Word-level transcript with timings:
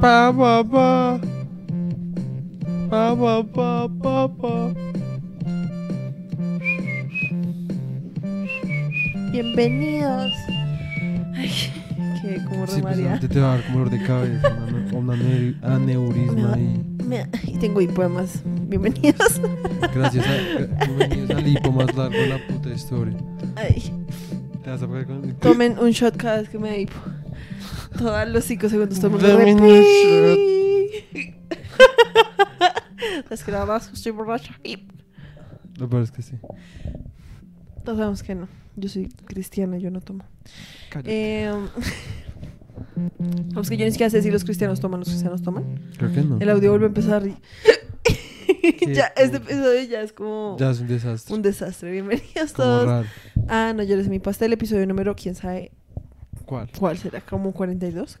Pa, 0.00 0.32
pa, 0.32 0.62
pa. 0.62 1.18
Pa, 2.90 3.02
pa, 3.16 3.34
pa, 3.54 3.88
pa, 4.02 4.16
pa. 4.40 4.54
Bienvenidos. 9.32 10.32
Ay, 11.34 11.50
que 12.22 12.44
como 12.44 12.66
Sí, 12.66 12.80
pues 12.80 12.96
te 13.28 13.40
va 13.40 13.52
a 13.52 13.56
dar 13.56 13.64
como 13.66 13.78
dolor 13.80 13.90
de 13.90 14.02
cabeza, 14.04 14.56
una, 14.92 14.98
una 14.98 15.14
ane- 15.14 15.56
aneurisma 15.62 16.58
y 16.58 17.02
Me- 17.04 17.26
y 17.44 17.58
tengo 17.58 17.80
hipoemas. 17.80 18.42
Bienvenidos. 18.68 19.40
gracias 19.94 20.26
a 20.26 20.84
bienvenidos 20.86 21.30
al 21.30 21.46
hipo 21.48 21.72
más 21.72 21.94
largo 21.94 22.16
de 22.16 22.26
la 22.28 22.38
puta 22.48 22.70
historia. 22.70 23.16
Ay, 23.56 23.92
Te 24.64 24.70
vas 24.70 24.82
a 24.82 24.86
poner 24.86 25.06
con 25.06 25.32
tomen 25.34 25.78
un 25.78 25.90
shot 25.90 26.16
cada 26.16 26.38
vez 26.40 26.48
que 26.48 26.58
me 26.58 26.68
da 26.70 26.76
hipo. 26.78 26.96
Todos 27.98 28.28
los 28.28 28.44
5 28.44 28.68
segundos 28.68 29.02
repeat. 29.02 30.46
Es 33.30 33.44
que 33.44 33.52
nada 33.52 33.66
más 33.66 33.92
estoy 33.92 34.12
borracha. 34.12 34.58
Lo 35.78 35.88
peor 35.88 36.02
es 36.02 36.10
que 36.10 36.22
sí. 36.22 36.36
Todos 37.84 37.98
sabemos 37.98 38.22
que 38.22 38.34
no. 38.34 38.48
Yo 38.76 38.88
soy 38.88 39.08
cristiana, 39.26 39.78
yo 39.78 39.90
no 39.90 40.00
tomo. 40.00 40.24
Eh, 41.04 41.50
es 43.60 43.68
que 43.68 43.76
yo 43.76 43.84
ni 43.84 43.90
siquiera 43.90 44.10
sé 44.10 44.22
si 44.22 44.30
los 44.30 44.44
cristianos 44.44 44.80
toman, 44.80 45.00
los 45.00 45.08
cristianos 45.08 45.42
toman. 45.42 45.80
Creo 45.96 46.12
que 46.12 46.22
no. 46.22 46.38
El 46.40 46.50
audio 46.50 46.70
vuelve 46.70 46.86
a 46.86 46.88
empezar 46.88 47.26
y... 47.26 47.36
ya, 48.94 49.12
este 49.16 49.38
episodio 49.38 49.82
ya 49.84 50.02
es 50.02 50.12
como 50.12 50.56
Ya 50.58 50.70
es 50.70 50.80
un 50.80 50.88
desastre. 50.88 51.34
un 51.34 51.42
desastre. 51.42 51.90
Bienvenidos 51.90 52.52
como 52.52 52.68
todos. 52.68 52.86
raro. 52.86 53.08
Ah, 53.48 53.72
no 53.74 53.82
llores 53.82 54.08
mi 54.08 54.18
pastel, 54.18 54.52
episodio 54.52 54.86
número, 54.86 55.14
quién 55.14 55.34
sabe 55.34 55.72
¿Cuál? 56.46 56.70
cuál 56.78 56.96
será, 56.96 57.20
como 57.20 57.52
42, 57.52 58.18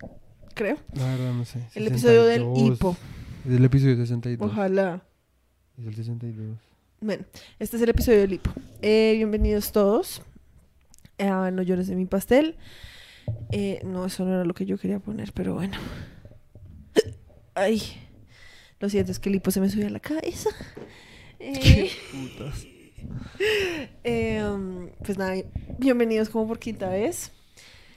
creo. 0.54 0.76
La 0.94 1.06
verdad 1.06 1.32
no 1.32 1.44
sé. 1.44 1.60
El 1.74 1.86
episodio 1.86 2.24
del 2.24 2.42
62. 2.42 2.76
hipo. 2.76 2.96
El 3.48 3.64
episodio 3.64 3.96
62. 3.96 4.50
Ojalá. 4.50 5.02
Es 5.78 5.86
el 5.86 5.94
62. 5.94 6.58
Bueno, 7.00 7.24
este 7.60 7.76
es 7.76 7.82
el 7.82 7.88
episodio 7.88 8.20
del 8.20 8.32
hipo. 8.32 8.50
Eh, 8.82 9.12
bienvenidos 9.14 9.70
todos. 9.70 10.22
a 11.18 11.50
no 11.52 11.62
llores 11.62 11.86
de 11.86 11.94
mi 11.94 12.06
pastel. 12.06 12.56
Eh, 13.52 13.80
no, 13.84 14.06
eso 14.06 14.24
no 14.24 14.34
era 14.34 14.44
lo 14.44 14.54
que 14.54 14.66
yo 14.66 14.76
quería 14.76 14.98
poner, 14.98 15.32
pero 15.32 15.54
bueno. 15.54 15.78
Ay, 17.54 17.80
lo 18.80 18.88
siento, 18.88 19.12
es 19.12 19.20
que 19.20 19.28
el 19.28 19.36
hipo 19.36 19.52
se 19.52 19.60
me 19.60 19.70
subió 19.70 19.86
a 19.86 19.90
la 19.90 20.00
cabeza. 20.00 20.50
Eh, 21.38 21.90
Putas. 22.10 22.66
eh, 24.04 24.42
um, 24.42 24.88
pues 25.04 25.18
nada, 25.18 25.34
bienvenidos 25.78 26.30
como 26.30 26.48
por 26.48 26.58
quinta 26.58 26.88
vez. 26.88 27.30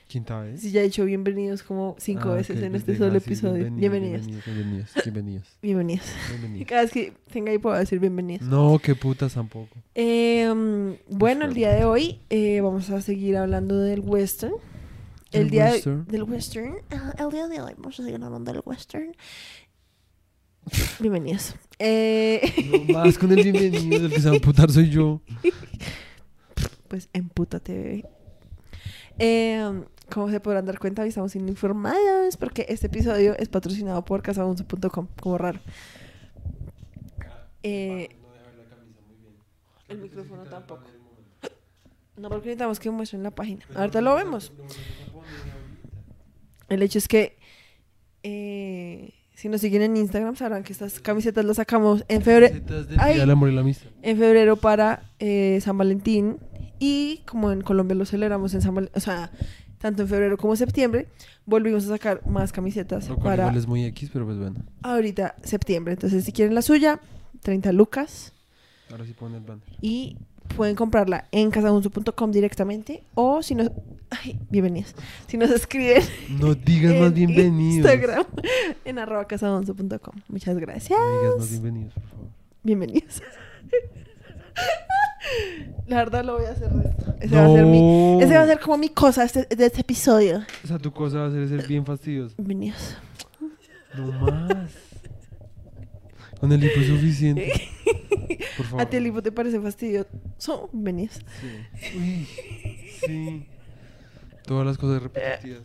Quinta 0.09 0.39
vez. 0.41 0.61
Si 0.61 0.71
ya 0.71 0.79
he 0.81 0.85
dicho 0.85 1.05
bienvenidos 1.05 1.61
como 1.61 1.95
cinco 1.99 2.29
Ah, 2.31 2.33
veces 2.37 2.63
en 2.63 2.73
este 2.73 2.97
solo 2.97 3.11
sí, 3.11 3.17
episodio. 3.17 3.69
Bienvenidos. 3.71 4.25
Bienvenidos. 4.25 4.45
Bienvenidos. 4.45 4.91
Bienvenidos. 5.03 5.47
Bienvenidos. 5.61 6.05
bienvenidos. 6.31 6.67
Cada 6.67 6.81
vez 6.81 6.91
que 6.91 7.13
tenga 7.31 7.53
hipo 7.53 7.69
voy 7.69 7.75
a 7.77 7.79
decir 7.81 7.99
bienvenidos. 7.99 8.47
No, 8.47 8.79
qué 8.81 8.95
putas 8.95 9.35
tampoco. 9.35 9.69
Eh, 9.93 10.49
um, 10.49 10.95
bueno, 11.15 11.45
el 11.45 11.53
día 11.53 11.73
de 11.73 11.83
hoy 11.85 12.21
eh, 12.31 12.59
vamos 12.61 12.89
a 12.89 13.01
seguir 13.01 13.37
hablando 13.37 13.77
del 13.77 13.99
western. 13.99 14.53
El 15.31 15.41
¿Del 15.43 15.49
día 15.51 15.65
de- 15.65 15.71
western? 15.73 16.07
del 16.07 16.23
western. 16.23 16.75
El 17.19 17.29
día 17.29 17.47
de 17.47 17.61
hoy 17.61 17.73
vamos 17.77 17.99
a 17.99 18.03
seguir 18.03 18.23
hablando 18.23 18.51
del 18.51 18.63
western. 18.65 19.15
Bienvenidos. 20.99 21.53
Eh, 21.77 22.41
No 22.89 22.93
más 23.03 23.15
con 23.19 23.31
el 23.31 23.43
bienvenido, 23.43 24.07
el 24.07 24.11
que 24.11 24.21
se 24.21 24.25
va 24.27 24.31
a 24.33 24.35
amputar 24.37 24.71
soy 24.71 24.89
yo. 24.89 25.21
pues 26.87 27.09
empútate, 27.13 27.73
bebé. 27.77 28.05
Eh, 29.21 29.83
como 30.09 30.29
se 30.29 30.39
podrán 30.39 30.65
dar 30.65 30.79
cuenta, 30.79 31.01
hoy 31.01 31.09
estamos 31.09 31.35
informados 31.35 32.37
porque 32.37 32.65
este 32.69 32.87
episodio 32.87 33.35
es 33.37 33.49
patrocinado 33.49 34.03
por 34.03 34.21
casabunzo.com, 34.21 35.07
como 35.19 35.37
raro. 35.37 35.59
Eh, 37.63 38.09
el 39.87 39.97
micrófono 39.99 40.43
tampoco. 40.43 40.83
No, 42.17 42.27
porque 42.27 42.47
necesitamos 42.47 42.81
que 42.81 42.91
muestren 42.91 43.23
la 43.23 43.31
página. 43.31 43.63
Ahorita 43.73 44.01
lo 44.01 44.13
vemos. 44.13 44.51
El 46.67 46.83
hecho 46.83 46.97
es 46.97 47.07
que 47.07 47.37
eh, 48.23 49.13
si 49.35 49.47
nos 49.47 49.61
siguen 49.61 49.83
en 49.83 49.95
Instagram 49.95 50.35
sabrán 50.35 50.63
que 50.63 50.73
estas 50.73 50.99
camisetas 50.99 51.45
las 51.45 51.55
sacamos 51.55 52.03
en 52.09 52.21
febrero, 52.21 52.59
Ay. 52.97 53.21
En 54.01 54.17
febrero 54.17 54.57
para 54.57 55.03
eh, 55.19 55.59
San 55.61 55.77
Valentín 55.77 56.39
y 56.77 57.21
como 57.25 57.53
en 57.53 57.61
Colombia 57.61 57.95
lo 57.95 58.05
celebramos 58.05 58.53
en 58.53 58.61
San 58.61 58.75
Valentín, 58.75 58.97
o 58.97 58.99
sea, 58.99 59.31
tanto 59.79 60.03
en 60.03 60.07
febrero 60.07 60.37
como 60.37 60.55
septiembre, 60.55 61.07
volvimos 61.45 61.85
a 61.85 61.87
sacar 61.89 62.25
más 62.27 62.51
camisetas 62.51 63.09
Lo 63.09 63.15
cual 63.15 63.25
para 63.37 63.43
igual 63.43 63.57
es 63.57 63.67
muy 63.67 63.85
X, 63.85 64.09
pero 64.13 64.25
pues 64.25 64.37
bueno. 64.37 64.63
ahorita 64.83 65.35
septiembre. 65.43 65.93
Entonces, 65.93 66.23
si 66.23 66.31
quieren 66.31 66.53
la 66.53 66.61
suya, 66.61 66.99
30 67.41 67.71
lucas 67.71 68.33
Ahora 68.91 69.05
sí 69.05 69.13
pone 69.13 69.37
el 69.37 69.43
banner. 69.43 69.63
y 69.81 70.17
pueden 70.55 70.75
comprarla 70.75 71.25
en 71.31 71.51
casabunzo.com 71.51 72.31
directamente 72.31 73.03
o 73.13 73.41
si 73.43 73.55
nos 73.55 73.71
ay, 74.09 74.39
bienvenidos. 74.49 74.95
Si 75.27 75.37
nos 75.37 75.51
escriben 75.51 76.01
No 76.39 76.55
digas 76.55 76.93
más 76.95 77.09
en 77.09 77.13
bienvenidos. 77.13 77.75
Instagram 77.77 78.25
en 78.85 78.99
arroba. 78.99 79.27
Muchas 80.27 80.57
gracias. 80.57 80.99
No 80.99 81.19
digas 81.21 81.37
más 81.37 81.51
bienvenidos, 81.51 81.93
por 81.93 82.03
favor. 82.03 82.27
Bienvenidos. 82.63 83.21
La 85.87 85.97
verdad 85.97 86.23
lo 86.23 86.35
voy 86.37 86.45
a 86.45 86.51
hacer 86.51 86.69
de 86.69 86.89
esto. 86.89 87.15
Ese, 87.19 87.35
va 87.35 87.45
a 87.45 87.49
ser 87.53 87.65
mi, 87.65 87.81
No. 87.81 88.19
ese 88.21 88.35
va 88.35 88.41
a 88.43 88.47
ser 88.47 88.59
como 88.59 88.77
mi 88.77 88.89
cosa 88.89 89.23
este- 89.23 89.47
de 89.55 89.65
este 89.65 89.81
episodio. 89.81 90.41
O 90.63 90.67
sea, 90.67 90.77
tu 90.77 90.91
cosa 90.91 91.19
va 91.19 91.27
a 91.27 91.31
ser 91.31 91.47
ser 91.47 91.67
bien 91.67 91.85
fastidioso. 91.85 92.35
Bienvenidos. 92.37 92.95
No 93.97 94.11
más. 94.11 94.71
Con 96.39 96.51
el 96.51 96.63
hipo 96.63 96.79
es 96.79 96.87
suficiente. 96.87 97.51
Por 98.57 98.65
favor. 98.67 98.81
¿A 98.81 98.89
ti 98.89 98.97
el 98.97 99.07
hipo 99.07 99.21
te 99.21 99.31
parece 99.31 99.59
fastidioso? 99.59 100.69
Bienvenidos. 100.71 101.19
Sí. 101.41 101.97
Uy, 101.97 102.27
sí. 103.05 103.45
Todas 104.45 104.65
las 104.65 104.77
cosas 104.77 105.01
repetitivas. 105.03 105.63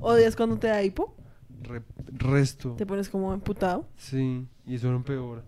¿Odias 0.00 0.34
cuando 0.36 0.56
te 0.58 0.68
da 0.68 0.82
hipo? 0.82 1.14
Re- 1.62 1.82
resto. 2.16 2.74
Te 2.76 2.86
pones 2.86 3.08
como 3.08 3.34
emputado. 3.34 3.86
Sí, 3.98 4.46
y 4.66 4.74
eso 4.76 4.88
no 4.90 4.96
empeora. 4.96 5.42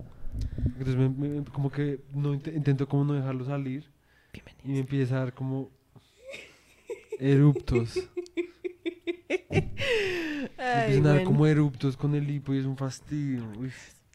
Entonces, 0.78 0.96
me- 0.96 1.08
me- 1.08 1.44
como 1.44 1.70
que 1.70 2.00
no 2.14 2.34
int- 2.34 2.54
intento 2.54 2.88
como 2.88 3.04
no 3.04 3.12
dejarlo 3.14 3.44
salir 3.44 3.84
y 4.32 4.40
Bienvenidos. 4.40 4.66
me 4.66 4.78
empieza 4.78 5.16
a 5.16 5.18
dar 5.20 5.32
como 5.34 5.70
eruptos. 7.18 7.94
Empiezan 10.58 11.06
a 11.06 11.08
dar 11.08 11.14
bueno. 11.16 11.24
como 11.24 11.46
eruptos 11.46 11.96
con 11.96 12.14
el 12.14 12.28
hipo 12.30 12.54
y 12.54 12.58
es 12.58 12.64
un 12.66 12.76
fastidio. 12.76 13.44
Uy, 13.58 13.70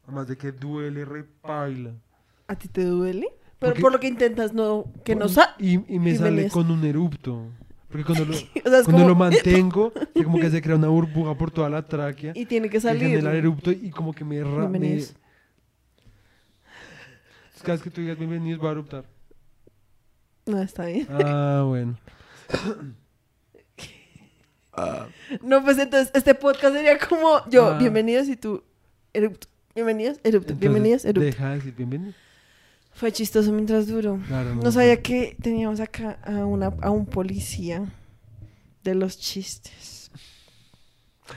además 0.05 0.27
de 0.27 0.37
que 0.37 0.51
duele, 0.51 1.05
repaila. 1.05 1.93
¿A 2.47 2.55
ti 2.55 2.67
te 2.67 2.83
duele? 2.83 3.27
Pero 3.59 3.71
Porque- 3.73 3.81
por 3.81 3.91
lo 3.91 3.99
que 3.99 4.07
intentas 4.07 4.53
no 4.53 4.85
que 5.03 5.15
no 5.15 5.21
Con- 5.25 5.29
sa 5.29 5.55
y, 5.59 5.73
y 5.93 5.99
me 5.99 6.15
sale 6.15 6.29
Bienvenidos. 6.29 6.53
con 6.53 6.71
un 6.71 6.83
erupto. 6.85 7.47
Porque 7.89 8.03
cuando 8.05 8.25
lo, 8.25 8.31
O 8.35 8.37
sea, 8.37 8.51
cuando 8.63 8.83
como- 8.91 9.07
lo 9.07 9.15
mantengo, 9.15 9.91
que 10.13 10.23
como 10.23 10.39
que 10.39 10.49
se 10.49 10.61
crea 10.61 10.75
una 10.75 10.87
burbuja 10.89 11.35
por 11.35 11.51
toda 11.51 11.69
la 11.69 11.81
tráquea. 11.85 12.33
y 12.35 12.45
tiene 12.45 12.69
que 12.69 12.77
y 12.77 12.81
salir. 12.81 13.17
el 13.17 13.27
erupto 13.27 13.71
y 13.71 13.89
como 13.89 14.13
que 14.13 14.23
me... 14.25 14.43
ra- 14.43 14.67
me. 14.67 15.01
Cada 17.61 17.73
vez 17.73 17.81
que 17.83 17.89
tú 17.89 18.01
digas 18.01 18.17
bienvenidos 18.17 18.63
va 18.63 18.69
a 18.69 18.71
eruptar. 18.73 19.05
No, 20.45 20.61
está 20.61 20.85
bien. 20.85 21.07
Ah, 21.09 21.63
bueno. 21.67 21.97
No, 25.41 25.63
pues 25.63 25.77
entonces 25.79 26.11
este 26.13 26.35
podcast 26.35 26.75
sería 26.75 26.97
como 26.99 27.41
yo, 27.49 27.65
Ah. 27.73 27.77
bienvenidos 27.79 28.27
y 28.27 28.35
tú, 28.35 28.63
erupto. 29.13 29.47
Bienvenidos, 29.73 30.17
erupto. 30.23 30.53
Entonces, 30.53 30.59
Bienvenidos, 30.59 31.05
erupto. 31.05 31.21
Deja 31.21 31.49
de 31.49 31.55
decir 31.55 31.75
bienvenido. 31.75 32.13
Fue 32.93 33.11
chistoso 33.11 33.51
mientras 33.51 33.87
duró. 33.87 34.19
Claro, 34.27 34.55
No 34.55 34.71
sabía 34.71 35.01
que 35.01 35.35
teníamos 35.41 35.79
acá 35.79 36.19
a, 36.23 36.45
una, 36.45 36.67
a 36.81 36.89
un 36.91 37.05
policía 37.05 37.85
de 38.83 38.95
los 38.95 39.17
chistes. 39.19 39.96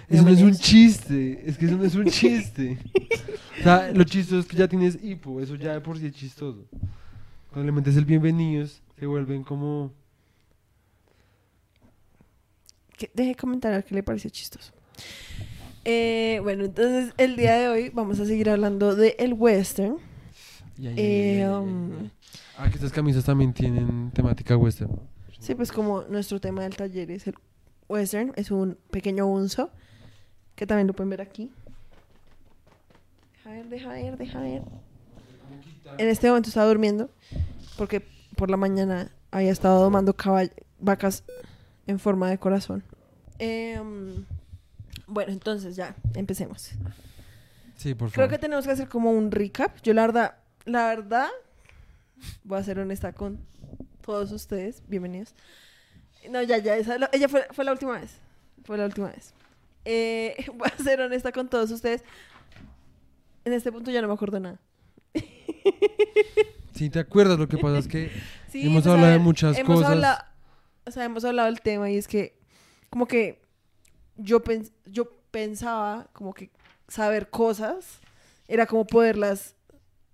Eso 0.09 0.23
no 0.23 0.29
es 0.31 0.41
un 0.43 0.55
chiste. 0.55 1.43
Es 1.47 1.57
que 1.59 1.67
eso 1.67 1.77
no 1.77 1.85
es 1.85 1.95
un 1.95 2.05
chiste. 2.11 2.79
o 3.61 3.63
sea, 3.63 3.91
lo 3.93 4.05
chistoso 4.05 4.41
es 4.41 4.47
que 4.47 4.57
ya 4.57 4.69
tienes 4.69 4.99
hipo. 5.03 5.41
Eso 5.41 5.55
ya 5.57 5.73
de 5.75 5.81
por 5.81 5.99
sí 5.99 6.07
es 6.07 6.15
chistoso. 6.15 6.65
Cuando 7.53 7.67
le 7.67 7.73
metes 7.73 7.97
el 7.97 8.05
bienvenidos, 8.05 8.83
se 8.99 9.07
vuelven 9.07 9.43
como. 9.43 9.93
Que- 12.97 13.11
Deje 13.15 13.31
de 13.31 13.35
comentar 13.37 13.73
a 13.73 13.77
ver 13.77 13.85
qué 13.85 13.95
le 13.95 14.03
pareció 14.03 14.31
chistoso. 14.31 14.73
Eh, 15.85 16.41
bueno, 16.43 16.65
entonces 16.67 17.15
el 17.17 17.37
día 17.37 17.55
de 17.59 17.69
hoy 17.69 17.89
vamos 17.91 18.21
a 18.21 18.27
seguir 18.27 18.51
hablando 18.51 18.95
de 18.95 19.17
el 19.19 19.33
western. 19.33 19.97
Ay, 20.79 20.87
ay, 20.89 20.95
Eh, 20.99 21.43
ay, 21.45 21.49
um. 21.49 22.11
Ah, 22.59 22.69
que 22.69 22.75
estas 22.75 22.93
camisas 22.93 23.25
también 23.25 23.53
tienen 23.55 24.11
temática 24.13 24.57
western. 24.57 24.91
Sí, 25.39 25.55
pues 25.55 25.73
como 25.73 26.03
nuestro 26.03 26.39
tema 26.39 26.63
del 26.63 26.77
taller 26.77 27.11
es 27.11 27.27
el 27.27 27.35
western, 27.91 28.33
es 28.37 28.51
un 28.51 28.79
pequeño 28.91 29.27
unzo, 29.27 29.71
que 30.55 30.67
también 30.67 30.87
lo 30.87 30.93
pueden 30.95 31.11
ver 31.11 31.21
aquí. 31.21 31.53
Deja 33.35 33.51
ver, 33.51 33.69
deja 33.69 33.89
ver, 33.91 34.17
deja 34.17 34.41
ver. 34.41 34.63
En 35.99 36.09
este 36.09 36.29
momento 36.29 36.49
estaba 36.49 36.67
durmiendo, 36.69 37.11
porque 37.77 38.07
por 38.37 38.49
la 38.51 38.57
mañana 38.57 39.11
había 39.31 39.51
estado 39.51 39.83
domando 39.83 40.15
vacas 40.79 41.25
en 41.87 41.99
forma 41.99 42.31
de 42.31 42.39
corazón. 42.39 42.85
Em, 43.39 44.25
Bueno, 45.07 45.33
entonces 45.33 45.75
ya, 45.75 45.97
empecemos. 46.15 46.71
Sí, 47.77 47.95
por 47.95 48.13
Creo 48.13 48.27
favor. 48.27 48.31
que 48.31 48.39
tenemos 48.39 48.65
que 48.67 48.71
hacer 48.73 48.89
como 48.89 49.11
un 49.11 49.33
recap. 49.33 49.77
Yo 49.83 49.93
la 49.93 50.03
verdad, 50.03 50.35
la 50.67 50.87
verdad, 50.87 51.29
voy 52.45 52.59
a 52.61 52.63
ser 52.63 52.79
honesta 52.79 53.13
con 53.13 53.41
todos 54.03 54.31
ustedes. 54.31 54.83
Bienvenidos. 54.87 55.35
No, 56.29 56.43
ya, 56.43 56.59
ya, 56.59 56.77
esa, 56.77 56.97
ella 57.13 57.29
fue, 57.29 57.47
fue 57.53 57.65
la 57.65 57.73
última 57.73 57.99
vez. 57.99 58.19
Fue 58.65 58.77
la 58.77 58.85
última 58.85 59.09
vez. 59.09 59.33
Eh, 59.85 60.37
voy 60.55 60.69
a 60.77 60.83
ser 60.83 61.01
honesta 61.01 61.33
con 61.33 61.49
todos 61.49 61.71
ustedes. 61.71 62.03
En 63.45 63.53
este 63.55 63.73
punto 63.73 63.91
ya 63.91 64.03
no 64.03 64.09
me 64.09 64.15
acuerdo 64.15 64.39
nada. 64.41 64.61
Sí, 66.75 66.89
¿te 66.89 66.99
acuerdas? 66.99 67.39
Lo 67.39 67.47
que 67.49 67.59
pasa 67.59 67.79
es 67.79 67.87
que 67.89 68.11
Sí, 68.49 68.63
Hemos 68.67 68.85
pues, 68.85 68.95
hablado 68.95 69.13
de 69.13 69.19
muchas 69.19 69.59
hemos 69.59 69.77
cosas. 69.81 69.93
hablado- 69.93 70.25
o 70.87 70.91
sea, 70.91 71.05
hemos 71.05 71.25
hablado 71.25 71.47
del 71.47 71.61
tema 71.61 71.91
y 71.91 71.97
es 71.99 72.09
que 72.09 72.39
como 72.89 73.07
que 73.07 73.43
yo, 74.17 74.43
pens- 74.43 74.73
yo 74.87 75.11
pensaba 75.31 76.09
como 76.15 76.33
que 76.33 76.51
saber 76.89 77.29
cosas 77.29 78.01
era 78.49 78.65
como 78.67 78.87
poderlas 78.87 79.55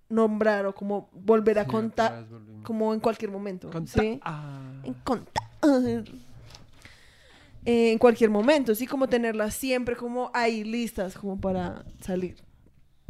nombrar 0.09 0.65
o 0.65 0.73
como 0.75 1.09
volver 1.13 1.59
a 1.59 1.65
Sí, 1.65 1.71
contar 1.71 2.25
como 2.63 2.93
en 2.93 2.99
cualquier 2.99 3.31
momento. 3.31 3.69
Conta- 3.69 3.99
¿sí? 4.01 4.19
Ah. 4.23 4.81
En 4.83 4.93
contar. 4.95 5.43
Eh, 7.65 7.91
en 7.91 7.97
cualquier 7.97 8.29
momento, 8.29 8.73
sí, 8.75 8.87
como 8.87 9.07
tenerlas 9.09 9.53
siempre 9.53 9.95
como 9.95 10.31
ahí 10.33 10.63
listas 10.63 11.15
como 11.17 11.39
para 11.39 11.83
salir. 11.99 12.35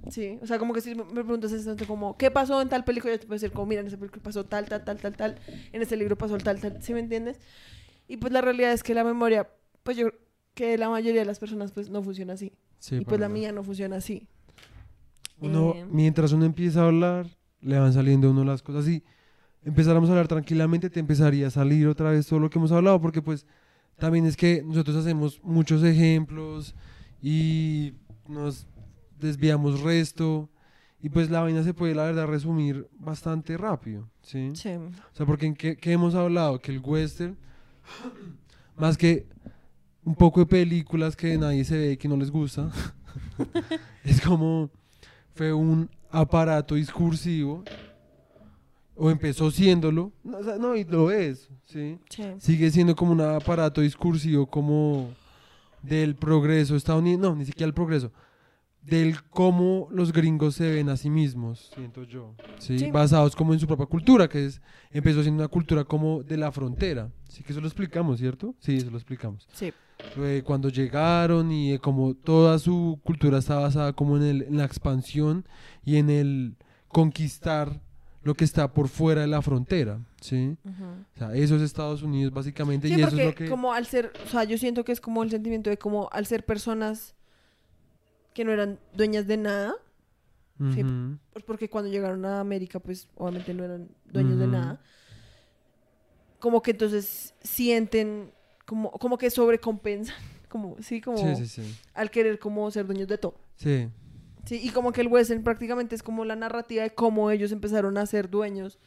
Sí, 0.09 0.39
o 0.41 0.47
sea, 0.47 0.57
como 0.57 0.73
que 0.73 0.81
si 0.81 0.95
me 0.95 1.03
preguntas 1.03 1.51
momento 1.51 1.85
como, 1.85 2.17
¿qué 2.17 2.31
pasó 2.31 2.61
en 2.61 2.69
tal 2.69 2.83
película? 2.83 3.13
Yo 3.13 3.19
te 3.19 3.27
puedo 3.27 3.35
decir 3.35 3.51
como, 3.51 3.67
mira, 3.67 3.81
en 3.81 3.87
esa 3.87 3.97
película 3.97 4.23
pasó 4.23 4.45
tal, 4.45 4.65
tal, 4.67 4.83
tal, 4.83 4.97
tal, 4.97 5.15
tal, 5.15 5.35
en 5.71 5.81
este 5.81 5.97
libro 5.97 6.17
pasó 6.17 6.37
tal, 6.37 6.59
tal, 6.59 6.81
¿sí 6.81 6.93
me 6.93 7.01
entiendes? 7.01 7.39
Y 8.07 8.17
pues 8.17 8.31
la 8.33 8.41
realidad 8.41 8.71
es 8.71 8.83
que 8.83 8.93
la 8.93 9.03
memoria, 9.03 9.47
pues 9.83 9.97
yo 9.97 10.07
que 10.53 10.77
la 10.77 10.89
mayoría 10.89 11.19
de 11.21 11.25
las 11.25 11.39
personas 11.39 11.71
pues 11.71 11.89
no 11.89 12.01
funciona 12.01 12.33
así. 12.33 12.53
Sí, 12.79 12.95
y 12.97 13.05
pues 13.05 13.19
la 13.19 13.27
mía 13.29 13.51
no 13.51 13.63
funciona 13.63 13.97
así. 13.97 14.27
Uno, 15.39 15.73
Eh, 15.75 15.85
mientras 15.91 16.31
uno 16.31 16.45
empieza 16.45 16.81
a 16.81 16.87
hablar, 16.87 17.27
le 17.61 17.79
van 17.79 17.93
saliendo 17.93 18.27
a 18.27 18.31
uno 18.31 18.43
las 18.43 18.61
cosas 18.61 18.87
y 18.87 19.03
empezáramos 19.63 20.09
a 20.09 20.13
hablar 20.13 20.27
tranquilamente, 20.27 20.89
te 20.89 20.99
empezaría 20.99 21.47
a 21.47 21.51
salir 21.51 21.87
otra 21.87 22.11
vez 22.11 22.27
todo 22.27 22.39
lo 22.39 22.49
que 22.49 22.57
hemos 22.59 22.71
hablado, 22.71 23.01
porque 23.01 23.21
pues 23.21 23.45
también 23.97 24.25
es 24.25 24.37
que 24.37 24.63
nosotros 24.63 24.95
hacemos 24.95 25.41
muchos 25.43 25.83
ejemplos 25.83 26.75
y 27.21 27.93
nos 28.27 28.67
desviamos 29.19 29.81
resto 29.81 30.49
y 31.01 31.09
pues 31.09 31.29
la 31.29 31.41
vaina 31.41 31.63
se 31.63 31.73
puede 31.73 31.93
la 31.93 32.03
verdad 32.03 32.27
resumir 32.27 32.87
bastante 32.97 33.57
rápido, 33.57 34.09
¿sí? 34.21 34.51
Sí. 34.53 34.69
O 34.69 35.15
sea, 35.15 35.25
porque 35.25 35.45
en 35.45 35.55
qué, 35.55 35.77
qué 35.77 35.91
hemos 35.91 36.15
hablado, 36.15 36.59
que 36.59 36.71
el 36.71 36.79
western, 36.79 37.37
más 38.77 38.97
que 38.97 39.27
un 40.03 40.15
poco 40.15 40.39
de 40.39 40.45
películas 40.45 41.15
que 41.15 41.37
nadie 41.37 41.65
se 41.65 41.77
ve 41.77 41.91
y 41.91 41.97
que 41.97 42.07
no 42.07 42.17
les 42.17 42.31
gusta, 42.31 42.71
es 44.03 44.21
como 44.21 44.71
fue 45.37 45.53
un 45.53 45.89
aparato 46.09 46.75
discursivo, 46.75 47.63
o 48.95 49.11
empezó 49.11 49.51
siéndolo, 49.51 50.11
no, 50.23 50.37
o 50.39 50.43
sea, 50.43 50.57
no, 50.57 50.75
y 50.75 50.83
lo 50.83 51.11
es, 51.11 51.49
¿sí? 51.65 51.99
Sí. 52.09 52.23
Sigue 52.39 52.71
siendo 52.71 52.95
como 52.95 53.11
un 53.11 53.21
aparato 53.21 53.81
discursivo 53.81 54.47
como 54.47 55.11
del 55.83 56.15
progreso 56.15 56.75
estadounidense, 56.75 57.21
no, 57.21 57.35
ni 57.35 57.45
siquiera 57.45 57.67
el 57.67 57.75
progreso, 57.75 58.11
del 58.81 59.21
cómo 59.29 59.87
los 59.91 60.11
gringos 60.11 60.55
se 60.55 60.71
ven 60.71 60.89
a 60.89 60.97
sí 60.97 61.11
mismos, 61.11 61.69
siento 61.75 62.03
yo, 62.03 62.33
¿sí? 62.57 62.79
Sí. 62.79 62.91
Basados 62.91 63.35
como 63.35 63.53
en 63.53 63.59
su 63.59 63.67
propia 63.67 63.85
cultura, 63.85 64.27
que 64.27 64.45
es, 64.45 64.61
empezó 64.89 65.21
siendo 65.21 65.43
una 65.43 65.49
cultura 65.49 65.83
como 65.83 66.23
de 66.23 66.37
la 66.37 66.51
frontera, 66.51 67.11
sí 67.29 67.43
que 67.43 67.51
eso 67.51 67.61
lo 67.61 67.67
explicamos, 67.67 68.17
¿cierto? 68.17 68.55
Sí, 68.59 68.77
eso 68.77 68.89
lo 68.89 68.97
explicamos. 68.97 69.47
Sí. 69.53 69.71
Eh, 70.15 70.41
cuando 70.45 70.69
llegaron 70.69 71.51
y 71.51 71.73
eh, 71.73 71.79
como 71.79 72.13
toda 72.15 72.57
su 72.59 72.99
cultura 73.03 73.37
está 73.39 73.55
basada 73.59 73.93
como 73.93 74.17
en, 74.17 74.23
el- 74.23 74.41
en 74.43 74.57
la 74.57 74.65
expansión 74.65 75.45
y 75.83 75.97
en 75.97 76.09
el 76.09 76.55
conquistar 76.87 77.81
lo 78.23 78.33
que 78.33 78.43
está 78.43 78.73
por 78.73 78.87
fuera 78.89 79.21
de 79.21 79.27
la 79.27 79.41
frontera, 79.41 79.99
¿sí? 80.21 80.57
Ujú. 80.65 80.83
O 81.15 81.17
sea, 81.17 81.35
eso 81.35 81.55
es 81.55 81.61
Estados 81.61 82.01
Unidos 82.01 82.33
básicamente 82.33 82.87
Sí, 82.87 82.95
y 82.97 83.01
eso 83.01 83.15
es 83.17 83.23
lo 83.25 83.35
que... 83.35 83.47
como 83.47 83.73
al 83.73 83.85
ser, 83.85 84.11
o 84.25 84.29
sea, 84.29 84.43
yo 84.43 84.57
siento 84.57 84.83
que 84.83 84.91
es 84.91 84.99
como 85.01 85.23
el 85.23 85.29
sentimiento 85.29 85.69
de 85.69 85.77
como 85.77 86.09
al 86.11 86.25
ser 86.25 86.45
personas 86.45 87.15
que 88.33 88.43
no 88.43 88.51
eran 88.51 88.79
dueñas 88.93 89.27
de 89.27 89.37
nada, 89.37 89.75
sí. 90.73 90.83
Ujú. 90.83 91.17
pues 91.33 91.45
porque 91.45 91.69
cuando 91.69 91.89
llegaron 91.91 92.25
a 92.25 92.39
América, 92.39 92.79
pues 92.79 93.07
obviamente 93.15 93.53
no 93.53 93.63
eran 93.63 93.87
dueños 94.05 94.37
de 94.39 94.45
Ujú. 94.45 94.53
nada, 94.53 94.81
como 96.39 96.61
que 96.61 96.71
entonces 96.71 97.33
sienten 97.41 98.31
como, 98.67 98.91
como 98.91 99.17
que 99.17 99.31
sobrecompensan, 99.31 100.15
como, 100.49 100.75
sí, 100.79 101.01
como 101.01 101.17
Sí, 101.17 101.35
sí, 101.35 101.47
sí. 101.47 101.75
al 101.95 102.11
querer 102.11 102.37
como 102.37 102.69
ser 102.69 102.85
dueños 102.85 103.07
de 103.07 103.17
todo. 103.17 103.39
Sí, 103.55 103.87
Sí, 104.45 104.61
y 104.63 104.69
como 104.69 104.93
que 104.93 105.01
el 105.01 105.07
western 105.07 105.43
prácticamente 105.43 105.93
es 105.93 106.01
como 106.01 106.23
la 106.23 106.37
narrativa 106.37 106.81
de 106.83 106.91
cómo 106.91 107.31
ellos 107.31 107.51
empezaron 107.51 107.97
a 107.97 108.05
ser 108.05 108.29
dueños 108.29 108.79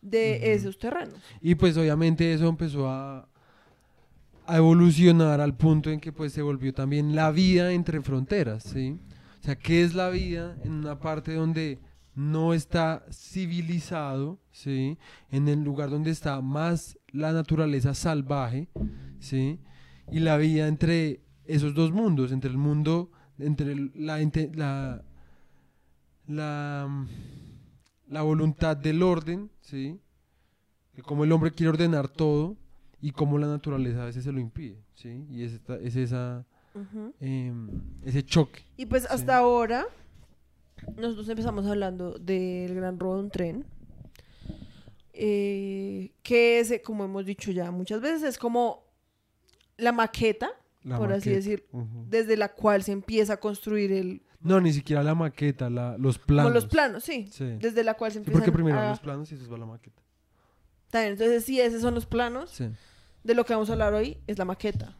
de 0.00 0.52
esos 0.52 0.78
terrenos. 0.78 1.16
Y 1.40 1.56
pues 1.56 1.76
obviamente 1.76 2.32
eso 2.32 2.46
empezó 2.46 2.88
a, 2.88 3.28
a 4.46 4.56
evolucionar 4.56 5.40
al 5.40 5.56
punto 5.56 5.90
en 5.90 5.98
que 5.98 6.12
pues 6.12 6.32
se 6.32 6.40
volvió 6.40 6.72
también 6.72 7.16
la 7.16 7.32
vida 7.32 7.72
entre 7.72 8.00
fronteras, 8.00 8.62
¿sí? 8.62 8.96
O 9.40 9.44
sea, 9.44 9.56
¿qué 9.56 9.82
es 9.82 9.92
la 9.94 10.08
vida 10.10 10.56
en 10.62 10.70
una 10.70 11.00
parte 11.00 11.34
donde 11.34 11.80
no 12.14 12.54
está 12.54 13.04
civilizado, 13.10 14.38
¿sí? 14.52 14.98
En 15.32 15.48
el 15.48 15.64
lugar 15.64 15.90
donde 15.90 16.12
está 16.12 16.40
más 16.40 16.96
la 17.10 17.32
naturaleza 17.32 17.92
salvaje, 17.92 18.68
¿sí? 19.20 19.58
Y 20.10 20.20
la 20.20 20.36
vida 20.36 20.66
entre 20.68 21.20
esos 21.44 21.74
dos 21.74 21.92
mundos, 21.92 22.32
entre 22.32 22.50
el 22.50 22.58
mundo, 22.58 23.10
entre 23.38 23.74
la, 23.94 24.18
la, 24.54 25.04
la, 26.26 27.06
la 28.08 28.22
voluntad 28.22 28.76
del 28.76 29.02
orden, 29.02 29.50
¿sí? 29.60 29.98
de 30.94 31.02
cómo 31.02 31.24
el 31.24 31.32
hombre 31.32 31.52
quiere 31.52 31.70
ordenar 31.70 32.08
todo 32.08 32.56
y 33.00 33.12
cómo 33.12 33.38
la 33.38 33.46
naturaleza 33.46 34.02
a 34.02 34.06
veces 34.06 34.24
se 34.24 34.32
lo 34.32 34.40
impide, 34.40 34.82
¿sí? 34.94 35.24
Y 35.30 35.44
es, 35.44 35.52
esta- 35.52 35.76
es 35.78 35.94
esa, 35.94 36.44
em, 37.20 37.68
ese 38.04 38.24
choque. 38.24 38.62
Y 38.76 38.86
pues 38.86 39.02
Sí. 39.04 39.08
hasta 39.10 39.36
ahora, 39.38 39.86
nosotros 40.96 41.28
empezamos 41.28 41.64
hablando 41.66 42.18
del 42.18 42.74
gran 42.74 42.98
robo 42.98 43.14
de 43.16 43.22
un 43.22 43.30
tren. 43.30 43.64
eh, 45.20 46.12
que 46.22 46.60
es, 46.60 46.70
eh, 46.70 46.80
como 46.82 47.04
hemos 47.04 47.26
dicho 47.26 47.50
ya 47.50 47.70
muchas 47.72 48.00
veces, 48.00 48.22
es 48.22 48.38
como 48.38 48.84
la 49.78 49.92
maqueta, 49.92 50.50
la 50.82 50.98
por 50.98 51.12
así 51.12 51.30
decir, 51.30 51.66
desde 52.08 52.36
la 52.36 52.48
cual 52.52 52.82
se 52.82 52.92
empieza 52.92 53.34
a 53.34 53.36
construir 53.38 53.92
el... 53.92 54.22
No, 54.40 54.60
ni 54.60 54.72
siquiera 54.72 55.02
la 55.02 55.14
maqueta, 55.14 55.68
la, 55.70 55.96
los 55.98 56.18
planos. 56.18 56.52
los 56.52 56.66
planos, 56.66 57.02
sí. 57.02 57.28
Sí. 57.32 57.56
Desde 57.58 57.82
la 57.82 57.94
cual 57.94 58.12
se 58.12 58.16
Sí, 58.16 58.18
empiezan 58.18 58.40
porque 58.40 58.52
primero 58.52 58.78
a... 58.78 58.90
los 58.90 59.00
planos 59.00 59.32
y 59.32 59.34
después 59.34 59.52
va 59.52 59.58
la 59.58 59.66
maqueta. 59.66 60.02
Bien, 60.92 61.06
entonces 61.06 61.44
sí, 61.44 61.60
esos 61.60 61.80
son 61.80 61.94
los 61.94 62.06
planos. 62.06 62.50
Sí. 62.50 62.68
De 63.24 63.34
lo 63.34 63.44
que 63.44 63.52
vamos 63.54 63.68
a 63.68 63.72
hablar 63.72 63.94
hoy 63.94 64.18
es 64.26 64.38
la 64.38 64.44
maqueta. 64.44 64.96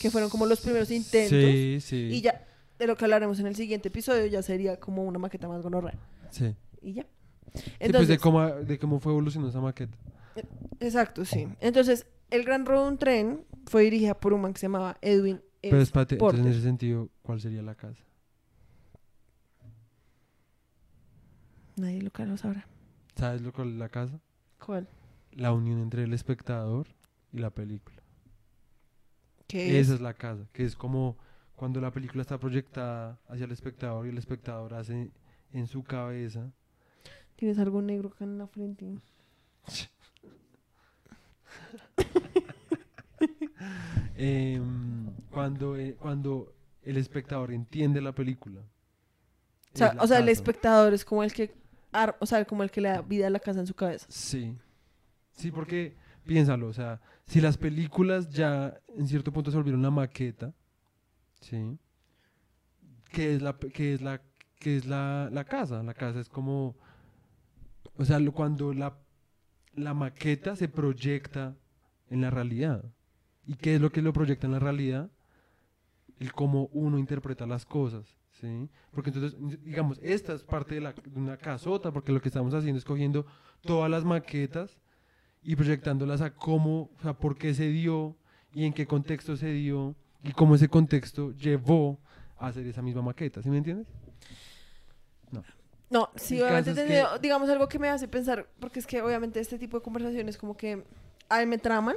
Que 0.00 0.10
fueron 0.10 0.28
como 0.30 0.46
los 0.46 0.60
primeros 0.60 0.90
intentos. 0.90 1.30
Sí, 1.30 1.78
sí. 1.80 1.96
Y 2.12 2.20
ya, 2.20 2.44
de 2.78 2.86
lo 2.86 2.96
que 2.96 3.04
hablaremos 3.04 3.38
en 3.40 3.46
el 3.46 3.56
siguiente 3.56 3.88
episodio, 3.88 4.26
ya 4.26 4.42
sería 4.42 4.78
como 4.78 5.04
una 5.04 5.18
maqueta 5.18 5.48
más 5.48 5.62
gonorrea. 5.62 5.98
Sí. 6.30 6.54
Y 6.82 6.94
ya. 6.94 7.02
Sí, 7.54 7.62
pues 7.62 7.74
Entonces, 7.80 8.08
de 8.08 8.18
cómo, 8.18 8.46
de 8.46 8.78
cómo 8.78 9.00
fue 9.00 9.12
evolucionando 9.12 9.48
esa 9.48 9.60
maqueta. 9.60 9.96
exacto, 10.80 11.24
sí. 11.24 11.48
Entonces, 11.60 12.06
El 12.30 12.44
Gran 12.44 12.66
Robo 12.66 12.82
de 12.84 12.88
un 12.88 12.98
Tren 12.98 13.44
fue 13.66 13.82
dirigida 13.82 14.18
por 14.18 14.32
un 14.32 14.42
man 14.42 14.52
que 14.52 14.60
se 14.60 14.66
llamaba 14.66 14.96
Edwin 15.00 15.36
S. 15.62 15.70
Pero 15.70 15.80
espérate, 15.80 16.14
entonces 16.16 16.40
en 16.40 16.46
ese 16.46 16.62
sentido, 16.62 17.08
¿cuál 17.22 17.40
sería 17.40 17.62
la 17.62 17.74
casa? 17.74 18.02
Nadie 21.76 22.02
lo 22.02 22.10
lo 22.24 22.36
sabrá. 22.36 22.66
¿Sabes 23.16 23.42
lo 23.42 23.52
cuál 23.52 23.68
es 23.72 23.76
la 23.76 23.88
casa? 23.88 24.18
¿Cuál? 24.64 24.88
La 25.32 25.52
unión 25.52 25.78
entre 25.80 26.04
el 26.04 26.12
espectador 26.14 26.86
y 27.32 27.38
la 27.38 27.50
película. 27.50 28.02
¿Qué 29.46 29.78
Esa 29.78 29.92
es? 29.92 29.96
es 29.96 30.00
la 30.00 30.14
casa, 30.14 30.48
que 30.52 30.64
es 30.64 30.74
como 30.74 31.16
cuando 31.54 31.80
la 31.80 31.90
película 31.90 32.22
está 32.22 32.38
proyectada 32.38 33.20
hacia 33.28 33.44
el 33.44 33.52
espectador 33.52 34.06
y 34.06 34.10
el 34.10 34.18
espectador 34.18 34.74
hace 34.74 35.10
en 35.52 35.66
su 35.66 35.84
cabeza. 35.84 36.50
¿Tienes 37.36 37.58
algo 37.58 37.82
negro 37.82 38.08
acá 38.08 38.24
en 38.24 38.38
la 38.38 38.46
frente? 38.46 38.96
Em, 44.16 45.10
cuando, 45.30 45.76
eh, 45.76 45.94
cuando 45.98 46.52
el 46.82 46.96
espectador 46.96 47.52
entiende 47.52 48.00
la 48.00 48.12
película. 48.12 48.60
O 49.74 49.78
sea, 49.78 49.96
o 50.00 50.06
sea, 50.06 50.18
el 50.18 50.28
espectador 50.28 50.94
es 50.94 51.04
como 51.04 51.22
el 51.22 51.32
que... 51.32 51.54
ar- 51.92 52.16
O 52.20 52.26
sea, 52.26 52.44
como 52.44 52.62
el 52.62 52.70
que 52.70 52.80
le 52.80 52.88
da 52.88 53.02
vida 53.02 53.26
a 53.26 53.30
la 53.30 53.40
casa 53.40 53.60
en 53.60 53.66
su 53.66 53.74
cabeza. 53.74 54.06
Sí. 54.08 54.56
Sí, 55.32 55.50
porque 55.50 55.94
piénsalo, 56.24 56.68
o 56.68 56.72
sea, 56.72 57.00
si 57.26 57.40
las 57.40 57.58
películas 57.58 58.30
ya 58.30 58.80
en 58.96 59.06
cierto 59.06 59.32
punto 59.32 59.50
se 59.50 59.56
volvieron 59.56 59.82
la 59.82 59.90
maqueta, 59.90 60.54
¿sí? 61.40 61.78
¿Qué 63.12 63.34
es 63.34 63.42
la, 63.42 63.56
qué 63.58 63.94
es 63.94 64.00
la, 64.00 64.22
qué 64.58 64.76
es 64.78 64.86
la, 64.86 65.28
la 65.30 65.44
casa? 65.44 65.82
La 65.82 65.92
casa 65.94 66.20
es 66.20 66.28
como, 66.28 66.74
o 67.96 68.04
sea, 68.04 68.18
lo- 68.18 68.32
cuando 68.32 68.72
la, 68.72 68.96
la 69.74 69.92
maqueta 69.94 70.56
se 70.56 70.68
proyecta 70.68 71.54
en 72.08 72.22
la 72.22 72.30
realidad. 72.30 72.82
¿Y 73.46 73.54
qué 73.54 73.76
es 73.76 73.80
lo 73.80 73.90
que 73.90 74.02
lo 74.02 74.12
proyecta 74.12 74.46
en 74.46 74.52
la 74.52 74.58
realidad? 74.58 75.10
el 76.18 76.32
cómo 76.32 76.70
uno 76.72 76.98
interpreta 76.98 77.46
las 77.46 77.66
cosas, 77.66 78.06
¿sí? 78.40 78.70
Porque 78.90 79.10
entonces, 79.10 79.38
digamos, 79.62 79.98
esta 80.02 80.32
es 80.32 80.42
parte 80.44 80.76
de, 80.76 80.80
la, 80.80 80.92
de 80.94 81.20
una 81.20 81.36
casota, 81.36 81.92
porque 81.92 82.10
lo 82.10 82.22
que 82.22 82.28
estamos 82.28 82.54
haciendo 82.54 82.78
es 82.78 82.86
cogiendo 82.86 83.26
todas 83.60 83.90
las 83.90 84.02
maquetas 84.02 84.78
y 85.42 85.54
proyectándolas 85.56 86.22
a 86.22 86.30
cómo, 86.34 86.88
o 86.98 87.02
sea, 87.02 87.12
por 87.12 87.36
qué 87.36 87.52
se 87.52 87.68
dio 87.68 88.16
y 88.54 88.64
en 88.64 88.72
qué 88.72 88.86
contexto 88.86 89.36
se 89.36 89.52
dio 89.52 89.94
y 90.22 90.32
cómo 90.32 90.54
ese 90.54 90.68
contexto 90.70 91.32
llevó 91.32 92.00
a 92.38 92.46
hacer 92.46 92.66
esa 92.66 92.80
misma 92.80 93.02
maqueta, 93.02 93.42
¿sí 93.42 93.50
me 93.50 93.58
entiendes? 93.58 93.86
No, 95.90 96.08
sí, 96.16 96.36
El 96.38 96.44
obviamente 96.44 96.70
entendido. 96.70 97.12
que- 97.12 97.18
digamos 97.20 97.48
algo 97.50 97.68
que 97.68 97.78
me 97.78 97.88
hace 97.90 98.08
pensar, 98.08 98.48
porque 98.58 98.80
es 98.80 98.86
que 98.86 99.02
obviamente 99.02 99.38
este 99.38 99.58
tipo 99.58 99.76
de 99.76 99.82
conversaciones 99.84 100.36
como 100.38 100.56
que 100.56 100.82
a 101.28 101.38
mí 101.40 101.46
me 101.46 101.58
traman. 101.58 101.94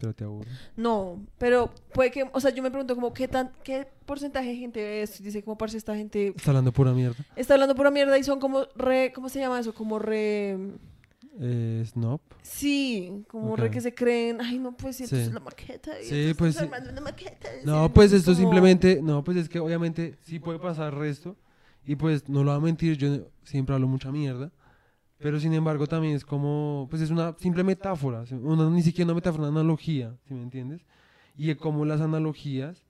Pero 0.00 0.14
te 0.14 0.24
aburre. 0.24 0.48
No, 0.76 1.20
pero 1.38 1.70
puede 1.92 2.10
que, 2.10 2.24
o 2.32 2.40
sea, 2.40 2.50
yo 2.52 2.62
me 2.62 2.70
pregunto 2.70 2.94
como 2.94 3.12
qué 3.12 3.28
tan, 3.28 3.52
qué 3.62 3.86
porcentaje 4.06 4.48
de 4.48 4.56
gente 4.56 5.04
y 5.20 5.22
dice 5.22 5.42
como 5.44 5.58
parce 5.58 5.76
esta 5.76 5.94
gente 5.94 6.28
Está 6.34 6.50
hablando 6.52 6.72
pura 6.72 6.92
mierda. 6.92 7.22
está 7.36 7.52
hablando 7.54 7.74
pura 7.74 7.90
mierda 7.90 8.16
y 8.18 8.24
son 8.24 8.40
como 8.40 8.64
re, 8.76 9.12
¿cómo 9.14 9.28
se 9.28 9.40
llama 9.40 9.60
eso? 9.60 9.74
Como 9.74 9.98
re, 9.98 10.56
Eh, 11.38 11.84
Snob. 11.86 12.20
sí, 12.42 13.24
como 13.28 13.56
re 13.56 13.70
que 13.70 13.80
se 13.80 13.94
creen, 13.94 14.40
ay 14.40 14.58
no 14.58 14.72
pues 14.76 14.96
si 14.96 15.04
esto 15.04 15.16
Sí. 15.16 15.22
es 15.22 15.32
la 15.32 15.40
maqueta 15.40 16.00
y 16.00 16.04
Sí, 16.06 16.34
pues, 16.36 16.50
está 16.56 16.60
sí. 16.60 16.64
armando 16.66 16.90
una 16.90 17.00
maqueta. 17.02 17.48
No, 17.64 17.84
sí, 17.86 17.92
pues 17.94 18.12
es 18.12 18.20
esto 18.20 18.32
como- 18.32 18.40
simplemente, 18.42 19.00
no, 19.02 19.22
pues 19.22 19.36
es 19.36 19.48
que 19.48 19.60
obviamente 19.60 20.16
sí 20.24 20.38
puede 20.38 20.58
pasar 20.58 20.94
resto 20.94 21.36
y 21.86 21.94
pues 21.96 22.28
no 22.28 22.42
lo 22.42 22.50
voy 22.52 22.58
a 22.58 22.64
mentir, 22.64 22.96
yo 22.96 23.26
siempre 23.44 23.74
hablo 23.74 23.86
mucha 23.86 24.10
mierda, 24.10 24.50
pero 25.22 25.38
sin 25.38 25.52
embargo 25.54 25.86
también 25.86 26.14
es 26.16 26.24
como, 26.24 26.86
pues 26.90 27.02
es 27.02 27.10
una 27.10 27.34
simple 27.38 27.62
metáfora, 27.62 28.24
una, 28.42 28.68
ni 28.70 28.82
siquiera 28.82 29.06
una 29.06 29.14
metáfora, 29.14 29.48
una 29.48 29.60
analogía, 29.60 30.16
¿sí 30.26 30.34
me 30.34 30.42
entiendes? 30.42 30.82
Y 31.36 31.46
de 31.48 31.56
cómo 31.56 31.84
las 31.84 32.00
analogías, 32.00 32.84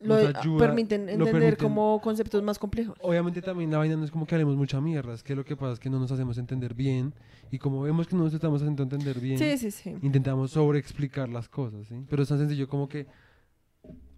lo 0.00 0.14
nos 0.16 0.34
ayuda- 0.34 0.58
permiten 0.66 1.06
lo 1.06 1.12
entender 1.26 1.56
permiten- 1.56 1.62
como 1.62 2.00
conceptos 2.00 2.40
más 2.44 2.58
complejos. 2.58 2.96
obviamente 3.02 3.42
también 3.42 3.70
la 3.72 3.78
vaina 3.78 3.96
no 3.96 4.04
es 4.04 4.10
como 4.12 4.26
que 4.26 4.34
hablemos 4.36 4.56
mucha 4.56 4.80
mierda, 4.80 5.12
es 5.14 5.22
que 5.24 5.34
lo 5.34 5.44
que 5.44 5.56
pasa 5.56 5.72
es 5.72 5.80
que 5.80 5.90
no 5.90 5.98
nos 5.98 6.12
hacemos 6.12 6.38
entender 6.38 6.72
bien 6.74 7.12
y 7.50 7.58
como 7.58 7.82
vemos 7.82 8.06
que 8.06 8.14
no 8.14 8.22
nos 8.22 8.32
estamos 8.34 8.62
haciendo 8.62 8.84
entender 8.84 9.18
bien, 9.18 9.38
Sí, 9.38 9.58
sí, 9.58 9.70
sí. 9.72 9.96
intentamos 10.02 10.52
sobreexplicar 10.52 11.28
las 11.28 11.48
cosas, 11.48 11.86
¿sí? 11.88 11.96
Pero 12.08 12.22
es 12.22 12.28
tan 12.28 12.38
sencillo 12.38 12.68
como 12.68 12.88
que 12.88 13.06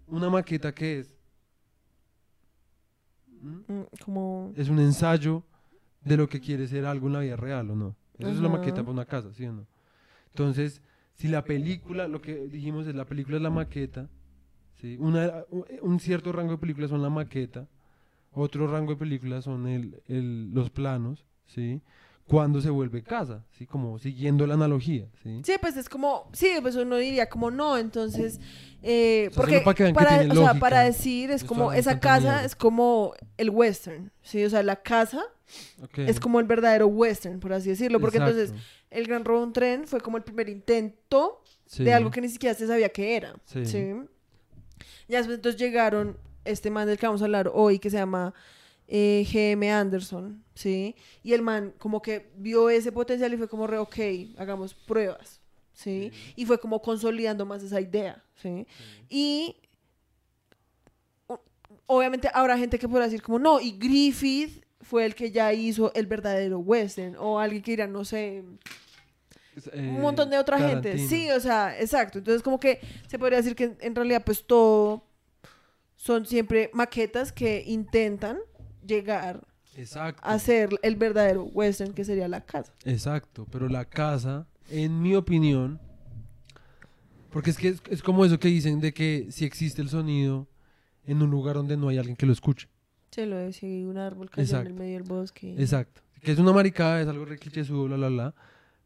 una 0.07 0.29
maqueta 0.29 0.71
que 0.73 0.99
es. 0.99 1.15
Mm, 3.41 3.81
Como 4.05 4.53
es 4.55 4.69
un 4.69 4.79
ensayo 4.79 5.43
de 6.03 6.17
lo 6.17 6.27
que 6.29 6.39
quiere 6.39 6.67
ser 6.67 6.85
algo 6.85 7.07
en 7.07 7.13
la 7.13 7.19
vida 7.19 7.35
real 7.35 7.69
o 7.71 7.75
no. 7.75 7.95
Eso 8.17 8.29
es 8.29 8.39
la 8.39 8.49
maqueta 8.49 8.81
para 8.83 8.91
una 8.93 9.05
casa, 9.05 9.33
¿sí 9.33 9.45
o 9.45 9.53
no? 9.53 9.65
Entonces, 10.29 10.81
si 11.15 11.27
la 11.27 11.43
película, 11.43 12.07
lo 12.07 12.21
que 12.21 12.47
dijimos 12.47 12.87
es 12.87 12.95
la 12.95 13.05
película 13.05 13.37
es 13.37 13.43
la 13.43 13.49
maqueta, 13.49 14.09
¿sí? 14.79 14.97
Una, 14.99 15.43
un 15.81 15.99
cierto 15.99 16.31
rango 16.31 16.53
de 16.53 16.57
películas 16.57 16.89
son 16.89 17.01
la 17.01 17.09
maqueta, 17.09 17.67
otro 18.33 18.67
rango 18.67 18.91
de 18.93 18.97
películas 18.97 19.43
son 19.43 19.67
el, 19.67 20.01
el- 20.07 20.51
los 20.53 20.69
planos, 20.69 21.25
¿sí? 21.47 21.81
Cuando 22.27 22.61
se 22.61 22.69
vuelve 22.69 23.03
casa, 23.03 23.43
¿sí? 23.51 23.65
Como 23.65 23.99
siguiendo 23.99 24.47
la 24.47 24.53
analogía, 24.53 25.07
¿sí? 25.21 25.41
Sí, 25.43 25.53
pues 25.59 25.75
es 25.75 25.89
como, 25.89 26.29
sí, 26.31 26.49
pues 26.61 26.75
uno 26.77 26.95
diría 26.97 27.27
como 27.27 27.51
no, 27.51 27.77
entonces, 27.77 28.39
eh, 28.83 29.27
O 29.29 29.33
sea, 29.33 29.41
porque 29.41 29.61
para 29.61 29.75
que 29.75 29.83
vean 29.83 29.93
que 29.95 29.99
para, 29.99 30.17
tiene 30.19 30.31
o 30.31 30.35
sea, 30.35 30.43
lógica. 30.45 30.59
para 30.59 30.79
decir 30.83 31.29
es 31.31 31.41
Esto 31.41 31.47
como 31.47 31.73
esa 31.73 31.99
casa 31.99 32.45
es 32.45 32.55
como 32.55 33.13
el 33.37 33.49
western, 33.49 34.11
sí, 34.21 34.45
o 34.45 34.49
sea, 34.49 34.63
la 34.63 34.77
casa 34.77 35.21
Ok. 35.83 35.99
es 35.99 36.19
como 36.19 36.39
el 36.39 36.45
verdadero 36.45 36.87
western, 36.87 37.39
por 37.39 37.53
así 37.53 37.69
decirlo, 37.69 37.99
porque 37.99 38.17
entonces 38.17 38.49
Exacto. 38.51 38.65
el 38.91 39.07
Gran 39.07 39.25
Robo 39.25 39.43
un 39.43 39.53
Tren 39.53 39.87
fue 39.87 39.99
como 40.01 40.17
el 40.17 40.23
primer 40.23 40.49
intento 40.49 41.41
Sí. 41.65 41.83
de 41.85 41.93
algo 41.93 42.11
que 42.11 42.19
ni 42.21 42.27
siquiera 42.29 42.53
se 42.53 42.67
sabía 42.67 42.89
que 42.89 43.15
era, 43.15 43.35
Sí. 43.45 43.65
sí. 43.65 43.93
Ya 45.07 45.17
después 45.19 45.37
entonces 45.37 45.59
llegaron 45.59 46.17
este 46.45 46.69
man 46.71 46.87
del 46.87 46.97
que 46.97 47.05
vamos 47.05 47.21
a 47.21 47.25
hablar 47.25 47.49
hoy 47.53 47.79
que 47.79 47.89
se 47.89 47.97
llama 47.97 48.33
eh, 48.93 49.25
GM 49.31 49.71
Anderson, 49.71 50.43
sí, 50.53 50.95
y 51.23 51.31
el 51.31 51.41
man 51.41 51.73
como 51.77 52.01
que 52.01 52.29
vio 52.35 52.69
ese 52.69 52.91
potencial 52.91 53.33
y 53.33 53.37
fue 53.37 53.47
como 53.47 53.65
re, 53.67 53.77
ok, 53.77 53.95
hagamos 54.37 54.73
pruebas, 54.73 55.39
sí, 55.73 56.11
y 56.35 56.45
fue 56.45 56.59
como 56.59 56.81
consolidando 56.81 57.45
más 57.45 57.63
esa 57.63 57.79
idea, 57.79 58.21
sí, 58.35 58.67
y 59.07 59.55
o- 61.27 61.39
obviamente 61.87 62.29
habrá 62.33 62.57
gente 62.57 62.77
que 62.77 62.87
podrá 62.89 63.05
decir 63.05 63.21
como 63.21 63.39
no, 63.39 63.61
y 63.61 63.71
Griffith 63.77 64.61
fue 64.81 65.05
el 65.05 65.15
que 65.15 65.31
ya 65.31 65.53
hizo 65.53 65.93
el 65.93 66.07
verdadero 66.07 66.59
western, 66.59 67.15
o 67.17 67.39
alguien 67.39 67.61
que 67.61 67.71
dirá, 67.71 67.87
no 67.87 68.03
sé, 68.05 68.43
Eh, 69.73 69.89
un 69.89 70.01
montón 70.01 70.29
de 70.29 70.37
otra 70.37 70.57
gente. 70.57 70.97
Sí, 70.97 71.29
o 71.29 71.39
sea, 71.39 71.77
exacto. 71.79 72.19
Entonces, 72.19 72.41
como 72.41 72.57
que 72.57 72.79
se 73.07 73.19
podría 73.19 73.37
decir 73.37 73.53
que 73.53 73.65
en, 73.65 73.77
en 73.81 73.95
realidad, 73.95 74.23
pues 74.25 74.45
todo 74.45 75.03
son 75.97 76.25
siempre 76.25 76.69
maquetas 76.73 77.33
que 77.33 77.61
intentan 77.67 78.39
llegar 78.85 79.45
Exacto. 79.75 80.21
a 80.23 80.39
ser 80.39 80.69
el 80.81 80.95
verdadero 80.95 81.43
western 81.43 81.93
que 81.93 82.05
sería 82.05 82.27
la 82.29 82.41
casa. 82.45 82.73
Exacto, 82.85 83.45
pero 83.51 83.67
la 83.67 83.83
casa, 83.85 84.47
en 84.69 85.01
mi 85.01 85.15
opinión, 85.15 85.79
porque 87.29 87.49
es 87.49 87.57
que 87.57 87.67
es, 87.67 87.81
es 87.89 88.01
como 88.01 88.23
eso 88.25 88.39
que 88.39 88.47
dicen 88.47 88.79
de 88.79 88.93
que 88.93 89.27
si 89.31 89.43
existe 89.45 89.81
el 89.81 89.89
sonido 89.89 90.47
en 91.05 91.21
un 91.21 91.29
lugar 91.29 91.55
donde 91.55 91.75
no 91.75 91.89
hay 91.89 91.97
alguien 91.97 92.15
que 92.15 92.25
lo 92.25 92.31
escuche. 92.33 92.69
Se 93.11 93.25
lo 93.25 93.35
decía 93.37 93.87
un 93.87 93.97
árbol 93.97 94.29
cayó 94.29 94.59
en 94.61 94.67
el 94.67 94.73
medio 94.73 94.93
del 94.93 95.03
bosque. 95.03 95.53
Exacto. 95.57 96.01
Que 96.21 96.31
es 96.31 96.39
una 96.39 96.53
maricada, 96.53 97.01
es 97.01 97.07
algo 97.07 97.25
re 97.25 97.37
bla, 97.37 97.97
bla, 97.97 98.07
bla. 98.09 98.35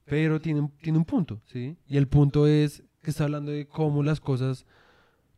Pero 0.05 0.39
tiene, 0.39 0.61
un- 0.61 0.69
tiene 0.69 0.97
un 0.97 1.05
punto, 1.05 1.41
¿sí? 1.45 1.77
Y 1.87 1.97
el 1.97 2.07
punto 2.07 2.47
es 2.47 2.83
que 3.01 3.11
está 3.11 3.25
hablando 3.25 3.51
de 3.51 3.67
cómo 3.67 4.03
las 4.03 4.19
cosas 4.19 4.65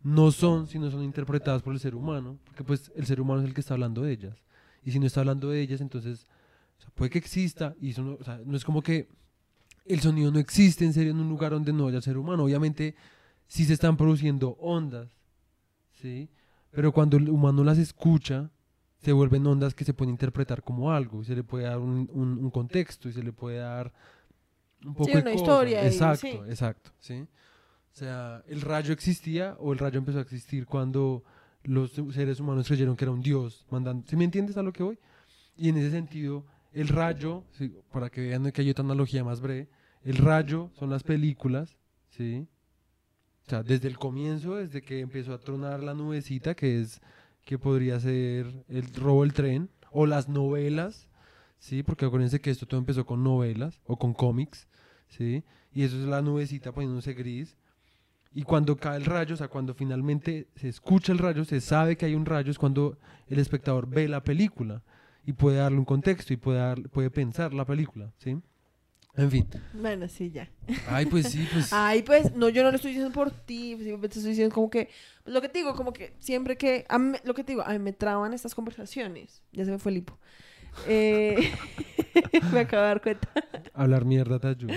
no 0.03 0.31
son, 0.31 0.67
sino 0.67 0.89
son 0.91 1.03
interpretadas 1.03 1.61
por 1.61 1.73
el 1.73 1.79
ser 1.79 1.95
humano. 1.95 2.37
Porque 2.45 2.63
pues 2.63 2.91
el 2.95 3.05
ser 3.05 3.19
humano 3.19 3.41
es 3.41 3.47
el 3.47 3.53
que 3.53 3.61
está 3.61 3.73
hablando 3.73 4.01
de 4.03 4.11
ellas. 4.13 4.35
Y 4.83 4.91
si 4.91 4.99
no 4.99 5.05
está 5.05 5.21
hablando 5.21 5.49
de 5.49 5.61
ellas, 5.61 5.81
entonces 5.81 6.27
o 6.77 6.81
sea, 6.81 6.89
puede 6.95 7.09
que 7.09 7.17
exista. 7.17 7.75
Y 7.81 7.89
eso 7.91 8.03
no, 8.03 8.13
o 8.19 8.23
sea, 8.23 8.39
no 8.45 8.55
es 8.55 8.63
como 8.63 8.81
que 8.81 9.07
el 9.85 9.99
sonido 10.01 10.31
no 10.31 10.39
existe 10.39 10.85
en 10.85 10.93
serio 10.93 11.11
en 11.11 11.19
un 11.19 11.29
lugar 11.29 11.51
donde 11.51 11.73
no 11.73 11.87
haya 11.87 12.01
ser 12.01 12.17
humano. 12.17 12.43
Obviamente 12.43 12.95
sí 13.47 13.65
se 13.65 13.73
están 13.73 13.97
produciendo 13.97 14.51
ondas, 14.59 15.09
¿sí? 16.01 16.29
Pero 16.71 16.91
cuando 16.91 17.17
el 17.17 17.29
humano 17.29 17.63
las 17.63 17.77
escucha, 17.77 18.51
se 18.99 19.11
vuelven 19.13 19.45
ondas 19.47 19.73
que 19.73 19.85
se 19.85 19.93
pueden 19.93 20.11
interpretar 20.11 20.63
como 20.63 20.91
algo. 20.91 21.21
Y 21.21 21.25
se 21.25 21.35
le 21.35 21.43
puede 21.43 21.65
dar 21.65 21.79
un, 21.79 22.09
un- 22.13 22.37
un 22.43 22.49
contexto 22.51 23.07
y 23.09 23.13
se 23.13 23.23
le 23.23 23.31
puede 23.31 23.57
dar 23.57 23.93
un 24.85 24.93
poco 24.93 25.05
de 25.11 25.13
una 25.17 25.23
cosa. 25.31 25.35
historia 25.35 25.83
y- 25.83 25.87
Exacto, 25.87 26.19
sí. 26.21 26.39
exacto, 26.49 26.91
¿sí? 26.99 27.27
O 27.93 27.95
sea, 27.99 28.43
el 28.47 28.61
rayo 28.61 28.93
existía 28.93 29.55
o 29.59 29.73
el 29.73 29.79
rayo 29.79 29.97
empezó 29.97 30.19
a 30.19 30.21
existir 30.21 30.65
cuando 30.67 31.23
los 31.63 31.91
seres 32.13 32.39
humanos 32.39 32.67
creyeron 32.67 32.95
que 32.95 33.05
era 33.05 33.11
un 33.11 33.21
dios 33.21 33.65
mandando. 33.71 34.05
¿Sí 34.07 34.15
me 34.15 34.23
entiendes 34.23 34.55
a 34.57 34.61
lo 34.63 34.71
que 34.71 34.83
voy? 34.83 34.99
Y 35.57 35.69
en 35.69 35.77
ese 35.77 35.89
sentido, 35.91 36.45
el 36.73 36.87
rayo, 36.89 37.43
sí, 37.57 37.73
para 37.91 38.09
que 38.09 38.21
vean 38.21 38.51
que 38.51 38.61
hay 38.61 38.69
otra 38.69 38.85
analogía 38.85 39.23
más 39.23 39.41
breve, 39.41 39.67
el 40.03 40.17
rayo 40.17 40.69
son 40.75 40.89
las 40.91 41.01
películas, 41.03 41.75
¿sí? 42.09 42.47
O 43.45 43.49
sea, 43.49 43.63
desde 43.63 43.87
el 43.87 43.97
comienzo, 43.97 44.55
desde 44.55 44.81
que 44.81 44.99
empezó 44.99 45.33
a 45.33 45.39
tronar 45.39 45.81
la 45.81 45.93
nubecita, 45.95 46.53
que 46.53 46.79
es 46.81 47.01
que 47.47 47.57
podría 47.57 47.97
ser 47.97 48.65
el 48.67 48.93
robo 48.93 49.21
del 49.23 49.31
tren, 49.31 49.69
o 49.89 50.05
las 50.05 50.27
novelas, 50.27 51.07
¿sí? 51.59 51.81
Porque 51.81 52.05
acuérdense 52.05 52.41
que 52.41 52.49
esto 52.51 52.65
todo 52.65 52.77
empezó 52.77 53.05
con 53.05 53.23
novelas 53.23 53.79
o 53.85 53.97
con 53.97 54.13
cómics, 54.13 54.67
¿sí? 55.07 55.45
Y 55.71 55.83
eso 55.83 55.95
es 55.97 56.05
la 56.05 56.21
nubecita 56.21 56.73
poniéndose 56.73 57.13
gris. 57.13 57.55
Y 58.33 58.43
cuando 58.43 58.75
cae 58.75 58.97
el 58.97 59.05
rayo, 59.05 59.33
o 59.33 59.37
sea, 59.37 59.47
cuando 59.47 59.73
finalmente 59.73 60.49
se 60.55 60.67
escucha 60.67 61.13
el 61.13 61.19
rayo, 61.19 61.45
se 61.45 61.61
sabe 61.61 61.95
que 61.95 62.05
hay 62.05 62.15
un 62.15 62.25
rayo, 62.25 62.51
es 62.51 62.59
cuando 62.59 62.97
el 63.27 63.39
espectador 63.39 63.87
ve 63.87 64.09
la 64.09 64.21
película 64.25 64.83
y 65.25 65.31
puede 65.31 65.57
darle 65.59 65.79
un 65.79 65.85
contexto 65.85 66.33
y 66.33 66.37
puede, 66.37 66.59
dar- 66.59 66.89
puede 66.89 67.09
pensar 67.09 67.53
la 67.53 67.63
película, 67.63 68.11
¿sí? 68.17 68.37
En 69.17 69.31
fin. 69.31 69.47
Bueno, 69.73 70.07
sí, 70.07 70.29
ya. 70.29 70.47
Ay, 70.87 71.07
pues 71.07 71.27
sí, 71.29 71.47
pues... 71.53 71.73
Ay, 71.73 72.03
pues, 72.03 72.33
no, 72.35 72.49
yo 72.49 72.63
no 72.63 72.69
lo 72.69 72.75
estoy 72.75 72.91
diciendo 72.91 73.11
por 73.11 73.31
ti, 73.31 73.71
simplemente 73.77 74.19
estoy 74.19 74.29
diciendo 74.29 74.53
como 74.53 74.69
que, 74.69 74.89
pues, 75.23 75.33
lo 75.33 75.41
que 75.41 75.49
te 75.49 75.59
digo, 75.59 75.75
como 75.75 75.91
que 75.91 76.13
siempre 76.19 76.55
que, 76.55 76.85
a 76.87 76.99
mí- 76.99 77.17
lo 77.23 77.33
que 77.33 77.43
te 77.43 77.53
digo, 77.53 77.63
a 77.63 77.71
mí 77.71 77.79
me 77.79 77.93
traban 77.93 78.33
estas 78.33 78.53
conversaciones, 78.53 79.41
ya 79.51 79.65
se 79.65 79.71
me 79.71 79.79
fue 79.79 79.91
el 79.91 79.97
hipo. 79.97 80.17
Eh, 80.87 81.51
me 82.51 82.59
acabo 82.61 82.83
de 82.83 82.87
dar 82.89 83.01
cuenta. 83.01 83.27
Hablar 83.73 84.05
mierda 84.05 84.39
te 84.39 84.47
ayuda. 84.47 84.75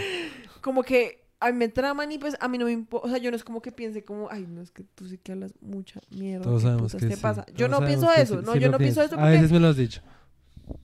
Como 0.63 0.83
que 0.83 1.21
a 1.41 1.51
mí 1.53 1.59
me 1.59 1.69
traman 1.69 2.13
y 2.13 2.19
pues 2.19 2.37
a 2.41 2.49
mí 2.49 2.59
no 2.59 2.67
me 2.67 2.73
importa, 2.73 3.07
o 3.07 3.11
sea, 3.11 3.19
yo 3.19 3.31
no 3.31 3.37
es 3.37 3.45
como 3.45 3.61
que 3.63 3.73
piense 3.73 4.05
como, 4.05 4.29
ay, 4.31 4.47
no, 4.47 4.61
es 4.63 4.71
que 4.71 4.85
tú 4.95 5.07
sí 5.07 5.19
que 5.19 5.33
hablas 5.33 5.53
mucha 5.61 6.01
mierda. 6.11 6.45
Todos 6.45 6.63
¿qué 6.63 6.69
sabemos 6.69 6.93
que 6.93 6.99
te 7.07 7.17
sí. 7.17 7.23
pasa? 7.23 7.47
Yo 7.55 7.69
no 7.69 7.85
pienso 7.85 8.13
eso, 8.13 8.43
no, 8.43 8.55
sí 8.55 8.61
yo 8.61 8.71
no 8.71 8.79
pienso 8.79 9.03
eso 9.03 9.19
A 9.19 9.29
veces 9.29 9.51
me 9.53 9.61
lo 9.61 9.69
has 9.69 9.77
dicho. 9.77 10.03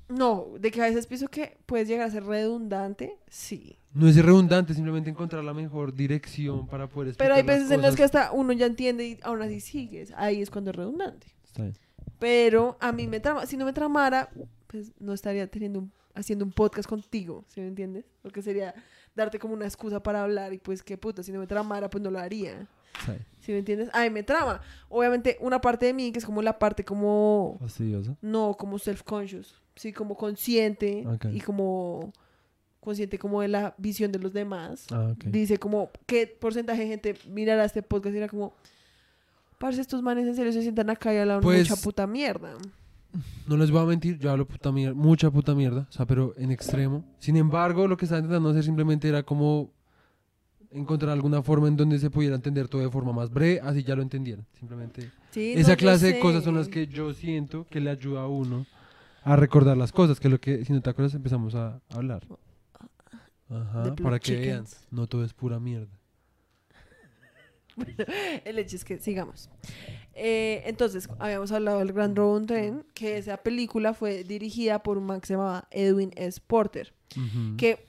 No, 0.08 0.46
de 0.58 0.70
que 0.70 0.80
a 0.82 0.84
veces 0.86 1.06
pienso 1.06 1.28
que 1.28 1.56
puedes 1.66 1.88
llegar 1.88 2.06
a 2.06 2.10
ser 2.10 2.24
redundante, 2.24 3.18
sí. 3.28 3.78
No 3.92 4.08
es 4.08 4.16
redundante, 4.22 4.74
simplemente 4.74 5.08
encontrar 5.10 5.42
la 5.44 5.54
mejor 5.54 5.94
dirección 5.94 6.66
para 6.66 6.86
poder 6.88 7.08
explicar 7.08 7.26
Pero 7.28 7.34
hay 7.34 7.42
las 7.46 7.56
veces 7.58 7.70
en 7.72 7.82
las 7.82 7.96
que 7.96 8.02
hasta 8.04 8.32
uno 8.32 8.52
ya 8.52 8.66
entiende 8.66 9.06
y 9.06 9.18
aún 9.22 9.40
así 9.42 9.60
sigues, 9.60 10.12
ahí 10.16 10.42
es 10.42 10.50
cuando 10.50 10.70
es 10.70 10.76
redundante. 10.76 11.26
Está 11.44 11.62
bien. 11.62 11.76
Pero 12.18 12.76
a 12.80 12.92
mí 12.92 13.06
me 13.06 13.20
trama, 13.20 13.46
si 13.46 13.56
no 13.56 13.64
me 13.64 13.72
tramara, 13.72 14.30
pues 14.66 14.92
no 15.00 15.12
estaría 15.12 15.46
teniendo 15.46 15.80
un- 15.80 15.92
haciendo 16.14 16.44
un 16.46 16.52
podcast 16.52 16.88
contigo, 16.88 17.44
¿sí 17.48 17.60
me 17.60 17.68
entiendes? 17.68 18.04
Porque 18.22 18.40
sería 18.42 18.74
darte 19.14 19.38
como 19.38 19.54
una 19.54 19.64
excusa 19.66 20.02
para 20.02 20.22
hablar 20.22 20.52
y 20.52 20.58
pues 20.58 20.82
qué 20.82 20.96
puta, 20.96 21.22
si 21.22 21.30
no 21.32 21.38
me 21.40 21.46
tramara, 21.46 21.90
pues 21.90 22.02
no 22.02 22.10
lo 22.10 22.18
haría. 22.18 22.66
Sí. 23.04 23.12
¿Sí 23.40 23.52
me 23.52 23.58
entiendes? 23.58 23.90
Ay, 23.92 24.10
me 24.10 24.22
trama. 24.22 24.60
Obviamente, 24.88 25.36
una 25.40 25.60
parte 25.60 25.86
de 25.86 25.92
mí 25.92 26.10
que 26.10 26.18
es 26.18 26.24
como 26.24 26.42
la 26.42 26.58
parte 26.58 26.84
como... 26.84 27.56
Fastidioso. 27.60 28.16
No, 28.20 28.56
como 28.58 28.78
self-conscious. 28.78 29.54
Sí, 29.76 29.92
como 29.92 30.16
consciente 30.16 31.04
y 31.32 31.40
como 31.40 32.12
consciente 32.80 33.18
como 33.18 33.42
de 33.42 33.48
la 33.48 33.74
visión 33.78 34.10
de 34.10 34.18
los 34.18 34.32
demás. 34.32 34.86
Ah. 34.90 35.14
Dice 35.26 35.58
como, 35.58 35.90
¿qué 36.06 36.26
porcentaje 36.26 36.82
de 36.82 36.88
gente 36.88 37.14
mirará 37.28 37.64
este 37.64 37.82
podcast 37.82 38.14
y 38.14 38.18
era 38.18 38.28
como... 38.28 38.52
Parce, 39.58 39.80
estos 39.80 40.02
manes 40.02 40.26
en 40.26 40.34
serio 40.34 40.52
se 40.52 40.62
sientan 40.62 40.90
acá 40.90 41.14
y 41.14 41.18
hablan 41.18 41.40
Pues- 41.40 41.68
mucha 41.70 41.80
puta 41.80 42.06
mierda. 42.06 42.54
No 43.46 43.56
les 43.56 43.70
voy 43.70 43.80
a 43.80 43.86
mentir, 43.86 44.18
yo 44.18 44.30
hablo 44.30 44.46
puta 44.46 44.70
mierda, 44.72 44.94
mucha 44.94 45.30
puta 45.30 45.54
mierda, 45.54 45.86
o 45.88 45.92
sea, 45.92 46.04
pero 46.04 46.34
en 46.36 46.50
extremo. 46.50 47.04
Sin 47.18 47.36
embargo, 47.36 47.88
lo 47.88 47.96
que 47.96 48.04
estaba 48.04 48.18
intentando 48.18 48.50
hacer 48.50 48.64
simplemente 48.64 49.08
era 49.08 49.22
como 49.22 49.70
encontrar 50.70 51.12
alguna 51.12 51.42
forma 51.42 51.68
en 51.68 51.76
donde 51.76 51.98
se 51.98 52.10
pudiera 52.10 52.34
entender 52.34 52.68
todo 52.68 52.82
de 52.82 52.90
forma 52.90 53.12
más 53.12 53.30
breve, 53.30 53.60
así 53.60 53.82
ya 53.82 53.94
lo 53.96 54.02
entendieran. 54.02 54.46
Simplemente 54.58 55.10
Sí, 55.30 55.52
esa 55.54 55.76
clase 55.76 56.14
de 56.14 56.18
cosas 56.18 56.44
son 56.44 56.54
las 56.54 56.68
que 56.68 56.86
yo 56.86 57.12
siento 57.12 57.66
que 57.68 57.80
le 57.80 57.90
ayuda 57.90 58.22
a 58.22 58.26
uno 58.26 58.66
a 59.22 59.36
recordar 59.36 59.76
las 59.76 59.92
cosas, 59.92 60.18
que 60.18 60.28
es 60.28 60.32
lo 60.32 60.40
que, 60.40 60.64
si 60.64 60.72
no 60.72 60.80
te 60.80 60.88
acuerdas, 60.88 61.14
empezamos 61.14 61.54
a 61.54 61.80
hablar. 61.90 62.22
Ajá, 63.50 63.94
para 63.96 64.18
que 64.18 64.36
vean, 64.36 64.64
Chickens. 64.64 64.86
no 64.90 65.06
todo 65.06 65.24
es 65.24 65.34
pura 65.34 65.60
mierda. 65.60 65.92
El 68.44 68.58
hecho 68.58 68.76
es 68.76 68.84
que 68.84 68.98
sigamos. 68.98 69.50
Eh, 70.14 70.62
entonces, 70.64 71.08
habíamos 71.18 71.52
hablado 71.52 71.80
del 71.80 71.92
Gran 71.92 72.16
Robo 72.16 72.38
en 72.38 72.46
Tren, 72.46 72.84
que 72.94 73.18
esa 73.18 73.36
película 73.36 73.92
fue 73.92 74.24
dirigida 74.24 74.82
por 74.82 74.96
un 74.96 75.04
man 75.04 75.20
que 75.20 75.26
se 75.26 75.34
llamaba 75.34 75.68
Edwin 75.70 76.12
S. 76.16 76.40
Porter, 76.44 76.94
que 77.58 77.85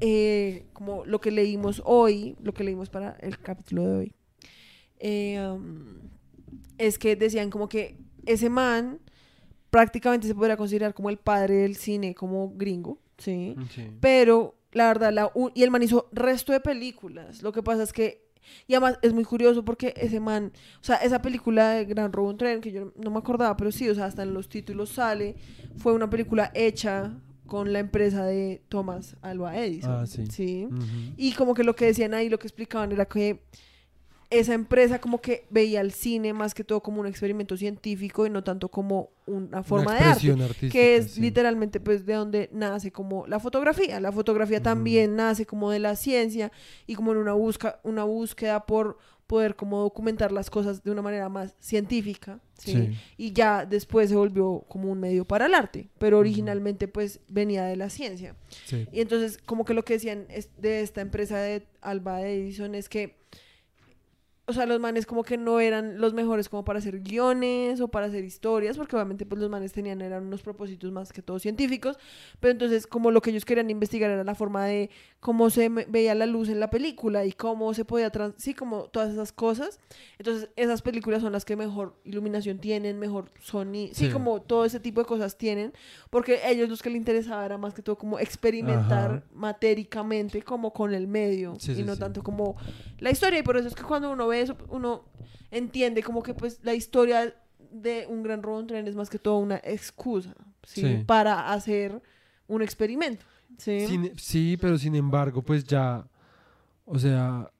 eh, 0.00 0.66
como 0.72 1.04
lo 1.04 1.20
que 1.20 1.30
leímos 1.30 1.82
hoy, 1.84 2.36
lo 2.42 2.52
que 2.54 2.64
leímos 2.64 2.88
para 2.88 3.16
el 3.20 3.38
capítulo 3.38 3.84
de 3.84 3.96
hoy, 3.98 4.14
eh, 4.98 5.40
um, 5.40 5.98
es 6.78 6.98
que 6.98 7.16
decían 7.16 7.50
como 7.50 7.68
que 7.68 7.96
ese 8.26 8.48
man 8.48 9.00
prácticamente 9.70 10.26
se 10.26 10.34
podría 10.34 10.56
considerar 10.56 10.94
como 10.94 11.10
el 11.10 11.18
padre 11.18 11.56
del 11.56 11.76
cine 11.76 12.14
como 12.14 12.52
gringo, 12.54 12.98
¿sí? 13.18 13.54
Sí. 13.74 13.90
Pero 14.00 14.56
la 14.72 14.88
verdad, 14.88 15.12
la 15.12 15.30
y 15.54 15.62
el 15.62 15.70
man 15.70 15.82
hizo 15.82 16.08
resto 16.12 16.52
de 16.52 16.60
películas. 16.60 17.42
Lo 17.42 17.52
que 17.52 17.62
pasa 17.62 17.82
es 17.82 17.92
que, 17.92 18.28
y 18.66 18.74
además 18.74 18.98
es 19.02 19.12
muy 19.12 19.24
curioso 19.24 19.64
porque 19.64 19.94
ese 19.96 20.20
man, 20.20 20.52
o 20.80 20.84
sea, 20.84 20.96
esa 20.96 21.22
película 21.22 21.70
de 21.70 21.84
Gran 21.84 22.12
Robo 22.12 22.30
en 22.30 22.36
Tren, 22.36 22.60
que 22.60 22.72
yo 22.72 22.92
no 22.96 23.10
me 23.10 23.18
acordaba, 23.18 23.56
pero 23.56 23.70
sí, 23.72 23.88
o 23.88 23.94
sea, 23.94 24.06
hasta 24.06 24.22
en 24.22 24.34
los 24.34 24.48
títulos 24.48 24.90
sale, 24.90 25.36
fue 25.76 25.92
una 25.92 26.08
película 26.08 26.50
hecha 26.54 27.12
con 27.50 27.72
la 27.72 27.80
empresa 27.80 28.24
de 28.24 28.62
Thomas 28.68 29.16
Alva 29.22 29.58
Edison. 29.58 29.90
Ah, 29.90 30.06
sí. 30.06 30.66
Ujú. 30.66 30.76
Y 31.16 31.32
como 31.32 31.52
que 31.52 31.64
lo 31.64 31.74
que 31.74 31.86
decían 31.86 32.14
ahí, 32.14 32.28
lo 32.28 32.38
que 32.38 32.46
explicaban 32.46 32.92
era 32.92 33.06
que 33.06 33.40
esa 34.30 34.54
empresa 34.54 35.00
como 35.00 35.20
que 35.20 35.44
veía 35.50 35.80
el 35.80 35.90
cine 35.90 36.32
más 36.32 36.54
que 36.54 36.62
todo 36.62 36.80
como 36.80 37.00
un 37.00 37.08
experimento 37.08 37.56
científico 37.56 38.24
y 38.24 38.30
no 38.30 38.44
tanto 38.44 38.68
como 38.68 39.10
una 39.26 39.64
forma 39.64 39.90
Una 39.90 39.94
de 39.94 40.04
arte 40.04 40.30
artística. 40.44 40.70
que 40.72 40.96
es 40.96 41.10
sí. 41.14 41.20
literalmente 41.20 41.80
pues 41.80 42.06
de 42.06 42.14
donde 42.14 42.48
nace 42.52 42.92
como 42.92 43.26
la 43.26 43.40
fotografía. 43.40 43.98
La 43.98 44.12
fotografía 44.12 44.62
también 44.62 45.16
nace 45.16 45.44
como 45.44 45.72
de 45.72 45.80
la 45.80 45.96
ciencia 45.96 46.52
y 46.86 46.94
como 46.94 47.10
en 47.10 47.18
una, 47.18 47.32
busca, 47.32 47.80
una 47.82 48.04
búsqueda 48.04 48.64
por 48.66 48.98
poder 49.30 49.54
como 49.54 49.78
documentar 49.80 50.32
las 50.32 50.50
cosas 50.50 50.82
de 50.82 50.90
una 50.90 51.02
manera 51.02 51.28
más 51.28 51.54
científica, 51.60 52.40
¿sí? 52.58 52.72
Sí. 52.72 52.98
Y 53.16 53.32
ya 53.32 53.64
después 53.64 54.08
se 54.10 54.16
volvió 54.16 54.64
como 54.68 54.90
un 54.90 54.98
medio 54.98 55.24
para 55.24 55.46
el 55.46 55.54
arte, 55.54 55.88
pero 55.98 56.18
originalmente 56.18 56.88
pues 56.88 57.20
venía 57.28 57.64
de 57.64 57.76
la 57.76 57.90
ciencia. 57.90 58.34
Sí. 58.66 58.88
Y 58.92 59.00
entonces 59.00 59.38
como 59.46 59.64
que 59.64 59.72
lo 59.74 59.84
que 59.84 59.94
decían 59.94 60.26
es- 60.30 60.50
de 60.60 60.80
esta 60.80 61.00
empresa 61.00 61.38
de 61.38 61.62
Alba 61.80 62.22
Edison 62.22 62.74
es 62.74 62.88
que 62.88 63.20
o 64.50 64.52
sea, 64.52 64.66
los 64.66 64.78
manes 64.80 65.06
como 65.06 65.22
que 65.24 65.36
no 65.36 65.60
eran 65.60 66.00
los 66.00 66.12
mejores 66.14 66.48
como 66.48 66.64
para 66.64 66.78
hacer 66.78 67.00
guiones 67.00 67.80
o 67.80 67.88
para 67.88 68.06
hacer 68.06 68.24
historias, 68.24 68.76
porque 68.76 68.94
obviamente 68.96 69.26
pues 69.26 69.40
los 69.40 69.50
manes 69.50 69.72
tenían 69.72 70.00
eran 70.02 70.26
unos 70.26 70.42
propósitos 70.42 70.92
más 70.92 71.12
que 71.12 71.22
todo 71.22 71.38
científicos, 71.38 71.98
pero 72.40 72.52
entonces 72.52 72.86
como 72.86 73.10
lo 73.10 73.20
que 73.22 73.30
ellos 73.30 73.44
querían 73.44 73.70
investigar 73.70 74.10
era 74.10 74.24
la 74.24 74.34
forma 74.34 74.64
de 74.66 74.90
cómo 75.20 75.50
se 75.50 75.68
veía 75.68 76.14
la 76.14 76.26
luz 76.26 76.48
en 76.48 76.60
la 76.60 76.70
película 76.70 77.24
y 77.24 77.32
cómo 77.32 77.72
se 77.74 77.84
podía 77.84 78.10
trans 78.10 78.34
sí, 78.38 78.54
como 78.54 78.84
todas 78.84 79.12
esas 79.12 79.32
cosas. 79.32 79.78
Entonces, 80.18 80.48
esas 80.56 80.82
películas 80.82 81.22
son 81.22 81.32
las 81.32 81.44
que 81.44 81.56
mejor 81.56 81.94
iluminación 82.04 82.58
tienen, 82.58 82.98
mejor 82.98 83.30
sonido, 83.40 83.94
sí, 83.94 84.06
Sí. 84.06 84.12
como 84.12 84.40
todo 84.42 84.64
ese 84.64 84.80
tipo 84.80 85.00
de 85.00 85.06
cosas 85.06 85.36
tienen, 85.38 85.72
porque 86.10 86.40
ellos 86.46 86.68
los 86.68 86.82
que 86.82 86.90
les 86.90 86.96
interesaba 86.98 87.44
era 87.46 87.58
más 87.58 87.74
que 87.74 87.82
todo 87.82 87.96
como 87.96 88.18
experimentar 88.18 89.10
Ajá. 89.10 89.22
matéricamente 89.34 90.42
como 90.42 90.72
con 90.72 90.94
el 90.94 91.06
medio 91.06 91.54
Sí, 91.58 91.72
y 91.72 91.74
sí, 91.76 91.82
no 91.84 91.96
tanto 91.96 92.22
como 92.22 92.56
la 92.98 93.10
historia 93.10 93.38
y 93.38 93.42
por 93.42 93.56
eso 93.56 93.68
es 93.68 93.74
que 93.74 93.82
cuando 93.82 94.10
uno 94.10 94.26
ve 94.28 94.39
eso 94.42 94.56
uno 94.68 95.04
entiende 95.50 96.02
como 96.02 96.22
que 96.22 96.34
pues 96.34 96.60
la 96.62 96.74
historia 96.74 97.34
de 97.70 98.06
un 98.08 98.22
gran 98.22 98.42
robo 98.42 98.60
en 98.60 98.66
tren 98.66 98.88
es 98.88 98.94
más 98.96 99.08
que 99.10 99.18
todo 99.18 99.38
una 99.38 99.56
excusa 99.62 100.34
¿sí? 100.64 100.80
Sí. 100.80 101.04
para 101.06 101.52
hacer 101.52 102.00
un 102.48 102.62
experimento 102.62 103.24
¿sí? 103.58 103.86
Sin- 103.86 104.12
sí, 104.18 104.56
pero 104.60 104.76
sin 104.78 104.94
embargo, 104.94 105.42
pues 105.42 105.64
ya, 105.64 106.04
o 106.84 106.98
sea, 106.98 107.50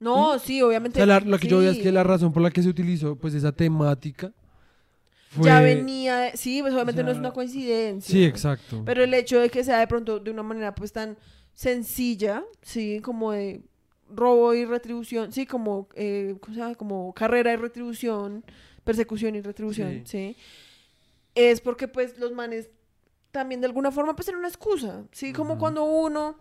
no 0.00 0.38
sí 0.38 0.60
o 0.62 0.68
obviamente 0.68 0.96
sea, 0.98 1.06
la- 1.06 1.20
lo 1.20 1.38
que 1.38 1.48
yo 1.48 1.58
veo 1.58 1.70
es 1.70 1.78
que 1.78 1.92
la 1.92 2.02
razón 2.02 2.32
por 2.32 2.42
la 2.42 2.50
que 2.50 2.62
se 2.62 2.68
utilizó, 2.68 3.16
pues 3.16 3.34
esa 3.34 3.52
temática 3.52 4.32
fue... 5.30 5.46
ya 5.46 5.60
venía 5.60 6.36
sí 6.36 6.60
pues 6.62 6.72
obviamente 6.74 7.02
o 7.02 7.04
no 7.04 7.10
es 7.12 7.18
una 7.18 7.32
coincidencia 7.32 8.12
Sí, 8.12 8.24
exacto. 8.24 8.82
Pero 8.84 9.04
el 9.04 9.14
hecho 9.14 9.38
de 9.40 9.48
que 9.50 9.62
sea 9.62 9.78
de 9.78 9.86
pronto 9.86 10.18
de 10.18 10.30
una 10.30 10.42
manera 10.42 10.74
pues 10.74 10.92
tan 10.92 11.16
sencilla, 11.54 12.42
sí, 12.62 13.00
como 13.02 13.32
de 13.32 13.60
robo 14.14 14.54
y 14.54 14.64
retribución, 14.64 15.32
sí, 15.32 15.46
como, 15.46 15.88
eh, 15.94 16.36
como 16.76 17.12
carrera 17.14 17.52
y 17.52 17.56
retribución, 17.56 18.44
persecución 18.84 19.34
y 19.34 19.40
retribución, 19.40 20.02
sí. 20.06 20.36
Es 21.34 21.60
porque 21.60 21.88
pues 21.88 22.18
los 22.18 22.32
manes 22.32 22.68
también 23.30 23.60
de 23.60 23.66
alguna 23.66 23.92
forma 23.92 24.16
pues 24.16 24.28
eran 24.28 24.40
una 24.40 24.48
excusa, 24.48 25.04
sí, 25.12 25.32
como 25.32 25.58
cuando 25.58 25.84
uno 25.84 26.38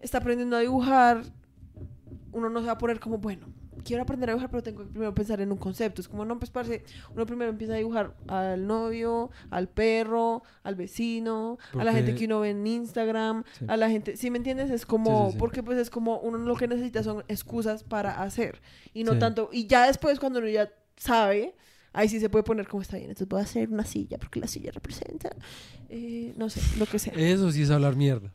está 0.00 0.18
aprendiendo 0.18 0.56
a 0.56 0.60
dibujar, 0.60 1.22
uno 2.32 2.48
no 2.48 2.60
se 2.60 2.66
va 2.66 2.72
a 2.72 2.78
poner 2.78 3.00
como, 3.00 3.18
bueno, 3.18 3.48
quiero 3.84 4.02
aprender 4.02 4.28
a 4.30 4.32
dibujar, 4.32 4.50
pero 4.50 4.62
tengo 4.62 4.80
que 4.84 4.90
primero 4.90 5.14
pensar 5.14 5.40
en 5.40 5.50
un 5.52 5.58
concepto. 5.58 6.00
Es 6.00 6.08
como, 6.08 6.24
no, 6.24 6.38
pues, 6.38 6.50
parce, 6.50 6.84
uno 7.14 7.26
primero 7.26 7.50
empieza 7.50 7.74
a 7.74 7.76
dibujar 7.76 8.14
al 8.28 8.66
novio, 8.66 9.30
al 9.50 9.68
perro, 9.68 10.42
al 10.62 10.74
vecino, 10.74 11.58
a 11.72 11.84
la 11.84 11.92
gente 11.92 12.12
Porque- 12.12 12.20
que 12.20 12.24
uno 12.26 12.40
ve 12.40 12.50
en 12.50 12.66
Instagram, 12.66 13.44
Sí. 13.58 13.64
a 13.68 13.76
la 13.76 13.88
gente, 13.90 14.16
¿sí 14.16 14.30
me 14.30 14.38
entiendes? 14.38 14.70
Es 14.70 14.86
como, 14.86 15.30
Sí, 15.32 15.36
porque 15.38 15.62
pues 15.62 15.78
es 15.78 15.90
como, 15.90 16.18
uno 16.20 16.38
lo 16.38 16.56
que 16.56 16.68
necesita 16.68 17.02
son 17.02 17.24
excusas 17.28 17.82
para 17.84 18.22
hacer. 18.22 18.60
Y 18.94 19.04
no 19.04 19.18
tanto, 19.18 19.48
y 19.52 19.66
ya 19.66 19.86
después 19.86 20.18
cuando 20.20 20.38
uno 20.40 20.48
ya 20.48 20.70
sabe, 20.96 21.54
ahí 21.92 22.08
sí 22.08 22.20
se 22.20 22.28
puede 22.28 22.44
poner 22.44 22.68
como 22.68 22.82
está 22.82 22.96
bien. 22.96 23.08
Entonces 23.10 23.28
voy 23.28 23.40
a 23.40 23.44
hacer 23.44 23.68
una 23.68 23.84
silla, 23.84 24.18
porque 24.18 24.38
la 24.40 24.46
silla 24.46 24.70
representa, 24.72 25.30
eh, 25.88 26.32
no 26.36 26.48
sé, 26.50 26.60
lo 26.78 26.86
que 26.86 26.98
sea. 26.98 27.12
Eso 27.16 27.50
sí 27.50 27.62
es 27.62 27.70
hablar 27.70 27.96
mierda. 27.96 28.32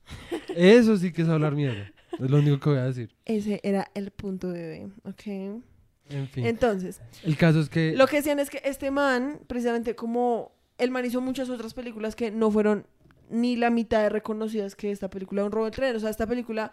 Eso 0.55 0.97
sí 0.97 1.11
que 1.13 1.21
es 1.21 1.29
hablar 1.29 1.55
mierda. 1.55 1.91
Es 2.19 2.29
lo 2.29 2.37
único 2.37 2.59
que 2.59 2.69
voy 2.69 2.79
a 2.79 2.85
decir. 2.85 3.15
Ese 3.25 3.59
era 3.63 3.89
el 3.93 4.11
punto 4.11 4.49
de 4.49 4.67
B, 4.67 5.09
¿ok? 5.09 5.27
En 6.09 6.27
fin. 6.27 6.45
Entonces, 6.45 7.01
el 7.23 7.35
caso 7.35 7.59
es 7.59 7.69
que... 7.69 7.95
Lo 7.95 8.07
que 8.07 8.17
decían 8.17 8.39
es 8.39 8.49
que 8.49 8.61
este 8.63 8.91
man, 8.91 9.39
precisamente 9.47 9.95
como 9.95 10.51
el 10.77 10.91
man 10.91 11.05
hizo 11.05 11.21
muchas 11.21 11.49
otras 11.49 11.73
películas 11.73 12.15
que 12.15 12.31
no 12.31 12.51
fueron 12.51 12.85
ni 13.29 13.55
la 13.55 13.69
mitad 13.69 14.01
de 14.03 14.09
reconocidas 14.09 14.75
que 14.75 14.91
esta 14.91 15.09
película 15.09 15.41
de 15.41 15.47
un 15.47 15.51
robo 15.51 15.65
de 15.65 15.71
tren. 15.71 15.95
O 15.95 15.99
sea, 15.99 16.09
esta 16.09 16.27
película 16.27 16.71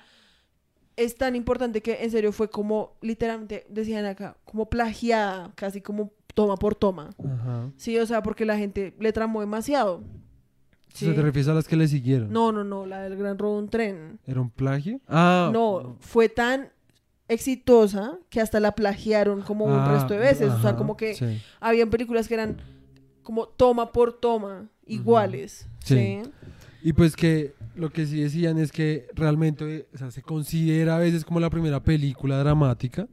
es 0.97 1.17
tan 1.17 1.35
importante 1.37 1.81
que 1.81 2.03
en 2.05 2.11
serio 2.11 2.33
fue 2.33 2.51
como, 2.51 2.97
literalmente, 3.01 3.67
decían 3.69 4.05
acá, 4.05 4.37
como 4.45 4.69
plagiada, 4.69 5.53
casi 5.55 5.81
como 5.81 6.13
toma 6.35 6.57
por 6.57 6.75
toma. 6.75 7.11
Ajá. 7.25 7.71
Sí, 7.77 7.99
o 7.99 8.07
sea, 8.07 8.23
porque 8.23 8.45
la 8.45 8.59
gente 8.59 8.95
le 8.99 9.13
tramó 9.13 9.41
demasiado. 9.41 10.03
O 10.95 10.99
sea, 10.99 11.15
¿Te 11.15 11.23
refieres 11.23 11.49
a 11.49 11.55
las 11.55 11.67
que 11.69 11.77
le 11.77 11.89
siguieron? 11.89 12.33
No, 12.33 12.53
no, 12.53 12.65
no, 12.65 12.87
la 12.87 13.03
del 13.03 13.17
gran 13.17 13.39
robo 13.39 13.55
de 13.57 13.63
un 13.63 13.69
tren. 13.69 14.19
¿Era 14.27 14.41
un 14.41 14.51
plagio? 14.51 15.01
Ah, 15.09 15.51
no, 15.53 15.97
fue 16.01 16.29
tan 16.29 16.69
exitosa 17.29 18.19
que 18.31 18.41
hasta 18.41 18.61
la 18.61 18.75
plagiaron 18.75 19.43
como 19.43 19.65
un 19.65 19.73
Ah, 19.73 19.93
resto 19.95 20.15
de 20.15 20.21
veces. 20.21 20.51
o 20.51 20.61
sea, 20.61 20.77
como 20.77 20.97
que 20.97 21.15
sí. 21.15 21.41
habían 21.61 21.89
películas 21.91 22.29
que 22.29 22.35
eran 22.35 22.57
como 23.23 23.47
toma 23.47 23.93
por 23.93 24.13
toma, 24.13 24.69
iguales. 24.87 25.67
Sí. 25.85 25.95
Sí. 25.95 26.31
Y 26.83 26.93
pues 26.93 27.15
que 27.17 27.55
lo 27.77 27.91
que 27.91 28.07
sí 28.07 28.21
decían 28.21 28.59
es 28.59 28.73
que 28.73 29.07
realmente 29.15 29.87
o 29.95 29.99
sea, 29.99 30.11
se 30.11 30.21
considera 30.23 30.97
a 30.97 30.99
veces 30.99 31.25
como 31.25 31.39
la 31.41 31.49
primera 31.49 31.81
película 31.83 32.39
dramática, 32.39 33.07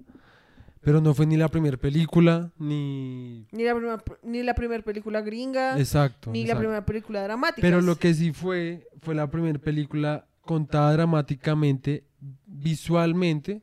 pero 0.82 1.02
no 1.02 1.14
fue 1.14 1.26
ni 1.26 1.36
la 1.38 1.48
primera 1.50 1.78
película, 1.78 2.52
ni... 2.58 3.48
Ni 3.52 3.64
la 3.64 3.74
primera, 3.76 4.04
ni 4.24 4.44
la 4.44 4.56
primera 4.56 4.84
película 4.84 5.22
gringa, 5.22 5.78
Exacto. 5.80 6.32
ni 6.32 6.46
la 6.46 6.58
primera 6.58 6.86
película 6.86 7.22
dramática. 7.24 7.62
Pero 7.62 7.82
lo 7.82 7.98
que 7.98 8.14
sí 8.14 8.32
fue, 8.32 8.88
fue 9.02 9.14
la 9.16 9.30
primera 9.30 9.60
película 9.60 10.26
contada 10.42 10.94
dramáticamente, 10.94 12.06
visualmente 12.46 13.62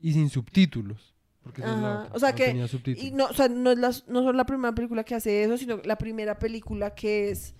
y 0.00 0.12
sin 0.12 0.28
subtítulos. 0.28 1.14
Porque 1.42 1.62
esa 1.62 1.74
es 1.74 1.80
la 1.80 1.92
Ajá, 1.92 2.02
otra, 2.04 2.14
o 2.16 2.18
sea 2.18 2.30
no 2.30 2.36
que- 2.36 2.44
tenía 2.46 2.68
subtítulos. 2.68 3.04
Y 3.08 3.12
no, 3.12 3.26
o 3.26 3.32
sea, 3.32 3.48
no 3.48 3.70
es 3.70 3.78
la, 3.78 3.88
no 4.08 4.20
solo 4.20 4.32
la 4.32 4.44
primera 4.44 4.74
película 4.74 5.04
que 5.04 5.14
hace 5.14 5.42
eso, 5.44 5.56
sino 5.56 5.80
la 5.84 5.96
primera 5.96 6.38
película 6.38 6.94
que 6.94 7.30
es 7.30 7.54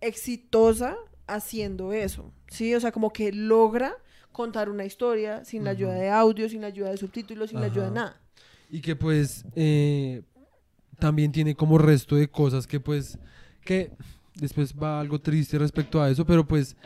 exitosa 0.00 0.96
haciendo 1.26 1.92
eso. 1.92 2.32
Sí, 2.48 2.74
o 2.74 2.80
sea, 2.80 2.92
como 2.92 3.12
que 3.12 3.32
logra 3.32 3.94
contar 4.36 4.68
una 4.68 4.84
historia 4.84 5.44
sin 5.46 5.64
la 5.64 5.70
ayuda 5.70 5.94
de 5.94 6.10
audio, 6.10 6.46
sin 6.46 6.60
la 6.60 6.66
ayuda 6.66 6.90
de 6.90 6.98
subtítulos, 6.98 7.48
sin 7.50 7.60
la 7.60 7.66
ayuda 7.66 7.86
de 7.86 7.90
nada. 7.94 8.20
Y 8.68 8.82
que 8.82 8.94
pues 8.94 9.46
eh, 9.54 10.22
también 10.98 11.32
tiene 11.32 11.54
como 11.54 11.78
resto 11.78 12.16
de 12.16 12.28
cosas 12.28 12.66
que 12.66 12.78
pues, 12.78 13.18
que 13.64 13.92
después 14.34 14.74
va 14.74 15.00
algo 15.00 15.18
triste 15.18 15.58
respecto 15.58 16.02
a 16.02 16.10
eso, 16.10 16.26
pero 16.26 16.46
pues 16.46 16.76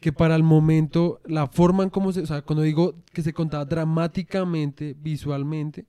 que 0.00 0.12
para 0.12 0.36
el 0.36 0.44
momento 0.44 1.20
la 1.26 1.48
forma 1.48 1.82
en 1.82 1.90
cómo 1.90 2.12
se, 2.12 2.20
o 2.20 2.26
sea, 2.26 2.42
cuando 2.42 2.62
digo 2.62 2.94
que 3.12 3.22
se 3.22 3.32
contaba 3.32 3.64
dramáticamente, 3.64 4.94
visualmente, 4.96 5.86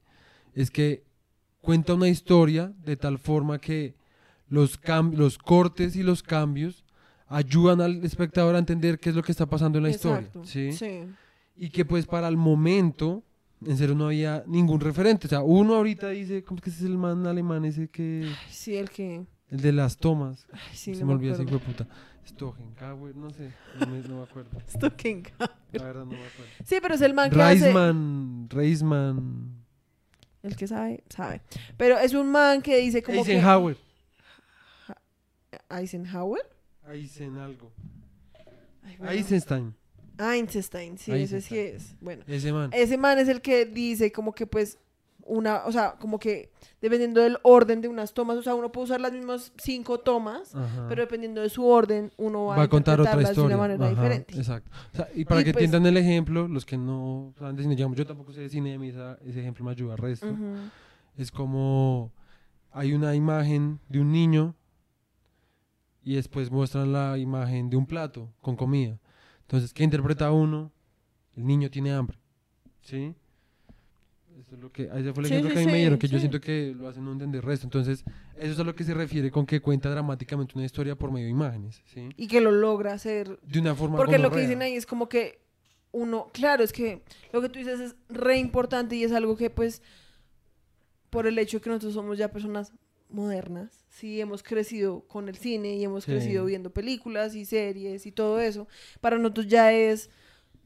es 0.55 0.71
que 0.71 1.03
cuenta 1.61 1.93
una 1.93 2.07
historia 2.09 2.73
de 2.83 2.95
tal 2.97 3.19
forma 3.19 3.59
que 3.59 3.93
los, 4.49 4.81
cam- 4.81 5.13
los 5.13 5.37
cortes 5.37 5.95
y 5.95 6.01
los 6.01 6.23
cambios 6.23 6.83
ayudan 7.31 7.81
al 7.81 8.03
espectador 8.05 8.55
a 8.55 8.59
entender 8.59 8.99
qué 8.99 9.09
es 9.09 9.15
lo 9.15 9.23
que 9.23 9.31
está 9.31 9.45
pasando 9.45 9.77
en 9.77 9.85
la 9.85 9.89
Exacto. 9.91 10.41
historia. 10.43 10.71
¿sí? 10.73 10.77
sí. 10.77 11.03
y 11.55 11.69
que 11.69 11.85
pues 11.85 12.05
para 12.05 12.27
el 12.27 12.37
momento 12.37 13.23
en 13.65 13.77
serio 13.77 13.95
no 13.95 14.05
había 14.07 14.43
ningún 14.47 14.79
referente 14.79 15.27
o 15.27 15.29
sea 15.29 15.41
uno 15.41 15.75
ahorita 15.75 16.09
dice 16.09 16.43
cómo 16.43 16.57
es 16.57 16.63
que 16.63 16.69
ese 16.71 16.79
es 16.79 16.85
el 16.85 16.97
man 16.97 17.25
alemán 17.27 17.63
ese 17.65 17.87
que 17.89 18.25
Ay, 18.27 18.35
Sí, 18.49 18.75
el 18.75 18.89
que... 18.89 19.25
el 19.49 19.61
de 19.61 19.71
las 19.71 19.97
tomas 19.97 20.45
Ay, 20.51 20.59
sí, 20.73 20.93
se 20.95 21.01
no 21.01 21.07
me 21.07 21.13
me 21.13 21.17
olvida 21.19 21.33
ese 21.33 21.43
hijo 21.43 21.53
de 21.53 21.59
puta 21.59 21.87
Stogenhauer 22.27 23.15
no 23.15 23.29
sé 23.31 23.51
no 23.79 23.87
me, 23.87 23.99
no 24.01 24.17
me 24.17 24.23
acuerdo 24.23 24.49
Stocking. 24.69 25.23
la 25.71 25.83
verdad 25.83 26.05
no 26.05 26.11
me 26.11 26.17
acuerdo 26.17 26.51
Sí, 26.65 26.75
pero 26.81 26.95
es 26.95 27.01
el 27.01 27.13
man 27.13 27.29
que 27.29 27.41
hace... 27.41 27.59
Reisman 27.65 28.47
Reisman 28.49 29.63
El 30.43 30.55
que 30.55 30.67
sabe, 30.67 31.03
sabe. 31.09 31.41
Pero 31.77 31.97
es 31.99 32.13
un 32.13 32.31
man 32.31 32.61
que 32.61 32.77
dice 32.77 33.01
como 33.03 33.19
Eisenhower 33.19 33.77
que... 34.87 35.57
Eisenhower. 35.69 36.41
Eisen 36.93 37.37
algo 37.37 37.71
Ay, 38.83 38.95
bueno. 38.97 39.11
Eisenstein 39.11 39.75
Einstein, 40.17 40.97
sí, 40.99 41.11
ese 41.13 41.41
sí 41.41 41.57
Einstein. 41.57 41.75
es. 41.75 41.95
Bueno, 42.01 42.23
ese 42.27 42.51
man 42.53 42.69
ese 42.73 42.97
man 42.97 43.17
es 43.19 43.27
el 43.27 43.41
que 43.41 43.65
dice 43.65 44.11
como 44.11 44.33
que 44.33 44.45
pues 44.45 44.77
una, 45.23 45.65
o 45.65 45.71
sea, 45.71 45.93
como 45.99 46.19
que 46.19 46.51
dependiendo 46.81 47.21
del 47.21 47.37
orden 47.43 47.79
de 47.81 47.87
unas 47.87 48.13
tomas, 48.13 48.37
o 48.37 48.43
sea, 48.43 48.53
uno 48.55 48.71
puede 48.71 48.85
usar 48.85 48.99
las 48.99 49.13
mismas 49.13 49.53
cinco 49.57 49.99
tomas, 49.99 50.53
Ajá. 50.55 50.87
pero 50.89 51.01
dependiendo 51.03 51.41
de 51.41 51.49
su 51.49 51.63
orden, 51.65 52.11
uno 52.17 52.45
va, 52.45 52.57
va 52.57 52.63
a 52.63 52.67
contar 52.67 52.99
otra 52.99 53.21
historia 53.21 53.41
de 53.41 53.45
una 53.45 53.57
manera 53.57 53.85
Ajá, 53.85 53.93
diferente. 53.95 54.35
exacto 54.37 54.69
O 54.93 54.95
sea, 54.97 55.07
y 55.15 55.23
para 55.25 55.41
Y 55.41 55.43
que 55.45 55.53
pues- 55.53 55.63
entiendan 55.63 55.85
el 55.85 55.97
ejemplo 55.97 56.47
los 56.47 56.65
que 56.65 56.77
no 56.77 57.33
saben 57.39 57.55
de 57.55 57.63
cine 57.63 57.75
digamos 57.75 57.97
yo 57.97 58.05
tampoco 58.05 58.33
sé 58.33 58.41
de 58.41 58.49
cine 58.49 58.73
a 58.75 59.17
ese 59.25 59.39
ejemplo 59.39 59.63
me 59.63 59.71
ayuda 59.71 59.93
al 59.93 59.99
resto 59.99 60.27
es 61.17 61.31
como 61.31 62.11
hay 62.71 62.93
una 62.93 63.15
imagen 63.15 63.79
de 63.89 63.99
un 64.01 64.11
niño 64.11 64.55
y 66.03 66.15
después 66.15 66.51
muestran 66.51 66.91
la 66.91 67.17
imagen 67.17 67.69
de 67.69 67.77
un 67.77 67.85
plato 67.85 68.29
con 68.41 68.55
comida. 68.55 68.99
Entonces, 69.41 69.73
¿qué 69.73 69.83
interpreta 69.83 70.31
uno? 70.31 70.71
El 71.35 71.45
niño 71.45 71.69
tiene 71.69 71.91
hambre. 71.91 72.17
¿Sí? 72.81 73.13
Eso 74.39 74.55
es 74.55 74.61
lo 74.61 74.71
que, 74.71 74.83
ese 74.83 75.13
fue 75.13 75.23
el 75.23 75.29
Sí, 75.29 75.33
ejemplo 75.33 75.49
sí, 75.49 75.53
que 75.55 75.61
a 75.61 75.65
mí 75.65 75.71
me 75.71 75.77
dieron, 75.77 75.99
que 75.99 76.07
yo 76.07 76.19
siento 76.19 76.41
que 76.41 76.73
lo 76.75 76.87
hacen 76.87 77.05
no 77.05 77.11
entender 77.11 77.43
resto. 77.45 77.67
Entonces, 77.67 78.03
eso 78.37 78.53
es 78.53 78.59
a 78.59 78.63
lo 78.63 78.75
que 78.75 78.83
se 78.83 78.93
refiere 78.93 79.29
con 79.29 79.45
que 79.45 79.61
cuenta 79.61 79.89
dramáticamente 79.89 80.53
una 80.55 80.65
historia 80.65 80.95
por 80.95 81.11
medio 81.11 81.25
de 81.25 81.31
imágenes. 81.31 81.81
¿sí? 81.93 82.09
Y 82.17 82.27
que 82.27 82.41
lo 82.41 82.51
logra 82.51 82.93
hacer. 82.93 83.39
De 83.43 83.59
una 83.59 83.75
forma 83.75 83.97
Porque 83.97 84.17
lo 84.17 84.31
que 84.31 84.41
dicen 84.41 84.61
ahí 84.61 84.75
es 84.75 84.85
como 84.85 85.09
que 85.09 85.41
uno, 85.91 86.29
claro, 86.33 86.63
es 86.63 86.71
que 86.71 87.03
lo 87.33 87.41
que 87.41 87.49
tú 87.49 87.59
dices 87.59 87.79
es 87.79 87.95
re 88.09 88.37
importante 88.37 88.95
y 88.95 89.03
es 89.03 89.11
algo 89.11 89.35
que 89.35 89.49
pues 89.49 89.81
por 91.09 91.27
el 91.27 91.37
hecho 91.37 91.57
de 91.57 91.61
que 91.61 91.69
nosotros 91.69 91.93
somos 91.93 92.17
ya 92.17 92.31
personas 92.31 92.71
modernas, 93.11 93.85
sí 93.89 94.19
hemos 94.21 94.43
crecido 94.43 95.01
con 95.07 95.29
el 95.29 95.35
cine 95.37 95.75
y 95.75 95.83
hemos 95.83 96.05
Sí. 96.05 96.11
crecido 96.11 96.45
viendo 96.45 96.71
películas 96.71 97.35
y 97.35 97.45
series 97.45 98.05
y 98.05 98.11
todo 98.11 98.39
eso, 98.39 98.67
para 99.01 99.17
nosotros 99.17 99.47
ya 99.47 99.73
es 99.73 100.09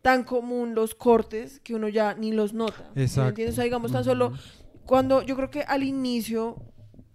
tan 0.01 0.23
común 0.23 0.75
los 0.75 0.93
cortes 0.95 1.59
que 1.61 1.73
uno 1.73 1.87
ya 1.89 2.13
ni 2.13 2.31
los 2.31 2.53
nota. 2.53 2.87
¿sí 2.93 2.99
me 2.99 3.03
Exacto. 3.03 3.29
entiendes? 3.29 3.53
O 3.53 3.57
sea, 3.57 3.63
digamos 3.63 3.91
tan 3.91 4.03
solo 4.03 4.33
cuando 4.85 5.21
yo 5.23 5.35
creo 5.35 5.49
que 5.49 5.61
al 5.61 5.83
inicio 5.83 6.57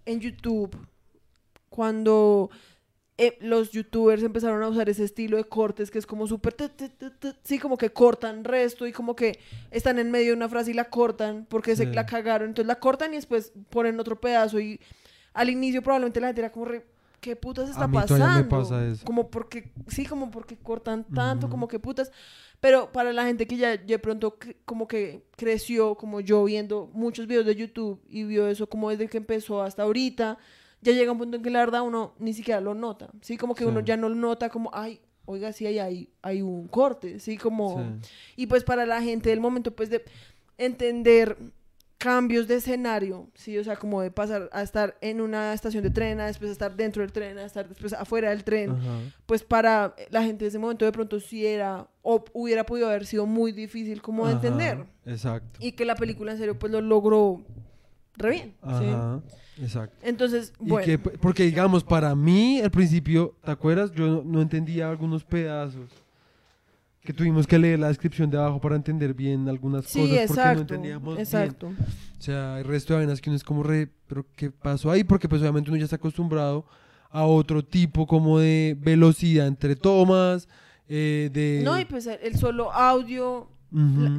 en 0.05 0.19
YouTube, 0.19 0.75
cuando 1.69 2.49
eh, 3.17 3.37
los 3.39 3.71
youtubers 3.71 4.23
empezaron 4.23 4.61
a 4.63 4.67
usar 4.67 4.89
ese 4.89 5.03
estilo 5.03 5.37
de 5.37 5.43
cortes 5.45 5.91
que 5.91 5.99
es 5.99 6.05
como 6.07 6.27
súper, 6.27 6.55
sí, 7.43 7.59
como 7.59 7.77
que 7.77 7.91
cortan 7.91 8.43
resto 8.43 8.87
y 8.87 8.91
como 8.91 9.15
que 9.15 9.39
están 9.69 9.99
en 9.99 10.09
medio 10.11 10.27
de 10.31 10.33
una 10.37 10.49
frase 10.49 10.71
y 10.71 10.73
la 10.73 10.89
cortan 10.89 11.45
porque 11.49 11.75
se 11.75 11.85
la 11.85 12.05
cagaron, 12.05 12.49
entonces 12.49 12.67
la 12.67 12.79
cortan 12.79 13.13
y 13.13 13.17
después 13.17 13.53
ponen 13.69 13.99
otro 13.99 14.19
pedazo 14.19 14.59
y 14.59 14.79
al 15.33 15.49
inicio 15.49 15.81
probablemente 15.81 16.19
la 16.19 16.27
gente 16.27 16.41
era 16.41 16.51
como 16.51 16.65
re, 16.65 16.85
¿qué 17.19 17.35
putas 17.35 17.69
está 17.69 17.83
A 17.83 17.87
mí 17.87 17.93
pasando? 17.95 18.23
todavía 18.25 18.43
me 18.43 18.49
pasa 18.49 18.85
eso. 18.87 19.05
Como 19.05 19.29
porque, 19.29 19.71
sí, 19.87 20.05
como 20.05 20.31
porque 20.31 20.57
cortan 20.57 21.03
tanto, 21.05 21.49
como 21.49 21.67
que 21.67 21.79
putas. 21.79 22.11
Pero 22.59 22.91
para 22.91 23.11
la 23.11 23.25
gente 23.25 23.47
que 23.47 23.57
ya 23.57 23.75
de 23.75 23.99
pronto 23.99 24.37
como 24.65 24.87
que 24.87 25.23
creció, 25.35 25.95
como 25.95 26.19
yo, 26.21 26.43
viendo 26.43 26.89
muchos 26.93 27.25
videos 27.27 27.45
de 27.45 27.55
YouTube 27.55 27.99
y 28.07 28.23
vio 28.23 28.47
eso 28.47 28.67
como 28.69 28.89
desde 28.91 29.07
que 29.07 29.17
empezó 29.17 29.63
hasta 29.63 29.81
ahorita, 29.83 30.37
ya 30.81 30.91
llega 30.93 31.11
un 31.11 31.17
punto 31.17 31.37
en 31.37 31.43
que 31.43 31.49
la 31.49 31.59
verdad 31.59 31.81
uno 31.81 32.13
ni 32.19 32.33
siquiera 32.33 32.61
lo 32.61 32.73
nota. 32.75 33.09
Sí, 33.21 33.37
como 33.37 33.55
que 33.55 33.63
Sí. 33.63 33.69
uno 33.69 33.79
ya 33.79 33.97
no 33.97 34.09
lo 34.09 34.15
nota 34.15 34.49
como, 34.49 34.69
ay, 34.73 34.99
oiga, 35.25 35.53
sí, 35.53 35.65
ahí 35.65 35.79
hay, 35.79 36.09
hay 36.21 36.41
un 36.43 36.67
corte, 36.67 37.19
sí, 37.19 37.37
como... 37.37 37.79
Sí. 38.01 38.09
Y 38.43 38.47
pues 38.47 38.63
para 38.63 38.85
la 38.85 39.01
gente 39.01 39.29
del 39.29 39.39
momento, 39.39 39.71
pues 39.75 39.89
de 39.89 40.03
entender 40.57 41.37
cambios 42.01 42.47
de 42.47 42.55
escenario, 42.55 43.29
sí, 43.35 43.59
o 43.59 43.63
sea, 43.63 43.75
como 43.75 44.01
de 44.01 44.09
pasar 44.09 44.49
a 44.53 44.63
estar 44.63 44.97
en 45.01 45.21
una 45.21 45.53
estación 45.53 45.83
de 45.83 45.91
tren, 45.91 46.19
a 46.19 46.25
después 46.25 46.49
a 46.49 46.53
estar 46.53 46.75
dentro 46.75 47.03
del 47.03 47.11
tren, 47.11 47.37
a 47.37 47.45
estar 47.45 47.69
después 47.69 47.93
afuera 47.93 48.31
del 48.31 48.43
tren, 48.43 48.71
Ajá. 48.71 48.99
pues 49.27 49.43
para 49.43 49.95
la 50.09 50.23
gente 50.23 50.45
de 50.45 50.49
ese 50.49 50.57
momento 50.57 50.83
de 50.83 50.91
pronto 50.91 51.19
sí 51.19 51.45
era 51.45 51.87
o 52.01 52.25
hubiera 52.33 52.65
podido 52.65 52.87
haber 52.87 53.05
sido 53.05 53.27
muy 53.27 53.51
difícil 53.51 54.01
como 54.01 54.25
de 54.25 54.33
Ajá, 54.33 54.47
entender 54.47 54.85
Exacto. 55.05 55.59
y 55.61 55.73
que 55.73 55.85
la 55.85 55.93
película 55.93 56.31
en 56.31 56.39
serio 56.39 56.57
pues 56.57 56.71
lo 56.71 56.81
logró 56.81 57.43
re 58.15 58.31
bien, 58.31 58.55
¿sí? 58.63 58.85
Ajá. 58.87 59.21
Exacto. 59.61 59.95
Entonces, 60.01 60.53
bueno, 60.57 60.83
que, 60.83 60.97
porque 60.97 61.43
digamos, 61.43 61.83
para 61.83 62.15
mí 62.15 62.61
al 62.61 62.71
principio, 62.71 63.35
¿te 63.45 63.51
acuerdas? 63.51 63.91
Yo 63.91 64.23
no 64.25 64.41
entendía 64.41 64.89
algunos 64.89 65.23
pedazos. 65.23 65.91
Que 67.03 67.13
tuvimos 67.13 67.47
que 67.47 67.57
leer 67.57 67.79
la 67.79 67.87
descripción 67.87 68.29
de 68.29 68.37
abajo 68.37 68.61
para 68.61 68.75
entender 68.75 69.13
bien 69.15 69.49
algunas 69.49 69.85
sí, 69.85 69.99
cosas 69.99 70.09
porque 70.09 70.17
no 70.17 70.21
exacto, 70.33 70.61
entendíamos 70.61 71.15
bien. 71.15 71.19
exacto. 71.25 71.67
O 71.67 72.21
sea, 72.21 72.59
el 72.59 72.65
resto 72.65 72.93
de 72.93 72.99
vainas 72.99 73.19
que 73.19 73.29
uno 73.31 73.37
es 73.37 73.43
como 73.43 73.63
re, 73.63 73.89
pero 74.07 74.25
¿qué 74.35 74.51
pasó 74.51 74.91
ahí? 74.91 75.03
Porque 75.03 75.27
pues 75.27 75.41
obviamente 75.41 75.71
uno 75.71 75.77
ya 75.77 75.85
está 75.85 75.95
acostumbrado 75.95 76.65
a 77.09 77.25
otro 77.25 77.63
tipo 77.65 78.05
como 78.05 78.37
de 78.37 78.77
velocidad 78.79 79.47
entre 79.47 79.75
tomas, 79.75 80.47
eh, 80.87 81.29
de... 81.33 81.61
No, 81.63 81.79
y 81.79 81.85
pues 81.85 82.05
el 82.07 82.35
solo 82.35 82.71
audio 82.71 83.49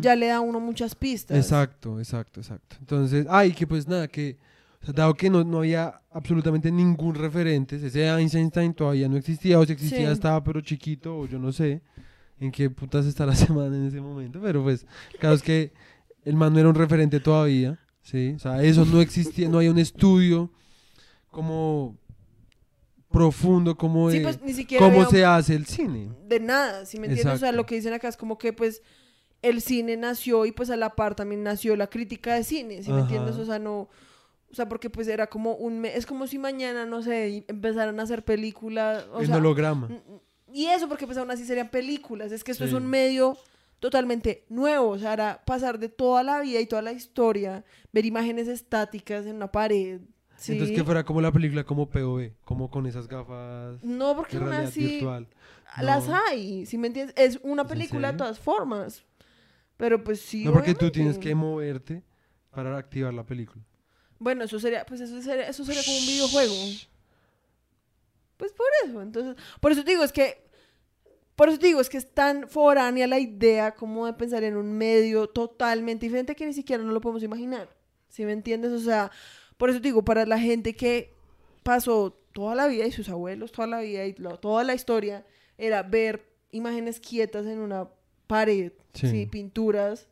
ya 0.01 0.17
le 0.17 0.27
da 0.29 0.37
a 0.37 0.41
uno 0.41 0.59
muchas 0.59 0.95
pistas. 0.95 1.37
Exacto, 1.37 1.99
exacto, 2.01 2.41
exacto. 2.41 2.77
Entonces, 2.81 3.27
ay, 3.29 3.53
que 3.53 3.67
pues 3.67 3.87
nada, 3.87 4.09
que 4.09 4.39
o 4.81 4.85
sea, 4.87 4.95
dado 4.95 5.15
que 5.15 5.31
no, 5.31 5.45
no 5.45 5.59
había 5.59 6.01
absolutamente 6.11 6.73
ningún 6.73 7.15
referente, 7.15 7.77
ese 7.77 8.09
Einstein 8.09 8.75
todavía 8.75 9.09
no 9.09 9.17
existía, 9.17 9.59
o 9.61 9.65
si 9.65 9.73
existía 9.73 10.07
Sí. 10.09 10.13
estaba 10.13 10.43
pero 10.43 10.61
chiquito, 10.61 11.17
o 11.17 11.27
yo 11.27 11.39
no 11.39 11.53
sé 11.53 11.83
en 12.45 12.51
qué 12.53 12.71
putas 12.71 13.07
está 13.07 13.25
la 13.27 13.35
semana 13.37 13.77
en 13.77 13.87
ese 13.87 14.01
momento, 14.01 14.41
pero 14.43 14.63
pues, 14.63 14.87
claro 15.19 15.35
es 15.35 15.43
que 15.43 15.73
el 16.25 16.35
man 16.37 16.53
no 16.53 16.61
era 16.61 16.69
un 16.69 16.75
referente 16.75 17.21
todavía, 17.21 17.79
¿sí? 18.03 18.33
O 18.37 18.39
sea, 18.39 18.63
eso 18.63 18.85
no 18.85 19.01
existía, 19.01 19.49
no 19.49 19.59
hay 19.59 19.69
un 19.69 19.79
estudio 19.79 20.51
como 21.31 21.97
profundo, 23.11 23.77
como 23.77 24.11
Sí, 24.11 24.21
pues 24.21 24.41
ni 24.43 24.55
siquiera 24.55 24.85
cómo 24.85 25.09
se 25.11 25.25
hace 25.25 25.55
el 25.55 25.67
cine. 25.67 26.09
de 26.27 26.41
nada, 26.41 26.87
¿sí 26.87 26.99
me 26.99 27.07
entiendes? 27.09 27.35
O 27.35 27.39
sea, 27.39 27.53
lo 27.53 27.67
que 27.67 27.75
dicen 27.75 27.93
acá 27.93 28.09
es 28.09 28.17
como 28.17 28.39
que 28.39 28.53
pues 28.53 28.83
el 29.43 29.61
cine 29.61 29.97
nació 29.97 30.47
y 30.47 30.53
pues 30.53 30.71
a 30.71 30.77
la 30.77 30.95
par 30.95 31.15
también 31.15 31.43
nació 31.43 31.77
la 31.77 31.89
crítica 31.89 32.35
de 32.35 32.45
cine, 32.45 32.83
¿sí 32.83 32.91
me 32.93 33.01
entiendes? 33.01 33.37
O 33.37 33.45
sea, 33.45 33.59
no 33.59 33.89
o 34.51 34.55
sea, 34.55 34.69
porque 34.69 34.91
pues 34.91 35.09
era 35.09 35.27
como 35.29 35.55
un 35.55 35.81
me- 35.81 35.97
es 35.97 36.05
como 36.07 36.27
si 36.27 36.39
mañana, 36.39 36.85
no 36.85 37.03
sé, 37.03 37.45
empezaran 37.49 37.99
a 37.99 38.03
hacer 38.03 38.23
películas, 38.25 39.07
o 39.13 39.21
el 39.21 39.27
sea, 39.27 39.37
holograma. 39.39 39.89
Y 40.55 40.67
eso 40.67 40.89
porque 40.89 41.07
pues 41.07 41.19
aún 41.19 41.31
así 41.31 41.45
serían 41.45 41.69
películas, 41.71 42.33
es 42.33 42.43
que 42.45 42.53
esto 42.53 42.65
es 42.65 42.71
Sí. 42.71 42.77
un 42.77 42.87
medio 42.87 43.37
totalmente 43.81 44.45
nuevo, 44.49 44.91
o 44.91 44.99
sea, 44.99 45.13
era 45.13 45.43
pasar 45.45 45.79
de 45.79 45.89
toda 45.89 46.23
la 46.23 46.41
vida 46.41 46.61
y 46.61 46.67
toda 46.67 46.83
la 46.83 46.93
historia, 46.93 47.65
ver 47.93 48.07
imágenes 48.07 48.47
estáticas 48.49 49.27
en 49.27 49.37
una 49.37 49.51
pared, 49.51 50.01
¿sí? 50.37 50.53
Entonces 50.53 50.77
que 50.77 50.85
fuera 50.85 51.05
como 51.05 51.21
la 51.21 51.33
película 51.33 51.65
como 51.65 51.89
POV, 51.91 52.31
como 52.45 52.71
con 52.71 52.87
esas 52.87 53.09
gafas 53.09 53.83
No, 53.83 54.15
porque 54.15 54.37
aún 54.37 54.53
así 54.53 54.87
virtual. 54.87 55.27
las 55.81 56.07
No. 56.07 56.17
hay, 56.29 56.65
si 56.67 56.79
me 56.79 56.87
entiendes? 56.89 57.15
Es 57.19 57.41
una 57.43 57.63
¿Es 57.63 57.67
en 57.71 57.75
película 57.77 58.13
de 58.13 58.19
todas 58.19 58.39
formas. 58.39 59.05
Pero 59.77 60.05
pues 60.05 60.21
sí. 60.21 60.45
no, 60.45 60.53
porque 60.53 60.75
tú 60.75 60.91
tienes 60.93 61.19
que 61.19 61.35
moverte 61.35 62.05
para 62.51 62.77
activar 62.79 63.13
la 63.13 63.25
película. 63.25 63.65
Bueno, 64.21 64.45
eso 64.45 64.61
sería, 64.61 64.87
pues 64.87 65.01
eso 65.01 65.21
sería, 65.21 65.49
eso 65.49 65.65
sería 65.65 65.83
como 65.85 65.97
un 65.99 66.07
videojuego. 66.07 66.55
Pues 68.37 68.53
por 68.53 68.67
eso, 68.85 69.03
entonces, 69.03 69.37
por 69.61 69.73
eso 69.73 69.85
te 69.85 69.91
digo, 69.93 70.03
es 70.05 70.13
que, 70.13 70.43
por 71.37 71.49
eso 71.49 71.59
te 71.59 71.67
digo, 71.67 71.81
es 71.81 71.89
que 71.89 71.99
es 71.99 72.13
tan 72.13 72.49
foránea 72.49 73.07
la 73.07 73.19
idea 73.19 73.75
como 73.75 74.07
de 74.07 74.13
pensar 74.15 74.45
en 74.45 74.57
un 74.57 74.73
medio 74.73 75.29
totalmente 75.29 76.07
diferente 76.07 76.35
que 76.35 76.47
ni 76.47 76.53
siquiera 76.53 76.83
no 76.83 76.93
lo 76.93 77.01
podemos 77.01 77.23
imaginar. 77.23 77.69
¿Sí 78.09 78.25
me 78.25 78.33
entiendes? 78.33 78.73
O 78.73 78.79
sea, 78.81 79.11
por 79.57 79.71
eso 79.71 79.81
te 79.81 79.89
digo, 79.89 80.05
para 80.05 80.27
la 80.27 80.39
gente 80.39 80.75
que 80.75 81.15
pasó 81.63 82.19
toda 82.33 82.55
la 82.55 82.67
vida 82.67 82.87
y 82.87 82.93
sus 82.93 83.09
abuelos 83.09 83.53
toda 83.53 83.67
la 83.69 83.81
vida 83.81 84.05
y 84.07 84.15
lo- 84.15 84.39
toda 84.39 84.65
la 84.65 84.75
historia 84.75 85.25
era 85.59 85.83
ver 85.83 86.27
imágenes 86.51 86.99
quietas 87.01 87.47
en 87.47 87.59
una 87.61 87.89
pared, 88.27 88.73
Sí. 88.95 89.09
¿sí? 89.09 89.27
pinturas, 89.27 90.09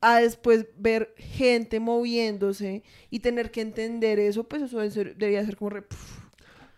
a 0.00 0.20
después 0.20 0.66
ver 0.76 1.14
gente 1.16 1.80
moviéndose 1.80 2.82
y 3.10 3.20
tener 3.20 3.50
que 3.50 3.60
entender 3.62 4.18
eso, 4.18 4.44
pues 4.44 4.62
eso 4.62 4.78
debería 4.78 5.44
ser 5.44 5.56
como 5.56 5.70
re... 5.70 5.84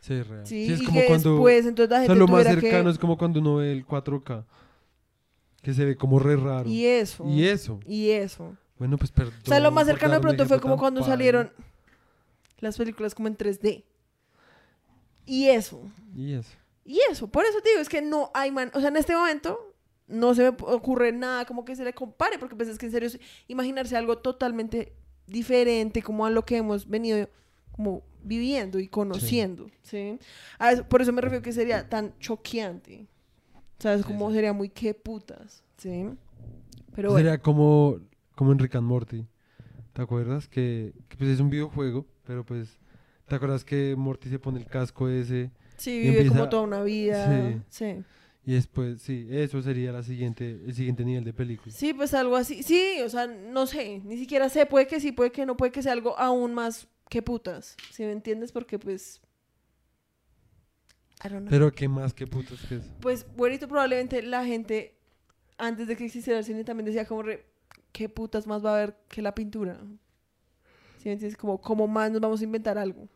Sí, 0.06 0.22
real. 0.22 0.46
Sí, 0.46 0.66
Sí, 0.66 0.72
es 0.72 0.82
y 0.82 0.84
como 0.84 1.00
que 1.00 1.06
cuando... 1.06 1.32
después 1.32 1.66
entonces 1.66 1.90
la 1.90 1.96
o 1.96 1.98
sea, 1.98 2.08
gente 2.08 2.18
lo 2.20 2.28
más 2.28 2.44
cercano 2.44 2.84
que... 2.84 2.90
es 2.90 2.98
como 2.98 3.18
cuando 3.18 3.40
uno 3.40 3.56
ve 3.56 3.72
el 3.72 3.84
4K. 3.84 4.44
Que 5.62 5.74
se 5.74 5.84
ve 5.84 5.96
como 5.96 6.20
re 6.20 6.36
raro. 6.36 6.68
Y 6.68 6.86
eso. 6.86 7.24
Y 7.26 7.44
eso. 7.44 7.80
Y 7.84 8.10
eso. 8.10 8.56
Bueno, 8.78 8.98
pues 8.98 9.10
perdón. 9.10 9.34
O 9.42 9.48
sea, 9.48 9.58
lo 9.58 9.72
más 9.72 9.86
cercano 9.86 10.14
de 10.14 10.20
pronto 10.20 10.46
fue 10.46 10.60
como 10.60 10.76
cuando 10.78 11.00
paila. 11.00 11.16
salieron 11.16 11.52
las 12.60 12.76
películas 12.76 13.16
como 13.16 13.26
en 13.26 13.36
3D. 13.36 13.82
Y 15.24 15.46
eso. 15.48 15.82
Y 16.14 16.34
eso. 16.34 16.52
Y 16.84 17.00
eso. 17.10 17.26
Por 17.26 17.44
eso 17.44 17.60
te 17.60 17.70
digo, 17.70 17.80
es 17.80 17.88
que 17.88 18.00
no 18.00 18.30
hay 18.32 18.52
man... 18.52 18.70
O 18.74 18.80
sea, 18.80 18.90
en 18.90 18.96
este 18.96 19.12
momento 19.12 19.74
no 20.06 20.36
se 20.36 20.42
me 20.42 20.48
ocurre 20.50 21.10
nada 21.10 21.46
como 21.46 21.64
que 21.64 21.74
se 21.74 21.82
le 21.82 21.92
compare, 21.94 22.38
porque 22.38 22.54
pues 22.54 22.68
es 22.68 22.78
que 22.78 22.86
en 22.86 22.92
serio, 22.92 23.10
imaginarse 23.48 23.96
algo 23.96 24.18
totalmente 24.18 24.92
diferente 25.26 26.00
como 26.00 26.26
a 26.26 26.30
lo 26.30 26.44
que 26.44 26.58
hemos 26.58 26.88
venido 26.88 27.28
como 27.76 28.02
viviendo 28.22 28.78
y 28.80 28.88
conociendo, 28.88 29.66
¿sí? 29.82 30.18
A 30.58 30.72
eso- 30.72 30.84
por 30.88 31.02
eso 31.02 31.12
me 31.12 31.20
refiero 31.20 31.42
que 31.42 31.52
sería 31.52 31.88
tan 31.88 32.18
choqueante. 32.18 33.06
¿Sabes? 33.78 34.00
Sí, 34.00 34.06
Como 34.06 34.30
sí. 34.30 34.34
sería 34.36 34.52
muy 34.52 34.70
qué 34.70 34.94
putas, 34.94 35.62
¿sí? 35.76 36.06
Pero 36.94 37.10
bueno. 37.10 37.24
Sería 37.24 37.38
como, 37.42 37.98
como 38.34 38.52
en 38.52 38.58
Rick 38.58 38.74
and 38.76 38.86
Morty. 38.86 39.26
¿Te 39.92 40.02
acuerdas? 40.02 40.48
Que, 40.48 40.92
que, 41.08 41.16
pues 41.16 41.30
es 41.30 41.40
un 41.40 41.50
videojuego, 41.50 42.06
pero 42.26 42.44
pues... 42.44 42.78
¿Te 43.28 43.34
acuerdas 43.34 43.64
que 43.64 43.94
Morty 43.96 44.28
se 44.30 44.38
pone 44.38 44.60
el 44.60 44.66
casco 44.66 45.08
ese 45.08 45.50
Sí, 45.76 45.98
vive 45.98 46.10
empieza- 46.18 46.30
como 46.36 46.48
toda 46.48 46.62
una 46.62 46.82
vida. 46.82 47.60
Sí. 47.68 48.02
y 48.46 48.52
después, 48.54 49.02
sí, 49.02 49.26
eso 49.30 49.60
sería 49.62 49.90
la 49.92 50.02
siguiente, 50.04 50.52
el 50.64 50.72
siguiente 50.74 51.04
nivel 51.04 51.24
de 51.24 51.32
película. 51.32 51.74
Sí, 51.74 51.92
pues 51.92 52.14
algo 52.14 52.36
así. 52.36 52.62
Sí, 52.62 52.98
o 53.04 53.08
sea, 53.08 53.26
no 53.26 53.66
sé, 53.66 54.00
ni 54.04 54.16
siquiera 54.16 54.48
sé, 54.48 54.64
puede 54.66 54.86
que 54.86 55.00
sí, 55.00 55.10
puede 55.12 55.32
que 55.32 55.44
no, 55.44 55.56
puede 55.56 55.72
que 55.72 55.82
sea 55.82 55.92
algo 55.92 56.16
aún 56.18 56.54
más 56.54 56.86
que 57.08 57.22
putas. 57.22 57.76
¿Sí 57.92 58.04
me 58.04 58.12
entiendes? 58.12 58.52
Porque 58.52 58.78
pues... 58.78 59.20
I 61.24 61.28
don't 61.28 61.40
know. 61.40 61.50
Pero 61.50 61.72
qué 61.72 61.88
más, 61.88 62.12
qué 62.12 62.26
putas 62.26 62.60
que 62.68 62.76
es. 62.76 62.84
Pues, 63.00 63.26
buenito, 63.36 63.68
probablemente 63.68 64.22
la 64.22 64.44
gente, 64.44 64.98
antes 65.56 65.88
de 65.88 65.96
que 65.96 66.04
existiera 66.04 66.38
el 66.38 66.44
cine, 66.44 66.62
también 66.64 66.84
decía 66.84 67.06
como, 67.06 67.22
re, 67.22 67.46
¿qué 67.92 68.08
putas 68.08 68.46
más 68.46 68.64
va 68.64 68.70
a 68.70 68.76
haber 68.76 68.96
que 69.08 69.22
la 69.22 69.34
pintura? 69.34 69.78
¿Sí 70.98 71.08
me 71.08 71.12
entiendes? 71.12 71.36
Como, 71.38 71.60
¿cómo 71.60 71.86
más 71.86 72.10
nos 72.10 72.20
vamos 72.20 72.40
a 72.40 72.44
inventar 72.44 72.76
algo? 72.76 73.08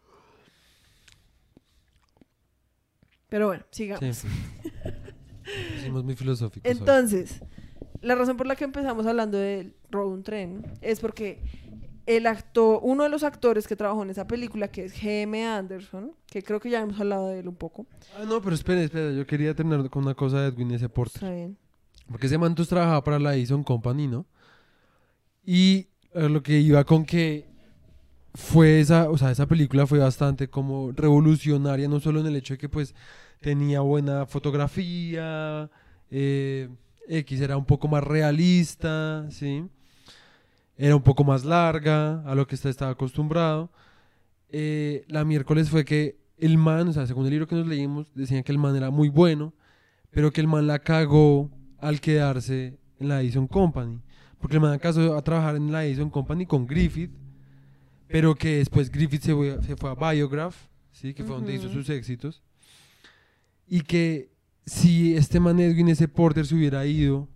Pero 3.28 3.46
bueno, 3.46 3.64
sigamos. 3.70 4.16
Sí. 4.16 4.28
Hicimos 5.78 6.04
muy 6.04 6.16
filosóficos. 6.16 6.70
hoy. 6.70 6.78
Entonces, 6.78 7.42
la 8.00 8.14
razón 8.14 8.36
por 8.36 8.46
la 8.46 8.56
que 8.56 8.64
empezamos 8.64 9.06
hablando 9.06 9.38
de 9.38 9.74
Robo 9.90 10.12
un 10.12 10.22
tren 10.22 10.64
es 10.80 11.00
porque 11.00 11.42
el 12.06 12.26
actor, 12.26 12.80
uno 12.82 13.04
de 13.04 13.08
los 13.08 13.22
actores 13.22 13.66
que 13.66 13.76
trabajó 13.76 14.02
en 14.02 14.10
esa 14.10 14.26
película, 14.26 14.68
que 14.68 14.84
es 14.84 14.94
G.M. 15.00 15.46
Anderson, 15.46 16.12
que 16.26 16.42
creo 16.42 16.60
que 16.60 16.70
ya 16.70 16.80
hemos 16.80 16.98
hablado 17.00 17.28
de 17.28 17.40
él 17.40 17.48
un 17.48 17.56
poco. 17.56 17.86
Ah, 18.16 18.24
no, 18.26 18.40
pero 18.40 18.54
espera, 18.54 18.82
espera. 18.82 19.12
Yo 19.12 19.26
quería 19.26 19.54
terminar 19.54 19.88
con 19.90 20.04
una 20.04 20.14
cosa 20.14 20.40
de 20.40 20.48
Edwin 20.48 20.70
ese 20.72 20.88
Porter. 20.88 21.16
Está 21.16 21.30
bien. 21.30 21.56
Porque 22.10 22.26
ese 22.26 22.38
Mantus 22.38 22.68
trabajaba 22.68 23.04
para 23.04 23.18
la 23.18 23.34
Edison 23.34 23.62
Company, 23.62 24.08
¿no? 24.08 24.26
Y 25.44 25.88
eh, 26.14 26.28
lo 26.28 26.42
que 26.42 26.58
iba 26.58 26.84
con 26.84 27.04
que 27.04 27.48
fue 28.34 28.80
esa, 28.80 29.10
o 29.10 29.18
sea, 29.18 29.30
esa 29.30 29.46
película 29.46 29.86
fue 29.86 29.98
bastante 29.98 30.48
como 30.48 30.92
revolucionaria, 30.92 31.88
no 31.88 32.00
solo 32.00 32.20
en 32.20 32.26
el 32.26 32.36
hecho 32.36 32.54
de 32.54 32.58
que 32.58 32.68
pues 32.68 32.94
tenía 33.40 33.80
buena 33.80 34.26
fotografía, 34.26 35.70
eh, 36.10 36.68
X 37.08 37.40
era 37.40 37.56
un 37.56 37.64
poco 37.64 37.88
más 37.88 38.04
realista, 38.04 39.26
¿sí? 39.30 39.64
Era 40.82 40.96
un 40.96 41.02
poco 41.02 41.24
más 41.24 41.44
larga 41.44 42.22
a 42.22 42.34
lo 42.34 42.46
que 42.46 42.54
usted 42.54 42.70
estaba 42.70 42.92
acostumbrado. 42.92 43.70
Eh, 44.48 45.04
la 45.08 45.26
miércoles 45.26 45.68
fue 45.68 45.84
que 45.84 46.16
el 46.38 46.56
man, 46.56 46.88
o 46.88 46.92
sea, 46.94 47.06
según 47.06 47.26
el 47.26 47.32
libro 47.32 47.46
que 47.46 47.54
nos 47.54 47.66
leímos, 47.66 48.10
decían 48.14 48.42
que 48.42 48.50
el 48.50 48.56
man 48.56 48.74
era 48.74 48.88
muy 48.88 49.10
bueno, 49.10 49.52
pero 50.08 50.30
que 50.32 50.40
el 50.40 50.48
man 50.48 50.66
la 50.66 50.78
cagó 50.78 51.50
al 51.80 52.00
quedarse 52.00 52.78
en 52.98 53.08
la 53.08 53.20
Edison 53.20 53.46
Company. 53.46 54.00
Porque 54.38 54.56
el 54.56 54.62
man 54.62 54.72
acaso 54.72 55.14
a 55.18 55.22
trabajar 55.22 55.56
en 55.56 55.70
la 55.70 55.84
Edison 55.84 56.08
Company 56.08 56.46
con 56.46 56.66
Griffith, 56.66 57.12
pero 58.08 58.34
que 58.34 58.56
después 58.56 58.90
Griffith 58.90 59.20
se 59.20 59.34
fue, 59.34 59.62
se 59.62 59.76
fue 59.76 59.90
a 59.90 60.12
Biograph, 60.12 60.56
¿sí? 60.92 61.12
que 61.12 61.24
fue 61.24 61.36
donde 61.36 61.56
hizo 61.56 61.68
sus 61.68 61.90
éxitos. 61.90 62.42
Y 63.68 63.82
que 63.82 64.32
si 64.64 65.14
este 65.14 65.40
man 65.40 65.60
Edwin 65.60 65.90
ese 65.90 66.08
Porter 66.08 66.46
se 66.46 66.54
hubiera 66.54 66.86
ido 66.86 67.28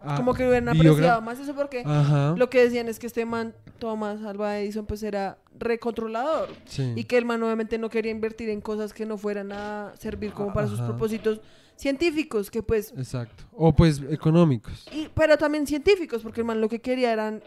a 0.00 0.16
Como 0.16 0.34
que 0.34 0.46
hubieran 0.46 0.68
apreciado 0.68 1.20
más 1.22 1.38
eso 1.40 1.54
porque 1.54 1.82
Ajá. 1.84 2.34
lo 2.36 2.48
que 2.50 2.62
decían 2.62 2.88
es 2.88 2.98
que 2.98 3.06
este 3.06 3.24
man, 3.24 3.54
Thomas 3.78 4.22
Alva 4.22 4.58
Edison, 4.58 4.86
pues 4.86 5.02
era 5.02 5.38
recontrolador. 5.58 6.48
sí. 6.66 6.92
Y 6.96 7.04
que 7.04 7.16
el 7.18 7.24
man 7.24 7.42
obviamente 7.42 7.78
no 7.78 7.88
quería 7.90 8.12
invertir 8.12 8.50
en 8.50 8.60
cosas 8.60 8.92
que 8.92 9.06
no 9.06 9.16
fueran 9.18 9.52
a 9.52 9.92
servir 9.98 10.32
como 10.32 10.52
para 10.52 10.66
sus 10.68 10.80
propósitos 10.80 11.40
científicos, 11.76 12.50
que 12.50 12.62
pues 12.62 12.92
Exacto. 12.96 13.44
O 13.52 13.74
pues 13.74 14.00
económicos. 14.10 14.86
Y, 14.92 15.08
pero 15.14 15.36
también 15.38 15.66
científicos, 15.66 16.22
porque 16.22 16.40
el 16.40 16.46
man 16.46 16.60
lo 16.60 16.68
que 16.68 16.80
quería 16.80 17.12
eran, 17.12 17.42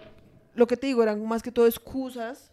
lo 0.55 0.67
que 0.67 0.77
te 0.77 0.87
digo, 0.87 1.01
eran 1.03 1.25
más 1.27 1.41
que 1.41 1.51
todo 1.51 1.65
excusas 1.67 2.51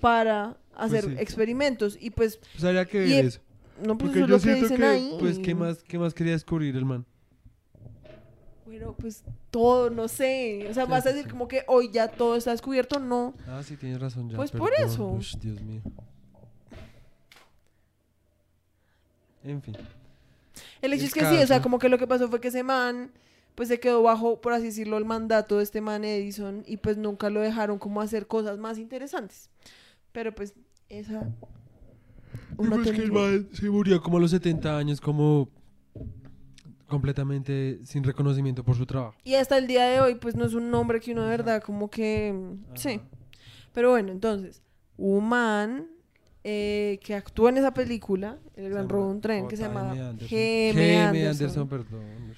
para 0.00 0.56
hacer 0.76 1.04
sí. 1.04 1.14
experimentos. 1.18 1.96
Y 2.00 2.10
pues, 2.10 2.38
Pues 2.52 2.64
habría 2.64 2.84
que 2.84 2.98
ver 3.00 3.08
Y- 3.08 3.14
eso. 3.14 3.40
no, 3.84 3.96
pues 3.98 4.12
Porque 4.12 4.18
eso 4.20 4.24
es 4.24 4.28
yo 4.30 4.36
que 4.36 4.42
siento 4.42 4.62
dicen 4.62 4.76
que, 4.78 4.84
ahí. 4.86 5.16
pues, 5.18 5.38
¿qué 5.38 5.54
más, 5.54 5.82
¿qué 5.84 5.98
más 5.98 6.14
quería 6.14 6.32
descubrir 6.34 6.76
el 6.76 6.84
man? 6.84 7.04
Bueno, 8.72 8.96
pues 8.98 9.22
todo, 9.50 9.90
no 9.90 10.08
sé. 10.08 10.66
O 10.70 10.72
sea, 10.72 10.86
vas 10.86 11.04
a 11.04 11.12
decir 11.12 11.30
como 11.30 11.46
que 11.46 11.62
hoy 11.66 11.90
ya 11.90 12.08
todo 12.08 12.36
está 12.36 12.52
descubierto, 12.52 12.98
no. 12.98 13.34
Ah, 13.46 13.62
sí, 13.62 13.76
tienes 13.76 14.00
razón 14.00 14.30
ya. 14.30 14.36
Pues 14.36 14.50
por 14.50 14.72
eso. 14.72 15.10
Ush, 15.10 15.36
Dios 15.36 15.60
mío. 15.60 15.82
En 19.44 19.60
fin. 19.60 19.76
El 20.80 20.94
hecho 20.94 21.04
es 21.04 21.12
que 21.12 21.20
sí, 21.26 21.36
o 21.36 21.46
sea, 21.46 21.60
como 21.60 21.78
que 21.78 21.90
lo 21.90 21.98
que 21.98 22.06
pasó 22.06 22.30
fue 22.30 22.40
que 22.40 22.48
ese 22.48 22.62
man, 22.62 23.10
pues 23.56 23.68
se 23.68 23.78
quedó 23.78 24.02
bajo, 24.02 24.40
por 24.40 24.54
así 24.54 24.64
decirlo, 24.64 24.96
el 24.96 25.04
mandato 25.04 25.58
de 25.58 25.64
este 25.64 25.82
man 25.82 26.02
Edison 26.02 26.62
y 26.66 26.78
pues 26.78 26.96
nunca 26.96 27.28
lo 27.28 27.40
dejaron 27.40 27.78
como 27.78 28.00
hacer 28.00 28.26
cosas 28.26 28.56
más 28.56 28.78
interesantes. 28.78 29.50
Pero 30.12 30.34
pues, 30.34 30.54
esa... 30.88 31.28
uno 32.56 32.76
pues 32.76 32.90
que 32.90 33.02
el 33.02 33.12
man 33.12 33.50
se 33.52 33.68
murió 33.68 34.00
como 34.00 34.16
a 34.16 34.20
los 34.20 34.30
70 34.30 34.78
años, 34.78 34.98
como 34.98 35.50
completamente 36.92 37.80
sin 37.84 38.04
reconocimiento 38.04 38.62
por 38.62 38.76
su 38.76 38.84
trabajo. 38.84 39.16
Y 39.24 39.34
hasta 39.34 39.56
el 39.56 39.66
día 39.66 39.84
de 39.86 40.00
hoy, 40.02 40.16
pues 40.16 40.36
no 40.36 40.44
es 40.44 40.52
un 40.52 40.70
nombre 40.70 41.00
que 41.00 41.12
uno 41.12 41.22
de 41.22 41.30
verdad 41.30 41.62
como 41.62 41.88
que... 41.88 42.32
mm, 42.32 42.76
Sí. 42.76 43.00
Pero 43.72 43.90
bueno, 43.90 44.12
entonces, 44.12 44.62
un 44.98 45.26
man 45.26 45.86
eh, 46.44 47.00
que 47.02 47.14
actúa 47.14 47.48
en 47.48 47.56
esa 47.56 47.72
película, 47.72 48.38
El 48.54 48.68
Gran 48.68 48.90
Robo 48.90 49.06
de 49.06 49.10
un 49.12 49.20
Tren, 49.22 49.48
que 49.48 49.56
se 49.56 49.62
llama. 49.62 49.94
G.M. 49.94 51.00
Anderson. 51.00 51.30
Anderson, 51.30 51.68
perdón. 51.68 52.34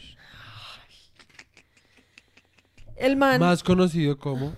El 2.96 3.16
man... 3.16 3.40
Más 3.40 3.64
conocido 3.64 4.16
como... 4.16 4.52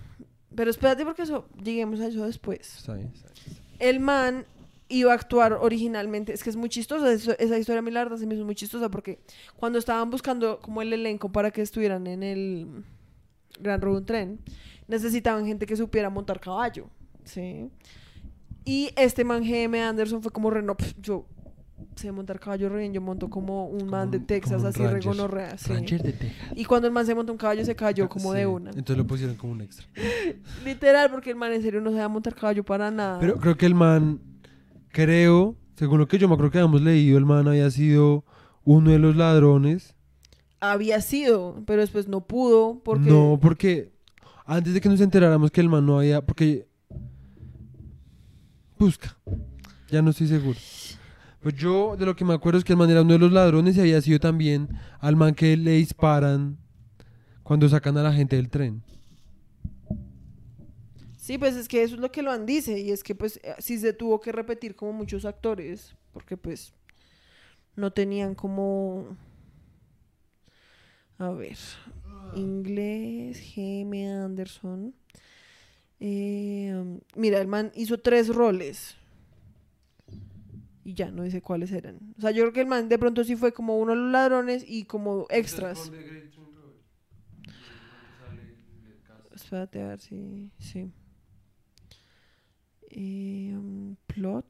Pero 0.54 0.70
espérate 0.70 1.04
porque 1.04 1.22
eso, 1.22 1.48
lleguemos 1.62 2.00
a 2.00 2.08
eso 2.08 2.26
después. 2.26 2.86
El 3.78 4.00
man 4.00 4.44
iba 4.88 5.12
a 5.12 5.14
actuar 5.14 5.54
originalmente, 5.54 6.32
es 6.32 6.42
que 6.44 6.50
es 6.50 6.56
muy 6.56 6.68
chistosa, 6.68 7.12
esa 7.12 7.58
historia 7.58 7.80
a 7.80 7.82
mí 7.82 7.90
la 7.90 8.04
verdad 8.04 8.18
se 8.18 8.26
me 8.26 8.34
hizo 8.34 8.44
muy 8.44 8.54
chistosa 8.54 8.88
porque 8.88 9.18
cuando 9.56 9.78
estaban 9.78 10.10
buscando 10.10 10.60
como 10.60 10.82
el 10.82 10.92
elenco 10.92 11.30
para 11.32 11.50
que 11.50 11.62
estuvieran 11.62 12.06
en 12.06 12.22
el 12.22 12.84
Gran 13.60 13.80
Robo 13.80 14.02
Tren, 14.02 14.38
necesitaban 14.86 15.46
gente 15.46 15.66
que 15.66 15.76
supiera 15.76 16.10
montar 16.10 16.40
caballo, 16.40 16.88
¿sí? 17.24 17.70
Y 18.64 18.90
este 18.96 19.24
man 19.24 19.42
GM 19.42 19.80
Anderson 19.80 20.22
fue 20.22 20.32
como 20.32 20.50
re, 20.50 20.62
no, 20.62 20.76
pf, 20.76 20.94
yo 21.00 21.26
sé 21.94 22.10
montar 22.12 22.38
caballo 22.38 22.68
re 22.68 22.80
bien, 22.80 22.92
yo 22.92 23.00
monto 23.00 23.28
como 23.28 23.68
un 23.68 23.88
man 23.88 24.10
de 24.10 24.18
Texas 24.18 24.58
como 24.58 24.68
así 24.68 24.82
re 24.82 24.92
rancher. 24.92 25.12
gonorrea, 25.12 25.58
¿sí? 25.58 25.72
Ranger 25.72 26.02
de 26.02 26.12
Texas. 26.12 26.52
Y 26.54 26.64
cuando 26.64 26.86
el 26.88 26.92
man 26.92 27.06
se 27.06 27.14
montó 27.14 27.32
un 27.32 27.38
caballo 27.38 27.64
se 27.64 27.74
cayó 27.74 28.08
como 28.08 28.32
Sí, 28.32 28.38
de 28.38 28.46
una. 28.46 28.70
Entonces 28.70 28.96
lo 28.96 29.06
pusieron 29.06 29.36
como 29.36 29.52
un 29.52 29.62
extra. 29.62 29.86
Literal, 30.64 31.10
porque 31.10 31.30
el 31.30 31.36
man 31.36 31.52
en 31.52 31.62
serio 31.62 31.80
no 31.80 31.90
sabía 31.90 32.08
montar 32.08 32.34
caballo 32.34 32.64
para 32.64 32.90
nada. 32.90 33.18
Pero 33.20 33.38
creo 33.38 33.56
que 33.56 33.66
el 33.66 33.74
man, 33.74 34.20
creo, 34.96 35.56
según 35.76 35.98
lo 35.98 36.08
que 36.08 36.16
yo 36.16 36.26
me 36.26 36.32
acuerdo 36.32 36.50
que 36.50 36.58
habíamos 36.58 36.80
leído, 36.80 37.18
el 37.18 37.26
man 37.26 37.46
había 37.46 37.70
sido 37.70 38.24
uno 38.64 38.90
de 38.90 38.98
los 38.98 39.14
ladrones. 39.14 39.94
había 40.58 41.02
sido, 41.02 41.62
pero 41.66 41.82
después 41.82 42.08
no 42.08 42.26
pudo 42.26 42.80
porque 42.82 43.10
No, 43.10 43.38
porque 43.40 43.92
antes 44.46 44.72
de 44.72 44.80
que 44.80 44.88
nos 44.88 45.02
enteráramos 45.02 45.50
que 45.50 45.60
el 45.60 45.68
man 45.68 45.84
no 45.84 45.98
había, 45.98 46.24
porque 46.24 46.66
busca, 48.78 49.18
ya 49.90 50.00
no 50.00 50.10
estoy 50.12 50.28
seguro. 50.28 50.58
Pues 51.40 51.54
yo 51.56 51.94
de 51.98 52.06
lo 52.06 52.16
que 52.16 52.24
me 52.24 52.32
acuerdo 52.32 52.58
es 52.58 52.64
que 52.64 52.72
el 52.72 52.78
man 52.78 52.88
era 52.88 53.02
uno 53.02 53.12
de 53.12 53.18
los 53.18 53.32
ladrones 53.32 53.76
y 53.76 53.80
había 53.80 54.00
sido 54.00 54.18
también 54.18 54.70
al 54.98 55.14
man 55.14 55.34
que 55.34 55.58
le 55.58 55.72
disparan 55.72 56.56
cuando 57.42 57.68
sacan 57.68 57.98
a 57.98 58.02
la 58.02 58.14
gente 58.14 58.36
del 58.36 58.48
tren. 58.48 58.82
Sí, 61.26 61.38
pues 61.38 61.56
es 61.56 61.66
que 61.66 61.82
eso 61.82 61.96
es 61.96 62.00
lo 62.00 62.12
que 62.12 62.22
lo 62.22 62.30
han 62.30 62.46
dice 62.46 62.78
y 62.78 62.92
es 62.92 63.02
que 63.02 63.16
pues 63.16 63.40
eh, 63.42 63.54
sí 63.58 63.78
se 63.78 63.92
tuvo 63.92 64.20
que 64.20 64.30
repetir 64.30 64.76
como 64.76 64.92
muchos 64.92 65.24
actores 65.24 65.96
porque 66.12 66.36
pues 66.36 66.72
no 67.74 67.92
tenían 67.92 68.36
como 68.36 69.16
A 71.18 71.30
ver. 71.30 71.56
Inglés, 72.34 73.40
G.M. 73.40 74.08
Anderson. 74.08 74.94
Eh, 75.98 77.00
mira, 77.16 77.40
el 77.40 77.48
man 77.48 77.72
hizo 77.74 77.98
tres 77.98 78.28
roles. 78.28 78.96
Y 80.84 80.94
ya, 80.94 81.10
no 81.10 81.24
dice 81.24 81.42
cuáles 81.42 81.72
eran. 81.72 81.98
O 82.18 82.20
sea, 82.20 82.30
yo 82.30 82.42
creo 82.44 82.52
que 82.52 82.60
el 82.60 82.66
man 82.66 82.88
de 82.88 82.98
pronto 82.98 83.24
sí 83.24 83.34
fue 83.34 83.52
como 83.52 83.78
uno 83.78 83.92
de 83.92 83.98
los 83.98 84.12
ladrones 84.12 84.64
y 84.66 84.84
como 84.84 85.26
extras. 85.30 85.90
Espérate 89.34 89.82
a 89.82 89.88
ver 89.88 90.00
si. 90.00 90.50
Sí. 90.58 90.92
Eh, 92.90 93.52
um, 93.54 93.96
plot. 94.06 94.46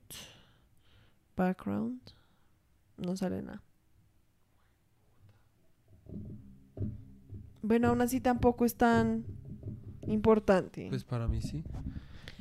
Background. 1.36 2.00
No 2.96 3.16
sale 3.16 3.42
nada. 3.42 3.62
Bueno, 7.62 7.88
aún 7.88 8.00
así 8.00 8.20
tampoco 8.20 8.64
es 8.64 8.76
tan 8.76 9.24
importante. 10.06 10.86
Pues 10.88 11.04
para 11.04 11.28
mí 11.28 11.42
sí. 11.42 11.64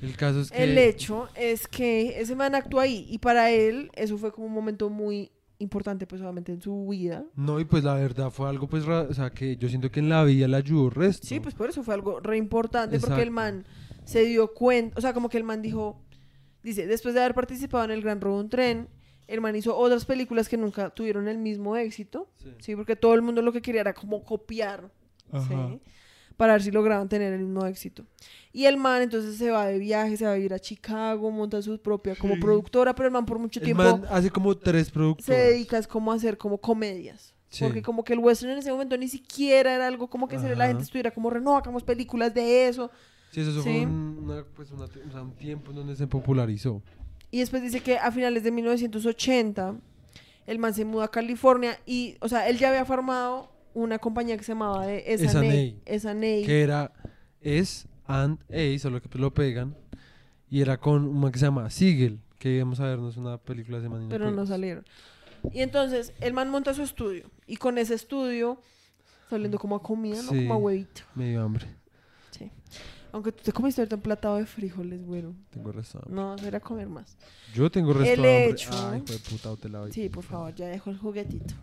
El 0.01 0.15
caso 0.15 0.41
es 0.41 0.51
que... 0.51 0.63
El 0.63 0.77
hecho 0.77 1.29
es 1.36 1.67
que 1.67 2.19
ese 2.19 2.36
man 2.36 2.53
actuó 2.53 2.79
ahí 2.79 3.08
y 3.10 3.17
para 3.17 3.49
él 3.49 3.89
eso 3.95 4.17
fue 4.17 4.31
como 4.31 4.47
un 4.47 4.53
momento 4.53 4.89
muy 4.89 5.31
importante 5.58 6.05
pues 6.05 6.21
obviamente 6.21 6.51
en 6.51 6.62
su 6.62 6.88
vida. 6.89 7.25
No, 7.36 7.60
y 7.60 7.65
pues 7.65 7.84
la 7.84 7.95
verdad 7.95 8.29
fue 8.29 8.47
algo 8.47 8.67
pues, 8.67 8.88
o 8.88 9.13
sea, 9.13 9.31
que 9.31 9.58
yo 9.58 9.67
siento 9.67 9.89
que 9.89 9.99
en 9.99 10.10
la 10.10 10.23
vida 10.23 10.47
le 10.47 10.58
ayudó 10.58 10.89
resto. 10.89 11.25
Sí, 11.25 11.39
pues 11.39 11.55
por 11.55 11.69
eso 11.69 11.81
fue 11.81 11.93
algo 11.93 12.19
re 12.19 12.38
importante 12.38 12.99
porque 12.99 13.21
el 13.21 13.31
man 13.31 13.65
se 14.05 14.21
dio 14.25 14.53
cuenta, 14.53 14.97
o 14.97 15.01
sea, 15.01 15.13
como 15.13 15.29
que 15.29 15.37
el 15.37 15.43
man 15.43 15.61
dijo, 15.61 16.01
dice, 16.63 16.87
después 16.87 17.13
de 17.13 17.21
haber 17.21 17.33
participado 17.35 17.83
en 17.83 17.91
El 17.91 18.01
Gran 18.01 18.21
Robo 18.21 18.37
de 18.37 18.43
un 18.43 18.49
Tren, 18.49 18.89
el 19.27 19.41
man 19.41 19.55
hizo 19.55 19.75
otras 19.75 20.05
películas 20.05 20.47
que 20.47 20.55
nunca 20.57 20.89
tuvieron 20.91 21.27
el 21.27 21.37
mismo 21.39 21.75
éxito, 21.75 22.29
Sí. 22.37 22.53
sí, 22.59 22.75
porque 22.75 22.95
todo 22.95 23.13
el 23.15 23.21
mundo 23.21 23.41
lo 23.41 23.51
que 23.51 23.61
quería 23.61 23.81
era 23.81 23.93
como 23.93 24.23
copiar. 24.23 24.91
¿sí? 25.47 25.81
Para 26.37 26.53
ver 26.53 26.63
si 26.63 26.69
lograban 26.71 27.07
tener 27.09 27.33
el 27.33 27.39
mismo 27.39 27.65
éxito. 27.65 28.05
Y 28.51 28.65
el 28.65 28.77
man 28.77 29.01
entonces 29.01 29.37
se 29.37 29.51
va 29.51 29.67
de 29.67 29.79
viaje, 29.79 30.17
se 30.17 30.25
va 30.25 30.33
a 30.33 30.35
vivir 30.35 30.53
a 30.53 30.59
Chicago, 30.59 31.31
monta 31.31 31.61
su 31.61 31.79
propia 31.81 32.15
como 32.15 32.37
productora, 32.39 32.93
pero 32.93 33.07
el 33.07 33.13
man 33.13 33.25
por 33.25 33.39
mucho 33.39 33.59
El 33.59 33.65
tiempo 33.65 33.83
man 33.83 34.03
hace 34.09 34.29
como 34.29 34.55
tres 34.55 34.87
se 34.87 34.93
productos. 34.93 35.25
dedica 35.27 35.77
es 35.77 35.87
como 35.87 36.11
a 36.11 36.15
hacer 36.15 36.37
como 36.37 36.57
comedias. 36.59 37.33
Sí. 37.49 37.63
Porque 37.63 37.81
como 37.81 38.03
que 38.03 38.13
el 38.13 38.19
western 38.19 38.51
en 38.51 38.57
ese 38.59 38.71
momento 38.71 38.97
ni 38.97 39.07
siquiera 39.07 39.73
era 39.73 39.87
algo 39.87 40.09
como 40.09 40.27
que 40.27 40.37
se 40.37 40.55
la 40.55 40.67
gente 40.67 40.83
estuviera 40.83 41.09
como, 41.11 41.31
no, 41.31 41.55
hagamos 41.57 41.83
películas 41.83 42.33
de 42.33 42.67
eso. 42.67 42.91
Sí, 43.31 43.41
eso 43.41 43.51
Sí. 43.51 43.59
fue 43.61 43.85
un, 43.85 44.19
una- 44.23 44.43
pues, 44.55 44.71
una- 44.71 44.85
o 44.85 45.11
sea, 45.11 45.21
un 45.21 45.31
tiempo 45.35 45.71
en 45.71 45.77
donde 45.77 45.95
se 45.95 46.07
popularizó. 46.07 46.81
Y 47.31 47.39
después 47.39 47.61
dice 47.61 47.81
que 47.81 47.97
a 47.97 48.11
finales 48.11 48.43
de 48.43 48.51
1980 48.51 49.75
el 50.47 50.59
man 50.59 50.73
se 50.73 50.85
muda 50.85 51.05
a 51.05 51.07
California 51.09 51.77
y, 51.85 52.15
o 52.21 52.29
sea, 52.29 52.47
él 52.47 52.57
ya 52.57 52.69
había 52.69 52.85
formado 52.85 53.51
una 53.73 53.99
compañía 53.99 54.38
que 54.38 54.43
se 54.43 54.53
llamaba 54.53 54.85
de 54.88 55.03
S&A. 55.07 55.43
S&A. 55.85 56.45
Que 56.45 56.61
era 56.61 56.93
S 57.41 57.88
and 58.05 58.39
A, 58.49 58.79
solo 58.79 59.01
que 59.01 59.09
pues 59.09 59.19
lo 59.19 59.33
pegan. 59.33 59.75
Y 60.49 60.61
era 60.61 60.77
con 60.79 61.05
una 61.07 61.31
que 61.31 61.39
se 61.39 61.45
llama 61.45 61.69
Siegel, 61.69 62.19
que 62.39 62.51
íbamos 62.55 62.79
a 62.79 62.85
vernos 62.85 63.17
una 63.17 63.38
película 63.38 63.77
de 63.79 63.83
semana. 63.83 64.05
pero 64.09 64.31
no 64.31 64.45
salieron. 64.45 64.85
Y 65.51 65.61
entonces 65.61 66.13
el 66.21 66.33
man 66.33 66.49
monta 66.49 66.73
su 66.73 66.83
estudio 66.83 67.29
y 67.47 67.57
con 67.57 67.77
ese 67.77 67.95
estudio, 67.95 68.61
saliendo 69.29 69.57
como 69.59 69.75
a 69.75 69.81
comida, 69.83 70.21
¿no? 70.21 70.31
Sí. 70.31 70.38
Como 70.43 70.53
a 70.53 70.57
huevito. 70.57 71.01
Me 71.15 71.29
dio 71.31 71.41
hambre. 71.43 71.65
Aunque 73.15 73.32
tú 73.32 73.43
te 73.45 73.54
comiste 73.54 73.80
ahorita 73.80 73.95
un 73.95 74.01
platado 74.01 74.36
de 74.36 74.45
frijoles, 74.45 75.01
güero. 75.01 75.34
Tengo 75.49 75.71
resto. 75.71 76.01
No, 76.10 76.36
era 76.36 76.60
comer 76.60 76.89
más. 76.89 77.15
Yo 77.54 77.71
tengo 77.71 77.93
resto 77.93 78.13
El 78.25 78.51
hecho- 78.51 78.71
Ay, 78.73 78.97
hijo 78.97 79.06
de 79.13 79.19
puta. 79.19 79.93
Sí, 79.93 80.10
por 80.10 80.25
favor, 80.25 80.54
ya 80.54 80.67
dejo 80.67 80.89
el 80.89 80.97
juguetito. 80.97 81.54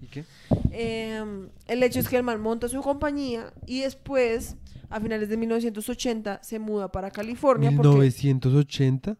¿Y 0.00 0.06
qué? 0.06 0.24
Eh, 0.70 1.48
el 1.66 1.82
hecho 1.82 1.98
es 1.98 2.08
que 2.08 2.16
el 2.16 2.22
man 2.22 2.40
monta 2.40 2.68
su 2.68 2.80
compañía 2.80 3.52
y 3.66 3.80
después, 3.80 4.54
a 4.88 5.00
finales 5.00 5.28
de 5.28 5.36
1980, 5.36 6.44
se 6.44 6.60
muda 6.60 6.92
para 6.92 7.10
California. 7.10 7.70
Porque... 7.74 7.88
1980. 7.88 9.16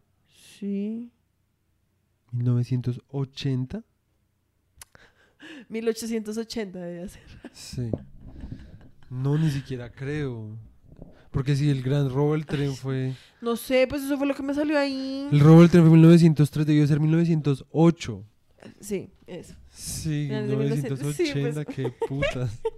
Sí. 0.59 1.11
1980. 2.31 3.83
1880 5.67 6.79
debe 6.79 7.09
ser. 7.09 7.21
Sí. 7.51 7.91
No, 9.09 9.37
ni 9.37 9.49
siquiera 9.51 9.91
creo. 9.91 10.57
Porque 11.31 11.55
si 11.55 11.69
el 11.69 11.81
gran 11.81 12.09
robo 12.09 12.33
del 12.33 12.45
tren 12.45 12.75
fue. 12.75 13.13
No 13.41 13.55
sé, 13.55 13.87
pues 13.87 14.03
eso 14.03 14.17
fue 14.17 14.27
lo 14.27 14.35
que 14.35 14.43
me 14.43 14.53
salió 14.53 14.77
ahí. 14.77 15.27
El 15.31 15.39
robo 15.39 15.61
del 15.61 15.69
tren 15.69 15.83
fue 15.83 15.91
1903, 15.91 16.65
debió 16.65 16.85
ser 16.87 16.99
1908. 16.99 18.23
Sí, 18.79 19.09
eso. 19.25 19.55
Sí, 19.73 20.25
Finales 20.27 20.49
de 20.49 20.57
1900, 20.57 21.15
sí, 21.15 21.23
1980, 21.33 21.63
pues. 21.63 21.75
qué 21.75 22.07
putas. 22.07 22.61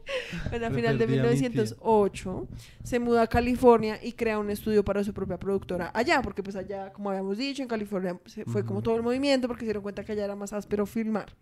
Bueno, 0.49 0.65
a 0.67 0.71
final 0.71 0.97
de 0.97 1.05
perdí 1.05 1.19
a 1.19 1.23
mi 1.23 1.29
tía. 1.37 1.49
1908 1.49 2.47
se 2.83 2.99
muda 2.99 3.21
a 3.23 3.27
California 3.27 3.99
y 4.01 4.13
crea 4.13 4.39
un 4.39 4.49
estudio 4.49 4.83
para 4.83 5.03
su 5.03 5.13
propia 5.13 5.37
productora 5.37 5.91
allá, 5.93 6.21
porque 6.23 6.41
pues 6.41 6.55
allá, 6.55 6.91
como 6.93 7.09
habíamos 7.11 7.37
dicho, 7.37 7.61
en 7.61 7.67
California 7.67 8.17
se 8.25 8.43
fue 8.45 8.65
como 8.65 8.81
todo 8.81 8.95
el 8.95 9.03
movimiento 9.03 9.47
porque 9.47 9.61
se 9.61 9.65
dieron 9.67 9.83
cuenta 9.83 10.03
que 10.03 10.13
allá 10.13 10.23
era 10.25 10.35
más 10.35 10.51
áspero 10.53 10.85
filmar. 10.87 11.35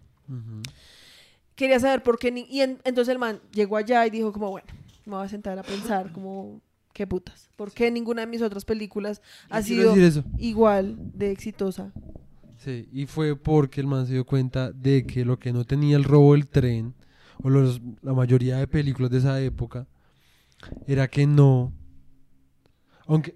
Quería 1.56 1.80
saber 1.80 2.04
por 2.04 2.18
qué 2.20 2.32
ni- 2.32 2.48
y 2.50 2.62
en- 2.62 2.80
entonces 2.84 3.12
el 3.12 3.20
man 3.20 3.40
llegó 3.54 3.78
allá 3.78 4.06
y 4.08 4.10
dijo 4.10 4.32
como 4.34 4.50
bueno 4.50 4.68
me 5.06 5.16
voy 5.16 5.26
a 5.26 5.30
sentar 5.30 5.58
a 5.60 5.64
pensar 5.64 6.12
como 6.12 6.62
qué 6.94 7.08
putas 7.08 7.50
por 7.56 7.72
qué 7.72 7.90
ninguna 7.92 8.22
de 8.22 8.28
mis 8.28 8.42
otras 8.42 8.66
películas 8.66 9.22
ha 9.50 9.60
Yo 9.62 9.66
sido 9.96 10.24
igual 10.38 10.98
de 11.14 11.32
exitosa 11.32 11.92
Sí, 12.58 12.88
y 12.92 13.08
fue 13.08 13.36
porque 13.36 13.82
el 13.82 13.88
man 13.88 14.06
se 14.06 14.14
dio 14.14 14.24
cuenta 14.26 14.72
de 14.72 15.06
que 15.08 15.26
lo 15.26 15.40
que 15.40 15.52
no 15.52 15.66
tenía 15.66 15.98
el 15.98 16.04
robo 16.04 16.34
del 16.34 16.48
tren, 16.48 16.94
o 17.42 17.50
los- 17.50 17.82
la 18.04 18.14
mayoría 18.14 18.58
de 18.58 18.68
películas 18.68 19.10
de 19.10 19.18
esa 19.18 19.42
época, 19.42 19.88
era 20.86 21.08
que 21.08 21.26
no. 21.26 21.74
Aunque. 23.08 23.36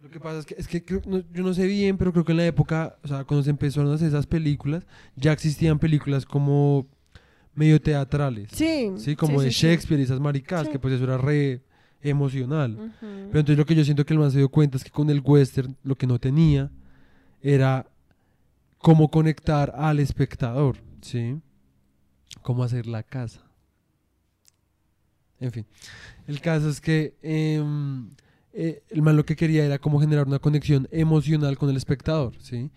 Lo 0.00 0.10
que 0.10 0.20
pasa 0.20 0.38
es 0.38 0.46
que, 0.46 0.54
es 0.58 0.68
que 0.68 0.84
creo- 0.84 1.02
no- 1.06 1.24
yo 1.32 1.42
no 1.42 1.54
sé 1.54 1.66
bien, 1.66 1.96
pero 1.96 2.12
creo 2.12 2.24
que 2.24 2.32
en 2.32 2.38
la 2.38 2.46
época, 2.46 2.96
o 3.02 3.08
sea, 3.08 3.24
cuando 3.24 3.42
se 3.42 3.50
empezaron 3.50 3.90
a 3.90 3.94
hacer 3.94 4.08
esas 4.08 4.26
películas, 4.26 4.86
ya 5.16 5.32
existían 5.32 5.78
películas 5.78 6.26
como 6.26 6.86
medio 7.54 7.80
teatrales. 7.80 8.50
sí 8.52 8.90
Sí, 8.96 9.16
como 9.16 9.40
sí, 9.40 9.46
de 9.46 9.52
sí. 9.52 9.66
Shakespeare 9.66 10.00
y 10.00 10.04
esas 10.04 10.20
maricadas, 10.20 10.68
que 10.68 10.78
pues 10.78 10.94
eso 10.94 11.04
era 11.04 11.18
re 11.18 11.62
emocional. 12.02 12.92
Pero 13.00 13.40
entonces 13.40 13.56
lo 13.56 13.64
que 13.64 13.74
yo 13.74 13.84
siento 13.84 14.04
que 14.04 14.12
el 14.12 14.20
man 14.20 14.30
se 14.30 14.38
dio 14.38 14.48
cuenta 14.48 14.76
es 14.76 14.84
que 14.84 14.90
con 14.90 15.08
el 15.10 15.20
western 15.24 15.76
lo 15.82 15.96
que 15.96 16.06
no 16.06 16.18
tenía 16.18 16.70
era 17.42 17.86
cómo 18.78 19.10
conectar 19.10 19.72
al 19.76 20.00
espectador, 20.00 20.76
¿sí? 21.00 21.40
Cómo 22.42 22.62
hacer 22.62 22.86
la 22.86 23.02
casa. 23.02 23.40
En 25.40 25.50
fin, 25.50 25.66
el 26.26 26.40
caso 26.40 26.68
es 26.68 26.80
que 26.80 27.16
em, 27.22 28.10
eh, 28.52 28.82
el 28.88 29.02
man 29.02 29.16
lo 29.16 29.24
que 29.24 29.36
quería 29.36 29.64
era 29.64 29.78
como 29.78 30.00
generar 30.00 30.26
una 30.26 30.38
conexión 30.38 30.88
emocional 30.90 31.58
con 31.58 31.70
el 31.70 31.76
espectador, 31.76 32.34
¿sí? 32.40 32.70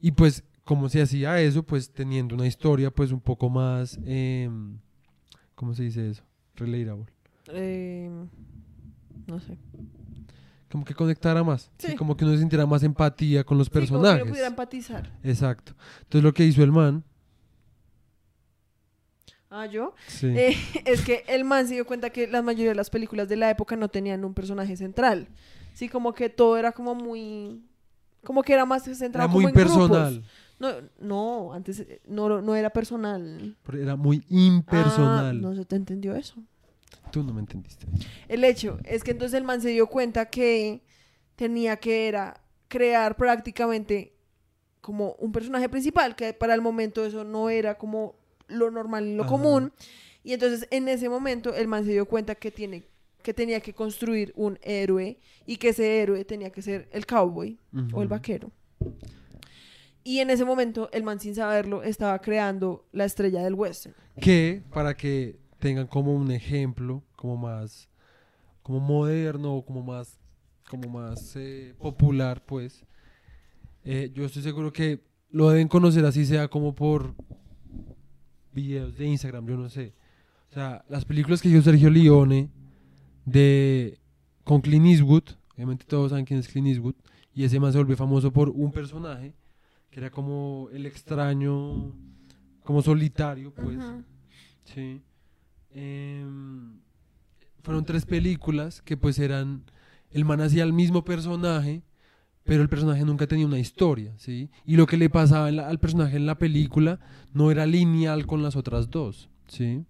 Y 0.00 0.12
pues, 0.12 0.44
¿cómo 0.70 0.88
se 0.88 1.02
hacía 1.02 1.40
eso? 1.40 1.64
Pues 1.64 1.92
teniendo 1.92 2.36
una 2.36 2.46
historia 2.46 2.92
pues 2.92 3.10
un 3.10 3.18
poco 3.20 3.50
más, 3.50 3.98
em, 4.04 4.78
¿cómo 5.56 5.74
se 5.74 5.82
dice 5.82 6.08
eso? 6.10 6.22
Relatable. 6.54 7.06
Eh, 7.48 8.08
no 9.26 9.40
sé 9.40 9.58
como 10.70 10.84
que 10.84 10.94
conectara 10.94 11.42
más, 11.42 11.72
¿sí? 11.78 11.88
Sí. 11.88 11.96
como 11.96 12.16
que 12.16 12.24
uno 12.24 12.36
sintiera 12.36 12.64
más 12.66 12.84
empatía 12.84 13.42
con 13.42 13.58
los 13.58 13.66
Sí, 13.66 13.72
como 13.72 13.80
que 13.80 13.88
personajes. 13.90 14.22
uno 14.22 14.30
pudiera 14.30 14.46
empatizar 14.46 15.18
Exacto. 15.24 15.74
Entonces 16.02 16.22
lo 16.22 16.32
que 16.32 16.44
hizo 16.44 16.62
el 16.62 16.70
man, 16.70 17.02
ah 19.50 19.66
yo 19.66 19.96
sí, 20.06 20.28
Eh, 20.28 20.56
es 20.86 21.02
que 21.04 21.24
el 21.26 21.42
man 21.44 21.66
se 21.66 21.74
dio 21.74 21.84
cuenta 21.84 22.10
que 22.10 22.28
la 22.28 22.42
mayoría 22.42 22.68
de 22.68 22.76
las 22.76 22.90
películas 22.90 23.28
de 23.28 23.34
la 23.34 23.50
época 23.50 23.74
no 23.74 23.88
tenían 23.88 24.24
un 24.24 24.34
personaje 24.34 24.76
central 24.76 25.26
sí 25.74 25.88
como 25.88 26.12
que 26.12 26.28
todo 26.28 26.56
era 26.56 26.70
como 26.70 26.94
muy 26.94 27.60
como 28.22 28.44
que 28.44 28.52
era 28.52 28.64
más 28.64 28.84
centrado 28.84 29.24
era 29.24 29.32
como 29.32 29.40
muy 29.40 29.50
en 29.50 29.54
grupos. 29.68 30.20
No, 30.60 30.74
no, 31.00 31.52
antes 31.54 31.80
eh, 31.80 32.00
no, 32.06 32.40
no 32.42 32.54
era 32.54 32.70
personal. 32.70 33.56
pero 33.64 33.78
era 33.78 33.96
muy 33.96 34.22
impersonal. 34.28 35.36
Ah, 35.36 35.40
no 35.40 35.54
se 35.54 35.64
te 35.64 35.74
entendió 35.74 36.14
eso. 36.14 36.36
Tú 37.10 37.24
no 37.24 37.32
me 37.32 37.40
entendiste. 37.40 37.86
El 38.28 38.44
hecho 38.44 38.78
es 38.84 39.02
que 39.02 39.10
entonces 39.10 39.36
el 39.38 39.44
man 39.44 39.60
se 39.60 39.70
dio 39.70 39.86
cuenta 39.86 40.26
que 40.26 40.82
tenía 41.34 41.78
que 41.78 42.08
era 42.08 42.42
crear 42.68 43.16
prácticamente 43.16 44.14
como 44.80 45.14
un 45.18 45.32
personaje 45.32 45.68
principal, 45.68 46.14
que 46.14 46.34
para 46.34 46.54
el 46.54 46.60
momento 46.60 47.04
eso 47.04 47.24
no 47.24 47.50
era 47.50 47.78
como 47.78 48.14
lo 48.46 48.70
normal 48.70 49.06
y 49.06 49.14
lo 49.14 49.22
Ajá. 49.22 49.30
común. 49.30 49.72
Y 50.22 50.34
entonces 50.34 50.68
en 50.70 50.88
ese 50.88 51.08
momento 51.08 51.54
el 51.54 51.68
man 51.68 51.84
se 51.84 51.92
dio 51.92 52.04
cuenta 52.06 52.34
que 52.34 52.50
tiene 52.50 52.84
que 53.22 53.34
tenía 53.34 53.60
que 53.60 53.74
construir 53.74 54.32
un 54.34 54.58
héroe 54.62 55.18
y 55.46 55.56
que 55.56 55.70
ese 55.70 56.00
héroe 56.00 56.24
tenía 56.24 56.50
que 56.50 56.62
ser 56.62 56.88
el 56.92 57.04
cowboy 57.06 57.58
o 57.92 58.02
el 58.02 58.08
vaquero. 58.08 58.50
Y 60.02 60.18
en 60.20 60.30
ese 60.30 60.44
momento 60.44 60.88
el 60.92 61.02
man 61.02 61.20
sin 61.20 61.34
saberlo 61.34 61.82
estaba 61.82 62.18
creando 62.20 62.86
la 62.92 63.04
estrella 63.04 63.42
del 63.42 63.54
western. 63.54 63.94
Que 64.20 64.62
para 64.72 64.96
que 64.96 65.38
tengan 65.58 65.86
como 65.86 66.14
un 66.14 66.30
ejemplo, 66.30 67.02
como 67.16 67.36
más, 67.36 67.88
como 68.62 68.80
moderno, 68.80 69.62
como 69.66 69.82
más, 69.82 70.18
como 70.68 70.88
más 70.88 71.36
eh, 71.36 71.74
popular, 71.78 72.42
pues, 72.44 72.84
eh, 73.84 74.10
yo 74.14 74.24
estoy 74.24 74.42
seguro 74.42 74.72
que 74.72 75.00
lo 75.30 75.50
deben 75.50 75.68
conocer 75.68 76.04
así 76.04 76.24
sea 76.24 76.48
como 76.48 76.74
por 76.74 77.14
videos 78.52 78.96
de 78.96 79.06
Instagram, 79.06 79.46
yo 79.46 79.56
no 79.56 79.68
sé. 79.68 79.94
O 80.50 80.54
sea, 80.54 80.84
las 80.88 81.04
películas 81.04 81.40
que 81.40 81.48
hizo 81.48 81.62
Sergio 81.62 81.90
Leone 81.90 82.50
de 83.24 83.98
con 84.44 84.60
Clint 84.60 84.86
Eastwood, 84.86 85.22
obviamente 85.54 85.84
todos 85.84 86.10
saben 86.10 86.24
quién 86.24 86.40
es 86.40 86.48
Clint 86.48 86.68
Eastwood, 86.68 86.94
y 87.34 87.44
ese 87.44 87.60
man 87.60 87.70
se 87.70 87.78
volvió 87.78 87.96
famoso 87.96 88.32
por 88.32 88.48
un 88.48 88.72
personaje 88.72 89.34
que 89.90 90.00
era 90.00 90.10
como 90.10 90.68
el 90.72 90.86
extraño, 90.86 91.92
como 92.64 92.82
solitario, 92.82 93.52
pues. 93.52 93.78
Sí. 94.64 95.00
Em, 95.72 96.78
fueron 97.62 97.84
tres 97.84 98.06
películas 98.06 98.82
que 98.82 98.96
pues 98.96 99.18
eran, 99.18 99.62
el 100.10 100.24
man 100.24 100.40
hacía 100.40 100.64
el 100.64 100.72
mismo 100.72 101.04
personaje, 101.04 101.82
pero 102.44 102.62
el 102.62 102.68
personaje 102.68 103.04
nunca 103.04 103.26
tenía 103.26 103.46
una 103.46 103.58
historia, 103.58 104.12
¿sí? 104.16 104.48
Y 104.64 104.76
lo 104.76 104.86
que 104.86 104.96
le 104.96 105.10
pasaba 105.10 105.50
la- 105.50 105.68
al 105.68 105.78
personaje 105.78 106.16
en 106.16 106.26
la 106.26 106.38
película 106.38 106.98
no 107.32 107.50
era 107.50 107.66
lineal 107.66 108.26
con 108.26 108.42
las 108.42 108.56
otras 108.56 108.90
dos, 108.90 109.28
¿sí? 109.46 109.84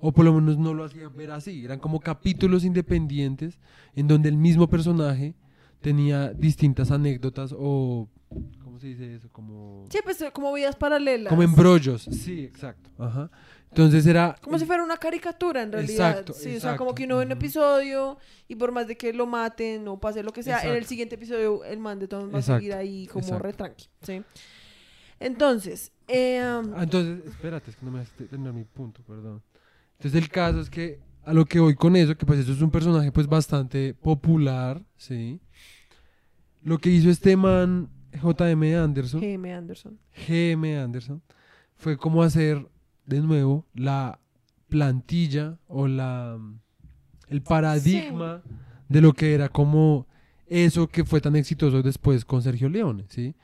O 0.00 0.12
por 0.12 0.24
lo 0.24 0.32
menos 0.34 0.58
no 0.58 0.74
lo 0.74 0.84
hacía 0.84 1.08
ver 1.08 1.30
así, 1.30 1.64
eran 1.64 1.78
como 1.80 2.00
capítulos 2.00 2.64
independientes 2.64 3.58
en 3.94 4.06
donde 4.08 4.28
el 4.28 4.36
mismo 4.36 4.68
personaje 4.68 5.34
tenía 5.80 6.32
distintas 6.32 6.90
anécdotas 6.90 7.54
o, 7.56 8.08
¿cómo 8.78 8.80
se 8.80 8.86
dice 8.86 9.14
eso? 9.14 9.28
Como... 9.30 9.84
Sí, 9.90 9.98
pues 10.04 10.20
eh, 10.22 10.30
como 10.32 10.52
vidas 10.52 10.76
paralelas. 10.76 11.30
Como 11.30 11.42
embrollos, 11.42 12.02
sí, 12.02 12.44
exacto. 12.44 12.90
Ajá. 12.98 13.30
Entonces 13.70 14.06
era. 14.06 14.36
Como 14.40 14.58
si 14.58 14.64
fuera 14.64 14.82
una 14.82 14.96
caricatura 14.96 15.62
en 15.62 15.72
realidad. 15.72 16.10
Exacto, 16.10 16.32
sí, 16.32 16.56
o 16.56 16.60
sea, 16.60 16.76
como 16.76 16.90
exacto. 16.90 16.94
que 16.94 17.04
uno 17.04 17.18
ve 17.18 17.26
un 17.26 17.32
episodio 17.32 18.18
y 18.46 18.54
por 18.54 18.72
más 18.72 18.86
de 18.86 18.96
que 18.96 19.12
lo 19.12 19.26
maten 19.26 19.86
o 19.88 19.98
pase 20.00 20.22
lo 20.22 20.32
que 20.32 20.42
sea, 20.42 20.60
en 20.60 20.68
el 20.68 20.72
Exacto. 20.74 20.88
siguiente 20.88 21.14
episodio 21.16 21.64
el 21.64 21.78
man 21.78 21.98
de 21.98 22.08
todos 22.08 22.32
va 22.32 22.36
a 22.36 22.40
Exacto, 22.40 22.60
seguir 22.60 22.74
ahí 22.74 23.06
como 23.08 23.24
exacto. 23.24 23.42
re 23.42 23.52
tranqui, 23.52 23.86
¿sí? 24.02 24.22
Entonces, 25.20 25.92
eh, 26.06 26.40
Ah, 26.40 26.62
entonces, 26.82 27.26
espérate, 27.26 27.70
es 27.70 27.76
que 27.76 27.84
no 27.84 27.92
me 27.92 27.98
dejaste 27.98 28.24
terminar 28.24 28.54
mi 28.54 28.64
punto, 28.64 29.02
perdón. 29.02 29.42
Entonces 29.98 30.22
el 30.22 30.28
caso 30.30 30.60
es 30.60 30.70
que 30.70 31.00
a 31.24 31.34
lo 31.34 31.44
que 31.44 31.60
voy 31.60 31.74
con 31.74 31.94
eso, 31.96 32.16
que 32.16 32.24
pues 32.24 32.38
eso 32.38 32.52
es 32.52 32.62
un 32.62 32.70
personaje 32.70 33.12
pues 33.12 33.26
bastante 33.26 33.92
popular, 33.94 34.82
¿sí? 34.96 35.40
Lo 36.62 36.78
que 36.78 36.88
hizo 36.88 37.10
este 37.10 37.36
man, 37.36 37.90
J.M. 38.20 38.76
Anderson, 38.76 39.20
G.M. 39.20 39.52
Anderson. 39.52 39.98
G.M. 40.26 40.78
Anderson, 40.78 41.22
fue 41.76 41.96
como 41.96 42.22
hacer 42.22 42.66
de 43.06 43.20
nuevo 43.20 43.66
la 43.74 44.20
plantilla 44.68 45.58
o 45.66 45.86
la 45.86 46.38
el 47.28 47.42
paradigma 47.42 48.42
de 48.88 49.00
lo 49.00 49.12
que 49.12 49.34
era 49.34 49.48
como 49.48 50.06
eso 50.46 50.88
que 50.88 51.04
fue 51.04 51.20
tan 51.20 51.36
exitoso 51.36 51.82
después 51.82 52.24
con 52.24 52.42
Sergio 52.42 52.68
Leone, 52.68 53.04
¿sí? 53.08 53.34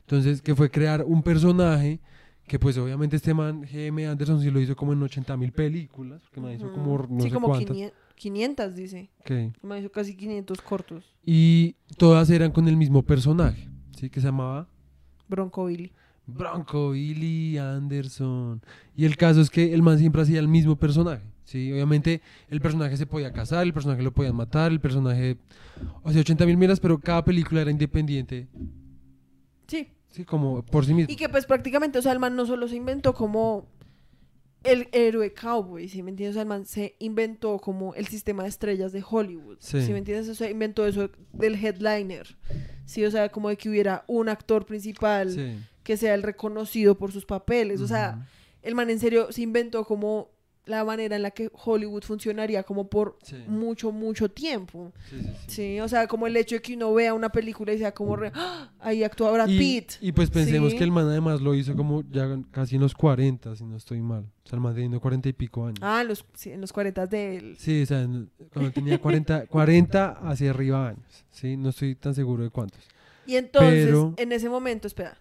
Entonces, 0.00 0.42
que 0.42 0.54
fue 0.54 0.70
crear 0.70 1.04
un 1.04 1.22
personaje 1.22 2.00
que 2.46 2.58
pues 2.58 2.76
obviamente 2.76 3.16
este 3.16 3.32
man, 3.32 3.62
G.M. 3.62 4.06
Anderson, 4.06 4.40
sí 4.40 4.50
lo 4.50 4.60
hizo 4.60 4.76
como 4.76 4.92
en 4.92 5.02
80 5.02 5.36
mil 5.36 5.52
películas, 5.52 6.22
porque 6.22 6.40
me 6.40 6.54
hizo 6.54 6.70
como 6.72 7.06
no 7.08 7.22
sí, 7.22 7.28
sé 7.28 7.34
como 7.34 7.48
cuántas. 7.48 7.74
500, 7.74 7.98
500, 8.16 8.74
dice. 8.74 9.10
ok. 9.20 9.30
Me 9.62 9.78
hizo 9.78 9.90
casi 9.90 10.14
500 10.14 10.60
cortos. 10.60 11.16
Y 11.24 11.76
todas 11.96 12.28
eran 12.30 12.52
con 12.52 12.68
el 12.68 12.76
mismo 12.76 13.02
personaje, 13.02 13.68
¿sí? 14.04 14.10
Que 14.10 14.20
se 14.20 14.26
llamaba 14.26 14.68
Bronco 15.28 15.66
Billy. 15.66 15.92
Bronco 16.26 16.90
Billy 16.90 17.58
Anderson. 17.58 18.62
Y 18.96 19.04
el 19.04 19.16
caso 19.16 19.40
es 19.40 19.50
que 19.50 19.74
el 19.74 19.82
man 19.82 19.98
siempre 19.98 20.22
hacía 20.22 20.40
el 20.40 20.48
mismo 20.48 20.76
personaje. 20.76 21.22
Sí, 21.44 21.72
obviamente 21.72 22.22
el 22.48 22.60
personaje 22.60 22.96
se 22.96 23.06
podía 23.06 23.32
casar, 23.32 23.64
el 23.64 23.74
personaje 23.74 24.02
lo 24.02 24.12
podían 24.12 24.34
matar, 24.34 24.72
el 24.72 24.80
personaje. 24.80 25.36
O 26.02 26.10
sea, 26.10 26.20
80 26.20 26.46
mil 26.46 26.56
miras, 26.56 26.80
pero 26.80 26.98
cada 26.98 27.24
película 27.24 27.60
era 27.60 27.70
independiente. 27.70 28.48
Sí. 29.66 29.88
Sí, 30.08 30.24
como 30.24 30.62
por 30.62 30.86
sí 30.86 30.94
mismo. 30.94 31.12
Y 31.12 31.16
que 31.16 31.28
pues 31.28 31.44
prácticamente, 31.44 31.98
o 31.98 32.02
sea, 32.02 32.12
el 32.12 32.20
man 32.20 32.36
no 32.36 32.46
solo 32.46 32.68
se 32.68 32.76
inventó 32.76 33.14
como 33.14 33.66
el 34.64 34.88
héroe 34.92 35.32
cowboy, 35.32 35.88
¿sí 35.88 36.02
me 36.02 36.10
entiendes? 36.10 36.32
O 36.32 36.36
sea, 36.36 36.42
el 36.42 36.48
man 36.48 36.64
se 36.66 36.96
inventó 36.98 37.58
como 37.58 37.94
el 37.94 38.06
sistema 38.08 38.42
de 38.42 38.48
estrellas 38.48 38.92
de 38.92 39.04
Hollywood, 39.08 39.58
¿sí, 39.60 39.80
Sí. 39.82 39.92
me 39.92 39.98
entiendes? 39.98 40.28
O 40.28 40.34
sea, 40.34 40.50
inventó 40.50 40.86
eso 40.86 41.10
del 41.32 41.54
headliner, 41.54 42.36
¿sí? 42.86 43.04
O 43.04 43.10
sea, 43.10 43.28
como 43.28 43.48
de 43.50 43.56
que 43.56 43.68
hubiera 43.68 44.04
un 44.08 44.28
actor 44.28 44.66
principal 44.66 45.30
Sí. 45.30 45.58
que 45.82 45.96
sea 45.96 46.14
el 46.14 46.22
reconocido 46.22 46.96
por 46.96 47.12
sus 47.12 47.26
papeles, 47.26 47.80
o 47.80 47.86
sea, 47.86 48.26
el 48.62 48.74
man 48.74 48.88
en 48.90 48.98
serio 48.98 49.30
se 49.30 49.42
inventó 49.42 49.84
como 49.84 50.30
la 50.66 50.82
manera 50.84 51.16
en 51.16 51.22
la 51.22 51.30
que 51.30 51.50
Hollywood 51.52 52.02
funcionaría 52.04 52.62
como 52.62 52.88
por 52.88 53.18
Sí. 53.22 53.36
mucho, 53.46 53.92
mucho 53.92 54.30
tiempo. 54.30 54.92
Sí, 55.10 55.20
sí, 55.20 55.28
sí. 55.46 55.80
O 55.80 55.88
sea, 55.88 56.06
como 56.06 56.26
el 56.26 56.36
hecho 56.36 56.54
de 56.56 56.62
que 56.62 56.74
uno 56.74 56.94
vea 56.94 57.12
una 57.12 57.28
película 57.30 57.72
y 57.74 57.78
sea 57.78 57.92
como 57.92 58.16
re, 58.16 58.32
¡Ah! 58.34 58.70
ahí 58.80 59.04
actúa 59.04 59.30
Brad 59.32 59.48
Y, 59.48 59.58
Pitt. 59.58 59.92
y 60.00 60.12
pues 60.12 60.30
pensemos 60.30 60.72
que 60.72 60.82
el 60.84 60.90
man 60.90 61.06
además 61.06 61.40
lo 61.42 61.54
hizo 61.54 61.76
como 61.76 62.02
ya 62.10 62.26
casi 62.50 62.76
en 62.76 62.80
los 62.82 62.94
40, 62.94 63.54
si 63.56 63.64
no 63.64 63.76
estoy 63.76 64.00
mal. 64.00 64.24
O 64.44 64.48
sea, 64.48 64.56
el 64.56 64.60
man 64.62 64.74
teniendo 64.74 65.00
40 65.00 65.28
y 65.28 65.32
pico 65.34 65.66
años. 65.66 65.78
Ah, 65.82 66.00
en 66.02 66.08
los, 66.08 66.24
sí, 66.34 66.50
en 66.50 66.60
los 66.60 66.72
40 66.72 67.06
de 67.06 67.36
él. 67.36 67.56
Sí, 67.58 67.82
o 67.82 67.86
sea, 67.86 68.02
en- 68.02 68.30
cuando 68.52 68.70
tenía 68.72 68.98
40, 68.98 69.46
40 69.46 70.08
hacia 70.22 70.50
arriba 70.50 70.88
años. 70.88 71.24
Sí, 71.30 71.56
no 71.56 71.68
estoy 71.70 71.94
tan 71.94 72.14
seguro 72.14 72.42
de 72.42 72.50
cuántos. 72.50 72.80
Y 73.26 73.36
entonces, 73.36 73.86
Pero- 73.86 74.14
en 74.16 74.32
ese 74.32 74.48
momento, 74.48 74.86
espera, 74.86 75.18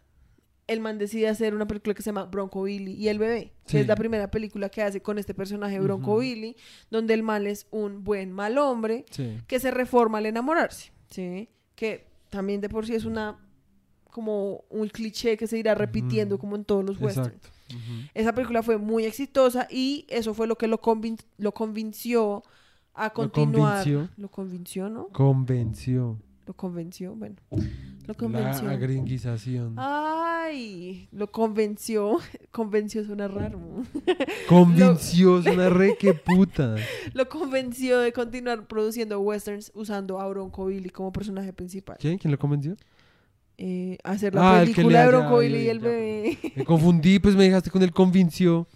el 0.67 0.79
man 0.79 0.97
decide 0.97 1.27
hacer 1.27 1.53
una 1.53 1.67
película 1.67 1.93
que 1.93 2.01
se 2.01 2.07
llama 2.09 2.23
Bronco 2.25 2.63
Billy 2.63 2.93
y 2.93 3.09
el 3.09 3.19
bebé, 3.19 3.53
que 3.65 3.71
Sí. 3.71 3.77
es 3.79 3.87
la 3.87 3.95
primera 3.95 4.31
película 4.31 4.69
que 4.69 4.81
hace 4.81 5.01
con 5.01 5.17
este 5.19 5.33
personaje 5.33 5.79
Bronco 5.79 6.11
Ujú. 6.11 6.21
Billy, 6.21 6.55
donde 6.89 7.13
el 7.13 7.23
mal 7.23 7.47
es 7.47 7.67
un 7.71 8.03
buen 8.03 8.31
mal 8.31 8.57
hombre 8.57 9.05
Sí. 9.11 9.39
que 9.47 9.59
se 9.59 9.71
reforma 9.71 10.19
al 10.19 10.25
enamorarse, 10.25 10.91
¿sí? 11.09 11.49
Que 11.75 12.07
también 12.29 12.61
de 12.61 12.69
por 12.69 12.85
sí 12.87 12.95
es 12.95 13.05
una 13.05 13.37
como 14.09 14.63
un 14.69 14.87
cliché 14.89 15.37
que 15.37 15.47
se 15.47 15.57
irá 15.57 15.73
repitiendo 15.75 16.37
como 16.37 16.55
en 16.55 16.63
todos 16.65 16.85
los 16.85 17.01
westerns. 17.01 17.41
Esa 18.13 18.33
película 18.33 18.61
fue 18.61 18.77
muy 18.77 19.05
exitosa 19.05 19.67
y 19.71 20.05
eso 20.07 20.33
fue 20.35 20.45
lo 20.45 20.55
que 20.57 20.67
lo, 20.67 20.79
convin- 20.79 21.19
lo 21.39 21.51
convenció 21.53 22.43
a 22.93 23.09
continuar. 23.09 23.83
convenció. 23.83 24.09
Lo 24.17 24.29
convenció, 24.29 24.89
¿no? 24.89 25.07
Convenció. 25.07 26.19
Lo 26.45 26.53
convenció, 26.53 27.15
bueno. 27.15 27.35
Lo 28.05 28.13
convenció. 28.15 28.65
La 28.67 28.73
agringuización. 28.73 29.75
Ay, 29.77 31.07
lo 31.13 31.31
convenció. 31.31 32.17
Convenció 32.51 33.03
suena 33.05 33.29
raro. 33.29 33.59
Convenció, 34.49 35.39
es 35.39 35.45
una 35.45 35.69
re 35.69 35.95
que 35.97 36.13
puta. 36.13 36.75
Lo 37.13 37.29
convenció 37.29 37.99
de 37.99 38.11
continuar 38.11 38.67
produciendo 38.67 39.19
westerns 39.21 39.71
usando 39.73 40.19
a 40.19 40.27
Bronco 40.27 40.65
Billy 40.65 40.89
como 40.89 41.13
personaje 41.13 41.53
principal. 41.53 41.95
¿Quién? 41.99 42.17
¿Quién 42.17 42.31
lo 42.31 42.37
convenció? 42.37 42.75
Eh, 43.57 43.97
hacer 44.03 44.35
la 44.35 44.59
Ah, 44.59 44.59
película 44.61 45.09
de 45.09 45.39
Billy 45.39 45.57
y 45.63 45.69
el 45.69 45.79
ya, 45.79 45.87
bebé. 45.87 46.37
Me 46.55 46.65
confundí, 46.65 47.19
pues 47.19 47.35
me 47.35 47.45
dejaste 47.45 47.69
con 47.71 47.81
el 47.83 47.93
convenció. 47.93 48.67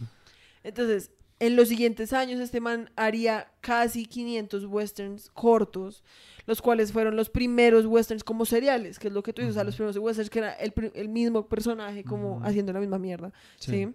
Entonces, 0.63 1.11
en 1.40 1.56
los 1.56 1.68
siguientes 1.68 2.14
años, 2.14 2.40
este 2.40 2.60
man 2.62 2.90
haría 2.96 3.52
casi 3.62 4.06
500 4.06 4.66
westerns 4.66 5.30
cortos, 5.30 6.04
los 6.46 6.62
cuales 6.62 6.92
fueron 6.92 7.16
los 7.16 7.30
primeros 7.30 7.86
westerns 7.86 8.24
como 8.24 8.46
seriales, 8.46 8.98
que 8.98 9.10
es 9.10 9.14
lo 9.14 9.22
que 9.22 9.34
tú 9.34 9.42
dices, 9.42 9.52
o 9.52 9.56
sea, 9.56 9.64
los 9.64 9.76
primeros 9.76 9.98
westerns 9.98 10.30
que 10.30 10.40
era 10.40 10.54
el, 10.54 11.10
mismo 11.10 11.48
personaje 11.48 12.04
como 12.04 12.42
haciendo 12.44 12.74
la 12.74 12.80
misma 12.80 12.98
mierda, 12.98 13.34
¿sí? 13.60 13.72
Sí. 13.72 13.94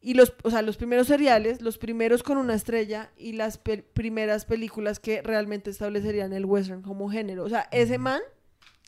Y 0.00 0.14
los, 0.14 0.34
o 0.44 0.50
sea, 0.50 0.62
los 0.62 0.76
primeros 0.76 1.08
seriales, 1.08 1.60
los 1.62 1.78
primeros 1.78 2.22
con 2.22 2.38
una 2.38 2.54
estrella 2.54 3.10
y 3.16 3.32
las 3.32 3.58
pe- 3.58 3.82
primeras 3.82 4.44
películas 4.44 5.00
que 5.00 5.20
realmente 5.20 5.70
establecerían 5.70 6.32
el 6.32 6.44
western 6.44 6.82
como 6.82 7.10
género. 7.10 7.42
O 7.42 7.48
sea, 7.48 7.68
ese 7.72 7.98
man 7.98 8.20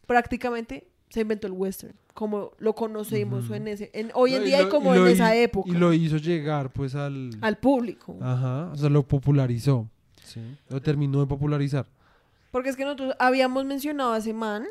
prácticamente 0.06 0.86
se 1.10 1.20
inventó 1.22 1.46
el 1.46 1.52
western, 1.54 1.94
como 2.14 2.52
lo 2.58 2.74
conocemos 2.74 3.46
Ujú. 3.46 3.54
en 3.54 3.68
ese, 3.68 3.90
en, 3.94 4.10
hoy 4.14 4.34
en 4.34 4.40
No, 4.40 4.44
día 4.46 4.60
y 4.60 4.64
lo- 4.64 4.70
como 4.70 4.94
y 4.94 4.98
en 4.98 5.06
esa 5.08 5.34
hi- 5.34 5.38
época, 5.40 5.70
Y 5.70 5.72
lo 5.74 5.92
hizo 5.92 6.16
llegar 6.18 6.70
pues 6.72 6.94
al... 6.94 7.30
al 7.40 7.56
público. 7.58 8.16
Ajá, 8.20 8.70
o 8.72 8.76
sea, 8.76 8.88
lo 8.90 9.02
popularizó. 9.06 9.88
Sí. 10.22 10.40
Lo 10.68 10.80
terminó 10.82 11.20
de 11.20 11.26
popularizar. 11.26 11.86
Porque 12.50 12.68
es 12.70 12.76
que 12.76 12.84
nosotros 12.84 13.14
habíamos 13.18 13.64
mencionado 13.64 14.12
a 14.12 14.18
ese 14.18 14.32
man, 14.32 14.64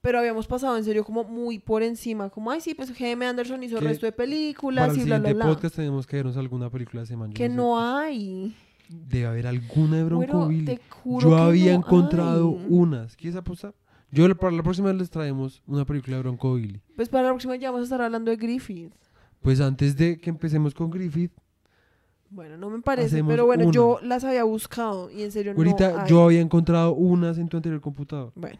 pero 0.00 0.18
habíamos 0.18 0.46
pasado 0.46 0.76
en 0.76 0.84
serio 0.84 1.04
como 1.04 1.24
muy 1.24 1.58
por 1.58 1.82
encima, 1.82 2.30
como, 2.30 2.50
ay, 2.50 2.60
sí, 2.60 2.74
pues 2.74 2.92
G.M. 2.96 3.24
Anderson 3.26 3.62
hizo 3.62 3.76
el 3.76 3.82
Que 3.82 3.88
resto 3.88 4.06
de 4.06 4.12
Para 4.12 4.24
películas 4.28 4.94
el 4.94 5.00
y 5.00 5.04
bla, 5.04 5.18
bla, 5.18 5.32
bla. 5.34 5.46
podcast 5.46 5.76
tenemos 5.76 6.06
que 6.06 6.16
vernos 6.16 6.36
alguna 6.36 6.70
película 6.70 7.02
de 7.02 7.06
semana. 7.06 7.32
Que 7.34 7.48
no 7.48 7.78
hay. 7.80 8.54
Debe 8.88 9.26
haber 9.26 9.46
alguna 9.48 9.96
de 9.96 10.04
Bronco 10.04 10.26
Güero, 10.26 10.48
Billy. 10.48 10.64
te 10.64 10.80
juro 10.90 11.28
Yo 11.30 11.36
que 11.36 11.42
había 11.42 11.72
no 11.72 11.78
encontrado 11.78 12.50
hay. 12.60 12.66
unas. 12.68 13.16
¿Quieres 13.16 13.36
apostar? 13.36 13.74
Yo 14.16 14.34
para 14.34 14.56
la 14.56 14.62
próxima 14.62 14.90
les 14.94 15.10
traemos 15.10 15.62
una 15.66 15.84
película 15.84 16.16
de 16.16 16.22
Bronco 16.22 16.54
Billy. 16.54 16.80
Pues 16.96 17.10
para 17.10 17.24
la 17.24 17.30
próxima 17.30 17.54
ya 17.56 17.70
vamos 17.70 17.82
a 17.82 17.84
estar 17.84 18.00
hablando 18.00 18.30
de 18.30 18.38
Griffith. 18.38 18.94
Pues 19.42 19.60
antes 19.60 19.94
de 19.94 20.18
que 20.18 20.30
empecemos 20.30 20.72
con 20.72 20.90
Griffith, 20.90 21.32
Bueno, 22.30 22.56
no 22.56 22.70
me 22.70 22.80
parece, 22.80 23.16
Hacemos 23.16 23.30
pero 23.30 23.44
bueno, 23.44 23.64
una. 23.64 23.72
yo 23.72 23.98
las 24.02 24.24
había 24.24 24.44
buscado 24.44 25.10
y 25.10 25.22
en 25.22 25.32
serio 25.32 25.52
ahorita 25.54 25.90
no 25.92 25.98
hay. 26.00 26.08
yo 26.08 26.24
había 26.24 26.40
encontrado 26.40 26.94
unas 26.94 27.36
en 27.36 27.48
tu 27.48 27.58
anterior 27.58 27.80
computador. 27.82 28.32
Bueno. 28.34 28.58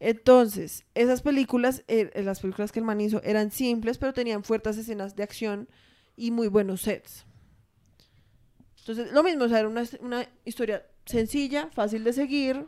Entonces, 0.00 0.84
esas 0.94 1.20
películas, 1.20 1.84
eh, 1.86 2.10
eh, 2.14 2.22
las 2.22 2.40
películas 2.40 2.72
que 2.72 2.78
el 2.78 2.86
man 2.86 3.00
hizo 3.02 3.22
eran 3.22 3.50
simples, 3.50 3.98
pero 3.98 4.14
tenían 4.14 4.44
fuertes 4.44 4.78
escenas 4.78 5.14
de 5.14 5.22
acción 5.22 5.68
y 6.16 6.30
muy 6.30 6.48
buenos 6.48 6.80
sets. 6.80 7.26
Entonces, 8.78 9.12
lo 9.12 9.22
mismo, 9.22 9.44
o 9.44 9.48
sea, 9.48 9.58
era 9.60 9.68
una, 9.68 9.84
una 10.00 10.26
historia 10.46 10.86
sencilla, 11.04 11.68
fácil 11.74 12.02
de 12.02 12.14
seguir, 12.14 12.66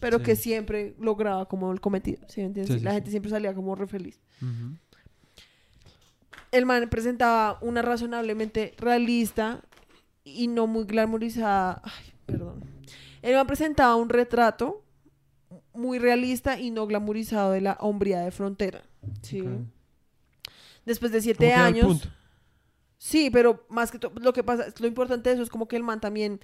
pero 0.00 0.18
Sí. 0.18 0.24
que 0.24 0.36
siempre 0.36 0.94
lograba 0.98 1.46
como 1.48 1.70
el 1.72 1.80
cometido, 1.80 2.26
¿sí 2.28 2.40
me 2.40 2.46
entiendes? 2.48 2.74
Sí, 2.74 2.78
sí, 2.80 2.84
La 2.84 2.92
gente 2.94 3.10
siempre 3.10 3.30
salía 3.30 3.54
como 3.54 3.74
re 3.74 3.86
feliz. 3.86 4.20
El 6.50 6.66
man 6.66 6.88
presentaba 6.90 7.58
una 7.62 7.80
razonablemente 7.82 8.74
realista 8.78 9.62
y 10.24 10.48
no 10.48 10.66
muy 10.66 10.84
glamorizada. 10.84 11.80
Ay, 11.84 12.12
perdón. 12.26 12.62
El 13.22 13.34
man 13.34 13.46
presentaba 13.46 13.96
un 13.96 14.08
retrato 14.10 14.84
muy 15.72 15.98
realista 15.98 16.58
y 16.60 16.70
no 16.70 16.86
glamorizado 16.86 17.52
de 17.52 17.62
la 17.62 17.78
hombría 17.80 18.20
de 18.20 18.30
frontera. 18.30 18.82
Sí. 19.22 19.42
Después 20.84 21.12
de 21.12 21.18
¿Cómo 21.18 21.22
siete 21.24 21.52
años. 21.54 21.86
punto? 21.86 22.08
Sí, 22.98 23.30
pero 23.30 23.64
más 23.68 23.90
que 23.90 23.98
todo, 23.98 24.12
lo 24.20 24.32
que 24.32 24.44
pasa, 24.44 24.66
lo 24.78 24.86
importante 24.86 25.30
de 25.30 25.34
eso 25.34 25.42
es 25.42 25.48
como 25.48 25.66
que 25.66 25.76
el 25.76 25.82
man 25.82 26.00
también, 26.00 26.40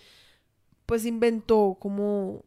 pues 0.87 1.05
inventó 1.05 1.77
como, 1.79 2.45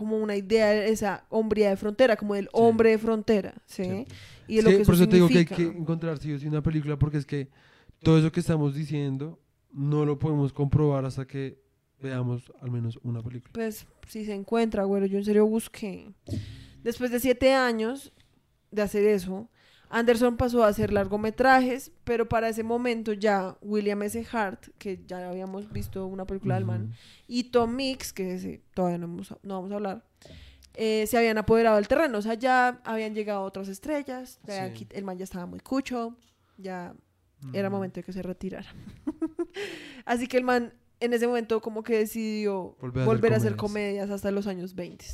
como 0.00 0.16
una 0.16 0.34
idea 0.34 0.70
de 0.70 0.88
esa 0.88 1.26
hombría 1.28 1.68
de 1.68 1.76
frontera, 1.76 2.16
como 2.16 2.34
del 2.34 2.48
hombre 2.52 2.88
de 2.88 2.96
frontera, 2.96 3.52
¿sí? 3.66 3.84
Sí. 3.84 4.06
Y 4.48 4.58
Es 4.58 4.64
lo 4.64 4.70
que 4.70 4.76
por 4.78 4.94
eso 4.94 5.02
eso 5.02 5.10
te 5.10 5.16
digo 5.16 5.28
que 5.28 5.38
hay 5.40 5.44
que 5.44 5.64
encontrar 5.64 6.16
sí 6.16 6.32
o 6.32 6.38
sí 6.38 6.46
una 6.46 6.62
película 6.62 6.98
porque 6.98 7.18
es 7.18 7.26
que 7.26 7.50
todo 8.02 8.18
eso 8.18 8.32
que 8.32 8.40
estamos 8.40 8.74
diciendo 8.74 9.38
no 9.70 10.06
lo 10.06 10.18
podemos 10.18 10.54
comprobar 10.54 11.04
hasta 11.04 11.26
que 11.26 11.62
veamos 12.00 12.50
al 12.62 12.70
menos 12.70 12.98
una 13.02 13.22
película. 13.22 13.52
Pues 13.52 13.86
si 14.08 14.24
se 14.24 14.32
encuentra, 14.32 14.84
güero, 14.84 15.04
yo 15.04 15.18
en 15.18 15.24
serio 15.26 15.44
busqué. 15.44 16.14
Después 16.82 17.10
de 17.10 17.20
siete 17.20 17.52
años 17.52 18.10
de 18.70 18.80
hacer 18.80 19.04
eso, 19.04 19.50
Anderson 19.90 20.36
pasó 20.36 20.62
a 20.64 20.68
hacer 20.68 20.92
largometrajes, 20.92 21.90
pero 22.04 22.28
para 22.28 22.48
ese 22.48 22.62
momento 22.62 23.12
ya 23.12 23.56
William 23.60 24.00
S. 24.04 24.24
Hart, 24.32 24.68
que 24.78 25.02
ya 25.06 25.28
habíamos 25.28 25.70
visto 25.72 26.06
una 26.06 26.24
película 26.26 26.54
del 26.54 26.64
man, 26.64 26.94
y 27.26 27.44
Tom 27.50 27.74
Mix, 27.74 28.12
que 28.12 28.34
ese 28.34 28.62
todavía 28.72 28.98
no, 28.98 29.06
hemos- 29.06 29.34
no 29.42 29.54
vamos 29.54 29.72
a 29.72 29.74
hablar, 29.74 30.04
eh, 30.74 31.04
se 31.08 31.18
habían 31.18 31.38
apoderado 31.38 31.74
del 31.76 31.88
terreno. 31.88 32.18
O 32.18 32.22
sea, 32.22 32.34
ya 32.34 32.80
habían 32.84 33.14
llegado 33.14 33.42
otras 33.42 33.66
estrellas, 33.68 34.38
ya 34.46 34.54
Sí. 34.66 34.70
aquí- 34.70 34.86
el 34.92 35.04
man 35.04 35.18
ya 35.18 35.24
estaba 35.24 35.46
muy 35.46 35.58
cucho, 35.60 36.16
ya 36.56 36.94
era 37.52 37.68
momento 37.70 38.00
de 38.00 38.04
que 38.04 38.12
se 38.12 38.22
retirara. 38.22 38.68
Así 40.04 40.26
que 40.26 40.36
el 40.36 40.44
man 40.44 40.72
en 41.00 41.14
ese 41.14 41.26
momento 41.26 41.60
como 41.60 41.82
que 41.82 41.96
decidió 41.98 42.76
Volver 42.80 43.06
volver, 43.06 43.32
a 43.32 43.34
a 43.34 43.38
hacer 43.38 43.48
hacer 43.52 43.56
comedias 43.56 44.10
hasta 44.10 44.30
los 44.30 44.46
años 44.46 44.74
20. 44.74 45.04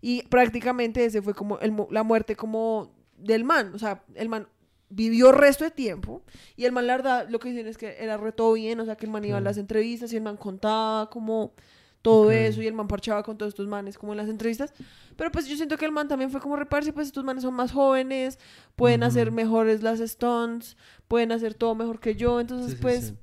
Y 0.00 0.22
prácticamente 0.24 1.04
ese 1.04 1.22
fue 1.22 1.34
como 1.34 1.58
el 1.60 1.74
la 1.90 2.02
muerte 2.02 2.36
como 2.36 2.92
del 3.22 3.44
man. 3.44 3.72
O 3.74 3.78
sea, 3.78 4.04
el 4.14 4.28
man 4.28 4.48
vivió 4.88 5.32
resto 5.32 5.64
de 5.64 5.70
tiempo 5.70 6.22
y 6.54 6.66
el 6.66 6.72
man 6.72 6.86
la 6.86 6.96
verdad 6.96 7.26
lo 7.30 7.38
que 7.38 7.48
dicen 7.48 7.66
es 7.66 7.78
que 7.78 7.96
era 7.98 8.18
re 8.18 8.32
todo 8.32 8.52
bien, 8.52 8.78
o 8.80 8.84
sea 8.84 8.94
que 8.96 9.06
el 9.06 9.12
man 9.12 9.24
iba 9.24 9.38
a 9.38 9.40
las 9.40 9.56
entrevistas 9.56 10.12
y 10.12 10.16
el 10.16 10.22
man 10.22 10.36
contaba 10.36 11.08
como 11.08 11.54
todo 12.02 12.30
eso 12.32 12.60
y 12.60 12.66
el 12.66 12.74
man 12.74 12.88
parchaba 12.88 13.22
con 13.22 13.38
todos 13.38 13.50
estos 13.50 13.68
manes 13.68 13.96
como 13.96 14.12
en 14.12 14.18
las 14.18 14.28
entrevistas. 14.28 14.74
Pero 15.16 15.30
pues 15.32 15.46
yo 15.46 15.56
siento 15.56 15.78
que 15.78 15.84
el 15.86 15.92
man 15.92 16.08
también 16.08 16.30
fue 16.30 16.40
como 16.40 16.56
reparse, 16.56 16.92
pues 16.92 17.06
estos 17.06 17.24
manes 17.24 17.42
son 17.44 17.54
más 17.54 17.72
jóvenes, 17.72 18.38
pueden 18.76 19.02
hacer 19.04 19.30
mejores 19.30 19.82
las 19.82 20.00
stunts, 20.00 20.76
pueden 21.08 21.30
hacer 21.32 21.54
todo 21.54 21.74
mejor 21.74 22.00
que 22.00 22.14
yo, 22.16 22.40
entonces 22.40 22.72
Sí, 22.72 22.78
pues 22.82 23.04
sí. 23.06 23.14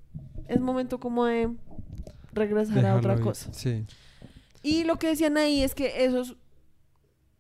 es 0.48 0.62
momento 0.62 1.00
como 1.00 1.26
de 1.26 1.52
regresar 2.34 2.86
a 2.86 2.96
otra 2.96 3.16
ir. 3.16 3.20
cosa. 3.22 3.54
Sí. 3.54 3.86
Y 4.64 4.86
lo 4.86 4.98
que 4.98 5.08
decían 5.08 5.38
ahí 5.38 5.62
es 5.62 5.76
que 5.76 6.06
esos, 6.06 6.36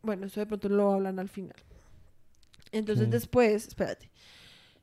bueno, 0.01 0.25
esto 0.27 0.39
de 0.41 0.45
pronto 0.45 0.67
lo 0.69 0.91
hablan 0.91 1.19
al 1.19 1.29
final. 1.29 1.55
Entonces 2.71 3.09
después, 3.09 3.67
espérate, 3.67 4.09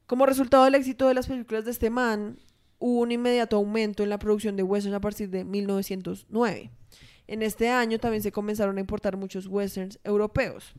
como 0.07 0.27
resultado 0.27 0.65
del 0.65 0.75
éxito 0.75 1.09
de 1.09 1.15
las 1.15 1.27
películas 1.27 1.65
de 1.65 1.71
este 1.71 1.91
man, 1.91 2.39
hubo 2.79 3.01
un 3.01 3.13
inmediato 3.13 3.57
aumento 3.57 4.03
en 4.03 4.11
la 4.11 4.19
producción 4.19 4.57
de 4.57 4.63
westerns 4.63 4.97
a 4.97 5.01
partir 5.01 5.31
de 5.31 5.45
1909. 5.45 6.71
En 7.29 7.43
este 7.43 7.69
año 7.69 7.99
también 7.99 8.23
se 8.23 8.33
comenzaron 8.33 8.77
a 8.77 8.81
importar 8.81 9.17
muchos 9.17 9.47
westerns 9.47 9.99
europeos. 10.05 10.75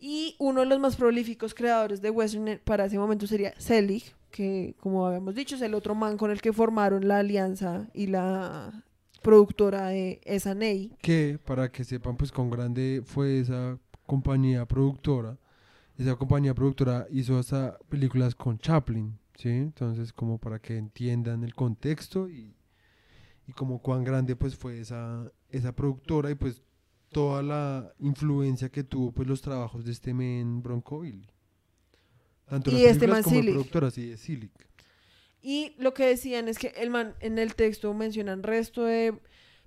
Y 0.00 0.36
uno 0.38 0.60
de 0.60 0.66
los 0.66 0.78
más 0.78 0.96
prolíficos 0.96 1.54
creadores 1.54 2.00
de 2.00 2.10
western 2.10 2.60
para 2.64 2.84
ese 2.84 2.98
momento 2.98 3.26
sería 3.26 3.52
Selig, 3.58 4.14
que 4.30 4.76
como 4.78 5.06
habíamos 5.06 5.34
dicho 5.34 5.56
es 5.56 5.62
el 5.62 5.74
otro 5.74 5.94
man 5.94 6.16
con 6.16 6.30
el 6.30 6.40
que 6.40 6.52
formaron 6.52 7.08
la 7.08 7.18
alianza 7.18 7.88
y 7.92 8.06
la 8.06 8.84
productora 9.22 9.88
de 9.88 10.20
S&A. 10.24 10.96
Que 11.02 11.38
para 11.44 11.70
que 11.70 11.84
sepan 11.84 12.16
pues 12.16 12.30
cuán 12.30 12.48
grande 12.48 13.02
fue 13.04 13.40
esa 13.40 13.78
compañía 14.08 14.66
productora. 14.66 15.38
Esa 15.98 16.16
compañía 16.16 16.54
productora 16.54 17.06
hizo 17.10 17.38
hasta 17.38 17.78
películas 17.88 18.34
con 18.34 18.58
Chaplin, 18.58 19.18
¿sí? 19.36 19.50
Entonces 19.50 20.12
como 20.12 20.38
para 20.38 20.58
que 20.58 20.76
entiendan 20.76 21.44
el 21.44 21.54
contexto 21.54 22.28
y, 22.28 22.56
y 23.46 23.52
como 23.52 23.80
cuán 23.80 24.02
grande 24.04 24.34
pues 24.34 24.56
fue 24.56 24.80
esa, 24.80 25.30
esa 25.50 25.72
productora 25.76 26.30
y 26.30 26.34
pues 26.36 26.62
toda 27.10 27.42
la 27.42 27.92
influencia 27.98 28.68
que 28.70 28.82
tuvo 28.84 29.12
pues 29.12 29.28
los 29.28 29.42
trabajos 29.42 29.84
de 29.84 29.92
este 29.92 30.14
men 30.14 30.62
Broncoville. 30.62 31.26
Tanto 32.46 32.70
Y 32.70 32.74
las 32.84 32.92
este 32.92 33.06
películas 33.06 33.16
man 33.16 33.22
como 33.24 33.36
el 33.36 33.42
Selig. 33.42 33.54
productora, 33.54 33.90
sí, 33.90 34.06
de 34.06 34.16
Silic. 34.16 34.68
Y 35.42 35.74
lo 35.78 35.92
que 35.94 36.06
decían 36.06 36.48
es 36.48 36.58
que 36.58 36.68
el 36.78 36.90
man 36.90 37.14
en 37.20 37.38
el 37.38 37.54
texto 37.54 37.92
mencionan 37.92 38.42
resto 38.42 38.84
de 38.84 39.20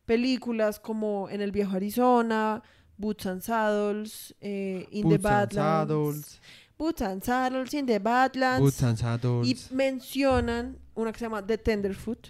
películas 0.06 0.80
como 0.80 1.30
En 1.30 1.42
el 1.42 1.52
viejo 1.52 1.76
Arizona, 1.76 2.64
Boots 3.02 3.26
and 3.26 3.42
Saddles, 3.42 4.36
eh, 4.40 4.88
In 4.92 5.10
the 5.10 5.10
Boots 5.10 5.14
and 5.16 5.24
Badlands. 5.24 5.56
Saddles, 5.56 6.42
Boots 6.78 7.02
and 7.02 7.24
Saddles, 7.24 7.74
In 7.74 7.86
the 7.86 8.00
Badlands. 8.00 8.62
Boots 8.62 8.84
and 8.84 8.98
y 8.98 9.02
Saddles. 9.02 9.72
mencionan 9.72 10.78
una 10.96 11.12
que 11.12 11.20
se 11.20 11.26
llama 11.26 11.46
The 11.46 11.58
Tenderfoot, 11.58 12.28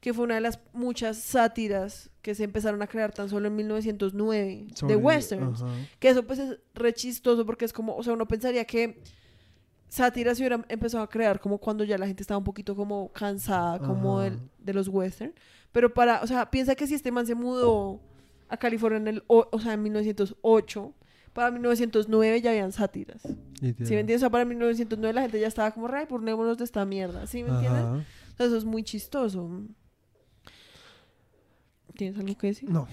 que 0.00 0.12
fue 0.14 0.24
una 0.24 0.34
de 0.36 0.40
las 0.40 0.58
muchas 0.72 1.18
sátiras 1.18 2.10
que 2.22 2.34
se 2.34 2.44
empezaron 2.44 2.80
a 2.82 2.86
crear 2.86 3.12
tan 3.12 3.28
solo 3.28 3.48
en 3.48 3.56
1909 3.56 4.66
de 4.86 4.96
westerns. 4.96 5.62
ajá. 5.62 5.72
Que 5.98 6.08
eso 6.08 6.22
pues 6.26 6.38
es 6.38 6.58
re 6.74 6.92
chistoso 6.94 7.44
porque 7.44 7.64
es 7.66 7.72
como, 7.72 7.94
o 7.96 8.02
sea, 8.02 8.12
uno 8.14 8.26
pensaría 8.26 8.64
que 8.64 9.00
sátiras 9.88 10.36
se 10.38 10.42
hubieran 10.42 10.64
empezado 10.68 11.02
a 11.04 11.08
crear 11.08 11.38
como 11.40 11.58
cuando 11.58 11.84
ya 11.84 11.96
la 11.98 12.06
gente 12.06 12.22
estaba 12.22 12.38
un 12.38 12.44
poquito 12.44 12.74
como 12.74 13.12
cansada 13.12 13.78
como 13.78 14.18
Ajá. 14.20 14.30
del- 14.30 14.40
de 14.58 14.74
los 14.74 14.88
western. 14.88 15.32
Pero 15.72 15.92
para, 15.92 16.22
o 16.22 16.26
sea, 16.26 16.50
piensa 16.50 16.74
que 16.74 16.86
si 16.86 16.94
este 16.94 17.10
man 17.10 17.26
se 17.26 17.34
mudó 17.34 18.00
a 18.54 18.56
California 18.58 18.96
en 18.98 19.08
el, 19.08 19.24
o, 19.26 19.46
o 19.50 19.60
sea, 19.60 19.74
en 19.74 19.82
1908, 19.82 20.92
para 21.32 21.50
1909 21.50 22.40
ya 22.40 22.50
habían 22.50 22.72
sátiras. 22.72 23.22
¿Sí 23.22 23.34
me 23.60 23.68
entiendes? 24.00 24.16
O 24.16 24.20
sea, 24.20 24.30
para 24.30 24.44
1909 24.44 25.12
la 25.12 25.22
gente 25.22 25.40
ya 25.40 25.48
estaba 25.48 25.70
como, 25.72 25.88
ray, 25.88 26.06
pornémonos 26.06 26.58
de 26.58 26.64
esta 26.64 26.84
mierda. 26.84 27.26
¿Sí 27.26 27.42
me 27.42 27.50
entiendes? 27.50 27.82
O 27.82 28.36
sea, 28.36 28.46
eso 28.46 28.56
es 28.56 28.64
muy 28.64 28.82
chistoso. 28.82 29.48
¿Tienes 31.96 32.18
algo 32.18 32.36
que 32.36 32.48
decir? 32.48 32.68
No, 32.68 32.88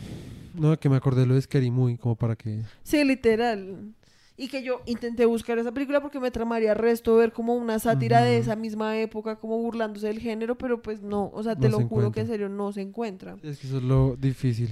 no, 0.54 0.80
que 0.80 0.88
me 0.90 0.96
acordé 0.96 1.26
lo 1.26 1.34
de 1.34 1.42
Scary 1.42 1.72
Movie, 1.72 1.98
como 1.98 2.16
para 2.16 2.36
que... 2.36 2.62
Sí, 2.84 3.04
literal. 3.04 3.94
Y 4.38 4.48
que 4.48 4.64
yo 4.64 4.82
intenté 4.86 5.26
buscar 5.26 5.58
esa 5.60 5.72
película 5.72 6.02
porque 6.02 6.20
me 6.20 6.32
tramaría 6.32 6.74
resto 6.74 7.16
ver 7.16 7.32
como 7.34 7.56
una 7.56 7.80
sátira 7.80 8.22
de 8.22 8.38
esa 8.38 8.56
misma 8.56 8.98
época, 9.00 9.38
como 9.40 9.58
burlándose 9.58 10.08
del 10.08 10.20
género, 10.20 10.58
pero 10.58 10.82
pues 10.82 11.02
no, 11.02 11.30
o 11.34 11.44
sea, 11.44 11.56
No 11.56 11.62
te 11.62 11.68
se 11.68 11.72
lo 11.72 11.78
juro 11.78 11.86
encuentra. 12.08 12.12
que 12.14 12.20
en 12.22 12.28
serio 12.28 12.50
no 12.50 12.72
se 12.72 12.82
encuentra. 12.82 13.38
Es 13.44 13.60
que 13.60 13.68
eso 13.68 13.78
es 13.78 13.84
lo 13.84 14.16
difícil 14.16 14.70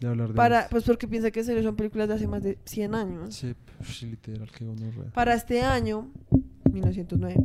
de 0.00 0.08
hablar 0.08 0.28
de 0.28 0.34
Para, 0.34 0.68
pues 0.68 0.84
porque 0.84 1.06
piensa 1.06 1.30
que 1.30 1.44
serio 1.44 1.62
son 1.62 1.76
películas 1.76 2.08
de 2.08 2.14
hace 2.14 2.26
más 2.26 2.42
de 2.42 2.58
100 2.64 2.94
años. 2.94 3.34
Sí, 3.34 3.54
pf, 3.78 4.06
literal, 4.06 4.50
que 4.50 4.64
uno 4.64 4.90
Para 5.14 5.34
este 5.34 5.60
año, 5.62 6.10
1909, 6.72 7.36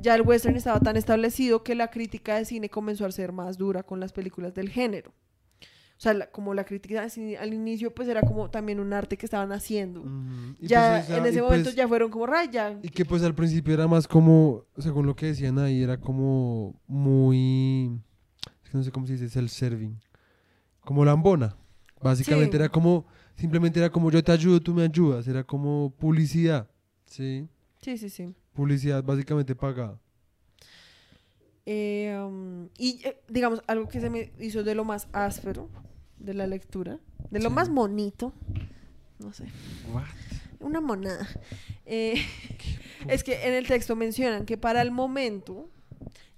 ya 0.00 0.14
el 0.14 0.22
western 0.22 0.56
estaba 0.56 0.80
tan 0.80 0.96
establecido 0.96 1.62
que 1.62 1.74
la 1.74 1.88
crítica 1.88 2.36
de 2.36 2.44
cine 2.44 2.68
comenzó 2.68 3.06
a 3.06 3.12
ser 3.12 3.32
más 3.32 3.56
dura 3.58 3.82
con 3.82 4.00
las 4.00 4.12
películas 4.12 4.54
del 4.54 4.68
género. 4.68 5.12
O 5.60 6.02
sea, 6.02 6.14
la- 6.14 6.26
como 6.32 6.52
la 6.52 6.64
crítica 6.64 7.06
al 7.38 7.54
inicio 7.54 7.94
pues 7.94 8.08
era 8.08 8.22
como 8.22 8.50
también 8.50 8.80
un 8.80 8.92
arte 8.92 9.16
que 9.16 9.24
estaban 9.24 9.52
haciendo. 9.52 10.02
ya 10.60 10.94
pues 10.96 11.04
esa- 11.04 11.18
en 11.18 11.26
ese 11.26 11.38
y 11.38 11.42
momento 11.42 11.64
pues- 11.66 11.76
ya 11.76 11.86
fueron 11.86 12.10
como 12.10 12.26
raya. 12.26 12.76
Y 12.82 12.88
que 12.88 13.04
pues 13.04 13.22
al 13.22 13.34
principio 13.36 13.72
era 13.72 13.86
más 13.86 14.08
como, 14.08 14.64
según 14.78 15.06
lo 15.06 15.14
que 15.14 15.26
decían 15.26 15.58
ahí, 15.60 15.80
era 15.82 15.98
como 16.00 16.74
muy, 16.88 18.00
es 18.64 18.70
que 18.70 18.76
no 18.78 18.82
sé 18.82 18.90
cómo 18.90 19.06
se 19.06 19.12
dice, 19.12 19.28
self-serving, 19.28 19.96
como 20.80 21.04
lambona. 21.04 21.56
Básicamente 22.02 22.56
Sí. 22.56 22.62
era 22.62 22.68
como, 22.68 23.06
simplemente 23.36 23.78
era 23.78 23.90
como 23.90 24.10
yo 24.10 24.22
te 24.22 24.32
ayudo, 24.32 24.60
tú 24.60 24.74
me 24.74 24.82
ayudas, 24.84 25.26
era 25.28 25.44
como 25.44 25.92
publicidad, 25.98 26.68
¿sí? 27.06 27.48
Sí, 27.80 27.96
sí, 27.98 28.08
sí. 28.10 28.34
Publicidad 28.52 29.02
básicamente 29.02 29.54
pagada. 29.54 29.98
Eh, 31.64 32.16
um, 32.26 32.68
y 32.76 33.00
eh, 33.04 33.20
digamos, 33.28 33.62
algo 33.68 33.88
que 33.88 34.00
se 34.00 34.10
me 34.10 34.32
hizo 34.40 34.64
de 34.64 34.74
lo 34.74 34.84
más 34.84 35.06
áspero 35.12 35.68
de 36.18 36.34
la 36.34 36.46
lectura, 36.46 36.98
de 37.30 37.38
lo 37.40 37.50
Sí. 37.50 37.54
más 37.54 37.68
bonito, 37.68 38.32
no 39.20 39.32
sé, 39.32 39.44
What? 39.92 40.04
una 40.58 40.80
monada, 40.80 41.26
eh, 41.86 42.14
es 43.08 43.22
que 43.22 43.46
en 43.46 43.54
el 43.54 43.68
texto 43.68 43.94
mencionan 43.94 44.44
que 44.44 44.56
para 44.58 44.82
el 44.82 44.90
momento 44.90 45.70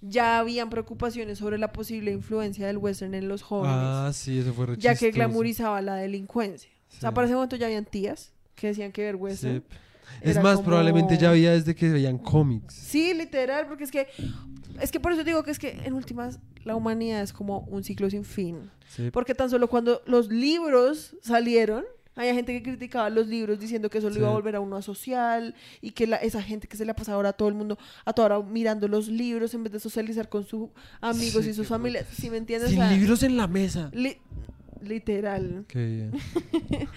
ya 0.06 0.38
habían 0.38 0.70
preocupaciones 0.70 1.38
sobre 1.38 1.58
la 1.58 1.72
posible 1.72 2.12
influencia 2.12 2.66
del 2.66 2.78
western 2.78 3.14
en 3.14 3.28
los 3.28 3.42
jóvenes, 3.42 3.76
Ah, 3.78 4.10
sí, 4.12 4.38
eso 4.38 4.52
fue 4.52 4.76
ya 4.76 4.94
que 4.94 5.10
glamorizaba 5.10 5.80
la 5.82 5.94
delincuencia. 5.96 6.70
O 6.88 7.00
sea, 7.00 7.10
Sí. 7.10 7.14
para 7.14 7.26
ese 7.26 7.34
momento 7.34 7.56
ya 7.56 7.66
habían 7.66 7.84
tías 7.84 8.32
que 8.54 8.68
decían 8.68 8.92
que 8.92 9.02
ver 9.02 9.16
western. 9.16 9.60
Sí. 9.68 9.76
Es 10.20 10.36
más, 10.42 10.56
como- 10.56 10.66
probablemente 10.66 11.16
ya 11.18 11.30
había 11.30 11.52
desde 11.52 11.74
que 11.74 11.88
veían 11.88 12.18
cómics. 12.18 12.74
Sí, 12.74 13.14
literal, 13.14 13.66
porque 13.66 13.84
es 13.84 13.90
que 13.90 14.06
es 14.80 14.90
que 14.92 15.00
por 15.00 15.12
eso 15.12 15.24
digo 15.24 15.42
que 15.42 15.50
es 15.50 15.58
que 15.58 15.70
en 15.84 15.92
últimas 15.94 16.38
la 16.64 16.76
humanidad 16.76 17.22
es 17.22 17.32
como 17.32 17.60
un 17.60 17.82
ciclo 17.84 18.08
sin 18.10 18.24
fin. 18.24 18.70
Sí. 18.88 19.10
Porque 19.10 19.34
tan 19.34 19.48
solo 19.50 19.68
cuando 19.68 20.02
los 20.06 20.28
libros 20.30 21.16
salieron, 21.22 21.84
Había 22.16 22.34
gente 22.34 22.52
que 22.52 22.62
criticaba 22.62 23.10
los 23.10 23.26
libros 23.26 23.58
diciendo 23.58 23.90
que 23.90 23.98
eso 23.98 24.08
lo 24.10 24.16
iba 24.16 24.28
a 24.28 24.32
volver 24.32 24.54
a 24.56 24.60
uno 24.60 24.76
asocial 24.76 25.54
y 25.80 25.90
que 25.90 26.06
la- 26.06 26.16
esa 26.16 26.42
gente 26.42 26.68
que 26.68 26.76
se 26.76 26.84
le 26.84 26.92
ha 26.92 26.96
pasado 26.96 27.16
ahora 27.16 27.30
a 27.30 27.32
todo 27.32 27.48
el 27.48 27.54
mundo, 27.54 27.76
a 28.04 28.12
toda 28.12 28.38
hora 28.38 28.48
mirando 28.48 28.86
los 28.88 29.08
libros 29.08 29.52
en 29.54 29.64
vez 29.64 29.72
de 29.72 29.80
socializar 29.80 30.28
con 30.28 30.44
sus 30.46 30.68
amigos 31.00 31.44
Sí, 31.44 31.50
y 31.50 31.54
sus 31.54 31.66
familias. 31.66 32.06
¿Sí 32.12 32.30
me 32.30 32.36
entiendes? 32.36 32.70
Sin 32.70 32.80
O 32.80 32.86
sea, 32.86 32.96
libros 32.96 33.22
en 33.24 33.36
la 33.36 33.46
mesa. 33.48 33.90
li- 33.92 34.18
literal. 34.80 35.64
Qué 35.68 35.84
bien. 35.86 36.12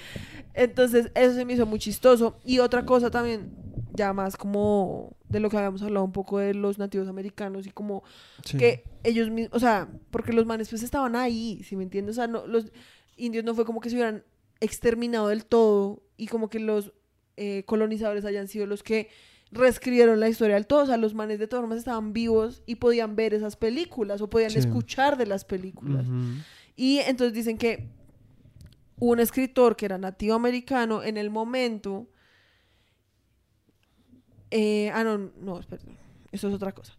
Entonces, 0.53 1.11
eso 1.15 1.33
se 1.35 1.45
me 1.45 1.53
hizo 1.53 1.65
muy 1.65 1.79
chistoso. 1.79 2.37
Y 2.43 2.59
otra 2.59 2.85
cosa 2.85 3.09
también, 3.11 3.51
ya 3.93 4.13
más 4.13 4.35
como 4.37 5.15
de 5.29 5.39
lo 5.39 5.49
que 5.49 5.57
habíamos 5.57 5.81
hablado 5.81 6.05
un 6.05 6.11
poco 6.11 6.39
de 6.39 6.53
los 6.53 6.77
nativos 6.79 7.07
americanos 7.07 7.67
y 7.67 7.71
como 7.71 8.03
Sí. 8.43 8.57
que 8.57 8.83
ellos 9.03 9.29
mismos, 9.29 9.55
o 9.55 9.59
sea, 9.59 9.87
porque 10.11 10.33
los 10.33 10.45
manes 10.45 10.69
pues 10.69 10.83
estaban 10.83 11.15
ahí, 11.15 11.61
¿sí 11.63 11.75
me 11.75 11.83
entiendes? 11.83 12.15
O 12.15 12.19
sea, 12.21 12.27
no, 12.27 12.45
los 12.47 12.71
indios 13.17 13.43
no 13.43 13.53
fue 13.55 13.65
como 13.65 13.79
que 13.81 13.89
se 13.89 13.95
hubieran 13.95 14.23
exterminado 14.59 15.27
del 15.29 15.45
todo 15.45 16.01
y 16.17 16.27
como 16.27 16.49
que 16.49 16.59
los 16.59 16.93
eh, 17.37 17.63
colonizadores 17.65 18.25
hayan 18.25 18.47
sido 18.47 18.65
los 18.65 18.81
que 18.83 19.09
reescribieron 19.51 20.19
la 20.19 20.27
historia 20.29 20.55
del 20.55 20.67
todo. 20.67 20.83
O 20.83 20.85
sea, 20.87 20.97
los 20.97 21.13
manes 21.13 21.39
de 21.39 21.47
todas 21.47 21.61
formas 21.63 21.77
estaban 21.79 22.11
vivos 22.13 22.63
y 22.65 22.75
podían 22.75 23.15
ver 23.15 23.33
esas 23.33 23.55
películas 23.55 24.21
o 24.21 24.29
podían 24.29 24.51
Sí. 24.51 24.59
escuchar 24.59 25.17
de 25.17 25.25
las 25.27 25.45
películas. 25.45 26.05
Y 26.75 26.99
entonces 26.99 27.33
dicen 27.33 27.57
que 27.57 27.87
un 28.99 29.19
escritor 29.19 29.75
que 29.75 29.85
era 29.85 29.97
nativo 29.99 30.33
americano 30.33 31.03
en 31.03 31.17
el 31.17 31.29
momento. 31.29 32.07
eh, 34.51 34.89
ah, 34.93 35.03
no, 35.03 35.17
no, 35.41 35.59
espera, 35.59 35.81
eso 36.31 36.47
es 36.47 36.53
otra 36.53 36.71
cosa. 36.71 36.93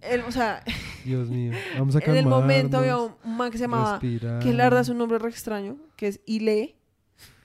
El- 0.00 0.22
o 0.22 0.32
sea, 0.32 0.62
Dios 1.04 1.28
mío. 1.30 1.52
Vamos 1.78 1.96
a 1.96 1.98
en 2.00 2.16
el 2.16 2.26
momento 2.26 2.78
había 2.78 2.96
un 2.98 3.14
man 3.24 3.50
que 3.50 3.58
se 3.58 3.64
llamaba, 3.64 3.98
respirar. 3.98 4.42
que 4.42 4.52
la 4.52 4.64
verdad 4.64 4.80
es 4.82 4.88
un 4.88 4.98
nombre 4.98 5.18
re 5.18 5.28
extraño, 5.30 5.76
que 5.96 6.08
es 6.08 6.20
Ile, 6.26 6.76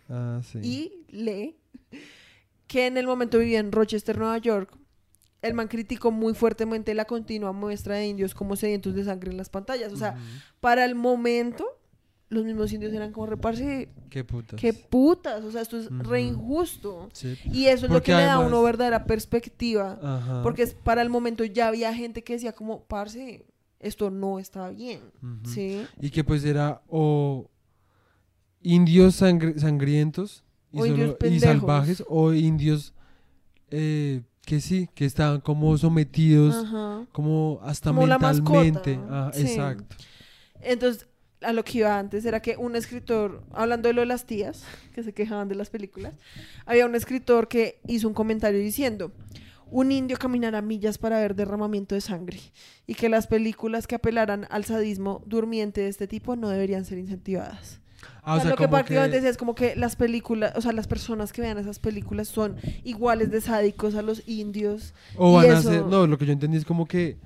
Ah, 0.10 0.42
sí. 0.44 0.94
Ile, 1.10 1.56
que 2.68 2.88
en 2.88 2.98
el 2.98 3.06
momento 3.08 3.40
vivía 3.40 3.60
en 3.60 3.72
Rochester, 3.72 4.18
Nueva 4.18 4.38
York. 4.38 4.78
El 5.42 5.54
man 5.54 5.68
criticó 5.68 6.10
muy 6.12 6.34
fuertemente 6.34 6.94
la 6.94 7.06
continua 7.06 7.52
muestra 7.52 7.96
de 7.96 8.08
indios 8.08 8.34
como 8.34 8.56
sedientos 8.56 8.96
de 8.96 9.04
sangre 9.04 9.32
en 9.32 9.38
las 9.38 9.50
pantallas. 9.50 9.92
O 9.92 9.98
sea, 9.98 10.16
para 10.62 10.86
el 10.86 10.96
momento, 10.96 11.66
los 12.30 12.46
mismos 12.46 12.72
indios 12.72 12.94
eran 12.94 13.12
como 13.12 13.26
reparse, 13.28 13.90
Qué 14.10 14.24
putas. 14.24 14.60
qué 14.60 14.72
putas, 14.74 15.44
o 15.44 15.52
sea, 15.52 15.62
esto 15.62 15.78
es 15.78 15.90
re 15.90 16.22
injusto. 16.22 17.10
Sí. 17.12 17.38
Y 17.44 17.66
eso 17.66 17.88
es 17.88 17.92
lo 17.92 18.02
que 18.02 18.14
le 18.14 18.20
da 18.22 18.36
a 18.36 18.36
además- 18.36 18.48
uno 18.48 18.64
verdadera 18.64 19.06
perspectiva. 19.06 20.00
Ajá. 20.02 20.42
Porque 20.44 20.64
es, 20.64 20.74
para 20.76 21.02
el 21.02 21.10
momento 21.10 21.44
ya 21.44 21.68
había 21.68 21.94
gente 21.94 22.24
que 22.24 22.34
decía 22.34 22.54
como, 22.54 22.86
parce, 22.86 23.46
esto 23.80 24.10
no 24.10 24.40
está 24.40 24.70
bien. 24.70 25.02
¿Sí? 25.46 25.86
Y 26.00 26.10
que 26.10 26.24
pues 26.24 26.46
era 26.46 26.82
o 26.88 27.50
indios 28.64 29.16
sangrientos 29.16 30.44
y, 30.72 30.80
O 30.82 30.86
indios 30.86 31.08
solo- 31.08 31.14
y 31.14 31.16
pendejos. 31.18 31.44
salvajes 31.60 32.04
o 32.08 32.34
indios 32.34 32.94
eh, 33.72 34.22
que 34.46 34.60
sí, 34.62 34.90
que 34.96 35.06
estaban 35.06 35.42
como 35.42 35.78
sometidos 35.78 36.56
Ajá. 36.56 37.06
como 37.12 37.60
hasta 37.64 37.92
Como 37.92 38.06
mentalmente. 38.08 39.00
Ah, 39.10 39.32
sí. 39.34 39.42
Exacto. 39.42 39.96
Entonces, 40.62 41.08
a 41.42 41.52
lo 41.54 41.64
que 41.64 41.80
iba 41.80 41.98
antes 42.00 42.24
era 42.26 42.42
que 42.42 42.56
un 42.58 42.76
escritor, 42.76 43.44
hablando 43.52 43.88
de 43.90 43.94
lo 43.94 44.02
de 44.02 44.08
las 44.08 44.26
tías, 44.26 44.64
que 44.94 45.04
se 45.04 45.14
quejaban 45.14 45.50
de 45.50 45.56
las 45.56 45.70
películas, 45.70 46.16
había 46.66 46.86
un 46.86 46.96
escritor 46.96 47.48
que 47.48 47.80
hizo 47.88 48.08
un 48.08 48.14
comentario 48.14 48.60
diciendo, 48.60 49.12
un 49.70 49.92
indio 49.92 50.18
caminará 50.18 50.62
millas 50.62 50.98
para 50.98 51.20
ver 51.20 51.36
derramamiento 51.36 51.96
de 51.96 52.02
sangre 52.02 52.40
y 52.86 52.94
que 52.94 53.10
las 53.10 53.28
películas 53.28 53.88
que 53.88 53.96
apelaran 53.96 54.46
al 54.52 54.66
sadismo 54.66 55.22
durmiente 55.26 55.82
de 55.82 55.88
este 55.88 56.08
tipo 56.08 56.36
no 56.36 56.48
deberían 56.50 56.86
ser 56.86 57.00
incentivadas. 57.00 57.80
Ah, 58.24 58.36
O 58.36 58.40
sea, 58.40 58.52
lo 58.52 58.56
que 58.56 58.68
prácticamente 58.68 59.16
decía 59.18 59.30
es 59.30 59.38
como 59.38 59.56
que 59.56 59.76
las 59.76 59.96
películas, 59.96 60.54
o 60.56 60.62
sea, 60.62 60.72
las 60.72 60.88
personas 60.88 61.34
que 61.34 61.42
vean 61.42 61.58
esas 61.58 61.80
películas 61.80 62.28
son 62.28 62.56
iguales 62.84 63.32
de 63.32 63.42
sádicos 63.42 63.96
a 63.96 64.02
los 64.02 64.28
indios. 64.28 64.94
O 65.18 65.34
van 65.34 65.46
a 65.46 65.48
eso- 65.60 65.70
hacer, 65.70 65.86
no, 65.86 66.08
lo 66.08 66.18
que 66.18 66.26
yo 66.26 66.34
entendí 66.34 66.58
es 66.58 66.66
como 66.66 66.86
que, 66.88 67.18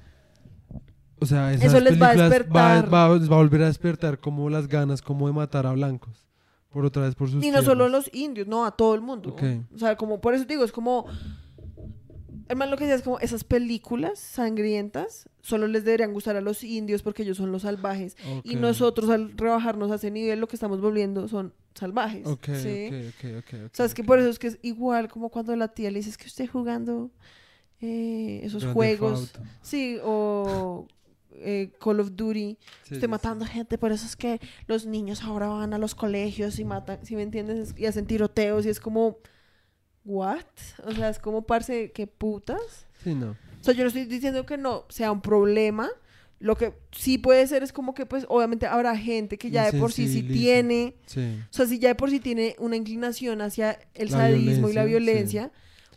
o 1.19 1.25
sea, 1.25 1.51
esas 1.53 1.65
Eso 1.73 1.79
les 1.79 2.01
va 2.01 2.09
a 2.09 2.15
despertar. 2.15 2.93
va, 2.93 3.07
va- 3.09 3.17
les 3.17 3.29
va 3.31 3.35
a 3.35 3.39
volver 3.39 3.63
a 3.63 3.65
despertar 3.67 4.19
como 4.19 4.49
las 4.49 4.67
ganas 4.67 5.01
como 5.01 5.27
de 5.27 5.33
matar 5.33 5.65
a 5.65 5.71
blancos, 5.73 6.27
por 6.69 6.85
otra 6.85 7.03
vez 7.03 7.15
por 7.15 7.29
sus 7.29 7.43
Y 7.43 7.49
no 7.51 7.61
solo 7.63 7.85
a 7.85 7.87
tierras. 7.87 8.05
los 8.07 8.15
indios, 8.15 8.47
no, 8.47 8.65
a 8.65 8.71
todo 8.71 8.93
el 8.95 9.01
mundo. 9.01 9.29
Ok. 9.31 9.43
O 9.73 9.77
sea, 9.79 9.95
como, 9.95 10.21
por 10.21 10.33
eso 10.33 10.45
digo, 10.45 10.63
es 10.63 10.71
como... 10.71 11.05
Hermano, 12.49 12.71
lo 12.71 12.77
que 12.77 12.85
decía 12.85 12.95
es 12.95 13.01
como 13.01 13.19
esas 13.19 13.43
películas 13.43 14.19
sangrientas 14.19 15.29
solo 15.41 15.67
les 15.67 15.85
deberían 15.85 16.13
gustar 16.13 16.35
a 16.35 16.41
los 16.41 16.63
indios 16.63 17.01
porque 17.01 17.23
ellos 17.23 17.37
son 17.37 17.51
los 17.51 17.63
salvajes. 17.63 18.15
Y 18.43 18.55
nosotros 18.55 19.09
al 19.09 19.37
rebajarnos 19.37 19.91
a 19.91 19.95
ese 19.95 20.11
nivel 20.11 20.39
lo 20.39 20.47
que 20.47 20.55
estamos 20.55 20.81
volviendo 20.81 21.27
son 21.27 21.53
salvajes. 21.73 22.25
Ok, 22.25 22.45
¿sí? 22.55 22.87
ok, 22.87 22.93
ok, 22.93 23.37
ok, 23.37 23.53
ok, 23.65 23.71
O 23.71 23.75
sea, 23.75 23.85
es 23.85 23.93
que 23.93 24.03
por 24.03 24.19
eso 24.19 24.29
es 24.29 24.39
que 24.39 24.47
es 24.47 24.59
igual 24.61 25.09
como 25.09 25.29
cuando 25.29 25.55
la 25.55 25.67
tía 25.69 25.91
le 25.91 25.99
dices 25.99 26.17
que 26.17 26.27
usted 26.27 26.47
jugando 26.49 27.11
eh, 27.79 28.41
esos 28.43 28.63
Grand 28.63 28.73
juegos. 28.73 29.33
Sí, 29.61 29.99
o 30.03 30.87
eh, 31.39 31.71
Call 31.79 31.99
of 31.99 32.11
Duty. 32.15 32.57
Sí, 32.83 32.95
Estoy 32.95 33.01
sí, 33.01 33.07
matando 33.07 33.45
gente, 33.45 33.77
por 33.77 33.91
eso 33.91 34.05
es 34.05 34.15
que 34.15 34.39
los 34.65 34.85
niños 34.85 35.23
ahora 35.23 35.47
van 35.47 35.73
a 35.73 35.77
los 35.77 35.95
colegios 35.95 36.59
y 36.59 36.65
matan, 36.65 37.05
si 37.05 37.15
me 37.15 37.21
entiendes, 37.23 37.73
y 37.77 37.85
hacen 37.85 38.05
tiroteos 38.05 38.65
y 38.65 38.69
es 38.69 38.79
como, 38.79 39.17
¿what? 40.07 40.39
O 40.85 40.91
sea, 40.93 41.09
es 41.09 41.19
como, 41.19 41.43
parce, 41.43 41.91
¿qué 41.91 42.07
putas? 42.07 42.85
Sí, 43.03 43.13
no. 43.13 43.31
O 43.31 43.63
sea, 43.63 43.73
yo 43.73 43.83
no 43.83 43.87
estoy 43.89 44.05
diciendo 44.05 44.45
que 44.45 44.57
no 44.57 44.85
sea 44.89 45.11
un 45.11 45.21
problema. 45.21 45.89
Lo 46.39 46.55
que 46.55 46.73
sí 46.91 47.17
puede 47.17 47.45
ser 47.47 47.63
es 47.63 47.73
como 47.73 47.93
que, 47.93 48.05
pues, 48.05 48.25
obviamente 48.29 48.65
habrá 48.67 48.95
gente 48.95 49.37
que 49.37 49.49
ya 49.51 49.69
de 49.71 49.79
por 49.79 49.91
sí 49.91 50.07
sí 50.07 50.23
tiene, 50.23 50.95
Sí. 51.07 51.39
o 51.49 51.53
sea, 51.53 51.65
si 51.65 51.79
ya 51.79 51.89
de 51.89 51.95
por 51.95 52.09
sí 52.11 52.19
tiene 52.19 52.55
una 52.59 52.75
inclinación 52.75 53.41
hacia 53.41 53.79
el 53.95 54.11
La 54.11 54.17
sadismo 54.17 54.69
y 54.69 54.73
la 54.73 54.85
violencia, 54.85 55.51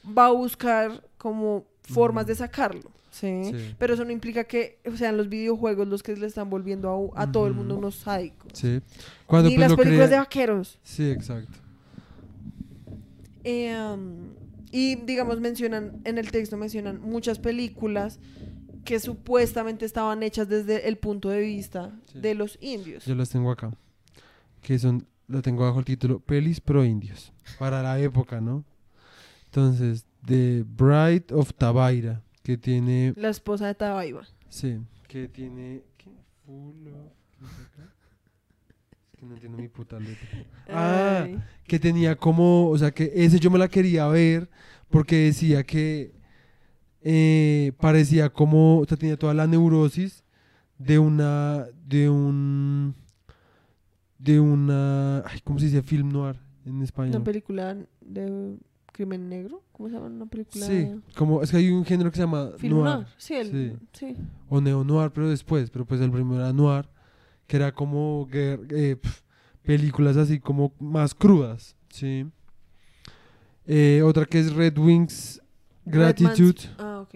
va 0.07 0.27
a 0.27 0.31
buscar 0.31 1.07
como 1.19 1.67
formas 1.83 2.27
de 2.27 2.35
sacarlo. 2.35 2.91
¿sí? 3.11 3.45
Sí. 3.45 3.75
Pero 3.79 3.95
eso 3.95 4.05
no 4.05 4.13
implica 4.13 4.45
que 4.45 4.79
sean 4.97 5.17
los 5.19 5.29
videojuegos 5.29 5.87
los 5.89 6.03
que 6.03 6.17
le 6.17 6.27
están 6.27 6.49
volviendo 6.49 7.13
a, 7.15 7.23
a 7.25 7.31
todo 7.33 7.47
el 7.47 7.53
mundo 7.53 7.77
unos 7.77 7.97
sádicos. 7.97 8.53
Sí. 8.55 8.81
Cuando 9.27 9.51
Ni 9.51 9.57
pues 9.57 9.69
las 9.69 9.77
películas 9.79 10.11
de 10.11 10.17
vaqueros. 10.17 10.79
Sí, 10.83 11.11
exacto. 11.11 11.59
Eh, 13.45 13.75
um, 13.95 14.35
y 14.73 14.97
digamos, 14.97 15.41
mencionan, 15.41 16.01
en 16.05 16.19
el 16.19 16.31
texto 16.31 16.57
mencionan 16.57 17.01
muchas 17.01 17.39
películas 17.39 18.19
que 18.85 18.99
supuestamente 19.01 19.85
estaban 19.85 20.23
hechas 20.23 20.49
desde 20.49 20.89
el 20.89 20.97
punto 20.97 21.29
de 21.29 21.41
vista 21.41 21.93
Sí. 22.13 22.21
de 22.21 22.35
los 22.35 22.59
indios. 22.61 23.05
Yo 23.05 23.15
las 23.15 23.29
tengo 23.31 23.51
acá. 23.51 23.73
Que 24.63 24.79
son, 24.79 25.07
lo 25.29 25.43
tengo 25.43 25.65
bajo 25.65 25.79
el 25.81 25.85
título 25.85 26.21
Pelis 26.21 26.61
pro 26.61 26.85
indios. 26.85 27.33
Para 27.59 27.83
la 27.83 27.99
época, 28.01 28.41
¿no? 28.41 28.65
Entonces, 29.47 30.05
The 30.27 30.65
Bride 30.67 31.27
of 31.33 31.53
Tabaira. 31.55 32.23
Que 32.43 32.57
tiene. 32.57 33.13
La 33.17 33.29
esposa 33.29 33.67
de 33.67 33.75
Tabaiba. 33.75 34.27
Sí. 34.49 34.79
Que 35.09 35.29
tiene. 35.29 35.83
¿Qué? 35.99 36.11
Full 36.47 36.87
of- 36.89 37.13
que 39.21 39.27
no 39.27 39.35
entiendo 39.35 39.59
mi 39.59 39.69
puta 39.69 39.99
letra. 40.01 40.29
Ah, 40.69 41.23
Ay. 41.25 41.39
que 41.65 41.79
tenía 41.79 42.17
como, 42.17 42.69
o 42.71 42.79
sea, 42.79 42.91
que 42.93 43.11
ese 43.15 43.39
yo 43.39 43.51
me 43.51 43.59
la 43.59 43.69
quería 43.69 44.07
ver 44.09 44.49
porque 44.89 45.17
decía 45.27 45.63
que 45.65 46.13
eh, 47.03 47.73
parecía 47.81 48.31
como, 48.31 48.79
o 48.79 48.85
sea, 48.87 48.97
tenía 48.97 49.17
toda 49.19 49.35
la 49.35 49.47
neurosis 49.47 50.25
de 50.79 50.99
una, 50.99 51.67
de 51.87 52.09
un, 52.09 52.95
de 54.19 54.41
una, 54.41 55.19
ay, 55.27 55.41
¿cómo 55.45 55.59
se 55.59 55.67
dice? 55.67 55.83
Film 55.83 56.11
noir 56.11 56.37
en 56.65 56.75
Una 56.77 56.85
español. 56.85 57.23
película 57.23 57.77
de 58.01 58.57
crimen 58.93 59.29
negro. 59.29 59.63
¿Cómo 59.73 59.89
se 59.89 59.95
llama? 59.95 60.07
Una 60.09 60.27
película. 60.27 60.67
Sí, 60.67 60.89
como, 61.17 61.43
es 61.43 61.51
que 61.51 61.57
hay 61.57 61.71
un 61.71 61.85
género 61.85 62.11
que 62.11 62.17
se 62.17 62.23
llama 62.23 62.51
Film 62.59 62.79
noir, 62.79 62.95
noir. 62.97 63.07
Sí, 63.17 63.35
el- 63.35 63.79
sí. 63.93 64.15
o 64.49 64.61
neo 64.61 64.85
noir, 64.85 65.11
pero 65.13 65.29
después, 65.29 65.71
pero 65.71 65.85
pues 65.87 66.01
el 66.01 66.11
primero 66.11 66.37
era 66.41 66.53
noir, 66.53 66.87
que 67.51 67.57
era 67.57 67.73
como 67.73 68.29
eh, 68.33 68.97
películas 69.65 70.17
así 70.17 70.39
como 70.39 70.73
más 70.79 71.13
crudas, 71.17 71.75
¿sí? 71.89 72.25
Eh, 73.67 74.03
otra 74.05 74.25
que 74.25 74.39
es 74.39 74.55
Red 74.55 74.79
Wings 74.79 75.43
Gratitude, 75.85 76.61
Red 76.63 76.71
Ah, 76.79 77.01
ok. 77.01 77.15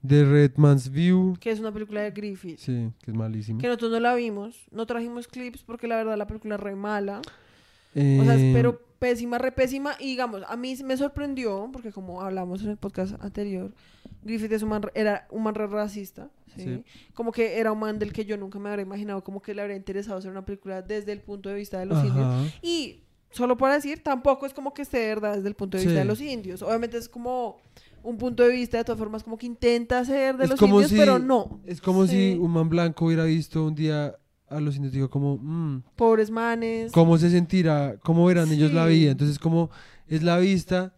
de 0.00 0.24
Red 0.24 0.52
Man's 0.56 0.90
View, 0.90 1.36
Que 1.38 1.50
es 1.50 1.60
una 1.60 1.70
película 1.70 2.00
de 2.00 2.10
Griffith. 2.10 2.58
sí, 2.58 2.90
que 3.02 3.10
es 3.10 3.14
malísimo. 3.16 3.60
Que 3.60 3.66
nosotros 3.66 3.90
no 3.90 4.00
la 4.00 4.14
vimos. 4.14 4.66
No 4.70 4.86
trajimos 4.86 5.28
clips 5.28 5.62
porque 5.62 5.86
la 5.86 5.96
verdad 5.96 6.16
la 6.16 6.26
película 6.26 6.54
es 6.54 6.60
re 6.62 6.74
mala. 6.74 7.18
O 7.20 8.24
sea, 8.24 8.34
Eh, 8.38 8.50
pero 8.54 8.80
pésima, 8.98 9.36
re 9.36 9.52
pésima. 9.52 9.92
Y 10.00 10.06
digamos, 10.06 10.42
a 10.48 10.56
mí 10.56 10.74
me 10.82 10.96
sorprendió, 10.96 11.68
porque 11.70 11.92
como 11.92 12.22
hablamos 12.22 12.62
en 12.62 12.70
el 12.70 12.78
podcast 12.78 13.22
anterior, 13.22 13.74
Griffith 14.22 14.52
es 14.52 14.62
un 14.62 14.70
man, 14.70 14.82
era 14.94 15.26
un 15.30 15.42
man 15.42 15.54
re 15.54 15.66
racista. 15.66 16.30
¿Sí? 16.56 16.64
Sí. 16.64 16.84
Como 17.14 17.32
que 17.32 17.58
era 17.58 17.72
un 17.72 17.78
man 17.80 17.98
del 17.98 18.12
que 18.12 18.24
yo 18.24 18.36
nunca 18.36 18.58
me 18.58 18.68
habría 18.68 18.84
imaginado, 18.84 19.22
como 19.24 19.40
que 19.42 19.54
le 19.54 19.62
habría 19.62 19.76
interesado 19.76 20.18
hacer 20.18 20.30
una 20.30 20.44
película 20.44 20.82
desde 20.82 21.12
el 21.12 21.20
punto 21.20 21.48
de 21.48 21.56
vista 21.56 21.78
de 21.78 21.86
los 21.86 21.98
indios. 22.04 22.24
ajá, 22.26 22.44
Y 22.62 23.04
solo 23.30 23.56
para 23.56 23.74
decir, 23.74 24.02
tampoco 24.02 24.46
es 24.46 24.52
como 24.54 24.74
que 24.74 24.82
esté 24.82 24.98
de 24.98 25.06
verdad 25.08 25.34
desde 25.36 25.48
el 25.48 25.54
punto 25.54 25.76
de 25.78 25.84
vista 25.84 25.94
Sí. 25.94 25.98
de 26.00 26.04
los 26.04 26.20
indios. 26.20 26.62
Obviamente 26.62 26.98
es 26.98 27.08
como 27.08 27.58
un 28.02 28.18
punto 28.18 28.42
de 28.42 28.50
vista, 28.50 28.78
de 28.78 28.84
todas 28.84 28.98
formas, 28.98 29.22
como 29.22 29.38
que 29.38 29.46
intenta 29.46 30.04
ser 30.04 30.36
de 30.36 30.44
Es 30.44 30.50
los 30.50 30.60
indios, 30.62 30.88
si- 30.90 30.96
pero 30.96 31.18
no. 31.18 31.60
Es 31.64 31.80
como 31.80 32.06
Sí. 32.06 32.32
si 32.34 32.38
un 32.38 32.50
man 32.50 32.68
blanco 32.68 33.06
hubiera 33.06 33.24
visto 33.24 33.64
un 33.64 33.74
día 33.74 34.16
a 34.48 34.60
los 34.60 34.74
indios, 34.76 34.92
digo 34.92 35.08
como, 35.08 35.38
mm, 35.38 35.82
Pobres 35.96 36.30
manes. 36.30 36.92
¿cómo 36.92 37.16
se 37.16 37.30
sentirá, 37.30 37.96
cómo 38.02 38.26
verán 38.26 38.50
ellos 38.52 38.72
la 38.72 38.86
Sí. 38.88 38.92
vida? 38.94 39.12
Entonces, 39.12 39.38
como 39.38 39.70
es 40.08 40.22
la 40.22 40.36
vista, 40.38 40.94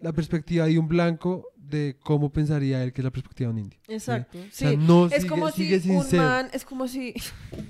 la 0.00 0.12
perspectiva 0.12 0.64
de 0.66 0.78
un 0.78 0.88
blanco 0.88 1.46
de 1.74 1.96
cómo 2.02 2.30
pensaría 2.30 2.82
él 2.82 2.92
que 2.92 3.00
es 3.00 3.04
la 3.04 3.10
perspectiva 3.10 3.48
de 3.48 3.52
un 3.54 3.58
indio. 3.58 3.78
Exacto. 3.88 4.38
O 4.38 4.42
Sí. 4.44 4.48
sea, 4.50 4.72
no 4.76 5.06
es 5.06 5.14
sigue, 5.14 5.28
como 5.28 5.50
sigue 5.50 5.80
si 5.80 5.90
un 5.90 6.06
man, 6.16 6.48
es 6.52 6.64
como 6.64 6.88
si 6.88 7.14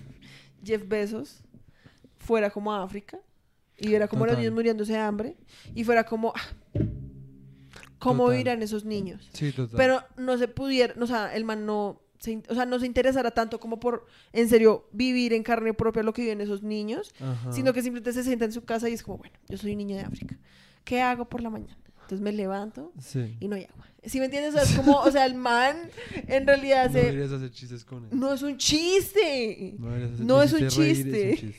Jeff 0.64 0.86
Bezos 0.88 1.42
fuera 2.18 2.50
como 2.50 2.72
a 2.72 2.82
África 2.82 3.18
y 3.76 3.88
viera 3.88 4.06
como 4.08 4.24
los 4.24 4.32
Total. 4.32 4.42
niños 4.42 4.54
muriéndose 4.54 4.92
de 4.92 4.98
hambre 4.98 5.36
y 5.74 5.84
fuera 5.84 6.04
como, 6.04 6.32
ah, 6.36 6.80
¿cómo 7.98 8.24
Total. 8.24 8.32
vivirán 8.36 8.62
esos 8.62 8.84
niños? 8.84 9.28
Sí, 9.32 9.52
total. 9.52 9.76
Pero 9.76 10.02
no 10.16 10.38
se 10.38 10.48
pudiera, 10.48 10.94
o 11.00 11.06
sea, 11.06 11.34
el 11.34 11.44
man 11.44 11.66
no 11.66 12.00
se, 12.18 12.42
o 12.48 12.54
sea, 12.54 12.64
no 12.64 12.78
se 12.78 12.86
interesará 12.86 13.32
tanto 13.32 13.60
como 13.60 13.80
por, 13.80 14.06
en 14.32 14.48
serio, 14.48 14.88
vivir 14.92 15.32
en 15.34 15.42
carne 15.42 15.74
propia 15.74 16.02
lo 16.02 16.12
que 16.14 16.22
viven 16.22 16.40
esos 16.40 16.62
niños, 16.62 17.12
Ajá. 17.20 17.52
sino 17.52 17.72
que 17.72 17.82
simplemente 17.82 18.12
se 18.12 18.24
sienta 18.24 18.44
en 18.46 18.52
su 18.52 18.64
casa 18.64 18.88
y 18.88 18.94
es 18.94 19.02
como, 19.02 19.18
bueno, 19.18 19.34
yo 19.48 19.58
soy 19.58 19.72
un 19.72 19.78
niño 19.78 19.96
de 19.96 20.02
África. 20.04 20.38
¿Qué 20.84 21.02
hago 21.02 21.26
por 21.26 21.42
la 21.42 21.50
mañana? 21.50 21.76
Entonces 22.04 22.20
me 22.20 22.32
levanto 22.32 22.92
Sí. 23.00 23.36
y 23.40 23.48
no 23.48 23.56
hay 23.56 23.64
agua. 23.64 23.86
¿Sí 24.04 24.18
me 24.18 24.26
entiendes? 24.26 24.54
O 24.54 24.58
sea, 24.58 24.62
es 24.64 24.76
como, 24.76 24.98
o 25.00 25.10
sea, 25.10 25.24
el 25.24 25.34
man 25.34 25.76
en 26.28 26.46
realidad 26.46 26.88
No 26.90 26.94
deberías 27.00 27.32
hacer 27.32 27.50
chistes 27.50 27.84
con 27.84 28.04
él. 28.04 28.10
No 28.12 28.32
es 28.34 28.42
un 28.42 28.56
chiste. 28.58 29.74
No, 29.78 29.86
deberías 29.88 30.12
hacer- 30.12 30.26
No 30.26 30.42
es 30.42 30.52
un 30.52 30.62
es 30.64 30.76
un 30.76 30.84
chiste. 30.84 31.36
chiste. 31.38 31.54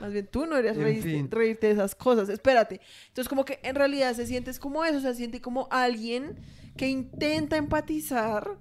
Más 0.00 0.12
bien 0.12 0.28
tú 0.30 0.46
no 0.46 0.54
deberías 0.56 0.76
reírte, 0.76 1.66
de 1.66 1.72
esas 1.72 1.94
cosas. 1.96 2.28
Espérate. 2.28 2.80
Entonces, 3.08 3.28
como 3.28 3.44
que 3.44 3.58
en 3.64 3.74
realidad 3.74 4.14
se 4.14 4.26
sientes 4.26 4.60
como 4.60 4.84
eso, 4.84 4.98
o 4.98 5.00
sea, 5.00 5.10
se 5.10 5.16
siente 5.18 5.40
como 5.40 5.66
alguien 5.72 6.36
que 6.76 6.88
intenta 6.88 7.56
empatizar, 7.56 8.56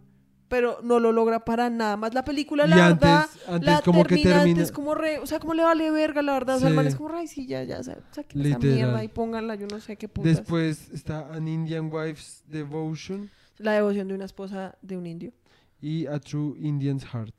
pero 0.49 0.79
no 0.83 0.99
lo 0.99 1.11
logra 1.11 1.43
para 1.45 1.69
nada 1.69 1.97
más. 1.97 2.13
La 2.13 2.23
película, 2.23 2.65
Y 2.65 2.69
la 2.69 2.87
antes- 2.87 2.99
verdad, 3.01 3.25
antes 3.47 3.69
la 3.69 3.81
como 3.81 4.03
que 4.03 4.15
termina 4.15 4.35
termina- 4.37 4.59
antes 4.59 4.71
como 4.71 4.95
re, 4.95 5.19
o 5.19 5.25
sea, 5.25 5.39
como 5.39 5.53
le 5.53 5.63
vale 5.63 5.91
verga, 5.91 6.21
la 6.21 6.33
verdad. 6.33 6.55
O 6.57 6.59
sea, 6.59 6.69
el 6.69 6.79
Sí. 6.81 6.87
es 6.87 6.95
como, 6.95 7.09
ay, 7.15 7.27
sí, 7.27 7.45
ya, 7.47 7.63
ya, 7.63 7.79
o 7.79 7.83
sea, 7.83 7.97
saquen 8.11 8.45
esa 8.45 8.59
mierda 8.59 9.03
y 9.03 9.07
pónganla, 9.07 9.55
yo 9.55 9.67
no 9.67 9.79
sé 9.79 9.95
qué 9.97 10.07
putas. 10.07 10.37
Después 10.37 10.89
está 10.91 11.27
An 11.33 11.47
Indian 11.47 11.89
Wife's 11.91 12.43
Devotion 12.47 13.29
La 13.57 13.71
devoción 13.73 14.07
de 14.07 14.13
una 14.13 14.25
esposa 14.25 14.75
de 14.81 14.97
un 14.97 15.05
indio. 15.07 15.33
y 15.81 16.05
A 16.07 16.19
True 16.19 16.55
Indian's 16.59 17.03
Heart. 17.05 17.35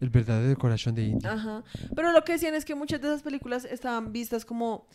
El 0.00 0.08
verdadero 0.08 0.58
corazón 0.58 0.94
de 0.94 1.04
India. 1.04 1.32
Ajá. 1.32 1.62
Pero 1.94 2.12
lo 2.12 2.24
que 2.24 2.32
decían 2.32 2.54
es 2.54 2.64
que 2.64 2.74
muchas 2.74 3.00
de 3.02 3.08
esas 3.08 3.22
películas 3.22 3.64
estaban 3.66 4.12
vistas 4.12 4.44
como 4.46 4.86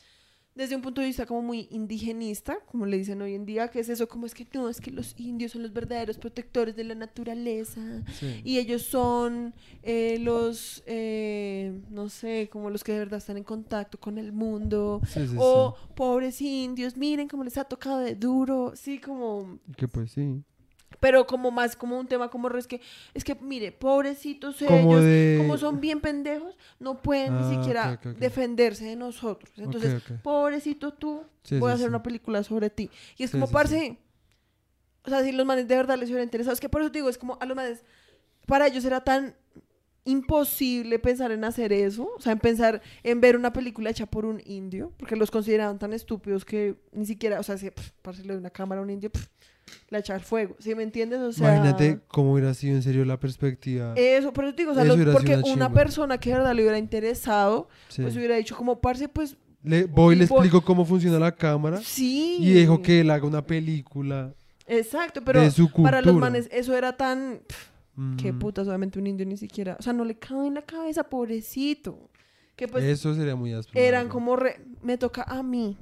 desde 0.55 0.75
un 0.75 0.81
punto 0.81 1.01
de 1.01 1.07
vista 1.07 1.25
como 1.25 1.41
muy 1.41 1.67
indigenista, 1.69 2.57
como 2.71 2.85
le 2.85 2.97
dicen 2.97 3.21
hoy 3.21 3.33
en 3.35 3.45
día, 3.45 3.67
que 3.67 3.79
es 3.81 3.89
eso 3.89 4.07
como 4.07 4.25
es 4.25 4.33
que 4.33 4.47
no, 4.53 4.69
es 4.69 4.79
que 4.79 4.89
los 4.89 5.13
indios 5.19 5.51
son 5.51 5.63
los 5.63 5.73
verdaderos 5.73 6.17
protectores 6.17 6.75
de 6.77 6.85
la 6.85 6.95
naturaleza 6.95 7.81
Sí. 8.19 8.41
y 8.45 8.57
ellos 8.59 8.83
son 8.83 9.53
eh, 9.83 10.17
los, 10.21 10.81
eh, 10.85 11.77
no 11.89 12.07
sé, 12.09 12.49
como 12.51 12.69
los 12.69 12.83
que 12.83 12.93
de 12.93 12.99
verdad 12.99 13.17
están 13.17 13.35
en 13.37 13.43
contacto 13.43 13.99
con 13.99 14.17
el 14.17 14.31
mundo. 14.31 15.01
Sí, 15.07 15.27
sí, 15.27 15.35
O 15.37 15.75
pobres 15.95 16.41
indios, 16.41 16.95
miren 16.95 17.27
cómo 17.27 17.43
les 17.43 17.57
ha 17.57 17.65
tocado 17.65 17.99
de 17.99 18.15
duro, 18.15 18.71
sí, 18.75 18.99
como. 18.99 19.59
Que 19.75 19.87
pues 19.89 20.11
sí. 20.11 20.41
Pero 20.99 21.25
como 21.27 21.51
más 21.51 21.75
como 21.75 21.99
un 21.99 22.07
tema 22.07 22.29
como 22.29 22.49
es 22.49 22.67
que 22.67 22.81
es 23.13 23.23
que 23.23 23.35
mire 23.35 23.71
pobrecitos 23.71 24.57
Como 24.57 24.77
ellos 24.77 25.03
de- 25.03 25.35
como 25.37 25.57
son 25.57 25.79
bien 25.81 25.99
pendejos 26.01 26.57
no 26.79 27.01
pueden 27.01 27.33
Ah, 27.33 27.39
ni 27.41 27.55
siquiera 27.57 27.93
ok, 27.93 28.05
ok. 28.07 28.17
defenderse 28.17 28.85
de 28.85 28.95
nosotros 28.95 29.51
entonces 29.57 30.01
pobrecito 30.23 30.93
tú 30.93 31.23
Sí, 31.43 31.59
voy 31.59 31.71
a 31.71 31.73
hacer 31.73 31.85
sí. 31.85 31.89
una 31.89 32.01
película 32.03 32.43
sobre 32.43 32.69
ti 32.69 32.89
y 33.17 33.23
es 33.23 33.31
como 33.31 33.47
parce 33.49 33.97
o 35.03 35.09
sea 35.09 35.23
si 35.23 35.31
los 35.31 35.45
manes 35.45 35.67
de 35.67 35.75
verdad 35.75 35.97
les 35.97 36.09
hubiera 36.09 36.23
interesado 36.23 36.53
es 36.53 36.59
que 36.59 36.69
por 36.69 36.81
eso 36.81 36.91
te 36.91 36.99
digo 36.99 37.09
es 37.09 37.17
como 37.17 37.37
a 37.39 37.45
los 37.45 37.55
manes 37.55 37.83
para 38.47 38.67
ellos 38.67 38.83
era 38.85 39.03
tan 39.03 39.35
imposible 40.07 40.99
pensar 40.99 41.31
en 41.31 41.43
hacer 41.43 41.73
eso, 41.73 42.07
o 42.15 42.21
sea, 42.21 42.31
en 42.33 42.37
pensar 42.39 42.81
en 43.01 43.21
ver 43.21 43.35
una 43.35 43.51
película 43.51 43.89
hecha 43.89 44.05
por 44.05 44.23
un 44.25 44.39
indio, 44.45 44.93
porque 44.97 45.15
los 45.15 45.31
consideraban 45.31 45.79
tan 45.79 45.93
estúpidos 45.93 46.45
que 46.45 46.75
ni 46.91 47.07
siquiera, 47.07 47.39
o 47.39 47.43
sea, 47.43 47.57
si 47.57 47.71
pff, 47.71 47.89
parce, 48.03 48.21
le 48.21 48.27
doy 48.33 48.37
una 48.37 48.51
cámara 48.51 48.81
a 48.81 48.83
un 48.83 48.91
indio, 48.91 49.11
pff, 49.11 49.25
la 49.89 49.99
echar 49.99 50.21
fuego, 50.21 50.55
¿sí 50.59 50.75
me 50.75 50.83
entiendes? 50.83 51.19
O 51.19 51.31
sea, 51.31 51.55
Imagínate 51.55 51.99
cómo 52.07 52.33
hubiera 52.33 52.53
sido 52.53 52.75
en 52.75 52.83
serio 52.83 53.03
la 53.05 53.19
perspectiva. 53.19 53.93
eso, 53.95 54.31
pero 54.33 54.53
te 54.53 54.61
digo, 54.61 54.71
o 54.71 54.75
sea, 54.75 54.83
Eso 54.83 54.95
porque 55.11 55.41
una 55.51 55.71
persona 55.71 56.17
que 56.19 56.29
de 56.29 56.37
verdad 56.37 56.53
le 56.53 56.61
hubiera 56.61 56.77
interesado, 56.77 57.67
Sí. 57.89 58.01
pues 58.01 58.15
hubiera 58.15 58.35
dicho 58.35 58.55
como, 58.55 58.79
parce, 58.79 59.07
pues 59.09 59.37
Le, 59.63 59.85
voy 59.85 60.15
y 60.15 60.19
le 60.19 60.25
voy- 60.27 60.37
explico 60.45 60.61
cómo 60.65 60.85
funciona 60.85 61.17
la 61.17 61.33
cámara 61.33 61.79
sí. 61.83 62.37
y 62.39 62.51
dejo 62.53 62.81
que 62.81 62.99
él 63.01 63.09
haga 63.09 63.25
una 63.25 63.45
película 63.45 64.33
Exacto, 64.67 65.21
pero 65.23 65.41
de 65.41 65.51
su 65.51 65.69
para 65.71 66.01
los 66.01 66.15
manes 66.15 66.47
eso 66.51 66.75
era 66.75 66.95
tan... 66.97 67.41
pff, 67.47 67.69
Qué 68.17 68.33
putas, 68.33 68.67
obviamente 68.67 68.99
un 68.99 69.07
indio 69.07 69.25
ni 69.25 69.37
siquiera, 69.37 69.77
o 69.79 69.81
sea, 69.81 69.93
no 69.93 70.03
le 70.03 70.15
cabe 70.19 70.47
en 70.47 70.55
la 70.55 70.63
cabeza, 70.63 71.05
pobrecito. 71.05 72.09
Que 72.57 72.67
pues 72.67 72.83
Eso 72.83 73.13
sería 73.15 73.35
muy 73.35 73.53
áspero. 73.53 73.79
eran 73.85 74.09
como, 74.09 74.35
re- 74.35 74.59
me 74.81 74.97
toca 74.97 75.23
a 75.23 75.41
mí, 75.43 75.77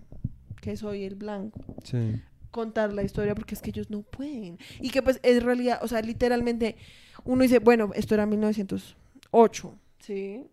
que 0.62 0.76
soy 0.78 1.04
el 1.06 1.16
blanco, 1.16 1.60
Sí. 1.84 2.22
Contar 2.54 2.94
la 2.94 3.04
historia 3.04 3.36
porque 3.36 3.56
es 3.56 3.62
que 3.62 3.72
ellos 3.72 3.90
no 3.90 4.04
pueden. 4.04 4.58
Y 4.80 4.92
que 4.92 5.02
pues 5.02 5.20
en 5.24 5.42
realidad, 5.42 5.80
o 5.82 5.88
sea, 5.90 6.02
literalmente 6.02 6.78
uno 7.26 7.42
dice, 7.44 7.60
bueno, 7.60 7.92
esto 7.96 8.14
era 8.14 8.26
1908, 8.26 9.76
¿sí? 10.00 10.46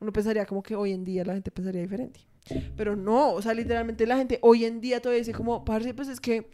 Uno 0.00 0.12
pensaría 0.12 0.46
como 0.46 0.64
que 0.64 0.74
hoy 0.74 0.92
en 0.92 1.04
día 1.04 1.24
la 1.24 1.34
gente 1.34 1.52
pensaría 1.52 1.82
diferente. 1.82 2.20
Pero 2.76 2.96
no, 2.96 3.34
o 3.34 3.42
sea, 3.42 3.54
literalmente 3.54 4.04
la 4.06 4.16
gente 4.16 4.40
hoy 4.42 4.64
en 4.64 4.80
día 4.80 5.00
todavía 5.00 5.20
dice 5.20 5.32
como, 5.32 5.64
parce, 5.64 5.94
pues 5.94 6.08
es 6.08 6.18
que 6.18 6.50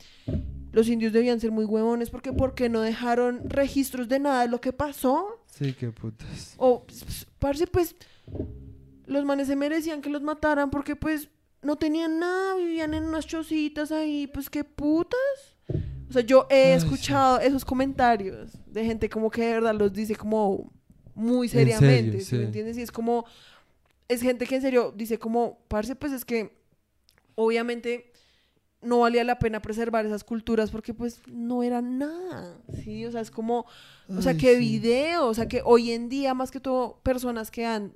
los 0.73 0.89
indios 0.89 1.15
debían 1.15 1.41
ser 1.41 1.51
muy 1.51 1.65
huevones 1.65 2.11
porque 2.11 2.33
porque 2.33 2.69
no 2.69 2.83
dejaron 2.83 3.49
registros 3.49 4.09
de 4.09 4.19
nada 4.19 4.43
de 4.43 4.49
lo 4.49 4.61
que 4.61 4.73
pasó. 4.75 5.43
Sí, 5.47 5.73
qué 5.73 5.91
putas. 5.91 6.55
O, 6.59 6.85
pues, 6.85 7.27
parce, 7.39 7.67
pues, 7.67 7.97
los 9.07 9.25
manes 9.25 9.47
se 9.47 9.57
merecían 9.57 10.03
que 10.03 10.11
los 10.11 10.23
mataran 10.23 10.71
porque, 10.71 10.95
pues, 10.95 11.31
no 11.63 11.77
tenían 11.77 12.19
nada, 12.19 12.55
vivían 12.57 12.95
en 12.95 13.05
unas 13.05 13.27
chocitas 13.27 13.93
ahí, 13.93 14.27
pues, 14.27 14.49
qué 14.51 14.65
putas. 14.65 15.57
O 16.09 16.13
sea, 16.13 16.23
yo 16.23 16.47
he 16.51 16.73
Ay, 16.73 16.81
sí. 16.81 16.87
escuchado 16.87 17.39
esos 17.41 17.65
comentarios 17.65 18.53
de 18.67 18.85
gente 18.85 19.09
como 19.11 19.31
que 19.31 19.43
de 19.43 19.53
verdad 19.55 19.75
los 19.75 19.93
dice 19.93 20.17
como 20.17 20.73
muy 21.15 21.49
En 21.49 21.53
serio, 21.53 21.79
seriamente, 21.79 22.21
¿sí 22.21 22.25
sí. 22.27 22.37
me 22.37 22.45
entiendes? 22.45 22.79
Y 22.79 22.83
es 22.83 22.91
como, 22.93 23.27
es 24.09 24.23
gente 24.23 24.47
que 24.47 24.57
en 24.57 24.63
serio 24.63 24.93
dice 24.97 25.19
como, 25.19 25.59
parce, 25.69 25.95
pues 25.97 26.13
es 26.13 26.25
que, 26.25 26.57
obviamente, 27.35 28.13
no 28.81 29.01
valía 29.01 29.25
la 29.25 29.39
pena 29.41 29.61
preservar 29.61 30.07
esas 30.07 30.23
culturas 30.25 30.71
porque, 30.71 30.95
pues, 30.95 31.21
no 31.27 31.63
eran 31.63 31.99
nada, 31.99 32.57
¿sí? 32.85 33.05
O 33.05 33.11
sea, 33.11 33.21
es 33.21 33.31
como, 33.31 33.67
o 34.09 34.23
sea, 34.23 34.33
Ay, 34.33 34.39
que 34.39 34.57
video, 34.57 35.27
o 35.27 35.35
sea, 35.35 35.49
que 35.49 35.61
hoy 35.65 35.91
en 35.91 36.09
día, 36.09 36.33
más 36.33 36.51
que 36.51 36.61
todo, 36.61 37.01
personas 37.03 37.51
que 37.51 37.67
han, 37.67 37.93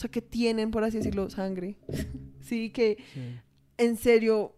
sea, 0.00 0.10
que 0.10 0.22
tienen, 0.22 0.70
por 0.70 0.82
así 0.84 0.96
decirlo, 0.98 1.28
sangre, 1.30 1.76
sí, 2.40 2.70
que 2.70 2.96
Sí. 3.14 3.20
en 3.78 3.96
serio 3.96 4.54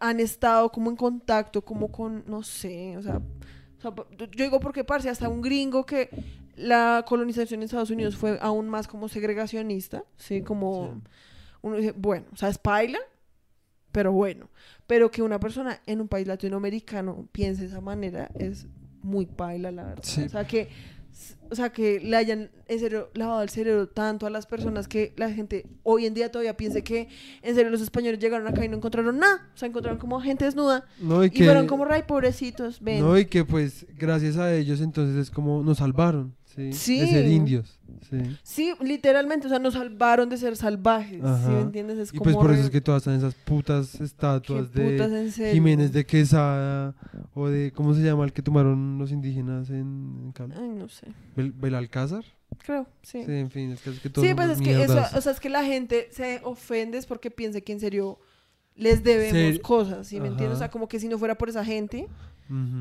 han 0.00 0.20
estado 0.20 0.70
como 0.70 0.90
en 0.90 0.96
contacto, 0.96 1.62
como 1.62 1.90
con, 1.90 2.24
no 2.26 2.42
sé, 2.42 2.96
o 2.96 3.02
sea, 3.02 3.16
o 3.78 3.80
sea, 3.80 3.92
yo 4.18 4.26
digo 4.44 4.60
porque, 4.60 4.84
parce, 4.84 5.08
hasta 5.08 5.28
un 5.28 5.40
gringo 5.42 5.84
que 5.86 6.08
la 6.56 7.04
colonización 7.08 7.60
en 7.60 7.64
Estados 7.64 7.90
Unidos 7.90 8.16
fue 8.16 8.38
aún 8.40 8.68
más 8.68 8.86
como 8.88 9.08
segregacionista, 9.08 10.04
sí, 10.16 10.42
como 10.42 10.86
Sí. 10.94 11.08
uno 11.62 11.76
dice, 11.76 11.92
bueno, 11.96 12.26
o 12.32 12.36
sea, 12.36 12.48
es 12.48 12.58
paila, 12.58 12.98
pero 13.92 14.12
bueno, 14.12 14.48
pero 14.86 15.10
que 15.10 15.22
una 15.22 15.38
persona 15.40 15.80
en 15.86 16.00
un 16.00 16.08
país 16.08 16.26
latinoamericano 16.26 17.28
piense 17.32 17.62
de 17.62 17.68
esa 17.68 17.80
manera 17.80 18.30
es 18.38 18.66
muy 19.02 19.26
paila, 19.26 19.70
la 19.70 19.84
verdad. 19.84 20.02
Sí. 20.04 20.22
O 20.22 20.28
sea, 20.28 20.46
que 20.46 20.68
o 21.50 21.54
sea, 21.54 21.70
que 21.70 22.00
le 22.00 22.16
hayan 22.16 22.50
en 22.66 22.78
serio 22.78 23.10
lavado 23.14 23.42
el 23.42 23.48
cerebro 23.48 23.86
tanto 23.88 24.26
a 24.26 24.30
las 24.30 24.46
personas 24.46 24.88
que 24.88 25.12
la 25.16 25.30
gente 25.30 25.66
hoy 25.82 26.06
en 26.06 26.14
día 26.14 26.30
todavía 26.32 26.56
piense 26.56 26.82
que 26.82 27.08
en 27.42 27.54
serio 27.54 27.70
los 27.70 27.80
españoles 27.80 28.18
llegaron 28.18 28.46
acá 28.46 28.64
y 28.64 28.68
no 28.68 28.76
encontraron 28.76 29.18
nada, 29.18 29.48
o 29.54 29.56
sea, 29.56 29.68
encontraron 29.68 29.98
como 29.98 30.20
gente 30.20 30.44
desnuda 30.44 30.86
No, 30.98 31.24
y 31.24 31.30
que, 31.30 31.44
fueron 31.44 31.66
como 31.66 31.84
ray 31.84 32.02
pobrecitos, 32.02 32.80
ven. 32.80 33.00
no, 33.00 33.16
y 33.18 33.26
que 33.26 33.44
pues 33.44 33.86
gracias 33.96 34.36
a 34.36 34.54
ellos 34.54 34.80
entonces 34.80 35.16
es 35.16 35.30
como 35.30 35.62
nos 35.62 35.78
salvaron, 35.78 36.34
¿sí? 36.54 36.72
Sí. 36.72 37.00
De 37.00 37.06
ser 37.08 37.26
indios, 37.26 37.78
sí. 38.08 38.18
Sí, 38.42 38.72
literalmente, 38.80 39.46
o 39.46 39.50
sea, 39.50 39.58
nos 39.58 39.74
salvaron 39.74 40.28
de 40.28 40.36
ser 40.36 40.56
salvajes, 40.56 41.20
¿sí 41.20 41.26
Ajá. 41.26 41.48
me 41.50 41.60
entiendes? 41.62 41.98
Es 41.98 42.08
Y 42.10 42.18
como 42.18 42.24
pues 42.24 42.36
por 42.36 42.52
eso 42.52 42.62
es 42.64 42.70
que 42.70 42.80
todas 42.80 43.02
están 43.02 43.14
esas 43.16 43.34
putas 43.34 44.00
estatuas 44.00 44.72
de. 44.72 45.50
Jiménez 45.52 45.92
de 45.92 46.04
Quesada 46.06 46.94
o 47.34 47.48
de, 47.48 47.72
¿cómo 47.72 47.94
se 47.94 48.02
llama 48.02 48.24
el 48.24 48.32
que 48.32 48.42
tomaron 48.42 48.98
los 48.98 49.10
indígenas 49.12 49.70
en, 49.70 50.32
en? 50.38 50.52
Ay, 50.52 50.68
no 50.70 50.88
sé, 50.88 51.06
Bel- 51.36 51.52
Belalcázar? 51.54 52.24
creo, 52.58 52.86
sí. 53.02 53.24
Sí, 53.24 53.32
en 53.32 53.50
fin, 53.50 53.72
es 53.72 53.80
que, 53.80 53.90
es 53.90 53.98
que 54.00 54.08
todos 54.10 54.26
Sí, 54.28 54.32
pues 54.34 54.48
es 54.50 54.60
que 54.60 54.80
eso, 54.82 55.02
o 55.16 55.20
sea, 55.20 55.32
es 55.32 55.40
que 55.40 55.48
la 55.48 55.64
gente 55.64 56.08
se 56.12 56.40
ofende 56.44 57.00
porque 57.08 57.30
piensa 57.30 57.60
que 57.60 57.72
en 57.72 57.80
serio 57.80 58.20
les 58.76 59.02
debemos 59.02 59.32
Ser- 59.32 59.60
cosas, 59.60 60.06
¿sí 60.06 60.20
me 60.20 60.28
entiendes? 60.28 60.56
O 60.56 60.58
sea, 60.58 60.70
como 60.70 60.86
que 60.88 61.00
si 61.00 61.08
no 61.08 61.18
fuera 61.18 61.36
por 61.36 61.48
esa 61.48 61.64
gente, 61.64 62.06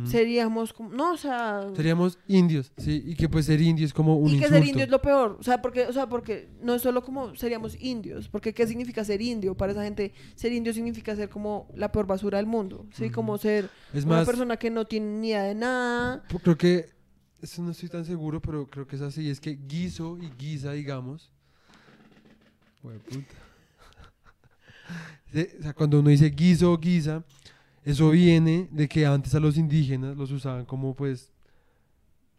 Seríamos 0.05 0.74
como, 0.74 0.89
no, 0.89 1.14
o 1.14 1.18
sea, 1.18 1.70
Seríamos 1.74 2.20
indios, 2.28 2.72
sí, 2.78 3.01
y 3.05 3.16
que 3.16 3.30
pues 3.30 3.45
ser 3.45 3.61
indio 3.61 3.86
es 3.86 3.93
como 3.93 4.18
un 4.18 4.28
y 4.28 4.32
que 4.32 4.36
insulto. 4.39 4.55
ser 4.57 4.68
indio 4.68 4.84
es 4.84 4.89
lo 4.89 5.01
peor, 5.01 5.38
o 5.39 5.43
sea, 5.43 5.61
porque, 5.61 5.88
o 5.88 5.93
sea, 5.93 6.09
porque 6.09 6.49
no 6.61 6.74
es 6.76 6.82
solo 6.82 7.01
como 7.01 7.34
seríamos 7.38 7.82
indios, 7.82 8.28
porque 8.28 8.53
¿qué 8.53 8.68
significa 8.68 9.05
ser 9.05 9.22
indio? 9.22 9.55
Para 9.55 9.72
esa 9.72 9.84
gente, 9.84 10.11
ser 10.36 10.51
indio 10.51 10.74
significa 10.74 11.16
ser 11.16 11.30
como 11.30 11.70
la 11.76 11.91
peor 11.93 12.05
basura 12.07 12.38
del 12.39 12.45
mundo, 12.45 12.86
¿sí? 12.91 13.09
Como 13.09 13.38
ser 13.38 13.70
Es 13.93 14.03
una 14.03 14.18
más, 14.18 14.26
persona 14.26 14.57
que 14.57 14.70
no 14.70 14.86
tiene 14.86 15.05
ni 15.20 15.28
idea 15.30 15.43
de 15.43 15.55
nada. 15.55 16.24
creo 16.43 16.57
que 16.57 16.89
eso 17.41 17.61
no 17.61 17.72
estoy 17.72 17.88
tan 17.89 18.03
seguro, 18.05 18.41
pero 18.41 18.68
creo 18.68 18.86
que 18.86 18.97
es 18.97 19.01
así. 19.01 19.30
Es 19.30 19.39
que 19.39 19.57
guiso 19.68 20.18
y 20.22 20.30
guisa, 20.38 20.74
digamos. 20.74 21.32
De- 25.32 25.55
O 25.59 25.64
sea, 25.64 25.74
cuando 25.74 25.99
uno 25.99 26.09
dice 26.09 26.30
guiso 26.30 26.72
o 26.72 26.78
guisa, 26.78 27.24
eso 27.86 28.09
viene 28.09 28.69
de 28.71 28.88
que 28.88 29.05
antes 29.05 29.36
a 29.36 29.39
los 29.39 29.57
indígenas 29.57 30.15
los 30.15 30.31
usaban 30.31 30.65
como 30.65 30.95
pues 30.95 31.31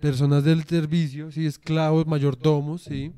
personas 0.01 0.45
del 0.45 0.65
servicio, 0.65 1.31
sí, 1.31 1.47
esclavos, 1.47 2.07
mayordomos, 2.07 2.83
sí. 2.83 3.13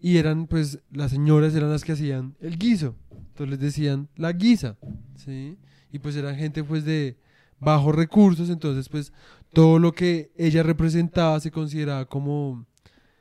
Y 0.00 0.16
eran 0.16 0.46
pues 0.46 0.78
las 0.90 1.10
señoras 1.10 1.54
eran 1.54 1.70
las 1.70 1.84
que 1.84 1.92
hacían 1.92 2.36
el 2.40 2.58
guiso. 2.58 2.94
Entonces 3.10 3.50
les 3.50 3.60
decían 3.60 4.08
la 4.16 4.32
guisa, 4.32 4.76
sí. 5.16 5.56
Y 5.92 5.98
pues 5.98 6.16
eran 6.16 6.36
gente 6.36 6.64
pues 6.64 6.84
de 6.84 7.16
bajos 7.60 7.94
recursos, 7.94 8.50
entonces 8.50 8.88
pues 8.88 9.12
todo 9.52 9.78
lo 9.78 9.92
que 9.92 10.30
ella 10.36 10.62
representaba 10.62 11.40
se 11.40 11.50
consideraba 11.50 12.04
como 12.04 12.66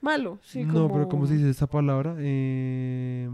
Malo, 0.01 0.39
sí, 0.43 0.63
no, 0.63 0.73
como... 0.73 0.93
pero 0.93 1.09
¿cómo 1.09 1.25
se 1.25 1.33
dice 1.33 1.49
esta 1.49 1.67
palabra? 1.67 2.15
Ay, 2.17 3.27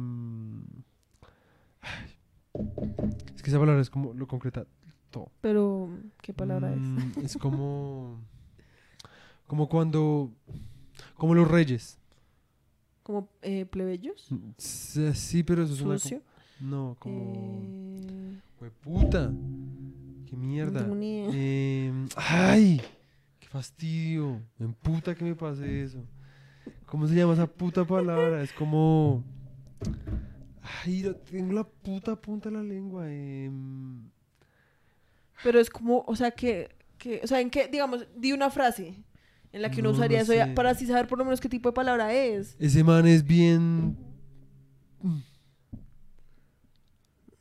Es 3.36 3.42
que 3.42 3.50
esa 3.50 3.60
palabra 3.60 3.82
es 3.82 3.90
como 3.90 4.14
lo 4.14 4.28
concreta 4.28 4.66
todo. 5.10 5.32
Pero, 5.42 5.90
¿qué 6.22 6.34
palabra 6.34 6.74
es? 6.74 6.80
Mm, 6.80 7.12
es 7.24 7.38
como. 7.38 8.20
Como 9.48 9.68
cuando. 9.68 10.32
Como 11.16 11.34
los 11.36 11.50
reyes. 11.50 12.00
¿Como 13.04 13.30
eh, 13.42 13.66
plebeyos? 13.66 14.30
Sí, 14.58 15.14
sí, 15.14 15.44
pero 15.44 15.64
eso 15.64 15.74
es 15.74 15.82
una. 15.82 15.98
¿Sucio? 15.98 16.22
No, 16.60 16.96
como. 17.00 17.62
Eh, 17.64 18.40
¡Hueputa! 18.62 19.32
¡Qué 20.30 20.38
mierda! 20.38 20.88
Em, 20.90 22.08
¡Ay! 22.16 22.82
¡Qué 23.40 23.48
fastidio! 23.48 24.42
Me 24.58 24.68
emputa 24.68 25.16
que 25.16 25.26
me 25.26 25.36
pase 25.36 25.84
eso. 25.84 26.00
¿Cómo 26.86 27.08
se 27.08 27.16
llama 27.16 27.34
esa 27.34 27.48
puta 27.48 27.84
palabra? 27.86 28.42
Es 28.42 28.54
como. 28.54 29.24
Ay, 30.86 31.04
tengo 31.30 31.54
la 31.54 31.64
puta 31.66 32.16
punta 32.16 32.50
de 32.50 32.56
la 32.56 32.64
lengua. 32.64 33.12
em, 33.12 34.10
Pero 35.44 35.60
es 35.60 35.70
como, 35.70 36.04
o 36.08 36.16
sea, 36.16 36.32
que, 36.32 36.70
que, 36.98 37.20
o 37.24 37.28
sea, 37.28 37.42
en 37.42 37.50
qué, 37.50 37.68
digamos, 37.68 38.08
di 38.16 38.32
una 38.32 38.50
frase 38.50 39.04
en 39.52 39.62
la 39.62 39.70
que 39.70 39.82
uno 39.82 39.90
No, 39.92 39.96
usaría 39.98 40.20
no 40.20 40.24
eso 40.24 40.34
ya- 40.34 40.46
sé. 40.48 40.54
para 40.54 40.70
así 40.72 40.86
saber 40.88 41.08
por 41.08 41.18
lo 41.18 41.26
menos 41.26 41.42
qué 41.42 41.50
tipo 41.50 41.70
de 41.70 41.74
palabra 41.74 42.14
es. 42.14 42.56
Ese 42.60 42.84
man 42.84 43.06
es 43.08 43.24
bien. 43.26 43.98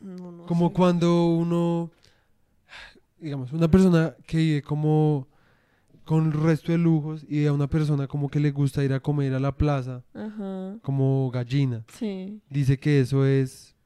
No, 0.00 0.32
no 0.32 0.46
Como 0.46 0.68
sé. 0.68 0.74
cuando 0.74 1.26
uno. 1.26 1.90
Digamos, 3.18 3.52
una 3.52 3.68
persona 3.70 4.16
que 4.26 4.36
vive 4.36 4.62
como. 4.62 5.28
Con 6.04 6.26
el 6.26 6.32
resto 6.32 6.72
de 6.72 6.78
lujos 6.78 7.24
y 7.28 7.46
a 7.46 7.52
una 7.52 7.68
persona 7.68 8.06
como 8.08 8.28
que 8.28 8.40
le 8.40 8.50
gusta 8.50 8.82
ir 8.82 8.92
a 8.92 9.00
comer 9.00 9.34
a 9.34 9.40
la 9.40 9.52
plaza 9.56 10.02
Ajá, 10.14 10.76
como 10.82 11.30
gallina. 11.30 11.84
sí. 11.88 12.40
Dice 12.50 12.78
que 12.78 13.00
eso 13.00 13.24
es. 13.24 13.76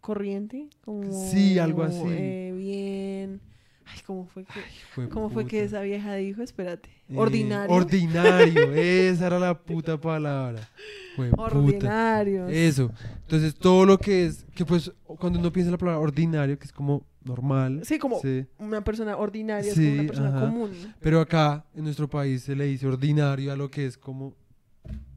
Corriente, 0.00 0.68
como... 0.84 1.10
Sí, 1.30 1.58
algo 1.58 1.82
así. 1.82 2.00
eh, 2.06 2.54
bien... 2.56 3.40
Ay, 3.88 4.00
¿cómo 4.04 4.26
fue 4.26 4.44
que, 4.44 4.52
Fue 4.94 5.08
cómo 5.08 5.30
fue 5.30 5.46
que 5.46 5.62
esa 5.62 5.80
vieja 5.80 6.14
dijo? 6.14 6.42
Espérate. 6.42 6.88
Eh, 7.08 7.14
Ordinario. 7.16 7.72
Ordinario, 7.74 8.72
esa 8.74 9.28
era 9.28 9.38
la 9.38 9.56
puta 9.56 10.00
palabra. 10.00 10.68
Fue 11.14 11.30
puta. 11.30 11.42
Ordinario. 11.42 12.48
Eso. 12.48 12.90
Entonces, 13.22 13.54
todo 13.54 13.86
lo 13.86 13.98
que 13.98 14.26
es, 14.26 14.44
que 14.56 14.64
pues, 14.64 14.92
cuando 15.04 15.38
uno 15.38 15.52
piensa 15.52 15.68
en 15.68 15.72
la 15.72 15.78
palabra 15.78 16.00
ordinario, 16.00 16.58
que 16.58 16.64
es 16.64 16.72
como 16.72 17.04
normal. 17.26 17.82
Sí, 17.84 17.98
como 17.98 18.20
sí. 18.20 18.46
una 18.58 18.82
persona 18.82 19.16
ordinaria, 19.16 19.70
es 19.70 19.76
Sí, 19.76 19.84
como 19.88 20.00
una 20.00 20.06
persona 20.06 20.28
ajá. 20.30 20.40
común. 20.40 20.70
Pero 21.00 21.20
acá, 21.20 21.64
en 21.74 21.84
nuestro 21.84 22.08
país, 22.08 22.42
se 22.42 22.56
le 22.56 22.64
dice 22.66 22.86
ordinario 22.86 23.52
a 23.52 23.56
lo 23.56 23.70
que 23.70 23.86
es 23.86 23.98
como. 23.98 24.34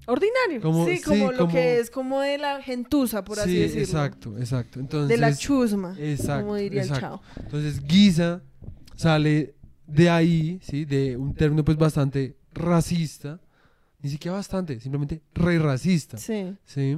Ordinario. 0.08 0.60
Como- 0.62 0.86
sí, 0.88 0.98
sí, 0.98 1.04
como 1.04 1.32
lo 1.32 1.38
como- 1.40 1.54
que 1.54 1.80
es 1.80 1.92
como 1.92 2.20
de 2.22 2.38
la 2.40 2.62
gentuza, 2.62 3.24
por 3.24 3.40
así 3.40 3.52
sí, 3.52 3.60
decirlo. 3.60 3.82
exacto, 3.84 4.38
exacto. 4.40 4.80
Entonces, 4.80 5.08
De 5.10 5.18
la 5.18 5.36
chusma, 5.36 5.96
exacto, 6.00 6.42
como 6.48 6.56
diría 6.56 6.82
el 6.82 6.90
chavo. 6.90 7.22
Entonces, 7.38 7.84
guisa 7.84 8.42
sale 8.96 9.54
de 9.86 10.10
ahí, 10.10 10.60
¿sí? 10.64 10.86
De 10.86 11.16
un 11.16 11.34
término 11.36 11.64
pues 11.64 11.78
bastante 11.78 12.36
racista. 12.54 13.40
Ni 14.02 14.10
siquiera 14.10 14.38
bastante, 14.38 14.80
simplemente 14.80 15.22
re 15.34 15.60
racista. 15.60 16.18
Sí. 16.18 16.56
¿Sí? 16.64 16.98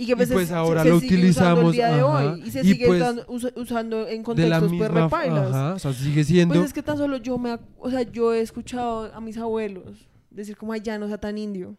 Y 0.00 0.06
que 0.06 0.16
pues, 0.16 0.30
Y 0.30 0.32
pues 0.32 0.48
se- 0.48 0.54
ahora 0.54 0.82
se 0.82 0.88
lo 0.88 0.98
sigue 1.00 1.14
utilizamos, 1.14 1.64
el 1.66 1.72
día 1.72 1.88
de 1.88 2.00
ajá, 2.00 2.32
hoy. 2.32 2.42
Y 2.46 2.50
se 2.50 2.60
y 2.60 2.72
sigue 2.72 2.86
pues, 2.86 3.02
usando, 3.02 3.24
usa- 3.28 3.52
usando 3.56 4.08
en 4.08 4.22
contextos 4.22 4.72
pues 4.78 4.90
repailas. 4.90 5.48
Ajá, 5.48 5.74
o 5.74 5.78
sea, 5.78 5.92
sigue 5.92 6.24
siendo. 6.24 6.54
Pues 6.54 6.68
es 6.68 6.72
que 6.72 6.82
tan 6.82 6.96
solo 6.96 7.18
yo 7.18 7.36
me... 7.36 7.58
O 7.78 7.90
sea, 7.90 8.00
yo 8.02 8.32
he 8.32 8.40
escuchado 8.40 9.12
a 9.14 9.20
mis 9.20 9.36
abuelos 9.36 10.08
decir 10.30 10.56
como, 10.56 10.72
ay, 10.72 10.80
ya 10.80 10.98
no 10.98 11.06
sea 11.06 11.18
tan 11.18 11.36
indio. 11.36 11.76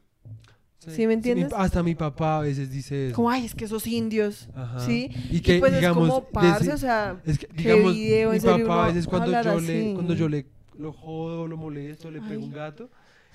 ¿sí 0.88 1.06
me 1.08 1.14
entiendes? 1.14 1.48
mi- 1.48 1.54
hasta 1.58 1.82
mi 1.84 1.96
papá 1.96 2.38
a 2.38 2.42
veces 2.42 2.72
dice 2.72 3.08
eso. 3.08 3.16
Como, 3.16 3.30
ay, 3.30 3.46
es 3.46 3.56
que 3.56 3.66
esos 3.66 3.86
indios. 3.88 4.50
Ajá. 4.56 4.80
¿Sí? 4.82 5.10
Y 5.32 5.40
que, 5.42 5.58
pues 5.60 5.74
digamos. 5.76 6.08
es 6.08 6.14
como, 6.14 6.24
parce, 6.30 6.72
o 6.74 6.78
sea... 6.78 7.20
es 7.26 7.40
que, 7.40 7.48
digamos, 7.56 7.94
video, 7.94 8.32
mi 8.34 8.40
papá 8.40 8.86
a 8.86 8.88
veces 8.90 9.08
cuando 9.08 9.32
yo, 9.32 9.52
así. 9.58 9.66
le, 9.68 9.94
cuando 9.96 10.14
yo 10.14 10.30
le 10.30 10.46
lo 10.78 10.94
jodo, 10.94 11.48
lo 11.48 11.58
molesto, 11.58 12.10
le 12.12 12.22
pego 12.22 12.44
un 12.44 12.52
gato, 12.52 12.90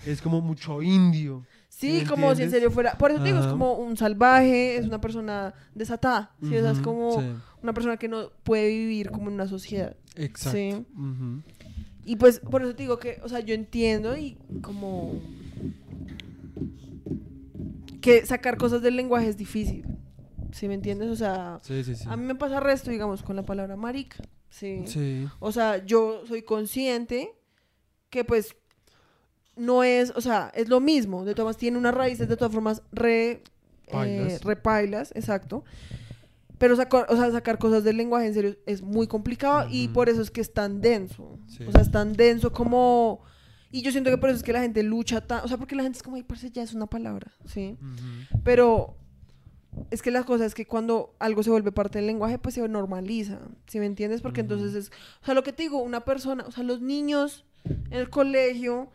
es 0.04 0.20
como 0.22 0.40
mucho 0.40 0.82
indio. 0.82 1.44
Sí, 1.76 1.92
¿me 1.92 2.06
como 2.06 2.34
si 2.34 2.42
en 2.42 2.50
serio 2.50 2.70
fuera... 2.70 2.96
Por 2.96 3.10
eso 3.10 3.20
te 3.20 3.26
digo, 3.26 3.38
es 3.38 3.46
como 3.48 3.74
un 3.74 3.98
salvaje, 3.98 4.78
es 4.78 4.86
una 4.86 4.98
persona 4.98 5.52
desatada. 5.74 6.34
¿sí? 6.40 6.56
O 6.56 6.62
sea, 6.62 6.70
es 6.70 6.78
como 6.80 7.20
sí, 7.20 7.26
una 7.62 7.74
persona 7.74 7.98
que 7.98 8.08
no 8.08 8.30
puede 8.44 8.68
vivir 8.68 9.10
como 9.10 9.28
en 9.28 9.34
una 9.34 9.46
sociedad. 9.46 9.94
exacto. 10.14 10.56
Sí. 10.56 10.86
Y 12.06 12.16
pues 12.16 12.40
por 12.40 12.62
eso 12.62 12.74
te 12.74 12.84
digo 12.84 12.98
que, 12.98 13.20
o 13.22 13.28
sea, 13.28 13.40
yo 13.40 13.54
entiendo 13.54 14.16
y 14.16 14.38
como 14.62 15.20
que 18.00 18.24
sacar 18.24 18.56
cosas 18.56 18.80
del 18.80 18.96
lenguaje 18.96 19.28
es 19.28 19.36
difícil. 19.36 19.84
¿Sí 20.52 20.68
me 20.68 20.74
entiendes? 20.74 21.10
O 21.10 21.16
sea, 21.16 21.58
Sí, 21.60 21.82
a 22.06 22.16
mí 22.16 22.24
me 22.24 22.36
pasa 22.36 22.58
resto, 22.58 22.90
digamos, 22.90 23.22
con 23.22 23.36
la 23.36 23.44
palabra 23.44 23.76
marica. 23.76 24.16
Sí. 24.48 25.28
O 25.40 25.52
sea, 25.52 25.84
yo 25.84 26.22
soy 26.26 26.40
consciente 26.40 27.34
que 28.08 28.24
pues 28.24 28.56
no 29.56 29.82
es, 29.82 30.12
o 30.14 30.20
sea, 30.20 30.52
es 30.54 30.68
lo 30.68 30.80
mismo. 30.80 31.24
De 31.24 31.34
todas 31.34 31.46
formas, 31.46 31.56
tiene 31.56 31.78
unas 31.78 31.94
raíces 31.94 32.28
de 32.28 32.36
todas 32.36 32.52
formas 32.52 32.82
re, 32.92 33.30
eh, 33.30 33.42
Pailas. 33.90 34.44
repailas, 34.44 35.12
exacto. 35.14 35.64
Pero 36.58 36.76
sacar, 36.76 37.06
o 37.08 37.16
sea, 37.16 37.30
sacar 37.30 37.58
cosas 37.58 37.84
del 37.84 37.96
lenguaje 37.96 38.26
en 38.26 38.34
serio 38.34 38.56
es 38.66 38.82
muy 38.82 39.06
complicado 39.06 39.68
y 39.70 39.88
por 39.88 40.08
eso 40.08 40.22
es 40.22 40.30
que 40.30 40.40
es 40.40 40.52
tan 40.52 40.80
denso. 40.80 41.38
Sí. 41.48 41.64
O 41.64 41.72
sea, 41.72 41.82
es 41.82 41.90
tan 41.90 42.14
denso 42.14 42.52
como... 42.52 43.20
Y 43.70 43.82
yo 43.82 43.90
siento 43.90 44.10
que 44.10 44.16
por 44.16 44.30
eso 44.30 44.38
es 44.38 44.42
que 44.42 44.52
la 44.52 44.62
gente 44.62 44.82
lucha 44.82 45.20
tan... 45.20 45.44
O 45.44 45.48
sea, 45.48 45.58
porque 45.58 45.74
la 45.74 45.82
gente 45.82 45.98
es 45.98 46.02
como, 46.02 46.16
ay, 46.16 46.22
parce, 46.22 46.50
ya 46.50 46.62
es 46.62 46.72
una 46.72 46.86
palabra, 46.86 47.30
¿sí? 47.44 47.76
Pero 48.42 48.96
es 49.90 50.00
que 50.00 50.10
la 50.10 50.22
cosa 50.22 50.46
es 50.46 50.54
que 50.54 50.66
cuando 50.66 51.14
algo 51.18 51.42
se 51.42 51.50
vuelve 51.50 51.72
parte 51.72 51.98
del 51.98 52.06
lenguaje, 52.06 52.38
pues 52.38 52.54
se 52.54 52.66
normaliza, 52.66 53.38
¿sí 53.66 53.78
me 53.78 53.86
entiendes? 53.86 54.22
Porque 54.22 54.40
entonces 54.40 54.74
es... 54.74 54.90
O 55.22 55.26
sea, 55.26 55.34
lo 55.34 55.42
que 55.42 55.52
te 55.52 55.64
digo, 55.64 55.82
una 55.82 56.06
persona, 56.06 56.44
o 56.46 56.52
sea, 56.52 56.64
los 56.64 56.80
niños 56.80 57.44
en 57.64 57.98
el 57.98 58.08
colegio, 58.08 58.88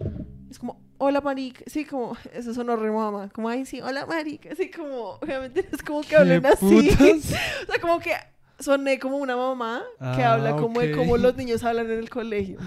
es 0.52 0.60
como, 0.60 0.80
hola, 0.98 1.22
marica, 1.22 1.64
sí, 1.68 1.86
como, 1.86 2.16
eso 2.34 2.54
sonó 2.54 2.76
re 2.76 2.92
mamá, 2.92 3.30
como, 3.34 3.50
ay, 3.50 3.66
sí, 3.66 3.82
hola, 3.82 4.06
marica, 4.06 4.50
así 4.52 4.70
como, 4.70 5.12
obviamente 5.22 5.66
no 5.70 5.76
es 5.78 5.84
como 5.84 6.02
que 6.02 6.16
hablen 6.16 6.42
¿Qué 6.42 6.48
así. 6.48 6.90
O 7.20 7.72
sea, 7.72 7.82
como 7.82 8.00
que 8.00 8.12
soné 8.60 9.00
como 9.00 9.18
una 9.18 9.36
mamá 9.36 9.82
que 9.98 10.06
Ah, 10.24 10.34
habla 10.34 10.56
como 10.56 10.80
de 10.82 10.92
ok. 10.94 10.98
cómo 11.00 11.18
los 11.18 11.36
niños 11.36 11.64
hablan 11.64 11.90
en 11.90 11.98
el 12.00 12.10
colegio. 12.10 12.60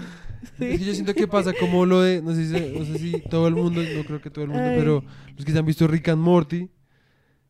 Es 0.59 0.79
que 0.79 0.85
yo 0.85 0.93
siento 0.93 1.13
que 1.13 1.27
pasa 1.27 1.53
como 1.59 1.85
lo 1.85 2.01
de, 2.01 2.21
no 2.21 2.33
sé, 2.35 2.45
si, 2.45 2.77
no 2.77 2.85
sé 2.85 2.99
si 2.99 3.19
todo 3.29 3.47
el 3.47 3.55
mundo, 3.55 3.81
no 3.81 4.03
creo 4.03 4.21
que 4.21 4.29
todo 4.29 4.43
el 4.45 4.51
mundo, 4.51 4.69
Ay. 4.69 4.75
pero 4.77 5.03
los 5.35 5.45
que 5.45 5.51
se 5.51 5.57
han 5.57 5.65
visto 5.65 5.87
Rick 5.87 6.09
and 6.09 6.21
Morty, 6.21 6.69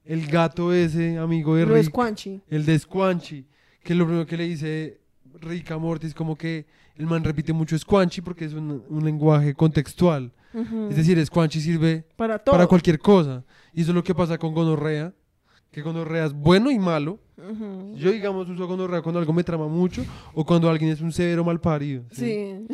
el 0.05 0.27
gato 0.27 0.71
ese, 0.73 1.17
amigo 1.17 1.55
de 1.55 1.65
Lo 1.65 1.75
es 1.75 1.86
Rick, 1.88 1.95
Quanchi. 1.95 2.41
el 2.47 2.65
de 2.65 2.77
Squanchy, 2.79 3.47
que 3.83 3.95
lo 3.95 4.05
primero 4.05 4.25
que 4.27 4.38
le 4.38 4.43
dice 4.45 5.01
Rick 5.41 5.71
a 5.71 5.77
Morty 5.77 6.07
es 6.07 6.13
como 6.13 6.38
que 6.38 6.67
el 6.97 7.05
man 7.05 7.23
repite 7.23 7.53
mucho 7.53 7.77
Squanchy 7.77 8.21
porque 8.21 8.45
es 8.45 8.53
un, 8.53 8.83
un 8.89 9.05
lenguaje 9.05 9.53
contextual. 9.53 10.31
Ujú. 10.53 10.87
Es 10.89 10.95
decir, 10.95 11.23
Squanchy 11.25 11.59
sirve 11.59 12.05
para 12.15 12.39
todo. 12.39 12.53
para 12.53 12.67
cualquier 12.67 12.99
cosa. 12.99 13.43
Y 13.73 13.81
eso 13.81 13.91
es 13.91 13.95
lo 13.95 14.03
que 14.03 14.15
pasa 14.15 14.37
con 14.37 14.53
gonorrea, 14.53 15.13
que 15.71 15.81
gonorrea 15.81 16.25
es 16.25 16.33
bueno 16.33 16.71
y 16.71 16.79
malo. 16.79 17.19
Yo, 17.95 18.11
digamos, 18.11 18.47
uso 18.49 18.65
gonorrea 18.65 19.01
cuando 19.01 19.19
algo 19.19 19.33
me 19.33 19.43
trama 19.43 19.67
mucho 19.67 20.05
o 20.33 20.45
cuando 20.45 20.69
alguien 20.69 20.91
es 20.91 21.01
un 21.01 21.11
severo 21.11 21.43
mal 21.43 21.59
parido. 21.59 22.03
Sí. 22.11 22.65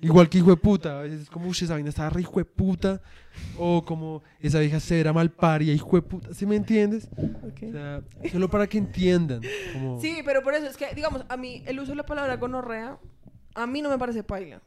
Igual 0.00 0.28
que 0.28 0.38
hijo 0.38 0.50
de 0.50 0.56
puta, 0.56 1.00
a 1.00 1.02
veces 1.02 1.22
es 1.22 1.30
como, 1.30 1.46
uy, 1.46 1.56
esa 1.58 1.72
vaina 1.74 1.88
está 1.88 2.10
re 2.10 2.20
hijo 2.20 2.38
de 2.38 2.44
puta, 2.44 3.00
o 3.58 3.82
como 3.84 4.22
esa 4.38 4.58
vieja 4.60 4.78
severa 4.78 5.12
mal 5.12 5.30
paria, 5.30 5.72
hijo 5.72 5.96
de 5.96 6.02
puta, 6.02 6.34
¿sí 6.34 6.44
me 6.46 6.56
entiendes? 6.56 7.08
ok. 7.16 7.62
O 7.68 7.72
sea, 7.72 8.02
solo 8.30 8.50
para 8.50 8.66
que 8.66 8.76
entiendan. 8.78 9.40
Como... 9.72 10.00
Sí, 10.00 10.18
pero 10.24 10.42
por 10.42 10.54
eso 10.54 10.66
es 10.66 10.76
que, 10.76 10.94
digamos, 10.94 11.24
a 11.28 11.36
mí 11.36 11.62
el 11.66 11.80
uso 11.80 11.92
de 11.92 11.96
la 11.96 12.06
palabra 12.06 12.36
gonorrea, 12.36 12.98
a 13.54 13.66
mí 13.66 13.82
no 13.82 13.88
me 13.90 13.98
parece 13.98 14.22
paila. 14.22 14.60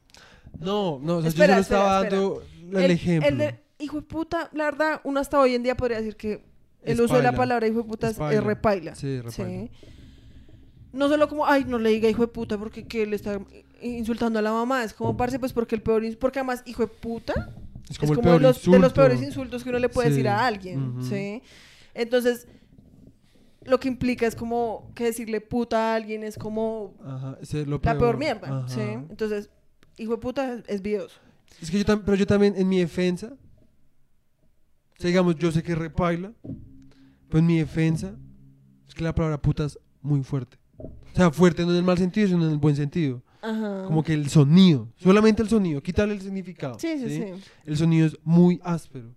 No, 0.60 1.00
no, 1.02 1.18
o 1.18 1.22
sea, 1.22 1.30
Espera, 1.30 1.58
yo 1.58 1.64
solo 1.64 1.78
espera, 1.78 1.80
estaba 1.80 2.02
espera. 2.04 2.22
dando 2.22 2.80
el, 2.80 2.92
ejemplo. 2.92 3.30
El 3.30 3.38
de 3.38 3.60
hijo 3.80 3.98
de 3.98 4.02
puta, 4.08 4.50
la 4.54 4.66
verdad, 4.66 5.02
uno 5.04 5.20
hasta 5.20 5.40
hoy 5.40 5.56
en 5.56 5.64
día 5.64 5.76
podría 5.76 5.98
decir 5.98 6.16
que 6.16 6.44
el 6.84 6.94
Es 6.94 7.00
uso 7.00 7.16
de 7.18 7.24
la 7.24 7.34
palabra 7.34 7.68
hijo 7.68 7.80
de 7.80 7.84
puta 7.84 8.08
Es 8.08 8.14
es, 8.14 8.20
paila. 8.20 8.40
es 8.40 8.44
repaila. 8.44 8.96
Sí, 8.96 9.22
repaila. 9.22 9.66
Sí. 9.68 9.72
no 10.94 11.10
solo 11.10 11.28
como, 11.28 11.46
ay, 11.46 11.66
no 11.66 11.78
le 11.78 11.90
diga 11.90 12.10
hijo 12.10 12.22
de 12.22 12.28
puta 12.30 12.58
porque 12.58 12.88
que 12.88 13.06
le 13.06 13.16
está 13.16 13.40
insultando 13.82 14.40
a 14.40 14.42
la 14.42 14.52
mamá, 14.52 14.84
es 14.84 14.94
como, 14.94 15.16
parce, 15.16 15.38
pues 15.38 15.54
porque 15.54 15.76
el 15.76 15.82
peor, 15.84 16.04
porque 16.18 16.40
además 16.40 16.64
hijo 16.66 16.82
de 16.84 16.88
puta 16.88 17.50
Es 17.84 17.92
es 17.92 18.00
como, 18.00 18.16
como, 18.16 18.34
el 18.34 18.40
peor 18.40 18.42
los, 18.42 18.64
de 18.64 18.80
los 18.80 18.94
peores 18.94 19.22
insultos 19.22 19.64
que 19.64 19.70
uno 19.70 19.80
le 19.80 19.90
puede 19.90 20.08
Sí, 20.10 20.14
decir 20.16 20.28
a 20.30 20.46
alguien. 20.48 20.96
¿sí? 21.04 21.44
Entonces, 21.94 22.48
lo 23.68 23.80
que 23.80 23.88
implica 23.88 24.26
es 24.26 24.36
como 24.36 24.92
que 24.96 25.04
decirle 25.06 25.42
puta 25.42 25.92
a 25.92 25.96
alguien 25.96 26.24
es 26.24 26.38
como 26.38 26.96
Ajá, 27.04 27.38
ese 27.42 27.62
es 27.62 27.68
lo 27.68 27.76
la 27.76 27.82
peor 27.82 27.98
peor. 28.00 28.18
mierda, 28.18 28.48
Ajá. 28.48 28.68
¿sí? 28.70 28.82
Entonces, 28.82 29.50
hijo 29.98 30.14
de 30.14 30.18
puta 30.18 30.54
es, 30.54 30.64
es 30.68 30.82
videoso. 30.82 31.20
Es 31.62 31.70
que 31.70 31.78
yo 31.78 31.86
también, 31.86 32.06
pero 32.06 32.18
yo 32.18 32.26
también, 32.26 32.54
en 32.58 32.68
mi 32.70 32.80
defensa, 32.80 33.34
o 33.34 35.02
sea, 35.02 35.08
digamos, 35.10 35.36
yo 35.36 35.52
sé 35.52 35.62
que 35.64 35.76
repaila, 35.76 36.32
pero 37.28 37.40
en 37.40 37.46
mi 37.46 37.58
defensa, 37.58 38.16
es 38.88 38.96
que 38.96 39.04
la 39.04 39.14
palabra 39.14 39.42
puta 39.42 39.66
es 39.66 39.78
muy 40.02 40.24
fuerte. 40.24 40.58
O 40.78 41.16
sea, 41.16 41.32
fuerte 41.32 41.64
no 41.66 41.72
en 41.72 41.78
el 41.78 41.84
mal 41.84 41.98
sentido, 41.98 42.28
sino 42.28 42.46
en 42.46 42.52
el 42.52 42.58
buen 42.58 42.76
sentido. 42.76 43.22
Ajá. 43.42 43.84
Como 43.86 44.04
que 44.04 44.14
el 44.14 44.30
sonido, 44.30 44.92
solamente 44.98 45.42
el 45.42 45.50
sonido, 45.50 45.82
quítale 45.82 46.14
el 46.14 46.22
significado. 46.22 46.80
Sí, 46.80 46.98
sí, 47.00 47.10
sí. 47.10 47.26
El 47.66 47.78
sonido 47.78 48.08
es 48.08 48.18
muy 48.24 48.60
áspero. 48.64 49.14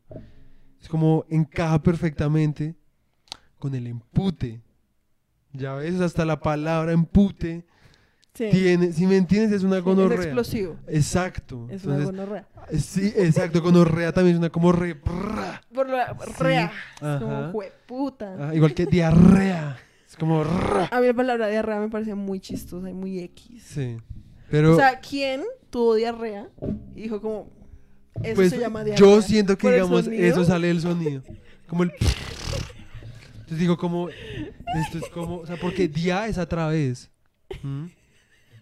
Es 0.81 0.89
como 0.89 1.25
encaja 1.29 1.83
perfectamente 1.83 2.75
con 3.61 3.77
el 3.77 3.87
empute. 3.87 4.61
Ya 5.53 5.75
ves, 5.75 6.01
hasta 6.01 6.25
la 6.25 6.41
palabra 6.41 6.93
empute 6.93 7.65
Sí. 8.33 8.49
tiene, 8.53 8.93
si 8.93 9.07
me 9.07 9.17
entiendes, 9.17 9.51
es 9.53 9.65
una 9.65 9.79
Es 9.79 9.83
gonorrea. 9.85 10.23
explosivo. 10.23 10.77
Exacto. 10.87 11.67
Es 11.69 11.85
una 11.85 12.05
gonorrea. 12.05 12.47
Sí, 12.79 13.13
exacto, 13.17 13.61
gonorrea 13.61 14.13
también 14.13 14.37
es 14.37 14.39
una 14.39 14.51
como 14.51 14.71
re... 14.71 14.95
prra. 14.95 15.61
Por 15.75 15.89
la 15.89 16.17
rea. 16.39 16.73
Es 16.95 17.21
como 17.21 17.51
jueputa. 17.51 18.37
Ah, 18.39 18.55
igual 18.55 18.73
que 18.73 18.87
diarrea. 18.87 19.77
Es 20.09 20.17
como... 20.17 20.45
rra. 20.45 20.89
A 20.93 21.01
mí 21.01 21.09
la 21.09 21.15
palabra 21.15 21.49
diarrea 21.49 21.81
me 21.81 21.89
parece 21.89 22.15
muy 22.15 22.39
chistosa 22.39 22.89
y 22.89 22.95
muy 22.95 23.19
X. 23.19 23.65
Sí. 23.65 23.97
Pero 24.49 24.75
O 24.75 24.77
sea, 24.77 25.01
¿quién 25.01 25.43
tuvo 25.69 25.97
diarrea? 25.97 26.49
Y 26.95 27.03
dijo 27.03 27.21
como, 27.21 27.51
eso 28.23 28.37
pues, 28.37 28.51
se 28.51 28.59
llama 28.59 28.85
diarrea. 28.85 29.01
yo 29.07 29.23
siento 29.23 29.57
que 29.59 29.63
¿Por 29.63 29.73
el 29.73 29.81
digamos 29.83 30.07
eso 30.07 30.45
sale 30.45 30.69
del 30.69 30.81
sonido. 30.81 31.23
Como 31.67 31.83
el... 31.83 31.93
Entonces 33.51 33.67
digo 33.67 33.77
como... 33.77 34.09
Esto 34.09 34.99
es 34.99 35.09
como... 35.09 35.39
O 35.39 35.47
sea, 35.47 35.57
porque 35.57 35.89
dia 35.89 36.29
es 36.29 36.39
a 36.39 36.49
través. 36.49 37.11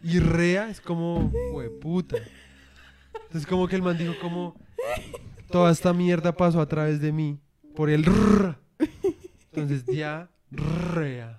Y 0.02 0.18
rea 0.18 0.70
es 0.70 0.80
como... 0.80 1.30
Hueputa. 1.52 2.16
Entonces 3.26 3.46
como 3.46 3.68
que 3.68 3.76
el 3.76 3.82
man 3.82 3.98
dijo 3.98 4.14
como... 4.18 4.58
Toda 5.50 5.72
esta 5.72 5.92
mierda 5.92 6.32
pasó 6.32 6.62
a 6.62 6.66
través 6.66 7.02
de 7.02 7.12
mí. 7.12 7.38
Por 7.76 7.90
el... 7.90 8.02
rrr. 8.02 8.56
Entonces 9.52 9.84
dia... 9.84 10.30
Rea. 10.50 11.38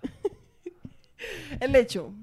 El 1.60 1.76
hecho. 1.76 2.14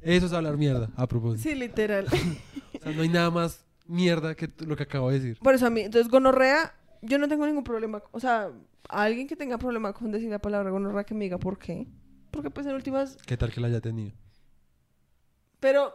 Eso 0.00 0.24
es 0.24 0.32
hablar 0.32 0.56
mierda, 0.56 0.88
a 0.96 1.06
propósito. 1.06 1.46
Sí, 1.46 1.54
literal. 1.54 2.06
O 2.06 2.82
sea, 2.82 2.92
no 2.92 3.02
hay 3.02 3.10
nada 3.10 3.30
más 3.30 3.66
mierda 3.86 4.34
que 4.34 4.48
lo 4.64 4.76
que 4.76 4.84
acabo 4.84 5.10
de 5.10 5.20
decir. 5.20 5.38
Por 5.40 5.54
eso 5.54 5.66
a 5.66 5.70
mí, 5.70 5.82
entonces 5.82 6.10
gonorrea, 6.10 6.74
yo 7.02 7.18
no 7.18 7.28
tengo 7.28 7.46
ningún 7.46 7.64
problema. 7.64 8.02
O 8.12 8.18
sea, 8.18 8.50
alguien 8.88 9.26
que 9.28 9.36
tenga 9.36 9.58
problema 9.58 9.92
con 9.92 10.10
decir 10.10 10.30
la 10.30 10.38
palabra 10.40 10.70
gonorrea 10.70 11.04
que 11.04 11.14
me 11.14 11.24
diga 11.24 11.38
por 11.38 11.58
qué. 11.58 11.86
Porque 12.30 12.50
pues 12.50 12.66
en 12.66 12.74
últimas, 12.74 13.16
¿Qué 13.26 13.36
tal 13.36 13.52
que 13.52 13.60
la 13.60 13.68
haya 13.68 13.80
tenido? 13.80 14.12
pero 15.60 15.94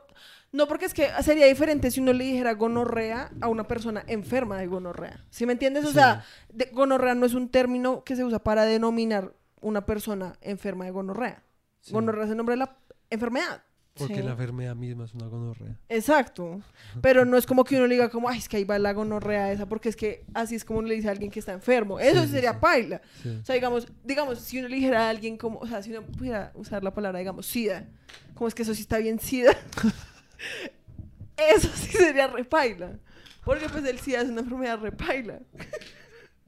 no 0.53 0.67
porque 0.67 0.85
es 0.85 0.93
que 0.93 1.09
sería 1.23 1.45
diferente 1.45 1.91
si 1.91 1.99
uno 1.99 2.13
le 2.13 2.23
dijera 2.23 2.53
gonorrea 2.53 3.31
a 3.41 3.49
una 3.49 3.67
persona 3.67 4.03
enferma 4.07 4.57
de 4.57 4.67
gonorrea. 4.67 5.25
¿Sí 5.29 5.45
me 5.45 5.51
entiendes? 5.53 5.83
O 5.83 5.87
Sí. 5.89 5.95
sea, 5.95 6.23
de- 6.49 6.69
gonorrea 6.71 7.15
no 7.15 7.25
es 7.25 7.33
un 7.33 7.49
término 7.49 8.03
que 8.05 8.15
se 8.15 8.23
usa 8.23 8.39
para 8.39 8.63
denominar 8.63 9.33
una 9.59 9.85
persona 9.85 10.37
enferma 10.41 10.85
de 10.85 10.91
gonorrea. 10.91 11.43
Sí. 11.81 11.91
Gonorrea 11.91 12.25
es 12.25 12.31
el 12.31 12.37
nombre 12.37 12.53
de 12.53 12.59
la 12.59 12.77
enfermedad. 13.09 13.63
Porque 13.97 14.15
¿sí? 14.15 14.21
la 14.23 14.31
enfermedad 14.31 14.75
misma 14.75 15.05
es 15.05 15.13
una 15.13 15.27
gonorrea. 15.27 15.77
Exacto. 15.89 16.61
Pero 17.01 17.25
no 17.25 17.37
es 17.37 17.45
como 17.45 17.63
que 17.63 17.75
uno 17.77 17.87
le 17.87 17.95
diga 17.95 18.09
como, 18.09 18.29
ay, 18.29 18.37
es 18.37 18.47
que 18.49 18.57
ahí 18.57 18.63
va 18.63 18.77
la 18.79 18.93
gonorrea 18.93 19.51
esa, 19.51 19.67
porque 19.67 19.89
es 19.89 19.95
que 19.95 20.23
así 20.33 20.55
es 20.55 20.63
como 20.65 20.79
uno 20.79 20.87
le 20.87 20.95
dice 20.95 21.07
a 21.07 21.11
alguien 21.11 21.31
que 21.31 21.39
está 21.39 21.53
enfermo. 21.53 21.99
Eso 21.99 22.23
Sí, 22.23 22.29
sería 22.29 22.53
sí. 22.53 22.59
paila. 22.61 23.01
O 23.41 23.45
sea, 23.45 23.55
digamos, 23.55 23.87
digamos, 24.03 24.39
si 24.39 24.59
uno 24.59 24.67
le 24.67 24.75
dijera 24.75 25.07
a 25.07 25.09
alguien 25.09 25.37
como, 25.37 25.59
o 25.59 25.67
sea, 25.67 25.81
si 25.81 25.91
uno 25.91 26.03
pudiera 26.03 26.51
usar 26.55 26.83
la 26.83 26.93
palabra, 26.93 27.19
digamos, 27.19 27.45
sida, 27.45 27.87
como 28.33 28.47
es 28.47 28.53
que 28.55 28.61
eso 28.63 28.73
sí 28.75 28.81
está 28.81 28.97
bien 28.99 29.19
sida, 29.19 29.51
eso 31.37 31.69
sí 31.75 31.91
sería 31.97 32.27
repaila. 32.27 32.99
Porque 33.43 33.69
pues 33.69 33.85
el 33.85 33.99
sida 33.99 34.21
es 34.21 34.29
una 34.29 34.41
enfermedad 34.41 34.79
repaila. 34.79 35.39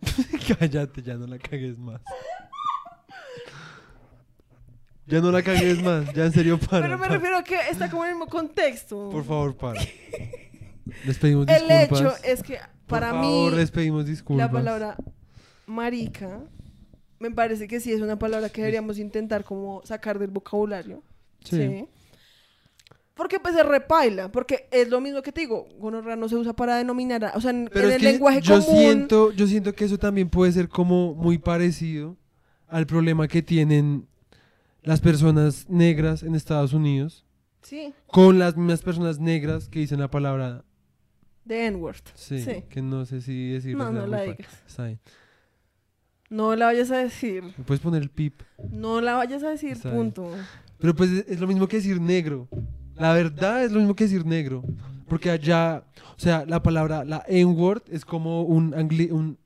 Cállate, 0.60 1.02
ya 1.02 1.16
no 1.16 1.28
la 1.28 1.38
cagues 1.38 1.78
más. 1.78 2.02
Ya 5.10 5.22
no 5.22 5.32
la 5.32 5.41
cagues 5.41 5.82
más, 5.84 6.14
ya 6.14 6.26
en 6.26 6.32
serio 6.32 6.60
para. 6.60 6.82
Pero 6.84 6.97
me 6.97 7.03
para. 7.03 7.14
refiero 7.16 7.38
a 7.38 7.43
que 7.43 7.55
está 7.72 7.89
como 7.89 8.03
en 8.05 8.10
el 8.12 8.16
mismo 8.16 8.28
contexto. 8.28 9.10
Por 9.10 9.24
favor, 9.26 9.55
para. 9.57 9.82
Les 11.05 11.18
pedimos 11.20 11.47
el 11.47 11.68
disculpas. 11.68 12.20
hecho 12.20 12.26
es 12.26 12.43
que 12.43 12.57
para 12.88 13.12
Por 13.12 13.20
mí 13.20 13.26
favor, 13.28 13.53
les 13.53 13.70
pedimos 13.72 14.05
disculpas. 14.07 14.47
la 14.47 14.51
palabra 14.51 14.97
marica 15.68 16.41
me 17.20 17.30
parece 17.32 17.68
que 17.68 17.80
sí 17.80 17.91
es 17.91 18.01
una 18.01 18.18
palabra 18.18 18.49
que 18.49 18.62
deberíamos 18.62 18.97
intentar 18.97 19.43
como 19.43 19.82
sacar 19.86 20.18
del 20.18 20.32
vocabulario. 20.32 21.03
Sí. 21.43 21.57
Sí. 21.57 21.86
Porque 23.14 23.39
pues 23.39 23.53
se 23.53 23.64
repaila, 23.64 24.32
porque 24.32 24.68
es 24.72 24.88
lo 24.89 25.01
mismo 25.01 25.22
que 25.22 25.32
te 25.34 25.41
digo, 25.41 25.68
gonorrea 25.78 26.16
no 26.16 26.30
se 26.30 26.38
usa 26.38 26.53
para 26.53 26.78
denominar, 26.78 27.26
a- 27.26 27.34
o 27.36 27.41
sea, 27.41 27.51
en, 27.51 27.70
Pero 27.72 27.88
en 27.89 27.91
es 27.91 27.97
el 27.97 28.03
lenguaje 28.14 28.41
yo 28.41 28.60
común. 28.66 28.80
siento, 28.80 29.32
yo 29.34 29.45
siento 29.45 29.74
que 29.74 29.84
eso 29.86 29.97
también 29.99 30.30
puede 30.30 30.53
ser 30.53 30.70
como 30.70 31.14
muy 31.14 31.38
parecido 31.38 32.16
al 32.70 32.88
problema 32.88 33.28
que 33.28 33.41
tienen 33.43 34.07
las 34.84 35.01
personas 35.01 35.69
negras 35.69 36.23
en 36.23 36.36
Estados 36.36 36.73
Unidos 36.73 37.25
Sí, 37.61 37.93
con 38.07 38.39
las 38.39 38.55
mismas 38.55 38.82
personas 38.82 39.19
negras 39.19 39.67
que 39.67 39.80
dicen 39.80 39.99
la 39.99 40.09
palabra 40.09 40.63
de 41.45 41.65
N-word. 41.67 41.97
sí, 42.13 42.39
Sí. 42.41 42.63
que 42.69 42.82
no 42.82 43.05
sé 43.05 43.21
si 43.21 43.49
decir 43.51 43.75
No, 43.75 43.91
no 43.91 44.07
la 44.07 44.21
digas. 44.21 44.47
Está 44.67 44.86
bien. 44.86 44.99
No 46.30 46.55
la 46.55 46.67
vayas 46.67 46.91
a 46.91 46.97
decir. 46.97 47.43
¿Me 47.43 47.63
puedes 47.65 47.82
poner 47.82 48.01
el 48.03 48.09
pip? 48.09 48.41
No 48.71 49.01
la 49.01 49.15
vayas 49.15 49.43
a 49.43 49.49
decir, 49.49 49.71
Está 49.71 49.89
bien. 49.89 50.03
punto. 50.11 50.32
Pero 50.77 50.95
pues 50.95 51.09
es- 51.11 51.39
lo 51.39 51.47
mismo 51.47 51.67
que 51.67 51.77
decir 51.77 51.99
negro. 51.99 52.47
La 52.95 53.13
verdad 53.13 53.63
es 53.63 53.71
lo 53.71 53.80
mismo 53.80 53.95
que 53.95 54.03
decir 54.05 54.25
negro. 54.25 54.63
Porque 55.07 55.32
allá, 55.32 55.84
o 56.15 56.19
sea, 56.19 56.45
la 56.45 56.61
palabra, 56.61 57.03
la 57.03 57.23
N-word 57.27 57.82
es 57.89 58.05
como 58.05 58.43
un, 58.43 58.73
angli- 58.73 59.11
un, 59.11 59.39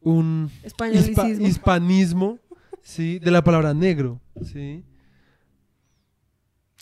un 0.00 0.50
hispa- 0.64 1.40
hispanismo, 1.46 2.38
¿sí? 2.88 3.18
De 3.18 3.30
la 3.30 3.44
palabra 3.44 3.74
negro, 3.74 4.20
¿sí? 4.42 4.82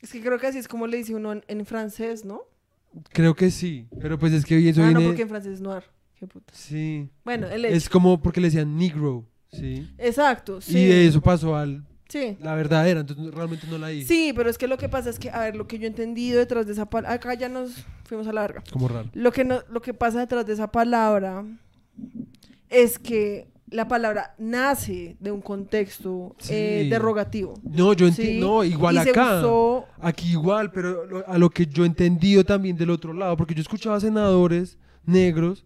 Es 0.01 0.13
que 0.13 0.21
creo 0.21 0.39
que 0.39 0.47
así 0.47 0.59
es 0.59 0.69
como 0.69 0.87
le 0.87 0.99
dice 0.99 1.15
uno 1.15 1.33
en, 1.33 1.45
en 1.49 1.67
francés, 1.67 2.25
¿no? 2.25 2.43
Creo 3.11 3.35
que 3.35 3.51
sí. 3.51 3.89
Pero 4.01 4.19
pues 4.19 4.33
es 4.33 4.45
que 4.45 4.57
eso 4.69 4.83
ah, 4.83 4.87
viene... 4.87 5.01
no, 5.01 5.09
porque 5.09 5.23
en 5.23 5.29
francés 5.29 5.55
es 5.55 5.61
noir. 5.61 5.83
Qué 6.19 6.27
puta. 6.27 6.53
Sí. 6.55 7.09
Bueno, 7.25 7.49
el 7.49 7.65
hecho. 7.65 7.75
Es 7.75 7.89
como 7.89 8.23
porque 8.23 8.41
le 8.41 8.47
decían 8.47 8.77
negro, 8.77 9.27
¿sí? 9.51 9.91
Exacto, 9.99 10.61
sí. 10.61 10.79
Y 10.79 10.85
de 10.87 11.07
eso 11.09 11.21
pasó 11.21 11.57
al... 11.57 11.85
Sí. 12.09 12.37
La 12.41 12.55
verdadera, 12.55 13.01
entonces 13.01 13.35
realmente 13.35 13.67
no 13.67 13.77
la 13.77 13.89
dije. 13.89 14.07
Sí, 14.07 14.33
pero 14.35 14.49
es 14.49 14.57
que 14.57 14.69
lo 14.69 14.79
que 14.79 14.89
pasa 14.89 15.11
es 15.11 15.19
que, 15.19 15.31
a 15.31 15.41
ver, 15.41 15.57
lo 15.57 15.67
que 15.67 15.81
yo 15.81 15.87
he 15.87 15.89
entendido 15.89 16.39
detrás 16.39 16.67
de 16.67 16.73
esa 16.73 16.89
palabra, 16.89 17.17
acá 17.17 17.35
ya 17.35 17.49
nos 17.49 17.85
fuimos 18.05 18.29
a 18.29 18.33
la 18.33 18.43
verga. 18.43 18.63
Como 18.73 18.87
raro. 18.87 19.11
Lo 19.13 19.33
que, 19.33 19.45
no, 19.45 19.65
lo 19.69 19.83
que 19.83 19.93
pasa 19.93 20.21
detrás 20.21 20.47
de 20.47 20.53
esa 20.53 20.71
palabra 20.71 21.45
es 22.69 23.01
que 23.01 23.49
la 23.69 23.89
palabra 23.89 24.35
nace 24.39 25.17
de 25.19 25.31
un 25.33 25.41
contexto 25.41 26.37
eh, 26.49 26.83
Sí. 26.85 26.89
derogativo. 26.91 27.55
No, 27.65 27.93
yo 27.95 28.07
¿sí? 28.13 28.23
entiendo, 28.23 28.47
no, 28.47 28.65
igual 28.65 28.95
Y 28.95 28.99
acá. 28.99 29.41
usó- 29.41 29.87
Aquí 30.01 30.31
igual, 30.31 30.71
pero 30.71 31.05
lo- 31.07 31.29
a 31.29 31.37
lo 31.39 31.51
que 31.51 31.67
yo 31.67 31.83
he 31.85 31.87
entendido 31.87 32.45
también 32.45 32.77
del 32.77 32.91
otro 32.91 33.13
lado, 33.13 33.37
porque 33.37 33.55
yo 33.55 33.63
escuchaba 33.63 33.99
senadores 33.99 34.79
negros 35.05 35.65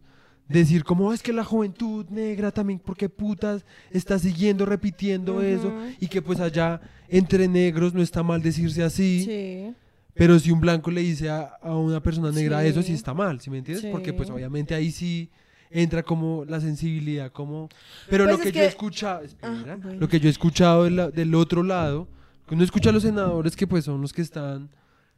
decir 0.48 0.82
como 0.82 1.08
"Oh, 1.08 1.12
es 1.12 1.22
que 1.22 1.32
la 1.32 1.44
juventud 1.44 2.06
negra 2.08 2.50
también, 2.50 2.80
porque 2.84 3.08
putas 3.08 3.64
está 3.90 4.18
siguiendo 4.18 4.66
repitiendo 4.66 5.42
eso, 5.42 5.72
y 6.00 6.08
que 6.08 6.22
pues 6.22 6.40
allá 6.40 6.80
entre 7.08 7.46
negros 7.48 7.94
no 7.94 8.02
está 8.02 8.22
mal 8.22 8.42
decirse 8.42 8.82
así, 8.82 9.24
Sí. 9.24 9.74
pero 10.14 10.38
si 10.40 10.50
un 10.50 10.60
blanco 10.60 10.90
le 10.90 11.02
dice 11.02 11.28
a, 11.30 11.52
a 11.62 11.76
una 11.76 12.02
persona 12.02 12.32
negra 12.32 12.64
eso, 12.64 12.82
sí 12.82 12.94
está 12.94 13.14
mal, 13.14 13.40
¿sí 13.40 13.48
me 13.50 13.58
entiendes? 13.58 13.86
Porque 13.92 14.12
pues 14.12 14.28
obviamente 14.30 14.74
ahí 14.74 14.90
sí 14.90 15.30
entra 15.70 16.02
como 16.02 16.44
la 16.46 16.60
sensibilidad, 16.60 17.30
como... 17.30 17.68
Pero 18.08 18.24
Pues 18.24 18.36
lo 18.38 18.42
que, 18.44 18.52
yo 18.52 18.62
he 18.62 18.66
escuchado, 18.66 19.22
espera, 19.22 19.52
Ah, 19.52 19.76
bueno. 19.80 20.00
lo 20.00 20.08
que 20.08 20.18
yo 20.20 20.28
he 20.28 20.30
escuchado 20.32 20.84
del, 20.84 20.96
la- 20.96 21.10
del 21.10 21.34
otro 21.34 21.62
lado, 21.62 22.08
uno 22.50 22.64
escucha 22.64 22.90
a 22.90 22.92
los 22.92 23.04
senadores 23.04 23.54
que 23.54 23.66
pues 23.68 23.84
son 23.84 24.00
los 24.00 24.12
que 24.12 24.22
están, 24.22 24.68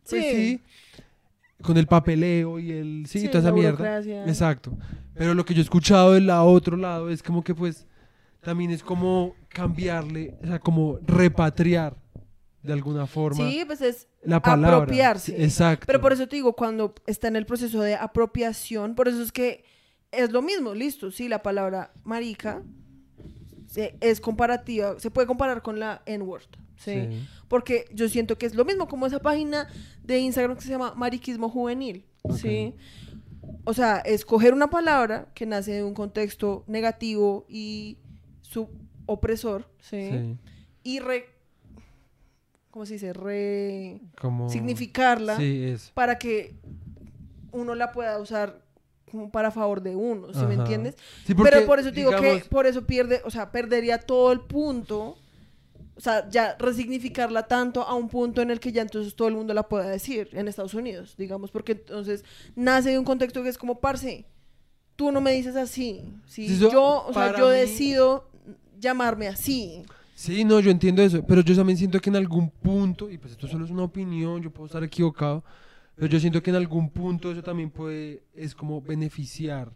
pues 0.09 0.23
Sí. 0.23 0.31
sí, 0.59 0.61
con 1.63 1.79
el 1.79 1.87
papeleo 1.87 2.59
y 2.59 2.71
el, 2.73 3.05
sí, 3.09 3.21
Sí, 3.21 3.29
toda 3.29 3.39
esa 3.41 3.53
mierda. 3.53 4.01
Exacto. 4.27 4.77
Pero 5.15 5.33
lo 5.35 5.45
que 5.45 5.55
yo 5.55 5.61
he 5.61 5.65
escuchado 5.65 6.13
del 6.13 6.27
la- 6.27 6.43
otro 6.43 6.77
lado 6.77 7.09
es 7.09 7.23
como 7.23 7.43
que 7.43 7.55
pues 7.55 7.87
también 8.43 8.71
es 8.73 8.83
como 8.83 9.35
cambiarle, 9.49 10.35
o 10.43 10.47
sea, 10.47 10.59
como 10.59 10.99
repatriar 11.07 11.97
de 12.63 12.73
alguna 12.73 13.07
forma 13.07 13.49
Sí, 13.49 13.63
pues 13.67 13.81
es 13.81 14.09
la 14.25 14.41
palabra. 14.43 14.77
apropiarse. 14.79 15.35
Sí, 15.37 15.43
Exacto. 15.43 15.87
Pero 15.87 16.01
por 16.01 16.13
eso 16.13 16.27
te 16.29 16.37
digo, 16.37 16.53
cuando 16.55 16.95
está 17.07 17.29
en 17.29 17.37
el 17.37 17.47
proceso 17.47 17.81
de 17.81 17.95
apropiación, 17.95 18.95
por 18.95 19.09
eso 19.09 19.23
es 19.23 19.33
que 19.33 19.65
es 20.13 20.31
lo 20.31 20.43
mismo, 20.43 20.75
listo. 20.75 21.11
Sí, 21.11 21.29
la 21.29 21.43
palabra 21.43 21.93
marica 22.05 22.63
se- 23.67 23.97
es 24.01 24.21
comparativa, 24.21 24.99
se 25.01 25.11
puede 25.11 25.27
comparar 25.27 25.63
con 25.63 25.81
la 25.81 26.03
N-word. 26.07 26.45
¿sí? 26.77 27.09
Porque 27.49 27.85
yo 27.95 28.09
siento 28.09 28.37
que 28.39 28.47
es 28.47 28.55
lo 28.57 28.65
mismo 28.65 28.89
como 28.89 29.07
esa 29.07 29.21
página 29.21 29.69
de 30.03 30.19
Instagram 30.19 30.57
que 30.57 30.63
se 30.63 30.71
llama 30.71 30.95
Mariquismo 30.97 31.49
Juvenil, 31.49 32.05
¿sí? 32.35 32.75
O 33.65 33.73
sea, 33.73 33.99
escoger 33.99 34.53
una 34.53 34.69
palabra 34.69 35.29
que 35.35 35.47
nace 35.47 35.73
de 35.73 35.85
un 35.85 35.95
contexto 35.95 36.65
negativo 36.67 37.47
y 37.49 37.99
su 38.41 38.69
opresor, 39.07 39.69
¿sí? 39.81 40.11
Sí. 40.11 40.37
Y 40.83 40.99
re... 40.99 41.27
¿Cómo 42.71 42.87
se 42.87 42.95
dice? 42.95 43.13
Re... 43.13 44.01
Como... 44.21 44.49
Significarla 44.49 45.37
Sí, 45.37 45.75
para 45.95 46.19
que 46.19 46.57
uno 47.53 47.75
la 47.75 47.93
pueda 47.93 48.19
usar 48.19 48.62
como 49.13 49.31
para 49.31 49.53
favor 49.53 49.81
de 49.81 49.95
uno, 49.95 50.33
¿sí 50.33 50.41
me 50.41 50.55
Ajá. 50.55 50.63
entiendes? 50.63 50.97
Sí, 51.25 51.35
porque, 51.35 51.53
Pero 51.53 51.67
por 51.67 51.79
eso 51.79 51.91
te 51.91 51.97
digo 52.01 52.11
digamos, 52.11 52.43
que 52.43 52.49
por 52.49 52.67
eso 52.67 52.85
pierde, 52.85 53.23
o 53.25 53.31
sea, 53.31 53.53
perdería 53.53 53.99
todo 53.99 54.33
el 54.33 54.41
punto. 54.41 55.17
O 55.95 56.01
sea, 56.01 56.29
ya 56.31 56.57
resignificarla 56.59 57.47
tanto 57.47 57.83
a 57.83 57.95
un 57.95 58.09
punto 58.09 58.41
en 58.43 58.51
el 58.51 58.59
que 58.59 58.73
ya 58.73 58.83
entonces 58.83 59.15
todo 59.15 59.29
el 59.29 59.35
mundo 59.35 59.55
la 59.55 59.69
pueda 59.69 59.87
decir 59.89 60.29
en 60.33 60.49
Estados 60.49 60.75
Unidos, 60.75 61.15
digamos, 61.17 61.51
porque 61.53 61.73
entonces 61.73 62.25
nace 62.57 62.91
de 62.91 62.99
un 62.99 63.05
contexto 63.05 63.43
que 63.43 63.51
es 63.51 63.59
como, 63.59 63.79
parce, 63.79 64.25
tú 64.97 65.13
no 65.13 65.21
me 65.21 65.33
dices 65.33 65.55
así. 65.55 66.03
Si 66.27 66.49
Sí, 66.49 66.59
yo, 66.59 67.05
o 67.07 67.13
sea, 67.13 67.37
yo 67.37 67.49
mí- 67.51 67.55
decido 67.57 68.27
llamarme 68.81 69.29
así. 69.29 69.83
Sí, 70.15 70.45
no, 70.45 70.61
yo 70.61 70.71
entiendo 70.71 71.03
eso, 71.03 71.23
pero 71.27 71.41
yo 71.43 71.55
también 71.55 71.77
siento 71.77 72.01
que 72.01 72.09
en 72.11 72.17
algún 72.17 72.49
punto, 72.51 73.11
y 73.11 73.19
pues 73.19 73.33
esto 73.33 73.47
solo 73.47 73.65
es 73.65 73.71
una 73.71 73.83
opinión, 73.85 74.41
yo 74.43 74.51
puedo 74.51 74.67
estar 74.67 74.83
equivocado, 74.83 75.45
pero 76.03 76.11
yo 76.15 76.19
siento 76.19 76.43
que 76.43 76.51
en 76.51 76.57
algún 76.57 76.91
punto 76.91 77.31
eso 77.31 77.45
también 77.45 77.71
puede, 77.71 78.25
es 78.35 78.57
como 78.57 78.83
beneficiar, 78.83 79.71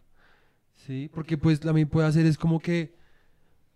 ¿sí? 0.85 1.09
Porque 1.13 1.37
pues 1.37 1.61
también 1.61 1.87
puede 1.87 2.05
hacer 2.05 2.25
es 2.25 2.37
como 2.37 2.59
que 2.59 2.91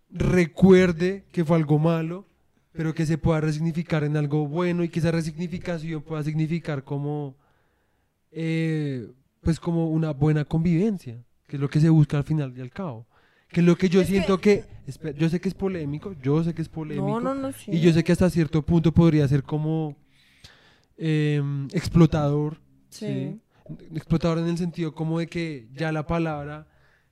recuerde 0.10 1.24
que 1.32 1.46
fue 1.46 1.56
algo 1.56 1.80
malo, 1.80 2.26
pero 2.74 2.94
que 2.94 3.06
se 3.06 3.18
pueda 3.18 3.40
resignificar 3.40 4.04
en 4.04 4.18
algo 4.18 4.48
bueno 4.48 4.84
y 4.84 4.90
que 4.90 5.00
esa 5.00 5.12
resignificación 5.12 6.02
pueda 6.02 6.24
significar 6.24 6.84
como, 6.84 7.36
eh, 8.34 9.10
pues 9.42 9.58
como 9.58 9.90
una 9.90 10.12
buena 10.12 10.44
convivencia, 10.44 11.24
que 11.48 11.56
es 11.56 11.62
lo 11.62 11.70
que 11.70 11.80
se 11.80 11.88
busca 11.90 12.18
al 12.18 12.26
final 12.26 12.54
y 12.58 12.60
al 12.60 12.70
cabo. 12.72 13.06
Que 13.48 13.62
es 13.62 13.66
lo 13.66 13.78
que 13.78 13.88
yo 13.88 14.02
Es 14.02 14.08
que- 14.08 14.12
siento 14.14 14.42
que, 14.42 14.66
espe- 14.88 15.14
yo 15.14 15.30
sé 15.30 15.40
que 15.40 15.48
es 15.48 15.56
polémico, 15.56 16.16
yo 16.22 16.44
sé 16.44 16.54
que 16.54 16.62
es 16.62 16.68
polémico, 16.68 17.22
No, 17.22 17.34
no, 17.34 17.36
no, 17.44 17.54
sí. 17.54 17.72
y 17.72 17.80
yo 17.80 17.94
sé 17.94 18.04
que 18.04 18.12
hasta 18.12 18.30
cierto 18.30 18.62
punto 18.62 18.92
podría 18.92 19.26
ser 19.30 19.44
como 19.44 19.96
em, 21.04 21.68
explotador, 21.74 22.58
Sí. 22.90 23.06
¿sí? 23.08 23.42
Explotador 23.96 24.38
en 24.40 24.48
el 24.48 24.58
sentido 24.58 24.94
como 24.94 25.18
de 25.20 25.28
que 25.28 25.68
ya 25.74 25.92
la 25.92 26.06
palabra 26.06 26.68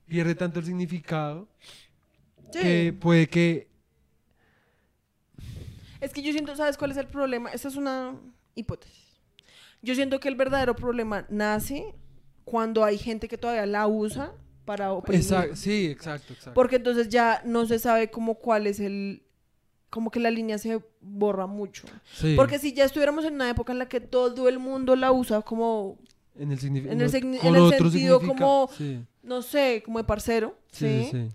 pierde 0.06 0.34
tanto 0.34 0.60
el 0.60 0.66
significado 0.66 1.48
Sí. 2.52 2.58
que 2.60 2.92
puede 2.98 3.28
que... 3.28 3.68
Es 6.00 6.12
que 6.12 6.22
yo 6.22 6.32
siento, 6.32 6.54
¿sabes 6.56 6.76
cuál 6.76 6.92
es 6.92 6.96
el 6.96 7.06
problema? 7.06 7.50
Esta 7.50 7.68
es 7.68 7.76
una 7.76 8.14
hipótesis. 8.54 9.20
Yo 9.82 9.94
siento 9.94 10.20
que 10.20 10.28
el 10.28 10.34
verdadero 10.34 10.74
problema 10.76 11.26
nace 11.28 11.94
cuando 12.44 12.84
hay 12.84 12.98
gente 12.98 13.28
que 13.28 13.38
todavía 13.38 13.66
la 13.66 13.86
usa 13.86 14.32
para 14.64 14.92
oprimir. 14.92 15.22
Exacto, 15.22 15.56
sí, 15.56 15.86
exacto, 15.86 16.32
exacto. 16.32 16.54
Porque 16.54 16.76
entonces 16.76 17.08
ya 17.08 17.42
no 17.44 17.66
se 17.66 17.78
sabe 17.78 18.10
como 18.10 18.36
cuál 18.36 18.66
es 18.66 18.78
el... 18.80 19.22
Como 19.90 20.10
que 20.10 20.20
la 20.20 20.30
línea 20.30 20.56
se 20.56 20.80
borra 21.00 21.46
mucho. 21.46 21.84
Sí, 22.14 22.34
Porque 22.36 22.58
si 22.58 22.72
ya 22.72 22.84
estuviéramos 22.84 23.24
en 23.24 23.34
una 23.34 23.50
época 23.50 23.72
en 23.72 23.78
la 23.80 23.88
que 23.88 24.00
todo 24.00 24.48
el 24.48 24.58
mundo 24.60 24.94
la 24.96 25.10
usa 25.12 25.42
como, 25.42 25.98
en 26.36 26.52
el, 26.52 26.58
en 26.92 27.00
el 27.00 27.10
en 27.40 27.54
el 27.56 27.56
otro 27.62 27.90
sentido 27.90 28.20
como- 28.28 28.70
Sí, 28.78 29.00
no 29.22 29.42
sé, 29.42 29.82
como 29.84 29.98
de 29.98 30.04
parcero, 30.04 30.56
sí, 30.70 31.08
¿sí? 31.10 31.28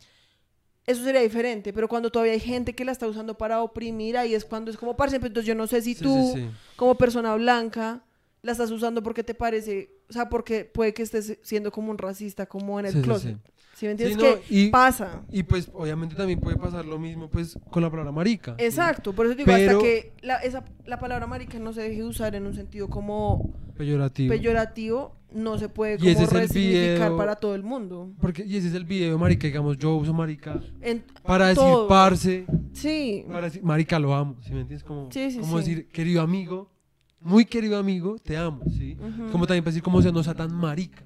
Eso 0.88 1.04
sería 1.04 1.22
diferente. 1.22 1.74
Pero 1.74 1.88
cuando 1.88 2.12
todavía 2.12 2.34
hay 2.34 2.40
gente 2.40 2.74
que 2.74 2.86
la 2.86 2.92
está 2.92 3.08
usando 3.08 3.38
para 3.38 3.62
oprimir, 3.62 4.18
ahí 4.18 4.36
es 4.36 4.46
cuando 4.46 4.70
es 4.72 4.78
como 4.78 4.96
parce. 4.96 5.16
Entonces 5.16 5.46
yo 5.46 5.56
no 5.56 5.66
sé 5.68 5.82
si 5.82 5.96
tú... 5.96 6.34
como 6.76 6.96
persona 6.96 7.34
blanca 7.36 8.04
la 8.44 8.52
estás 8.52 8.70
usando 8.72 9.02
porque 9.02 9.24
te 9.24 9.34
parece, 9.34 9.90
o 10.10 10.14
sea, 10.14 10.30
porque 10.30 10.66
puede 10.66 10.94
que 10.94 11.04
estés 11.04 11.38
siendo 11.42 11.72
como 11.72 11.92
un 11.92 11.98
racista, 11.98 12.46
como 12.46 12.80
en 12.80 12.86
el 12.88 12.92
Sí, 12.94 12.98
sí, 13.00 13.04
closet. 13.04 13.36
sí. 13.38 13.52
¿Sí 13.76 13.86
me 13.88 13.92
entiendes? 13.92 14.18
Sí, 14.18 14.24
no, 14.24 14.36
que 14.48 14.56
y- 14.56 14.70
pasa. 14.70 15.24
Y 15.30 15.44
pues 15.44 15.70
obviamente 15.74 16.16
también 16.16 16.40
puede 16.40 16.56
pasar 16.56 16.86
lo 16.86 16.98
mismo 16.98 17.30
pues 17.30 17.60
con 17.70 17.84
la 17.84 17.90
palabra 17.90 18.10
marica. 18.14 18.56
¿sí? 18.58 18.64
Exacto, 18.64 19.12
por 19.12 19.26
eso 19.26 19.36
digo, 19.36 19.48
Pero- 19.48 19.72
hasta 19.80 19.84
que 19.84 20.14
la, 20.22 20.36
esa, 20.38 20.64
la 20.86 20.98
palabra 20.98 21.28
marica 21.28 21.60
no 21.60 21.74
se 21.74 21.82
deje 21.82 22.02
usar 22.04 22.36
en 22.36 22.46
un 22.46 22.54
sentido 22.56 22.90
como 22.90 23.54
Peyorativo. 23.78 24.30
peyorativo, 24.34 25.18
no 25.34 25.58
se 25.58 25.68
puede 25.68 25.96
Y 25.96 25.98
como 25.98 26.10
ese 26.12 26.26
resignificar 26.28 27.10
video- 27.10 27.18
para 27.18 27.36
todo 27.36 27.54
el 27.54 27.64
mundo. 27.64 28.14
Porque, 28.22 28.46
y 28.46 28.56
ese 28.56 28.70
es 28.70 28.74
el 28.76 28.86
video, 28.86 29.18
marica, 29.18 29.46
digamos, 29.48 29.78
yo 29.78 29.94
uso 29.98 30.14
marica 30.14 30.62
En 30.80 31.04
para 31.24 31.48
decir 31.48 31.62
todo. 31.62 31.90
parce, 31.90 32.46
Sí, 32.72 33.26
para 33.28 33.42
decir, 33.48 33.62
marica, 33.62 34.00
lo 34.00 34.14
amo, 34.16 34.38
¿sí 34.42 34.54
me 34.54 34.62
entiendes? 34.62 34.86
Como, 34.86 35.12
Sí, 35.12 35.32
sí, 35.32 35.40
como 35.40 35.60
sí. 35.62 35.70
decir, 35.72 35.88
querido 35.90 36.22
amigo, 36.22 36.70
muy 37.26 37.44
querido 37.46 37.78
amigo, 37.80 38.18
te 38.20 38.38
amo, 38.38 38.62
¿sí? 38.70 38.96
Como 39.32 39.48
también 39.48 39.64
para 39.64 39.72
decir, 39.72 39.82
como 39.82 40.00
sea, 40.02 40.12
no 40.12 40.24
sea 40.24 40.36
tan 40.36 40.54
marica. 40.54 41.04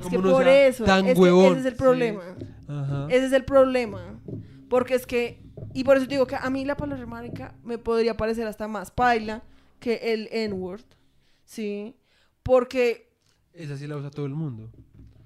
es 0.00 0.06
que 0.08 0.16
no 0.18 0.30
por 0.30 0.46
eso, 0.46 0.84
tan 0.84 1.04
es 1.06 1.14
que 1.14 1.20
huevón. 1.20 1.52
ese 1.52 1.60
es 1.60 1.66
el 1.66 1.72
¿sí? 1.72 1.78
problema. 1.78 2.22
Ajá. 2.68 3.06
Ese 3.10 3.26
es 3.26 3.32
el 3.32 3.44
problema. 3.44 4.20
Porque 4.68 4.94
es 4.94 5.04
que, 5.04 5.42
y 5.74 5.82
por 5.84 5.96
eso 5.96 6.06
digo 6.06 6.26
que 6.28 6.36
a 6.36 6.48
mí 6.48 6.64
la 6.64 6.76
palabra 6.76 7.04
marica 7.06 7.54
me 7.64 7.76
podría 7.76 8.16
parecer 8.16 8.46
hasta 8.46 8.68
más 8.68 8.90
paila 8.92 9.42
que 9.80 9.96
el 10.14 10.28
N-word. 10.30 10.84
¿Sí? 11.44 11.96
Porque 12.44 13.12
Esa 13.52 13.76
sí 13.76 13.86
la 13.88 13.96
usa 13.96 14.10
todo 14.10 14.26
el 14.26 14.34
mundo. 14.34 14.70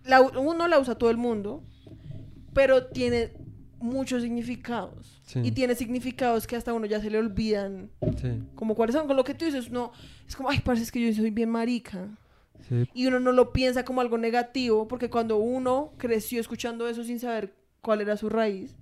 la, 0.05 0.23
uno 0.23 0.67
la 0.67 0.79
usa 0.79 0.95
todo 0.97 1.11
el 1.11 1.19
mundo, 1.19 1.63
pero 2.55 2.87
tiene 2.87 3.33
muchos 3.79 4.23
significados. 4.23 5.21
Sí. 5.27 5.41
Y 5.45 5.51
tiene 5.53 5.75
significados 5.75 6.47
que 6.47 6.57
hasta 6.57 6.73
uno 6.73 6.87
ya 6.87 7.01
se 7.01 7.11
le 7.11 7.19
olvidan. 7.19 7.91
Sí, 8.21 8.43
Como 8.55 8.75
cuáles 8.75 8.95
son, 8.95 9.07
con 9.07 9.17
lo 9.17 9.25
que 9.25 9.35
tú 9.35 9.45
dices, 9.45 9.71
no, 9.71 9.93
es 10.27 10.35
como, 10.37 10.49
ay, 10.51 10.61
parece 10.61 10.91
que 10.91 11.01
yo 11.01 11.13
soy 11.15 11.31
bien 11.31 11.51
marica. 11.51 12.09
sí. 12.69 12.89
Y 12.95 13.07
uno 13.07 13.21
no 13.21 13.33
lo 13.33 13.53
piensa 13.53 13.85
como 13.85 14.01
algo 14.01 14.19
negativo, 14.19 14.89
porque 14.89 15.11
cuando 15.11 15.37
uno 15.37 15.93
creció 15.99 16.41
escuchando 16.41 16.89
eso 16.89 17.05
sin 17.05 17.21
saber 17.21 17.55
cuál 17.83 18.01
era 18.01 18.17
su 18.17 18.29
raíz, 18.29 18.75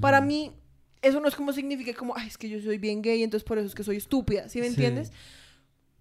para 0.00 0.20
mí 0.20 0.52
eso 1.00 1.20
no 1.20 1.28
es 1.28 1.34
como 1.34 1.52
significa 1.52 1.92
como, 1.94 2.14
ay, 2.16 2.26
es 2.28 2.36
que 2.36 2.48
yo 2.48 2.60
soy 2.60 2.78
bien 2.78 3.00
gay, 3.02 3.22
entonces 3.22 3.46
por 3.46 3.56
eso 3.58 3.66
es 3.68 3.74
que 3.74 3.84
soy 3.84 3.96
estúpida, 3.96 4.48
¿sí 4.48 4.60
me 4.60 4.66
entiendes? 4.66 5.12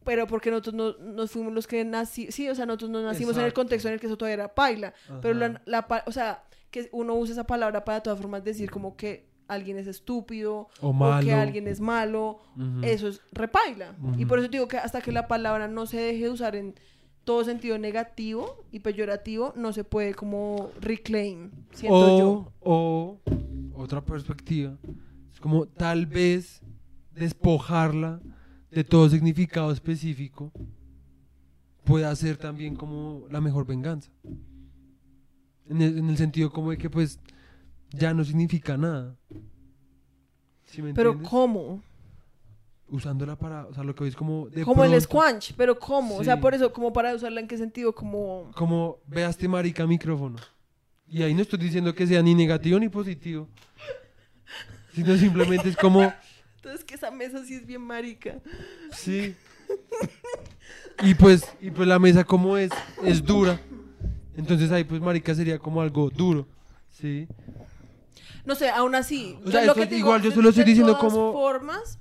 Pero 0.03 0.25
porque 0.25 0.49
nosotros 0.49 0.73
no, 0.73 0.93
nos 0.97 1.31
fuimos 1.31 1.53
los 1.53 1.67
que 1.67 1.83
nací, 1.85 2.31
sí, 2.31 2.49
o 2.49 2.55
sea, 2.55 2.65
nosotros 2.65 2.89
no 2.89 3.01
nacimos 3.03 3.33
en 3.35 3.41
el 3.41 3.47
Exacto. 3.47 3.61
contexto 3.61 3.87
en 3.89 3.93
el 3.95 3.99
que 3.99 4.07
eso 4.07 4.17
todavía 4.17 4.33
era 4.35 4.55
paila, 4.55 4.93
pero 5.21 5.33
la, 5.33 5.45
Ajá. 5.47 5.61
la 5.65 6.03
o 6.07 6.11
sea, 6.11 6.43
que 6.71 6.89
uno 6.91 7.15
usa 7.15 7.33
esa 7.33 7.45
palabra 7.45 7.83
para 7.85 7.99
de 7.99 8.03
todas 8.03 8.19
formas 8.19 8.43
decir 8.43 8.69
como 8.69 8.95
que 8.95 9.27
alguien 9.47 9.77
es 9.77 9.87
estúpido 9.87 10.67
O 10.81 10.89
o 10.89 10.91
que 10.91 10.97
malo. 10.97 11.35
alguien 11.37 11.67
es 11.67 11.79
malo, 11.79 12.39
eso 12.83 13.07
es 13.07 13.21
repaila. 13.31 13.95
Y 14.17 14.25
por 14.25 14.39
eso 14.39 14.47
digo 14.49 14.67
que 14.67 14.77
hasta 14.77 15.01
que 15.01 15.11
la 15.11 15.27
palabra 15.27 15.67
no 15.67 15.85
se 15.85 15.97
deje 15.97 16.23
de 16.25 16.29
usar 16.29 16.55
en 16.55 16.75
todo 17.23 17.43
sentido 17.43 17.77
negativo 17.77 18.65
y 18.71 18.79
peyorativo, 18.79 19.53
no 19.55 19.73
se 19.73 19.83
puede 19.83 20.13
como 20.13 20.69
reclaim, 20.79 21.51
siento 21.71 22.17
yo. 22.19 22.51
O, 22.61 23.19
o 23.73 23.81
otra 23.81 24.03
perspectiva, 24.03 24.77
es 25.33 25.39
como 25.39 25.65
tal 25.65 26.05
vez 26.05 26.61
despojarla 27.13 28.19
de 28.71 28.83
todo 28.83 29.09
significado 29.09 29.71
específico 29.71 30.51
pueda 31.83 32.13
ser 32.15 32.37
también 32.37 32.75
como 32.75 33.25
la 33.29 33.39
mejor 33.41 33.65
venganza. 33.65 34.11
En 35.69 35.81
el, 35.81 35.97
en 35.97 36.09
el 36.09 36.17
sentido 36.17 36.51
como 36.51 36.71
de 36.71 36.77
que 36.77 36.89
pues 36.89 37.19
ya 37.91 38.13
no 38.13 38.23
significa 38.23 38.77
nada. 38.77 39.15
¿Sí 40.65 40.81
me 40.81 40.93
Pero 40.93 41.11
entiendes? 41.11 41.29
¿cómo? 41.29 41.81
Usándola 42.89 43.37
para, 43.37 43.65
o 43.65 43.73
sea, 43.73 43.83
lo 43.83 43.93
que 43.95 44.03
veis 44.05 44.15
como 44.15 44.47
de 44.49 44.63
Como 44.63 44.83
el 44.83 45.01
squanch, 45.01 45.53
pero 45.57 45.77
¿cómo? 45.77 46.15
O 46.17 46.23
sea, 46.23 46.39
por 46.39 46.53
eso, 46.53 46.71
como 46.71 46.93
para 46.93 47.13
usarla 47.13 47.41
en 47.41 47.47
qué 47.47 47.57
sentido, 47.57 47.93
como... 47.93 48.49
Como 48.55 48.99
veas 49.07 49.31
este 49.31 49.47
marica 49.47 49.85
micrófono. 49.85 50.37
Y 51.09 51.21
ahí 51.23 51.33
no 51.33 51.41
estoy 51.41 51.59
diciendo 51.59 51.93
que 51.93 52.07
sea 52.07 52.21
ni 52.21 52.33
negativo 52.33 52.79
ni 52.79 52.87
positivo. 52.89 53.47
Sino 54.93 55.15
simplemente 55.17 55.69
es 55.69 55.75
como, 55.75 56.13
Entonces 56.55 56.83
que 56.85 56.95
esa 56.95 57.11
mesa 57.11 57.43
sí 57.45 57.55
es 57.55 57.65
bien 57.65 57.81
marica. 57.81 58.39
sí. 58.91 59.35
Y 61.03 61.13
pues, 61.13 61.45
y 61.61 61.69
pues 61.71 61.87
la 61.87 61.99
mesa 61.99 62.23
como 62.23 62.57
es, 62.57 62.71
es 63.03 63.23
dura. 63.23 63.59
Entonces 64.37 64.71
ahí 64.71 64.83
pues 64.85 65.01
marica 65.01 65.35
sería 65.35 65.59
como 65.59 65.81
algo 65.81 66.09
duro. 66.09 66.47
Sí. 66.89 67.27
No 68.45 68.55
sé, 68.55 68.69
aún 68.69 68.95
así. 68.95 69.37
O 69.45 69.51
sea, 69.51 69.65
lo 69.65 69.73
que 69.75 69.85
te 69.87 69.97
igual 69.97 70.21
yo 70.21 70.31
solo 70.31 70.49
estoy 70.49 70.63
de 70.63 70.69
diciendo 70.69 70.95
todas 70.97 71.11
como- 71.13 71.33
formas, 71.33 71.99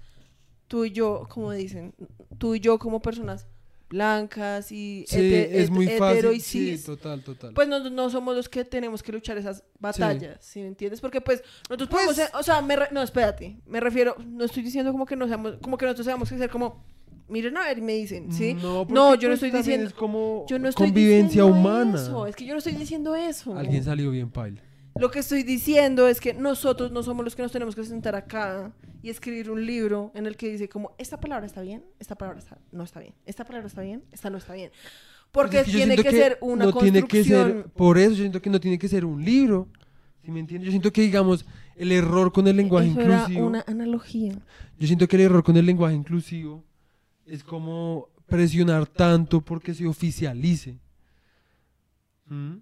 tú 0.68 0.84
y 0.84 0.92
yo, 0.92 1.26
como 1.28 1.50
dicen, 1.52 1.94
tú 2.38 2.54
y 2.54 2.60
yo 2.60 2.78
como 2.78 3.00
personas 3.02 3.46
blancas 3.88 4.72
y 4.72 5.04
Sí, 5.08 5.32
es 5.32 5.70
muy 5.70 5.86
fácil. 5.88 6.32
y 6.32 6.40
Sí, 6.40 6.76
total, 6.84 7.22
total. 7.22 7.52
pues 7.54 7.68
no, 7.68 7.88
no 7.90 8.10
somos 8.10 8.34
los 8.34 8.48
que 8.48 8.64
tenemos 8.64 9.00
que 9.02 9.12
luchar 9.12 9.38
esas 9.38 9.62
batallas, 9.78 10.38
¿sí, 10.44 10.60
me 10.60 10.66
entiendes? 10.68 11.00
Porque 11.00 11.20
pues 11.20 11.42
nosotros 11.68 11.88
podemos 11.88 12.14
Pues- 12.16 12.28
ser- 12.28 12.36
o 12.36 12.42
sea, 12.42 12.60
me 12.62 12.74
re- 12.76 12.88
no, 12.90 13.00
espérate, 13.02 13.58
me 13.66 13.78
refiero, 13.80 14.16
no 14.26 14.44
estoy 14.44 14.64
diciendo 14.64 14.90
como 14.92 15.06
que 15.06 15.14
no 15.14 15.28
seamos, 15.28 15.54
como 15.62 15.78
que 15.78 15.84
nosotros 15.86 16.04
seamos 16.04 16.28
que 16.28 16.36
ser 16.38 16.50
como, 16.50 16.84
miren 17.28 17.56
a 17.56 17.64
ver 17.64 17.78
y 17.78 17.80
me 17.82 17.94
dicen, 17.94 18.32
¿sí? 18.32 18.54
No, 18.54 18.86
No, 18.88 19.14
yo 19.14 19.28
no 19.28 19.34
pues, 19.36 19.42
estoy 19.42 19.50
diciendo, 19.50 19.86
Es 19.86 19.94
como 19.94 20.44
yo 20.48 20.58
no 20.58 20.68
estoy 20.68 20.86
convivencia 20.88 21.42
diciendo 21.42 21.46
humana. 21.60 21.94
eso, 22.00 22.26
es 22.26 22.36
que 22.36 22.44
yo 22.44 22.52
no 22.52 22.58
estoy 22.58 22.74
diciendo 22.74 23.14
eso. 23.14 23.56
Alguien 23.56 23.82
salió 23.84 24.10
bien 24.10 24.30
paila. 24.30 24.62
Lo 24.98 25.10
que 25.10 25.18
estoy 25.18 25.42
diciendo 25.42 26.08
es 26.08 26.20
que 26.20 26.32
nosotros 26.32 26.90
no 26.90 27.02
somos 27.02 27.24
los 27.24 27.36
que 27.36 27.42
nos 27.42 27.52
tenemos 27.52 27.74
que 27.76 27.84
sentar 27.84 28.14
acá 28.14 28.72
y 29.02 29.10
escribir 29.10 29.50
un 29.50 29.64
libro 29.66 30.10
en 30.14 30.26
el 30.26 30.36
que 30.36 30.48
dice 30.50 30.68
como, 30.70 30.92
esta 30.98 31.20
palabra 31.20 31.44
está 31.46 31.60
bien, 31.60 31.84
esta 32.00 32.14
palabra 32.14 32.38
está- 32.40 32.58
no 32.72 32.82
está 32.84 33.00
bien, 33.00 33.12
esta 33.26 33.44
palabra 33.44 33.66
está 33.68 33.82
bien, 33.82 34.02
esta 34.10 34.30
no 34.30 34.38
está 34.38 34.54
bien. 34.54 34.70
Porque 35.32 35.58
Pues 35.58 35.66
es 35.66 35.72
yo 35.74 35.78
tiene 35.80 35.94
siento 35.96 36.10
que, 36.10 36.16
ser 36.16 36.38
una 36.40 36.64
no 36.64 36.72
tiene 36.72 37.00
que 37.02 37.18
construcción. 37.18 37.52
ser, 37.52 37.64
por 37.72 37.98
eso 37.98 38.10
yo 38.12 38.16
siento 38.16 38.40
que 38.40 38.48
no 38.48 38.58
tiene 38.58 38.78
que 38.78 38.88
ser 38.88 39.04
un 39.04 39.22
libro. 39.22 39.68
¿Sí 40.24 40.30
me 40.30 40.40
entiendes? 40.40 40.64
Yo 40.66 40.70
siento 40.70 40.90
que, 40.92 41.02
digamos, 41.02 41.44
el 41.76 41.92
error 41.92 42.32
con 42.32 42.48
el 42.48 42.56
lenguaje 42.56 42.88
Eso 42.88 43.00
era 43.02 43.14
inclusivo. 43.18 43.46
una 43.46 43.64
analogía. 43.66 44.32
Yo 44.78 44.86
siento 44.86 45.06
que 45.06 45.16
el 45.16 45.22
error 45.22 45.44
con 45.44 45.56
el 45.58 45.66
lenguaje 45.66 45.94
inclusivo 45.94 46.64
es 47.26 47.42
como 47.44 48.08
presionar 48.26 48.86
tanto 48.86 49.40
porque 49.40 49.74
se 49.74 49.86
oficialice. 49.86 50.78
¿Mm? 52.28 52.54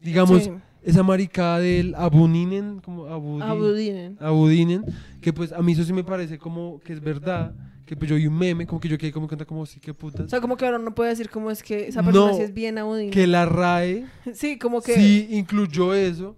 Digamos, 0.00 0.44
Sí. 0.44 0.50
esa 0.82 1.02
maricada 1.02 1.58
del 1.58 1.94
abuninen, 1.94 2.80
como 2.80 3.06
abudi- 3.06 3.42
Abudinen. 3.42 4.16
abudinen, 4.20 4.84
que 5.20 5.32
pues 5.32 5.52
a 5.52 5.60
mí 5.62 5.72
eso 5.72 5.84
sí 5.84 5.92
me 5.92 6.04
parece 6.04 6.38
como 6.38 6.80
que 6.80 6.92
es 6.92 7.00
verdad, 7.00 7.54
que 7.84 7.96
pues 7.96 8.10
yo 8.10 8.16
vi 8.16 8.26
un 8.26 8.36
meme, 8.38 8.66
como 8.66 8.80
que 8.80 8.88
yo 8.88 8.98
quedé 8.98 9.12
como 9.12 9.26
cuenta 9.28 9.44
como 9.44 9.64
sí, 9.66 9.80
qué 9.80 9.90
O 9.92 9.94
putas. 9.94 10.30
sea, 10.30 10.40
como 10.40 10.56
que 10.56 10.64
ahora 10.64 10.78
no 10.78 10.94
puede 10.94 11.10
decir 11.10 11.30
cómo 11.30 11.50
es 11.50 11.62
que 11.62 11.88
esa 11.88 12.02
persona 12.02 12.30
No, 12.32 12.36
sí 12.36 12.42
es 12.42 12.52
bien 12.54 12.78
abudina. 12.78 13.10
Que 13.10 13.26
la 13.26 13.46
RAE 13.46 14.06
Sí, 14.34 14.58
como 14.58 14.80
que, 14.82 14.94
sí 14.94 15.28
incluyó 15.30 15.94
eso, 15.94 16.36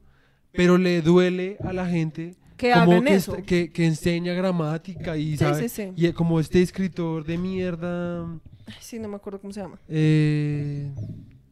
pero 0.53 0.79
le 0.79 1.03
duele 1.03 1.57
a 1.65 1.73
la 1.73 1.87
gente 1.87 2.37
que 2.59 2.73
como 2.73 3.03
que, 3.03 3.15
eso. 3.15 3.37
que, 3.47 3.73
que 3.73 3.87
enseña 3.87 4.35
gramática 4.35 5.17
y, 5.17 5.31
Sí, 5.33 5.37
sabe- 5.39 5.69
sí, 5.69 5.69
sí. 5.71 5.93
y 5.97 6.13
como 6.13 6.39
este 6.41 6.61
escritor 6.61 7.25
de 7.25 7.39
mierda 7.39 8.25
Ay, 8.67 8.75
sí, 8.81 8.99
no 8.99 9.09
me 9.09 9.17
acuerdo 9.17 9.41
cómo 9.41 9.53
se 9.55 9.61
llama. 9.63 9.79
eh, 9.89 10.93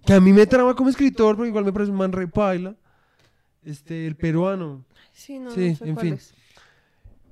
que 0.04 0.12
a 0.12 0.20
mí 0.20 0.32
me 0.32 0.46
trama 0.46 0.74
como 0.74 0.90
escritor 0.90 1.34
pero 1.36 1.46
igual 1.46 1.64
me 1.64 1.72
parece 1.72 1.90
un 1.92 1.96
man 1.98 2.12
re 2.12 2.28
paila 2.28 2.76
este 3.64 4.06
el 4.06 4.16
peruano 4.16 4.84
Sí, 5.12 5.38
no, 5.38 5.46
no 5.46 5.50
sé 5.52 5.68
en 5.80 5.94
cuál 5.94 6.06
fin. 6.06 6.14
es. 6.14 6.34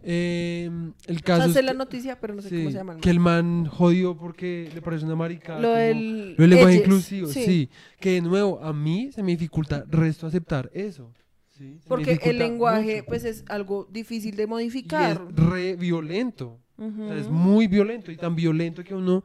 Eh, 0.07 0.71
el 1.07 1.17
O 1.17 1.21
caso 1.21 1.39
sea, 1.43 1.47
es 1.47 1.53
sé 1.55 1.61
que, 1.61 1.67
la 1.67 1.73
noticia, 1.73 2.21
pero 2.21 2.35
no 2.35 2.43
sé 2.43 2.51
cómo 2.51 2.71
se 2.71 2.77
llama. 2.77 2.95
el 2.95 3.01
que 3.01 3.11
el 3.11 3.21
man 3.21 3.65
jodió 3.67 4.17
porque 4.19 4.71
le 4.75 4.83
parece 4.83 5.05
una 5.07 5.17
maricada 5.17 5.61
Lo 5.61 5.71
del 5.73 6.35
lenguaje 6.37 6.77
inclusivo 6.77 7.29
sí. 7.29 7.45
sí. 7.45 7.71
que 8.01 8.11
de 8.13 8.21
nuevo 8.21 8.61
a 8.63 8.73
mí 8.75 9.11
se 9.13 9.23
me 9.23 9.31
dificulta 9.33 9.85
resto 9.89 10.27
aceptar 10.27 10.71
eso 10.75 11.11
sí, 11.57 11.79
Porque 11.89 12.19
el 12.23 12.39
lenguaje, 12.39 12.97
mucho. 12.97 13.07
pues, 13.07 13.25
es 13.25 13.45
algo 13.49 13.87
difícil 13.91 14.37
de 14.37 14.43
y 14.45 14.47
modificar. 14.47 15.23
es 15.31 15.37
re 15.37 15.77
violento. 15.77 16.61
O 16.77 17.09
sea, 17.09 17.17
es 17.17 17.29
muy 17.29 17.67
violento 17.69 18.11
y 18.11 18.17
tan 18.17 18.35
violento 18.35 18.83
que 18.83 18.95
a 18.95 18.97
uno 18.97 19.23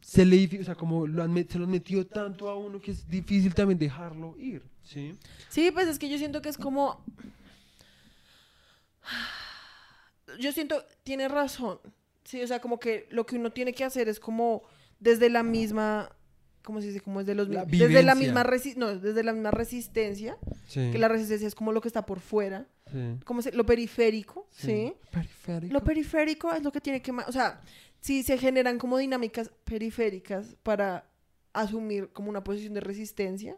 se 0.00 0.24
le 0.24 0.36
difi- 0.36 0.60
o 0.60 0.64
sea, 0.64 0.76
como 0.76 1.06
lo 1.06 1.22
han 1.22 1.34
se 1.48 1.58
lo 1.58 1.64
han 1.64 1.70
metido 1.70 2.06
tanto 2.06 2.48
a 2.48 2.56
uno 2.56 2.80
que 2.80 2.92
es 2.92 3.08
difícil 3.08 3.52
también 3.54 3.78
dejarlo 3.78 4.36
ir, 4.38 4.62
¿sí? 4.84 5.14
Sí, 5.48 5.70
pues 5.72 5.88
es 5.88 5.98
que 5.98 6.08
yo 6.08 6.16
siento 6.18 6.40
que 6.40 6.48
es 6.48 6.56
como. 6.56 7.04
Yo 10.38 10.52
siento, 10.52 10.84
tiene 11.02 11.28
razón. 11.28 11.80
Sí, 12.24 12.42
o 12.42 12.46
sea, 12.46 12.60
como 12.60 12.78
que 12.78 13.08
lo 13.10 13.24
que 13.26 13.36
uno 13.36 13.50
tiene 13.50 13.72
que 13.72 13.84
hacer 13.84 14.08
es 14.08 14.20
como 14.20 14.62
desde 15.00 15.30
la 15.30 15.42
misma. 15.42 16.10
¿Cómo 16.68 16.82
se 16.82 16.88
dice? 16.88 17.00
Como 17.00 17.20
desde 17.20 17.34
los 17.34 17.48
La 17.48 17.64
Desde 17.64 18.02
la 18.02 18.14
misma 18.14 18.44
resi- 18.44 18.76
no, 18.76 18.94
desde 18.94 19.22
la 19.24 19.32
misma 19.32 19.50
resistencia. 19.50 20.36
Sí. 20.66 20.90
Que 20.92 20.98
la 20.98 21.08
resistencia 21.08 21.48
es 21.48 21.54
como 21.54 21.72
lo 21.72 21.80
que 21.80 21.88
está 21.88 22.04
por 22.04 22.20
fuera. 22.20 22.66
sí, 22.92 23.16
Como 23.24 23.40
se- 23.40 23.52
lo 23.52 23.64
periférico, 23.64 24.46
¿sí? 24.50 24.92
Periférico. 25.10 25.72
Lo 25.72 25.82
periférico 25.82 26.52
es 26.52 26.62
lo 26.62 26.70
que 26.70 26.82
tiene 26.82 27.00
que... 27.00 27.10
O 27.10 27.32
sea, 27.32 27.62
si 28.00 28.22
se 28.22 28.36
generan 28.36 28.76
como 28.76 28.98
dinámicas 28.98 29.50
periféricas 29.64 30.56
para 30.62 31.08
asumir 31.54 32.10
como 32.12 32.28
una 32.28 32.44
posición 32.44 32.74
de 32.74 32.80
resistencia, 32.80 33.56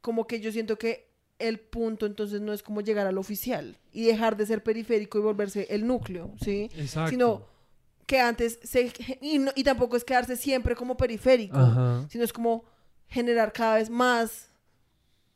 como 0.00 0.28
que 0.28 0.38
yo 0.40 0.52
siento 0.52 0.78
que 0.78 1.10
el 1.40 1.58
punto 1.58 2.06
entonces 2.06 2.40
no 2.40 2.52
es 2.52 2.62
como 2.62 2.82
llegar 2.82 3.08
al 3.08 3.18
oficial 3.18 3.76
y 3.92 4.04
dejar 4.04 4.36
de 4.36 4.46
ser 4.46 4.62
periférico 4.62 5.18
y 5.18 5.22
volverse 5.22 5.66
el 5.70 5.88
núcleo, 5.88 6.32
¿sí? 6.40 6.70
Exacto. 6.76 7.10
Sino 7.10 7.55
que 8.06 8.20
antes 8.20 8.58
se... 8.62 8.92
Y, 9.20 9.38
no- 9.38 9.52
y 9.54 9.64
tampoco 9.64 9.96
es 9.96 10.04
quedarse 10.04 10.36
siempre 10.36 10.74
como 10.76 10.96
periférico, 10.96 11.58
Ajá. 11.58 12.06
sino 12.08 12.24
es 12.24 12.32
como 12.32 12.64
generar 13.08 13.52
cada 13.52 13.76
vez 13.76 13.90
más 13.90 14.48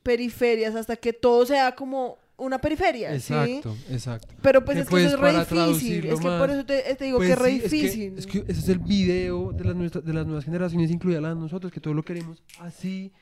periferias 0.02 0.74
hasta 0.74 0.96
que 0.96 1.12
todo 1.12 1.44
sea 1.46 1.74
como 1.74 2.18
una 2.36 2.58
periferia, 2.58 3.10
¿sí? 3.20 3.34
Exacto, 3.34 3.76
exacto. 3.90 4.34
Pero 4.40 4.64
pues 4.64 4.78
es 4.78 4.84
que 4.86 4.90
pues, 4.90 5.04
eso 5.06 5.16
es 5.16 5.20
re 5.20 5.38
difícil. 5.40 6.06
Es 6.06 6.20
que 6.20 6.26
por 6.28 6.50
eso 6.50 6.64
te, 6.64 6.94
te 6.94 7.04
digo 7.04 7.18
Pues 7.18 7.26
que 7.28 7.32
es 7.34 7.38
re 7.38 7.50
sí, 7.50 7.56
es 7.56 7.62
que- 7.70 7.76
difícil. 7.76 8.18
Es 8.18 8.26
que, 8.26 8.38
ese 8.48 8.60
es 8.60 8.68
el 8.70 8.78
video 8.78 9.52
de 9.52 9.64
las, 9.64 9.76
nuestra- 9.76 10.00
de 10.00 10.12
las 10.14 10.24
nuevas 10.26 10.44
generaciones, 10.46 10.90
incluida 10.90 11.20
la 11.20 11.28
de 11.30 11.34
nosotros, 11.34 11.70
que 11.70 11.80
todo 11.80 11.92
lo 11.92 12.02
queremos 12.02 12.42
así. 12.58 13.12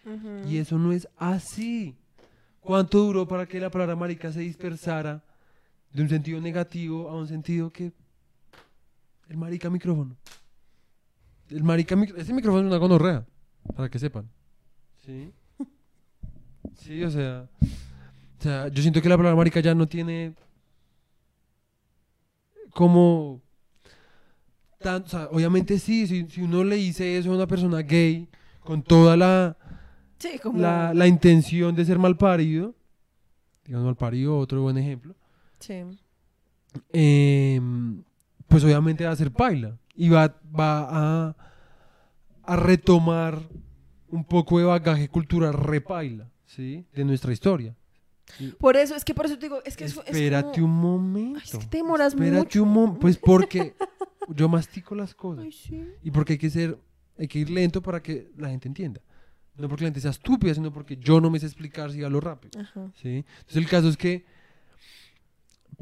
Y 0.49 0.59
eso 0.59 0.79
no 0.79 0.93
es 0.93 1.09
así. 1.17 1.97
¿Cuánto 2.61 2.99
duró 2.99 3.27
para 3.27 3.47
que 3.47 3.59
la 3.59 3.71
palabra 3.71 3.97
marica 3.97 4.31
se 4.33 4.41
dispersara 4.41 5.25
de 5.93 6.03
un 6.03 6.09
sentido 6.09 6.41
negativo 6.41 7.09
a 7.09 7.17
un 7.17 7.27
sentido 7.27 7.73
que... 7.73 7.93
El 9.29 9.37
marica 9.37 9.69
micrófono. 9.71 10.17
El 11.51 11.63
marica 11.63 11.97
micrófono... 11.97 12.23
Ese 12.23 12.33
micrófono 12.33 12.63
es 12.63 12.67
una 12.69 12.79
gonorrea, 12.79 13.27
para 13.77 13.89
que 13.89 13.99
sepan. 13.99 14.29
¿Sí? 15.05 15.33
Sí, 16.75 17.03
o 17.03 17.11
sea... 17.11 17.49
O 17.61 18.43
sea, 18.43 18.69
yo 18.69 18.83
siento 18.83 19.03
que 19.03 19.09
la 19.09 19.17
palabra 19.17 19.37
marica 19.37 19.61
ya 19.61 19.75
no 19.75 19.89
tiene... 19.89 20.35
Como... 22.73 23.41
Tan, 24.79 25.03
o 25.03 25.09
sea, 25.09 25.29
obviamente 25.33 25.79
sí, 25.81 26.07
si, 26.07 26.29
si 26.29 26.41
uno 26.43 26.63
le 26.63 26.77
dice 26.77 27.19
eso 27.19 27.33
a 27.33 27.35
una 27.35 27.49
persona 27.49 27.79
gay, 27.83 28.29
con 28.61 28.83
toda 28.83 29.17
la 29.17 29.57
Sí, 30.19 30.39
como... 30.41 30.61
la, 30.61 30.95
la 30.95 31.09
intención 31.09 31.75
de 31.75 31.85
ser 31.85 31.99
mal 31.99 32.17
parido, 32.17 32.77
digamos 33.65 33.87
mal 33.87 33.97
parido, 33.97 34.39
otro 34.39 34.63
buen 34.63 34.79
ejemplo, 34.79 35.17
Sí. 35.59 35.83
eh, 36.93 37.61
pues 38.49 38.65
obviamente 38.65 39.05
va 39.05 39.13
a 39.13 39.17
ser 39.17 39.31
paila 39.31 39.79
y 39.95 40.09
va, 40.09 40.35
va 40.59 40.89
a, 41.29 41.37
a 42.45 42.57
retomar 42.57 43.39
un 44.09 44.25
poco 44.25 44.59
de 44.59 44.65
bagaje 44.65 45.09
cultural 45.09 45.53
repaila, 45.55 46.31
¿sí? 46.47 46.87
De 46.95 47.05
nuestra 47.05 47.33
historia. 47.33 47.75
Por 48.59 48.77
eso, 48.77 48.95
es 48.95 49.05
que 49.05 49.15
por 49.15 49.25
eso 49.27 49.39
te 49.39 49.47
digo, 49.47 49.61
es 49.65 49.77
que 49.77 49.85
eso 49.85 50.03
es 50.03 50.11
Espérate 50.15 50.61
como- 50.61 50.67
un 50.67 51.03
momento. 51.03 51.39
Ay, 51.43 51.51
es 51.53 51.59
que 51.59 51.67
te 51.67 51.77
demoras 51.79 52.13
Espérate 52.13 52.39
mucho. 52.39 52.63
un 52.63 52.69
momento. 52.71 53.01
Pues 53.01 53.17
porque 53.19 53.75
yo 54.29 54.49
mastico 54.49 54.95
las 54.95 55.15
cosas. 55.15 55.45
Ay, 55.45 55.53
sí. 55.53 55.83
Y 56.03 56.11
porque 56.11 56.35
hay 56.35 56.39
que 56.39 56.51
ser, 56.51 56.79
hay 57.19 57.27
que 57.27 57.39
ir 57.39 57.49
lento 57.51 57.83
para 57.83 58.03
que 58.03 58.31
la 58.37 58.49
gente 58.51 58.69
entienda. 58.69 59.01
No 59.57 59.69
porque 59.69 59.85
la 59.85 59.89
gente 59.89 60.01
sea 60.01 60.11
estúpida, 60.13 60.55
sino 60.55 60.73
porque 60.73 60.97
yo 60.99 61.21
no 61.21 61.31
me 61.31 61.39
sé 61.41 61.47
explicar 61.47 61.91
si 61.91 62.05
hablo 62.05 62.21
rápido. 62.21 62.61
Ajá. 62.61 62.91
¿sí? 63.01 63.25
Entonces 63.41 63.57
el 63.57 63.67
caso 63.69 63.89
es 63.89 63.97
que 63.97 64.25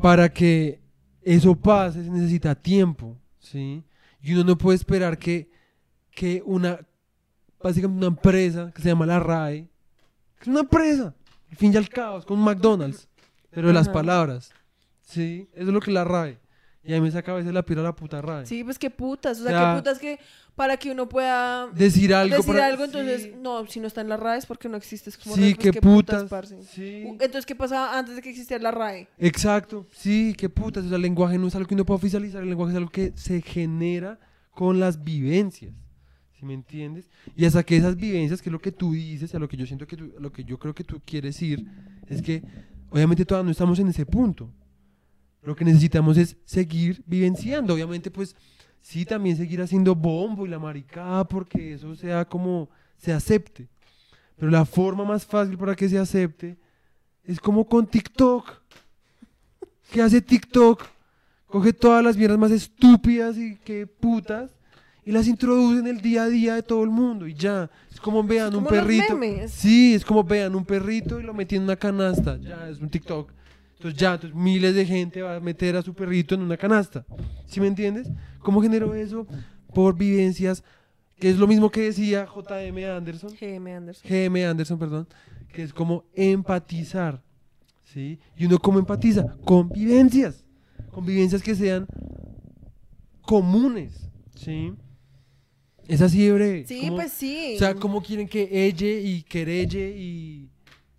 para 0.01 0.29
que 0.33 0.81
eso 1.27 1.57
pase 1.57 2.05
se 2.05 2.11
necesita 2.11 2.55
tiempo, 2.55 3.17
¿sí? 3.41 3.83
Y 4.23 4.33
uno 4.33 4.45
no 4.45 4.57
puede 4.57 4.77
esperar 4.77 5.19
que, 5.19 5.51
que 6.13 6.41
una, 6.47 6.79
básicamente 7.61 8.07
una 8.07 8.17
empresa 8.17 8.71
que 8.73 8.81
se 8.81 8.89
llama 8.89 9.07
la 9.07 9.19
RAE, 9.19 9.69
que 10.37 10.43
es 10.43 10.47
una 10.47 10.61
empresa, 10.61 11.17
al 11.51 11.57
fin 11.57 11.75
y 11.75 11.77
al 11.77 11.89
cabo, 11.89 12.19
es 12.19 12.25
como 12.25 12.39
un 12.39 12.45
McDonald's, 12.45 13.09
pero 13.51 13.67
de 13.67 13.75
las 13.75 13.89
palabras, 13.89 14.53
¿sí? 15.03 15.49
Eso 15.53 15.67
es 15.67 15.75
lo 15.75 15.81
que 15.81 15.91
es 15.91 15.95
la 15.95 16.05
RAE. 16.05 16.39
Y 16.87 16.93
a 16.93 16.97
mí 16.97 17.03
me 17.03 17.11
saca 17.11 17.33
a 17.33 17.35
veces 17.37 17.53
la 17.53 17.65
pira 17.65 17.83
la 17.83 17.95
puta 17.97 18.23
RAE. 18.23 18.47
Sí, 18.47 18.63
pues 18.65 18.79
qué 18.79 18.91
putas. 18.91 19.41
O 19.41 19.45
sea, 19.45 19.73
qué 19.75 19.79
putas 19.79 19.99
que 19.99 20.19
para 20.55 20.77
que 20.77 20.91
uno 20.93 21.09
pueda 21.09 21.67
Decir 21.69 22.15
algo 22.15 22.37
decir 22.37 22.55
para- 22.55 22.67
algo, 22.67 22.85
entonces, 22.85 23.23
sí, 23.25 23.33
no, 23.41 23.67
si 23.67 23.81
no 23.81 23.87
está 23.89 24.01
en 24.03 24.09
la 24.09 24.17
RAE 24.17 24.39
es 24.39 24.47
porque 24.47 24.69
no 24.69 24.77
existe. 24.77 25.11
Es 25.11 25.19
como, 25.19 25.35
sí, 25.35 25.55
pues, 25.55 25.73
qué 25.73 25.81
putas. 25.81 26.25
parce. 26.31 26.63
sí. 26.63 27.05
U- 27.07 27.13
Entonces, 27.15 27.45
¿qué 27.45 27.55
pasaba 27.55 27.99
antes 27.99 28.15
de 28.17 28.23
que 28.23 28.31
existiera 28.31 28.63
la 28.63 28.71
RAE? 28.71 29.09
Exacto, 29.19 29.87
sí, 29.93 30.35
qué 30.39 30.49
putas. 30.49 30.85
O 30.85 30.89
sea, 30.89 30.97
el 30.97 31.03
lenguaje 31.03 31.37
no 31.39 31.49
es 31.49 31.55
algo 31.57 31.67
que 31.69 31.75
uno 31.75 31.85
pueda 31.85 31.97
oficializar, 31.97 32.43
el 32.43 32.49
lenguaje 32.49 32.73
es 32.73 32.77
algo 32.79 32.91
que 32.91 33.13
se 33.17 33.43
genera 33.43 34.19
con 34.53 34.79
las 34.81 35.03
vivencias. 35.05 35.73
¿Sí 36.39 36.45
me 36.45 36.55
entiendes? 36.55 37.09
Y 37.35 37.47
hasta 37.47 37.63
que 37.63 37.77
esas 37.79 37.97
vivencias, 37.97 38.43
que 38.43 38.51
es 38.51 38.53
lo 38.53 38.61
que 38.61 38.71
tú 38.71 38.93
dices, 38.93 39.35
a 39.35 39.39
lo 39.39 39.49
que 39.49 39.57
yo 39.57 39.67
siento 39.67 39.87
que 39.87 39.97
tú, 39.97 40.13
a 40.19 40.21
lo 40.21 40.31
que 40.33 40.45
yo 40.45 40.59
creo 40.59 40.75
que 40.75 40.85
tú 40.85 41.01
quieres 41.05 41.41
ir, 41.43 41.67
es 42.09 42.21
que 42.23 42.43
obviamente 42.91 43.25
todavía 43.25 43.47
no 43.47 43.51
estamos 43.53 43.79
en 43.79 43.89
ese 43.89 44.05
punto. 44.07 44.51
Lo 45.47 45.55
que 45.55 45.65
necesitamos 45.65 46.19
es 46.19 46.37
seguir 46.45 47.05
vivenciando. 47.07 47.73
Obviamente, 47.73 48.11
pues, 48.11 48.35
sí, 48.83 49.05
también 49.05 49.37
seguir 49.37 49.63
haciendo 49.63 49.95
bombo 49.95 50.45
y 50.45 50.49
la 50.49 50.59
maricada 50.59 51.23
porque 51.23 51.75
eso 51.75 51.95
sea 51.95 52.25
como 52.25 52.69
se 52.97 53.13
acepte. 53.13 53.69
Pero 54.37 54.51
la 54.51 54.65
forma 54.65 55.05
más 55.05 55.25
fácil 55.25 55.57
para 55.57 55.77
que 55.77 55.89
se 55.89 55.99
acepte 55.99 56.59
es 57.23 57.39
como 57.39 57.65
con 57.65 57.87
TikTok. 57.87 58.45
¿Qué 59.93 60.03
hace 60.03 60.21
TikTok? 60.21 60.83
Coge 61.47 61.73
todas 61.73 62.03
las 62.03 62.17
mierdas 62.17 62.41
más 62.41 62.51
estúpidas 62.51 63.39
y 63.39 63.55
que 63.55 63.87
putas 63.87 64.51
y 65.05 65.13
las 65.13 65.29
introduce 65.29 65.79
en 65.79 65.87
el 65.87 66.01
día 66.01 66.25
a 66.25 66.29
día 66.29 66.55
de 66.57 66.65
todo 66.65 66.83
el 66.83 66.91
mundo 66.91 67.29
y 67.29 67.35
ya. 67.35 67.71
Es 67.93 68.01
como 68.01 68.25
vean 68.25 68.49
un 68.49 68.65
como 68.65 68.71
los 68.71 68.81
perrito. 68.81 69.17
memes. 69.17 69.53
Sí, 69.53 69.95
es 69.95 70.05
como 70.05 70.25
vean 70.25 70.57
un 70.57 70.65
perrito 70.65 71.21
y 71.21 71.23
lo 71.23 71.33
metí 71.33 71.55
en 71.55 71.63
una 71.63 71.77
canasta. 71.77 72.37
Ya, 72.37 72.69
es 72.69 72.81
un 72.81 72.91
TikTok. 72.91 73.31
Entonces 73.77 73.99
ya, 74.01 74.15
entonces 74.15 74.37
miles 74.39 74.75
de 74.75 74.87
gente 74.87 75.23
va 75.23 75.37
a 75.37 75.41
meter 75.41 75.77
a 75.77 75.83
su 75.83 75.95
perrito 75.95 76.35
en 76.35 76.43
una 76.43 76.57
canasta. 76.57 77.05
¿Sí 77.47 77.61
me 77.61 77.67
entiendes? 77.67 78.09
¿Cómo 78.41 78.61
generó 78.63 78.95
eso? 78.95 79.27
Por 79.75 79.97
vivencias, 79.97 80.65
que 81.19 81.29
es 81.31 81.37
lo 81.37 81.47
mismo 81.47 81.71
que 81.71 81.83
decía 81.83 82.27
JM 82.27 82.85
Anderson. 82.97 83.31
GM 83.39 83.75
Anderson. 83.77 84.09
GM 84.11 84.45
Anderson, 84.47 84.79
perdón, 84.79 85.07
que 85.53 85.63
es 85.63 85.73
como 85.73 86.05
empatizar. 86.15 87.23
¿sí? 87.85 88.19
Y 88.37 88.47
uno 88.47 88.59
cómo 88.59 88.79
empatiza, 88.79 89.37
convivencias, 89.45 90.45
convivencias 90.91 91.43
que 91.43 91.55
sean 91.55 91.87
comunes, 93.23 94.09
¿sí? 94.35 94.73
Es 95.89 96.01
así 96.03 96.29
breve. 96.31 96.65
Sí, 96.67 96.81
como- 96.83 96.97
pues 96.97 97.13
sí. 97.13 97.53
O 97.57 97.59
sea, 97.59 97.75
¿cómo 97.75 98.03
quieren 98.03 98.27
que 98.29 98.49
ella 98.67 98.87
y 98.89 99.23
querelle 99.23 99.95
y 99.97 100.49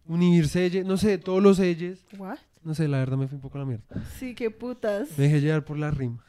unirse, 0.05 0.83
no 0.85 0.95
sé, 0.97 1.17
todos 1.17 1.43
los 1.43 1.59
elles? 1.59 2.05
What? 2.17 2.37
No 2.67 2.75
sé, 2.75 2.85
la 2.89 2.97
verdad 2.97 3.15
me 3.15 3.29
fui 3.29 3.35
un 3.35 3.41
poco 3.41 3.57
a 3.57 3.61
la 3.61 3.65
mierda. 3.65 3.85
Sí, 4.19 4.35
qué 4.35 4.51
putas. 4.51 5.17
Me 5.17 5.23
dejé 5.23 5.39
llevar 5.39 5.63
por 5.63 5.77
la 5.77 5.89
rima. 5.89 6.21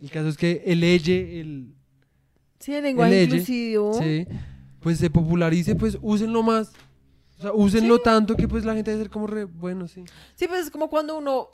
El 0.00 0.10
caso 0.10 0.28
es 0.28 0.38
que 0.38 0.62
el 0.64 0.82
elle, 0.82 1.38
el, 1.38 1.74
Sí, 2.58 2.74
el 2.74 2.82
lenguaje 2.84 3.12
el 3.12 3.18
elle, 3.24 3.36
inclusivo. 3.36 3.92
sí, 3.92 4.26
pues 4.80 4.96
se 4.96 5.10
popularice, 5.10 5.74
pues 5.74 5.98
úsenlo 6.00 6.42
más. 6.42 6.72
O 7.38 7.42
sea, 7.42 7.52
úsenlo 7.52 7.98
tanto 7.98 8.36
que 8.36 8.48
pues 8.48 8.64
la 8.64 8.72
gente 8.74 8.90
debe 8.90 9.02
ser 9.02 9.10
como 9.10 9.26
re, 9.26 9.44
bueno, 9.44 9.86
sí. 9.86 10.02
Sí, 10.34 10.46
pues 10.48 10.62
es 10.64 10.70
como 10.70 10.88
cuando 10.88 11.18
uno 11.18 11.50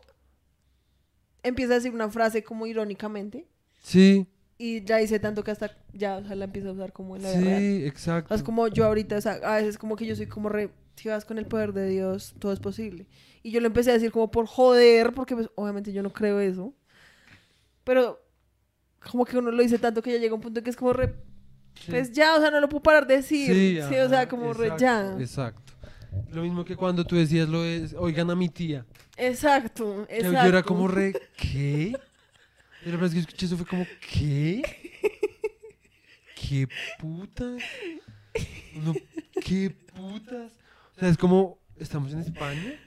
empieza 1.42 1.72
a 1.72 1.76
decir 1.76 1.92
una 1.92 2.08
frase 2.08 2.44
como 2.44 2.66
irónicamente 2.68 3.46
Sí, 3.82 4.26
y 4.58 4.84
ya 4.84 4.98
dice 4.98 5.18
tanto 5.18 5.42
que 5.44 5.50
hasta 5.50 5.70
ya 5.92 6.18
o 6.18 6.24
sea, 6.26 6.34
la 6.36 6.44
empieza 6.44 6.68
a 6.68 6.72
usar 6.72 6.92
como 6.92 7.16
en 7.16 7.22
la 7.24 7.32
vida 7.32 7.58
sí. 7.58 7.82
O 7.82 7.86
exacto. 7.88 8.28
sea, 8.28 8.36
es 8.36 8.42
como 8.44 8.68
yo 8.68 8.84
ahorita, 8.86 9.16
o 9.16 9.20
sea, 9.20 9.32
a 9.42 9.56
veces 9.56 9.78
como 9.78 9.96
que 9.96 10.06
yo 10.06 10.14
soy 10.14 10.26
como 10.26 10.48
re, 10.48 10.70
si 10.94 11.08
vas 11.08 11.24
con 11.24 11.38
el 11.38 11.46
poder 11.46 11.72
de 11.72 11.88
Dios, 11.88 12.34
todo 12.38 12.52
es 12.52 12.60
posible. 12.60 13.06
Y 13.46 13.52
yo 13.52 13.60
lo 13.60 13.68
empecé 13.68 13.90
a 13.90 13.94
decir 13.94 14.10
como 14.10 14.28
por 14.28 14.46
joder, 14.48 15.12
porque 15.12 15.36
pues 15.36 15.48
obviamente 15.54 15.92
yo 15.92 16.02
no 16.02 16.12
creo 16.12 16.40
eso. 16.40 16.74
Pero 17.84 18.20
como 19.08 19.24
que 19.24 19.38
uno 19.38 19.52
lo 19.52 19.62
dice 19.62 19.78
tanto 19.78 20.02
que 20.02 20.12
ya 20.12 20.18
llega 20.18 20.34
un 20.34 20.40
punto 20.40 20.64
que 20.64 20.70
es 20.70 20.74
como 20.74 20.92
re, 20.92 21.14
Sí. 21.76 21.92
pues 21.92 22.10
ya, 22.10 22.34
o 22.34 22.40
sea, 22.40 22.50
no 22.50 22.58
lo 22.58 22.68
puedo 22.68 22.82
parar 22.82 23.06
de 23.06 23.18
decir. 23.18 23.54
Sí, 23.54 23.78
o 23.78 23.84
ajá, 23.84 24.08
sea, 24.08 24.28
como 24.28 24.52
re 24.52 24.72
ya. 24.76 25.14
Exacto. 25.20 25.74
Lo 26.32 26.42
mismo 26.42 26.64
que 26.64 26.74
cuando 26.74 27.04
tú 27.04 27.14
decías 27.14 27.48
lo 27.48 27.64
es, 27.64 27.94
oigan 27.96 28.28
a 28.32 28.34
mi 28.34 28.48
tía. 28.48 28.84
Exacto, 29.16 30.06
exacto. 30.08 30.42
Yo 30.42 30.48
era 30.48 30.64
como 30.64 30.88
re, 30.88 31.12
¿qué? 31.36 31.92
Y 32.84 32.86
la 32.90 32.96
verdad 32.96 33.04
es 33.06 33.12
que 33.12 33.20
escuché 33.20 33.46
eso 33.46 33.56
fue 33.56 33.66
como, 33.66 33.86
¿qué? 34.12 34.60
¿Qué 36.34 36.66
putas? 36.98 37.62
Uno, 38.74 38.92
¿Qué 39.44 39.70
putas? 39.94 40.50
O 40.96 40.98
sea, 40.98 41.08
es 41.10 41.16
como, 41.16 41.60
¿estamos 41.78 42.12
en 42.12 42.22
España? 42.22 42.80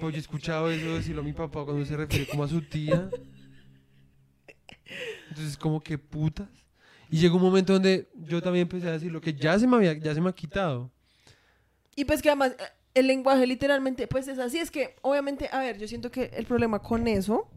Pues 0.00 0.14
yo 0.14 0.18
he 0.18 0.20
escuchado 0.20 0.70
eso 0.70 0.94
decirlo 0.94 1.20
a 1.22 1.24
mi 1.24 1.32
papá 1.32 1.64
cuando 1.64 1.84
se 1.84 1.96
refiere 1.96 2.26
como 2.26 2.42
a 2.44 2.48
su 2.48 2.60
tía. 2.62 3.08
Entonces, 5.28 5.56
como, 5.56 5.80
¿qué 5.80 5.96
putas? 5.98 6.48
Y 7.10 7.18
llegó 7.18 7.36
un 7.36 7.42
momento 7.42 7.72
donde 7.74 8.08
yo 8.14 8.42
también 8.42 8.62
empecé 8.62 8.88
a 8.88 8.92
decir 8.92 9.12
lo 9.12 9.20
que 9.20 9.34
ya 9.34 9.58
se 9.58 9.66
me 9.66 9.76
había, 9.76 9.92
ya 9.94 10.14
se 10.14 10.20
me 10.20 10.30
ha 10.30 10.34
quitado. 10.34 10.90
Y 11.94 12.04
pues 12.04 12.22
que 12.22 12.30
además 12.30 12.52
eh, 12.58 12.62
el 12.94 13.06
lenguaje 13.06 13.46
literalmente 13.46 14.06
pues 14.06 14.28
es 14.28 14.38
así, 14.38 14.58
es 14.58 14.70
que 14.70 14.96
obviamente, 15.02 15.48
a 15.52 15.58
ver, 15.60 15.78
yo 15.78 15.86
siento 15.86 16.10
que 16.10 16.30
el 16.34 16.46
problema 16.46 16.78
con 16.80 17.06
eso 17.06 17.48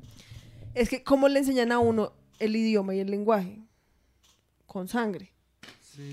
es 0.74 0.90
que 0.90 1.04
cómo 1.04 1.28
le 1.30 1.40
enseñan 1.40 1.72
a 1.72 1.80
uno 1.80 2.14
el 2.40 2.56
idioma 2.56 2.94
y 2.96 3.00
el 3.00 3.10
lenguaje 3.10 3.62
con 4.66 4.90
sangre, 4.90 5.32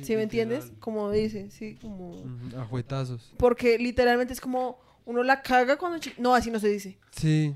¿sí 0.04 0.14
me 0.14 0.22
entiendes? 0.22 0.70
Como 0.78 1.10
dice, 1.10 1.50
sí, 1.50 1.76
como 1.82 2.12
A 2.56 2.64
juetazos. 2.64 3.32
porque 3.38 3.76
literalmente 3.78 4.32
es 4.32 4.40
como 4.40 4.78
uno 5.04 5.22
la 5.22 5.42
caga 5.42 5.76
cuando 5.76 5.98
no, 6.18 6.34
así 6.34 6.50
no 6.50 6.58
se 6.58 6.68
dice. 6.68 6.98
Sí. 7.10 7.54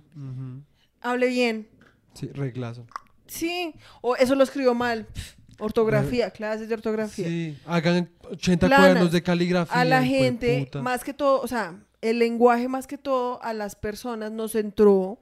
Hable 1.01 1.29
bien. 1.29 1.69
Sí, 2.15 2.29
reglazo. 2.29 2.87
Sí, 3.27 3.75
o 4.01 4.17
eso 4.17 4.35
lo 4.35 4.45
escribió 4.45 4.75
mal. 4.75 5.07
Pff, 5.07 5.37
Ortografía, 5.59 6.31
clases 6.31 6.69
de 6.69 6.75
ortografía. 6.75 7.27
Sí, 7.27 7.59
hagan 7.65 8.11
80 8.31 8.67
Planas. 8.67 8.85
cuadernos 8.87 9.13
de 9.13 9.23
caligrafía. 9.23 9.81
a 9.81 9.85
la 9.85 10.03
gente, 10.05 10.69
más 10.83 11.03
que 11.03 11.15
todo, 11.15 11.41
o 11.41 11.47
sea, 11.47 11.81
el 12.03 12.19
lenguaje 12.19 12.69
más 12.69 12.87
que 12.87 12.99
todo 12.99 13.43
a 13.43 13.55
las 13.55 13.75
personas 13.75 14.33
nos 14.33 14.55
entró 14.55 15.19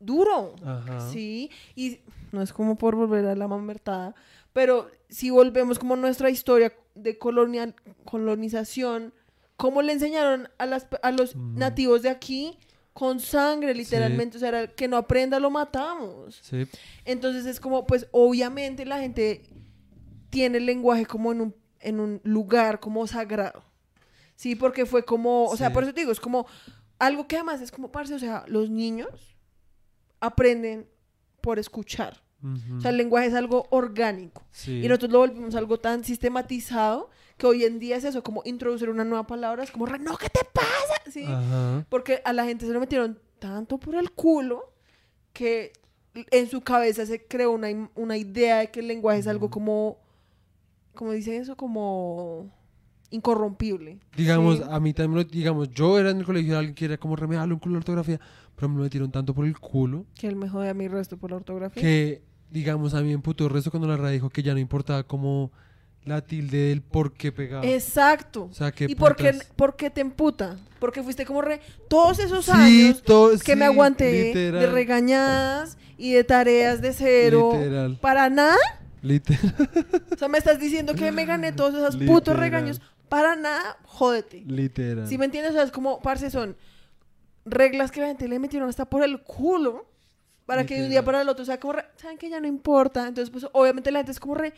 duro. 0.00 0.56
Ajá. 0.64 1.08
Sí, 1.10 1.50
y 1.76 2.00
no 2.32 2.42
es 2.42 2.52
como 2.52 2.76
por 2.76 2.96
volver 2.96 3.26
a 3.26 3.36
la 3.36 3.46
mamertada, 3.46 4.14
pero 4.52 4.90
si 5.08 5.30
volvemos 5.30 5.78
como 5.78 5.94
nuestra 5.94 6.28
historia 6.28 6.72
de 6.96 7.16
colonial, 7.16 7.76
colonización, 8.04 9.14
cómo 9.62 9.80
le 9.80 9.92
enseñaron 9.92 10.48
a, 10.58 10.66
las, 10.66 10.88
a 11.02 11.12
los 11.12 11.36
Ujú. 11.36 11.44
nativos 11.54 12.02
de 12.02 12.08
aquí 12.10 12.58
con 12.92 13.20
sangre, 13.20 13.72
literalmente, 13.76 14.36
o 14.36 14.40
sea, 14.40 14.48
era 14.48 14.66
que 14.66 14.88
no 14.88 14.96
aprenda 14.96 15.38
lo 15.38 15.50
matamos. 15.50 16.40
Sí. 16.42 16.66
Entonces 17.04 17.46
es 17.46 17.60
como, 17.60 17.86
pues 17.86 18.08
obviamente 18.10 18.84
la 18.84 18.98
gente 18.98 19.42
tiene 20.30 20.58
el 20.58 20.66
lenguaje 20.66 21.06
como 21.06 21.30
en 21.30 21.40
un, 21.42 21.54
en 21.78 22.00
un 22.00 22.20
lugar 22.24 22.80
como 22.80 23.06
sagrado. 23.06 23.62
Sí, 24.34 24.56
porque 24.56 24.84
fue 24.84 25.04
como, 25.04 25.44
o 25.44 25.56
sea, 25.56 25.68
Sí. 25.68 25.74
por 25.74 25.84
eso 25.84 25.94
te 25.94 26.00
digo, 26.00 26.10
es 26.10 26.18
como 26.18 26.44
algo 26.98 27.28
que 27.28 27.36
además 27.36 27.60
es 27.60 27.70
como, 27.70 27.92
parce, 27.92 28.14
o 28.14 28.18
sea, 28.18 28.42
los 28.48 28.68
niños 28.68 29.36
aprenden 30.20 30.88
por 31.40 31.60
escuchar. 31.60 32.20
ujú, 32.42 32.78
O 32.78 32.80
sea, 32.80 32.90
el 32.90 32.96
lenguaje 32.96 33.28
es 33.28 33.34
algo 33.34 33.68
orgánico. 33.70 34.42
sí. 34.50 34.80
Y 34.84 34.88
nosotros 34.88 35.12
lo 35.12 35.18
volvimos 35.20 35.54
algo 35.54 35.78
tan 35.78 36.02
sistematizado 36.02 37.10
que 37.36 37.46
hoy 37.46 37.64
en 37.64 37.78
día 37.78 37.96
es 37.96 38.04
eso, 38.04 38.22
como 38.22 38.42
introducir 38.44 38.88
una 38.90 39.04
nueva 39.04 39.26
palabra, 39.26 39.62
es 39.64 39.70
como, 39.70 39.86
"Re, 39.86 39.98
no, 39.98 40.16
¿qué 40.16 40.28
te 40.28 40.40
pasa? 40.52 41.10
Sí. 41.10 41.24
Ajá. 41.26 41.84
Porque 41.88 42.20
a 42.24 42.32
la 42.32 42.44
gente 42.44 42.66
se 42.66 42.72
lo 42.72 42.80
metieron 42.80 43.18
tanto 43.38 43.78
por 43.78 43.94
el 43.96 44.10
culo 44.12 44.72
que 45.32 45.72
en 46.14 46.48
su 46.48 46.60
cabeza 46.60 47.06
se 47.06 47.24
creó 47.26 47.52
una, 47.52 47.68
una 47.94 48.16
idea 48.16 48.58
de 48.58 48.70
que 48.70 48.80
el 48.80 48.88
lenguaje 48.88 49.18
es 49.20 49.26
algo 49.26 49.50
como, 49.50 49.98
como 50.94 51.12
dicen 51.12 51.40
eso, 51.40 51.56
como 51.56 52.50
incorrompible. 53.10 53.98
Digamos, 54.16 54.58
Sí. 54.58 54.64
a 54.70 54.80
mí 54.80 54.92
también, 54.94 55.24
lo- 55.24 55.30
digamos, 55.30 55.70
yo 55.70 55.98
era 55.98 56.10
en 56.10 56.18
el 56.18 56.24
colegio 56.24 56.52
de 56.52 56.58
alguien 56.58 56.74
que 56.74 56.84
era 56.86 56.96
como 56.98 57.16
remediarle 57.16 57.52
un 57.54 57.60
culo 57.60 57.74
de 57.74 57.78
ortografía, 57.78 58.20
pero 58.56 58.68
me 58.68 58.76
lo 58.76 58.82
metieron 58.84 59.10
tanto 59.10 59.34
por 59.34 59.44
el 59.46 59.58
culo 59.58 60.06
Que 60.18 60.28
él 60.28 60.36
me 60.36 60.48
jode 60.48 60.68
a 60.68 60.74
mi 60.74 60.88
resto 60.88 61.16
por 61.18 61.30
la 61.30 61.36
ortografía. 61.36 61.82
que, 61.82 62.22
digamos, 62.50 62.94
a 62.94 63.00
mí 63.00 63.08
me 63.08 63.12
emputó 63.14 63.44
el 63.44 63.50
resto 63.50 63.70
cuando 63.70 63.88
la 63.88 63.96
radio 63.96 64.12
dijo 64.12 64.30
que 64.30 64.42
ya 64.42 64.52
no 64.54 64.60
importaba 64.60 65.02
como 65.02 65.50
la 66.04 66.20
tilde 66.20 66.68
del 66.68 66.82
por 66.82 67.12
qué 67.12 67.30
pegaba. 67.32 67.64
Exacto. 67.66 68.48
O 68.50 68.54
sea, 68.54 68.72
que 68.72 68.86
¿Y 68.88 68.94
por 68.94 69.14
qué, 69.16 69.38
por 69.56 69.76
qué 69.76 69.88
te 69.90 70.00
emputa? 70.00 70.56
Porque 70.80 71.02
fuiste 71.02 71.24
como 71.24 71.42
re... 71.42 71.60
Todos 71.88 72.18
esos 72.18 72.44
Sí, 72.46 72.50
años 72.52 73.02
que 73.44 73.54
me 73.56 73.64
aguanté 73.66 74.04
de 74.06 74.24
literal, 74.24 74.72
regañadas 74.72 75.78
y 75.96 76.12
de 76.12 76.24
tareas 76.24 76.80
de 76.80 76.92
cero. 76.92 77.50
Literal. 77.52 77.98
¿Para 78.00 78.28
nada? 78.30 78.56
Literal. 79.00 79.54
O 80.12 80.16
sea, 80.16 80.28
me 80.28 80.38
estás 80.38 80.58
diciendo 80.58 80.94
que 80.94 81.12
me 81.12 81.24
gané 81.24 81.52
todos 81.52 81.74
esos 81.74 81.96
putos 81.96 82.34
Literal. 82.34 82.40
regaños. 82.40 82.80
Para 83.08 83.36
nada, 83.36 83.76
jódete. 83.84 84.42
Literal. 84.46 85.06
Si 85.06 85.18
me 85.18 85.26
entiendes, 85.26 85.52
o 85.52 85.54
sea, 85.54 85.62
es 85.64 85.70
como, 85.70 86.00
parce, 86.02 86.30
son 86.30 86.56
reglas 87.44 87.90
que 87.92 88.00
la 88.00 88.06
gente 88.08 88.26
le 88.26 88.38
metieron 88.38 88.68
hasta 88.68 88.84
por 88.86 89.02
el 89.04 89.20
culo 89.22 89.86
para 90.46 90.64
que 90.66 90.76
de 90.76 90.84
un 90.84 90.90
día 90.90 91.04
para 91.04 91.20
el 91.22 91.28
otro, 91.28 91.42
o 91.42 91.46
sea, 91.46 91.60
como, 91.60 91.74
re- 91.74 91.86
¿saben 91.96 92.18
que 92.18 92.28
ya 92.28 92.40
no 92.40 92.46
importa? 92.48 93.06
Entonces, 93.06 93.30
pues, 93.30 93.46
obviamente 93.52 93.90
la 93.92 94.00
gente 94.00 94.12
es 94.12 94.20
como 94.20 94.34
re, 94.34 94.52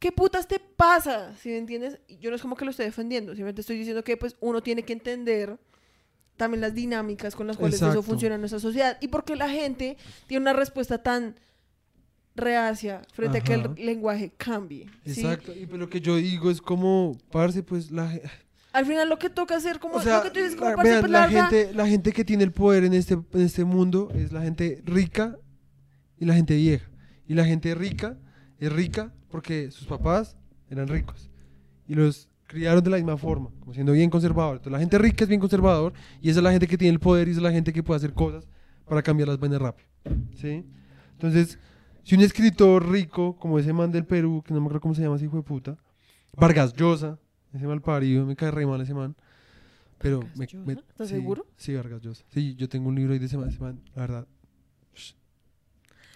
¿qué 0.00 0.10
putas 0.10 0.48
te 0.48 0.58
pasa? 0.58 1.36
Si 1.36 1.50
me 1.50 1.58
entiendes? 1.58 2.00
Yo 2.18 2.30
no 2.30 2.36
es 2.36 2.42
como 2.42 2.56
que 2.56 2.64
lo 2.64 2.72
estoy 2.72 2.86
defendiendo, 2.86 3.32
simplemente 3.32 3.60
estoy 3.60 3.78
diciendo 3.78 4.02
que, 4.02 4.16
pues, 4.16 4.36
uno 4.40 4.62
tiene 4.62 4.82
que 4.82 4.92
entender 4.92 5.60
también 6.36 6.62
las 6.62 6.74
dinámicas 6.74 7.36
con 7.36 7.46
las 7.46 7.58
cuales 7.58 7.80
eso 7.80 8.02
funciona 8.02 8.34
en 8.34 8.40
nuestra 8.40 8.58
sociedad 8.58 8.96
y 9.02 9.08
porque 9.08 9.36
la 9.36 9.50
gente 9.50 9.98
tiene 10.26 10.40
una 10.40 10.54
respuesta 10.54 11.02
tan 11.02 11.36
reacia 12.34 13.02
frente 13.12 13.38
a 13.38 13.40
que 13.42 13.54
el 13.54 13.74
lenguaje 13.76 14.32
cambie. 14.36 14.88
¿sí? 15.04 15.20
Exacto. 15.20 15.52
Y 15.52 15.66
lo 15.66 15.90
que 15.90 16.00
yo 16.00 16.16
digo 16.16 16.50
es 16.50 16.62
como, 16.62 17.18
parce, 17.30 17.62
pues 17.62 17.90
la. 17.90 18.18
Al 18.72 18.86
final 18.86 19.08
lo 19.08 19.18
que 19.18 19.28
toca 19.28 19.56
hacer, 19.56 19.80
como 19.80 19.96
O 19.96 20.02
sea, 20.02 20.18
lo 20.18 20.22
que 20.22 20.30
tú 20.30 20.38
dices, 20.38 20.56
como 20.56 20.70
la, 20.70 20.76
parce, 20.76 20.90
vean, 20.90 21.00
pues, 21.02 21.12
la 21.12 21.28
gente, 21.28 21.74
la 21.74 21.86
gente 21.86 22.12
que 22.12 22.24
tiene 22.24 22.44
el 22.44 22.52
poder 22.52 22.84
en 22.84 22.94
este, 22.94 23.14
en 23.14 23.40
este 23.42 23.64
mundo 23.64 24.10
es 24.14 24.32
la 24.32 24.40
gente 24.40 24.80
rica 24.86 25.36
y 26.18 26.24
la 26.24 26.34
gente 26.34 26.56
vieja. 26.56 26.88
Y 27.28 27.34
la 27.34 27.44
gente 27.44 27.74
rica 27.74 28.16
es 28.58 28.72
rica 28.72 29.12
porque 29.30 29.70
sus 29.70 29.86
papás 29.86 30.36
eran 30.68 30.88
ricos 30.88 31.30
y 31.86 31.94
los 31.94 32.28
criaron 32.46 32.82
de 32.82 32.90
la 32.90 32.96
misma 32.96 33.16
forma, 33.16 33.50
como 33.60 33.72
siendo 33.72 33.92
bien 33.92 34.10
conservador. 34.10 34.54
Entonces 34.56 34.72
la 34.72 34.80
gente 34.80 34.98
rica 34.98 35.24
es 35.24 35.28
bien 35.28 35.40
conservador 35.40 35.92
y 36.20 36.30
esa 36.30 36.40
es 36.40 36.44
la 36.44 36.50
gente 36.50 36.66
que 36.66 36.76
tiene 36.76 36.92
el 36.94 37.00
poder 37.00 37.28
y 37.28 37.30
esa 37.32 37.40
es 37.40 37.44
la 37.44 37.52
gente 37.52 37.72
que 37.72 37.82
puede 37.82 37.98
hacer 37.98 38.12
cosas 38.12 38.48
para 38.86 39.02
cambiar 39.02 39.28
las 39.28 39.38
vainas 39.38 39.60
rápido. 39.62 39.88
¿Sí? 40.34 40.64
Entonces, 41.12 41.58
si 42.02 42.16
un 42.16 42.22
escritor 42.22 42.88
rico, 42.90 43.36
como 43.36 43.58
ese 43.58 43.72
man 43.72 43.92
del 43.92 44.04
Perú, 44.04 44.42
que 44.44 44.52
no 44.52 44.60
me 44.60 44.66
acuerdo 44.66 44.80
cómo 44.80 44.94
se 44.94 45.02
llama 45.02 45.16
ese 45.16 45.26
hijo 45.26 45.36
de 45.36 45.42
puta, 45.42 45.76
Vargas 46.36 46.74
Llosa, 46.74 47.18
ese 47.52 47.66
mal 47.66 47.80
parido, 47.82 48.24
me 48.26 48.34
cae 48.36 48.50
re 48.50 48.66
mal 48.66 48.80
ese 48.80 48.94
man. 48.94 49.14
Pero 49.98 50.20
¿Vargas 50.20 50.54
me, 50.54 50.74
me- 50.74 50.80
¿Estás 50.80 51.08
sí, 51.08 51.14
seguro? 51.14 51.46
Sí, 51.56 51.74
Vargas 51.74 52.00
Llosa. 52.00 52.24
Sí, 52.30 52.54
yo 52.56 52.68
tengo 52.68 52.88
un 52.88 52.94
libro 52.96 53.12
ahí 53.12 53.18
de 53.18 53.26
ese 53.26 53.36
man, 53.36 53.48
ese 53.48 53.60
man, 53.60 53.80
la 53.94 54.00
verdad. 54.02 54.26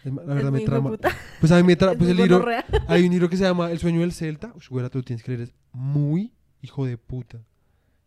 La 0.05 0.35
verdad 0.35 0.53
me 0.53 0.61
trama. 0.61 0.93
Pues 1.41 1.53
a 1.53 1.57
mí 1.57 1.63
me 1.63 1.77
trama. 1.77 1.97
Pues 1.97 2.11
el 2.11 2.17
libro. 2.17 2.45
Hay 2.87 3.05
un 3.05 3.11
libro 3.11 3.29
que 3.29 3.37
se 3.37 3.45
llama 3.45 3.71
El 3.71 3.79
sueño 3.79 4.01
del 4.01 4.13
Celta. 4.13 4.53
Uy, 4.55 4.63
güera, 4.69 4.91
tú 4.91 5.03
tienes 5.03 5.23
que 5.23 5.33
leer. 5.33 5.43
Es 5.43 5.55
muy 5.73 6.33
hijo 6.61 6.85
de 6.85 6.99
puta. 6.99 7.39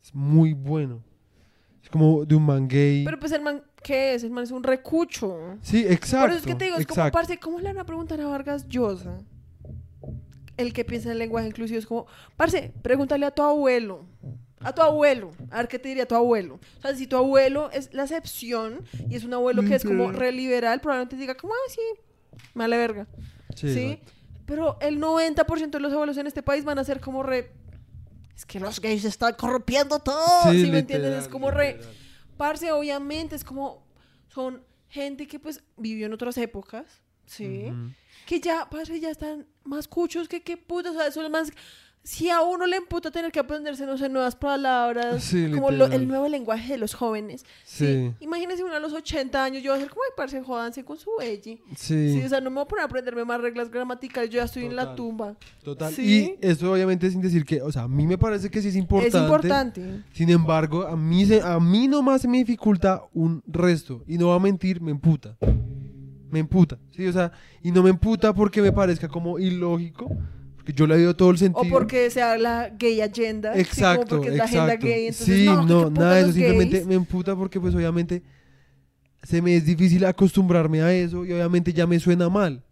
Es 0.03 0.13
muy 0.13 0.53
bueno. 0.53 1.03
Es 1.83 1.89
como 1.89 2.25
de 2.25 2.35
un 2.35 2.43
man 2.45 2.67
gay. 2.67 3.05
Pero 3.05 3.19
pues 3.19 3.31
el 3.31 3.41
man, 3.41 3.63
¿qué 3.81 4.13
es? 4.13 4.23
El 4.23 4.31
man 4.31 4.43
es 4.43 4.51
un 4.51 4.63
recucho. 4.63 5.57
sí, 5.61 5.85
exacto. 5.87 6.27
Por 6.27 6.29
eso 6.31 6.39
es 6.39 6.45
que 6.45 6.55
te 6.55 6.65
digo, 6.65 6.77
es 6.77 6.85
como, 6.85 7.11
parce, 7.11 7.39
¿cómo 7.39 7.59
le 7.59 7.69
van 7.69 7.79
a 7.79 7.85
preguntar 7.85 8.19
a 8.19 8.27
Vargas 8.27 8.67
Llosa? 8.67 9.19
El 10.57 10.73
que 10.73 10.83
piensa 10.83 11.07
en 11.07 11.13
el 11.13 11.19
lenguaje 11.19 11.47
inclusivo 11.47 11.79
es 11.79 11.85
como, 11.85 12.05
parce, 12.35 12.73
pregúntale 12.81 13.25
a 13.25 13.31
tu 13.31 13.41
abuelo. 13.41 14.05
A 14.61 14.73
tu 14.73 14.81
abuelo. 14.81 15.31
A 15.51 15.57
ver 15.57 15.67
qué 15.67 15.79
te 15.79 15.89
diría 15.89 16.07
tu 16.07 16.15
abuelo. 16.15 16.59
O 16.77 16.81
sea, 16.81 16.95
si 16.95 17.07
tu 17.07 17.15
abuelo 17.15 17.69
es 17.71 17.93
la 17.93 18.03
excepción 18.03 18.84
y 19.09 19.15
es 19.15 19.23
un 19.23 19.34
abuelo 19.34 19.63
que 19.63 19.75
es 19.75 19.84
como 19.84 20.11
re 20.11 20.31
liberal, 20.31 20.81
probablemente 20.81 21.15
diga 21.15 21.35
como, 21.35 21.53
ah, 21.53 21.71
sí, 21.71 22.41
mala 22.53 22.77
verga. 22.77 23.07
Sí. 23.55 23.99
Pero 24.45 24.77
el 24.81 24.99
90% 24.99 25.69
de 25.71 25.79
los 25.79 25.91
abuelos 25.93 26.17
en 26.17 26.27
este 26.27 26.41
país 26.41 26.63
van 26.63 26.79
a 26.79 26.84
ser 26.84 27.01
como 27.01 27.21
re... 27.21 27.51
Es 28.35 28.45
que 28.45 28.59
los 28.59 28.79
gays 28.79 29.03
están 29.03 29.34
corrompiendo 29.34 29.99
todo. 29.99 30.51
Sí, 30.51 30.65
¿Sí, 30.65 30.71
me 30.71 30.79
entiendes? 30.79 31.23
Es 31.23 31.27
como 31.27 31.51
re... 31.51 31.73
literal. 31.73 31.93
Parce, 32.38 32.71
obviamente, 32.71 33.35
es 33.35 33.43
como... 33.43 33.85
Son 34.29 34.63
gente 34.89 35.27
que 35.27 35.39
pues 35.39 35.63
vivió 35.75 36.05
en 36.05 36.13
otras 36.13 36.38
épocas, 36.38 36.85
¿sí? 37.25 37.73
Que 38.25 38.39
ya, 38.39 38.67
parce, 38.69 38.99
ya 38.99 39.09
están 39.09 39.47
más 39.63 39.88
cuchos 39.88 40.27
que 40.29 40.41
qué 40.41 40.55
putas, 40.55 40.95
o 40.95 40.99
sea, 40.99 41.11
son 41.11 41.29
más... 41.31 41.51
Si 42.09 42.29
a 42.29 42.39
uno 42.41 42.65
le 42.67 42.77
emputa 42.77 43.11
tener 43.11 43.34
que 43.34 43.39
aprenderse, 43.39 43.85
no 43.85 43.97
sé, 43.97 44.07
nuevas 44.07 44.34
palabras, 44.38 45.21
Sí, 45.25 45.51
como 45.51 45.71
lo- 45.71 45.88
el 45.88 46.07
nuevo 46.07 46.29
lenguaje 46.29 46.71
de 46.71 46.77
los 46.77 46.93
jóvenes. 46.93 47.43
Sí. 47.65 47.85
Sí. 47.85 48.13
Imagínense 48.21 48.63
uno 48.63 48.75
a 48.75 48.79
los 48.79 48.93
80 48.93 49.43
años, 49.43 49.61
yo 49.61 49.71
voy 49.73 49.79
a 49.79 49.81
ser 49.81 49.89
como, 49.89 50.01
parce, 50.15 50.41
jodanse 50.41 50.85
con 50.85 50.97
su 50.97 51.09
belli. 51.19 51.59
Sí, 51.75 52.13
Sí, 52.13 52.23
o 52.23 52.29
sea, 52.29 52.39
no 52.39 52.49
me 52.49 52.55
voy 52.55 52.63
a 52.63 52.67
poner 52.69 52.84
a 52.84 52.85
aprenderme 52.85 53.25
más 53.25 53.41
reglas 53.41 53.69
gramaticales, 53.69 54.29
yo 54.29 54.38
ya 54.38 54.45
estoy 54.45 54.63
en 54.65 54.77
la 54.77 54.84
Total. 54.84 54.95
tumba. 54.95 55.35
total. 55.63 55.93
Sí. 55.93 56.38
Y 56.41 56.45
eso 56.47 56.71
obviamente 56.71 57.11
sin 57.11 57.19
decir 57.19 57.43
que, 57.43 57.61
o 57.61 57.69
sea, 57.73 57.81
a 57.84 57.88
mí 57.89 58.07
me 58.07 58.17
parece 58.17 58.49
que 58.49 58.61
sí 58.61 58.69
es 58.69 58.77
importante. 58.77 59.17
Es 59.17 59.21
importante. 59.23 60.03
Sin 60.13 60.29
embargo, 60.29 60.88
a 60.88 60.95
mí, 60.95 61.25
se, 61.25 61.41
a 61.41 61.59
mí 61.59 61.89
nomás 61.89 62.21
se 62.21 62.29
me 62.29 62.38
dificulta 62.38 63.01
un 63.13 63.43
resto. 63.45 64.01
Y 64.07 64.17
no 64.17 64.29
va 64.29 64.35
a 64.35 64.39
mentir, 64.39 64.79
me 64.79 64.91
emputa. 64.91 65.35
Me 66.31 66.39
emputa. 66.39 66.77
Sí, 66.91 67.05
o 67.05 67.11
sea, 67.11 67.34
y 67.61 67.71
no 67.71 67.84
me 67.84 67.89
emputa 67.89 68.34
porque 68.34 68.61
me 68.61 68.71
parezca 68.71 69.09
como 69.09 69.39
ilógico. 69.39 70.09
Yo 70.76 70.88
le 70.88 70.95
he 70.95 71.02
dado 71.02 71.15
todo 71.15 71.31
el 71.31 71.38
sentido. 71.38 71.65
O 71.65 71.69
porque 71.69 72.10
sea 72.10 72.38
la 72.38 72.69
gay 72.69 73.02
agenda. 73.02 73.53
sí, 73.53 73.60
como 73.60 73.61
Exacto, 73.61 74.15
porque 74.18 74.30
es 74.30 74.35
la 74.35 74.45
exacto. 74.45 74.64
agenda 74.64 74.88
gay. 74.88 75.07
Entonces, 75.07 75.35
sí, 75.35 75.45
no, 75.45 75.64
no, 75.64 75.89
nada 75.89 76.15
de 76.15 76.22
eso. 76.22 76.31
Simplemente 76.34 76.76
gays. 76.77 76.88
me 76.88 76.95
emputa 76.95 77.35
porque, 77.35 77.60
pues, 77.60 77.73
obviamente, 77.73 78.23
se 79.23 79.41
me 79.41 79.56
es 79.56 79.65
difícil 79.65 80.06
acostumbrarme 80.06 80.81
a 80.81 80.94
eso 80.94 81.26
y 81.26 81.31
obviamente 81.34 81.73
ya 81.73 81.88
me 81.88 81.99
suena 81.99 82.30
mal. 82.30 82.64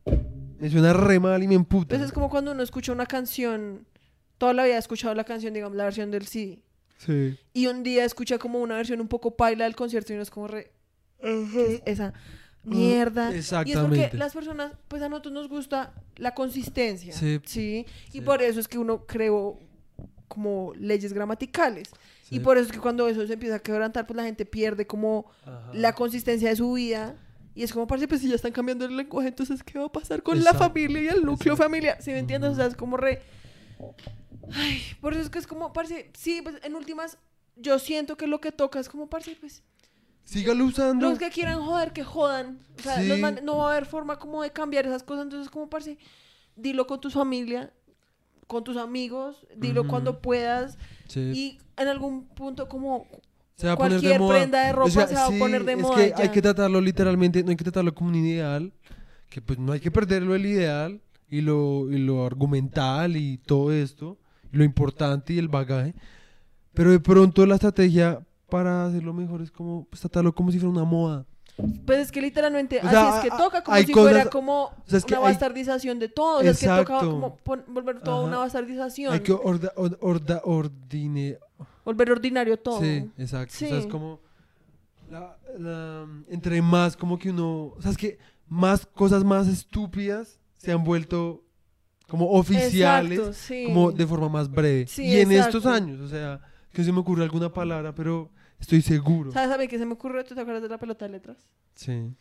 Me 0.60 0.70
suena 0.70 0.94
re 0.94 1.20
mal 1.20 1.42
y 1.44 1.48
me 1.48 1.56
emputa. 1.56 1.96
Pues 1.96 2.02
es 2.02 2.12
como 2.12 2.30
cuando 2.30 2.52
uno 2.52 2.64
escucha 2.64 2.92
una 2.92 3.06
canción, 3.06 3.86
toda 4.38 4.54
la 4.54 4.64
vida 4.64 4.76
ha 4.76 4.80
escuchado 4.80 5.14
la 5.14 5.24
canción, 5.24 5.54
digamos, 5.54 5.78
la 5.78 5.86
versión 5.86 6.12
del 6.12 6.26
CD. 6.26 6.60
Sí. 6.98 7.38
Y 7.54 7.68
un 7.68 7.84
día 7.84 8.06
escucha 8.06 8.38
como 8.38 8.60
una 8.60 8.76
versión 8.76 9.02
un 9.02 9.08
poco 9.08 9.36
paila 9.36 9.66
del 9.66 9.76
concierto 9.76 10.14
y 10.14 10.16
uno 10.16 10.24
es 10.24 10.32
como 10.32 10.48
re... 10.48 10.72
¿qué 11.22 11.76
es 11.76 11.82
esa 11.86 12.14
mierda. 12.66 13.32
Y 13.34 13.38
es 13.40 13.50
porque 13.50 13.70
Exactamente. 13.72 14.18
las 14.18 14.34
personas, 14.34 14.72
pues 14.88 15.02
a 15.02 15.10
nosotros 15.10 15.34
nos 15.34 15.48
gusta 15.50 15.94
la 16.18 16.34
consistencia. 16.34 17.14
Sí. 17.14 17.40
Sí. 17.46 17.86
Y 18.10 18.12
Sí. 18.12 18.22
por 18.22 18.42
eso 18.42 18.60
es 18.60 18.68
que 18.68 18.78
uno 18.78 19.06
creó 19.06 19.60
como 20.28 20.74
leyes 20.76 21.14
gramaticales. 21.14 21.90
Y 22.32 22.40
por 22.40 22.58
eso 22.58 22.66
es 22.68 22.72
que 22.72 22.80
cuando 22.80 23.08
eso 23.08 23.26
se 23.28 23.34
empieza 23.34 23.56
a 23.56 23.60
quebrantar, 23.60 24.08
pues 24.08 24.18
la 24.18 24.24
gente 24.24 24.46
pierde 24.46 24.88
como 24.88 25.28
Ajá. 25.44 25.70
la 25.74 25.94
consistencia 25.94 26.50
de 26.50 26.56
su 26.56 26.74
vida. 26.74 27.16
Y 27.54 27.64
es 27.64 27.72
como, 27.72 27.88
parece, 27.88 28.08
pues 28.08 28.20
si 28.22 28.28
ya 28.28 28.36
están 28.36 28.52
cambiando 28.52 28.84
el 28.86 28.98
lenguaje, 28.98 29.30
entonces, 29.30 29.64
¿qué 29.64 29.80
va 29.80 29.86
a 29.86 29.92
pasar 29.92 30.22
con 30.24 30.44
la 30.44 30.54
familia 30.54 31.02
y 31.04 31.08
el 31.08 31.24
núcleo 31.24 31.54
Exacto. 31.54 31.64
familiar? 31.64 31.98
¿Sí 32.02 32.12
me 32.12 32.18
entiendes? 32.20 32.52
O 32.52 32.56
sea, 32.56 32.66
es 32.66 32.76
como 32.76 32.98
re... 32.98 33.22
Ay, 34.52 34.82
por 35.02 35.14
eso 35.14 35.22
es 35.22 35.30
que 35.30 35.40
es 35.40 35.48
como, 35.48 35.72
parce, 35.74 36.12
sí, 36.18 36.42
pues 36.44 36.56
en 36.64 36.76
últimas, 36.76 37.18
yo 37.56 37.80
siento 37.80 38.18
que 38.18 38.28
lo 38.28 38.42
que 38.42 38.52
toca 38.52 38.80
es 38.80 38.90
como, 38.90 39.10
parce, 39.10 39.36
pues, 39.40 39.64
Sígalo 40.26 40.66
usando. 40.66 41.10
los 41.10 41.20
que 41.20 41.30
quieran 41.30 41.62
joder, 41.62 41.94
que 41.94 42.04
jodan. 42.04 42.60
O 42.78 42.82
sea, 42.82 43.00
Sí. 43.02 43.08
los 43.08 43.20
man- 43.20 43.40
no 43.44 43.58
va 43.58 43.70
a 43.70 43.72
haber 43.72 43.86
forma 43.86 44.18
como 44.20 44.42
de 44.44 44.52
cambiar 44.52 44.86
esas 44.86 45.04
cosas. 45.04 45.24
Entonces, 45.24 45.50
como, 45.50 45.70
parce, 45.70 45.98
dilo 46.56 46.88
con 46.88 47.00
tu 47.00 47.10
familia, 47.12 47.72
con 48.48 48.64
tus 48.64 48.76
amigos, 48.78 49.46
dilo 49.56 49.82
Ujú. 49.82 49.90
cuando 49.92 50.22
puedas. 50.22 50.78
Sí. 51.08 51.20
Y 51.34 51.60
en 51.78 51.88
algún 51.88 52.26
punto, 52.28 52.68
como, 52.68 53.08
se 53.56 53.68
va 53.68 53.74
a 53.74 53.78
poner 53.78 53.94
de 53.94 54.00
cualquier 54.02 54.20
moda. 54.20 54.36
prenda 54.40 54.66
de 54.66 54.74
ropa 54.74 54.90
se 55.08 55.16
va 55.16 55.26
a 55.28 55.32
poner 55.32 55.64
de 55.64 55.74
es 55.74 55.80
moda 55.80 55.96
que 55.96 56.10
ya. 56.10 56.18
hay 56.24 56.30
que 56.30 56.42
tratarlo 56.42 56.82
literalmente, 56.82 57.44
no 57.44 57.52
hay 57.52 57.56
que 57.56 57.64
tratarlo 57.64 57.94
como 57.96 58.10
un 58.10 58.16
ideal, 58.16 58.74
que 59.30 59.42
pues 59.42 59.58
no 59.60 59.72
hay 59.72 59.80
que 59.80 59.92
perderlo 59.92 60.36
el 60.36 60.46
ideal 60.46 61.02
y 61.30 61.42
lo, 61.42 61.90
y 61.92 61.98
lo 62.00 62.26
argumental 62.26 63.16
y 63.16 63.38
todo 63.38 63.72
esto, 63.72 64.18
y 64.52 64.58
lo 64.58 64.64
importante 64.64 65.34
y 65.34 65.38
el 65.40 65.48
bagaje, 65.48 65.94
pero 66.74 66.92
de 66.92 67.00
pronto 67.00 67.46
la 67.46 67.56
estrategia 67.56 68.20
para 68.50 68.86
hacerlo 68.86 69.14
mejor 69.14 69.42
es 69.42 69.52
como 69.52 69.86
pues, 69.90 70.02
tratarlo 70.02 70.34
como 70.34 70.52
si 70.52 70.60
fuera 70.60 70.72
una 70.72 70.84
moda. 70.84 71.26
Pues 71.86 72.00
es 72.00 72.12
que 72.12 72.22
literalmente 72.22 72.80
O 72.84 72.90
sea, 72.90 73.10
así 73.18 73.18
es 73.28 73.32
que 73.34 73.38
toca, 73.38 73.64
como 73.64 73.78
si 73.78 73.92
cosas- 73.94 74.12
fuera 74.12 74.30
como 74.30 74.72
sea, 74.88 74.98
es 74.98 75.06
que 75.06 75.14
una 75.14 75.28
hay- 75.28 75.34
bastardización 75.34 76.00
de 76.00 76.10
todo. 76.10 76.40
O 76.40 76.42
sea, 76.42 76.52
es 76.52 76.60
que 76.60 76.66
toca 76.66 76.82
Exacto. 76.82 77.12
como 77.12 77.36
pon- 77.38 77.64
volver 77.70 78.02
todo 78.02 78.18
Ajá. 78.18 78.28
una 78.28 78.38
bastardización. 78.40 79.14
Hay 79.14 79.22
que 79.22 79.32
orda, 79.32 79.72
or- 79.78 79.98
orda- 80.02 80.42
ordine- 80.44 81.38
Volver 81.86 82.12
ordinario 82.12 82.58
todo. 82.58 82.82
Sí, 82.82 83.10
exacto. 83.18 83.54
O 83.56 83.58
sea, 83.58 83.78
es 83.78 83.84
Sí. 83.84 83.90
como. 83.90 84.20
la- 85.10 85.38
la- 85.60 86.08
entre 86.30 86.60
más 86.64 86.98
como 86.98 87.18
que 87.20 87.30
uno. 87.30 87.74
O 87.78 87.82
sea, 87.82 87.92
es 87.92 87.98
que 87.98 88.18
más 88.48 88.86
cosas 88.88 89.24
más 89.24 89.48
estúpidas 89.48 90.40
se 90.58 90.72
han 90.72 90.84
vuelto 90.84 91.44
como 92.10 92.32
oficiales, 92.32 93.20
Exacto, 93.20 93.34
sí. 93.34 93.66
como 93.66 93.92
de 93.92 94.08
forma 94.08 94.30
más 94.30 94.50
breve. 94.50 94.88
Sí, 94.88 95.04
y 95.06 95.20
en 95.20 95.32
estos 95.32 95.64
exacto. 95.64 95.70
años, 95.70 96.02
o 96.02 96.08
sea, 96.08 96.42
que 96.72 96.84
se 96.84 96.92
me 96.92 97.00
ocurre 97.00 97.24
alguna 97.24 97.54
palabra, 97.54 97.94
pero 97.94 98.32
estoy 98.60 98.82
seguro. 98.82 99.32
¿Sabes 99.32 99.54
a 99.54 99.58
mí 99.58 99.68
qué 99.68 99.78
se 99.78 99.86
me 99.86 99.94
ocurrió? 99.94 100.24
¿Tú 100.24 100.36
te 100.36 100.42
acuerdas 100.42 100.64
de 100.64 100.70
la 100.70 100.78
pelota 100.78 101.06
de 101.06 101.12
letras? 101.12 101.38
Sí. 101.76 102.14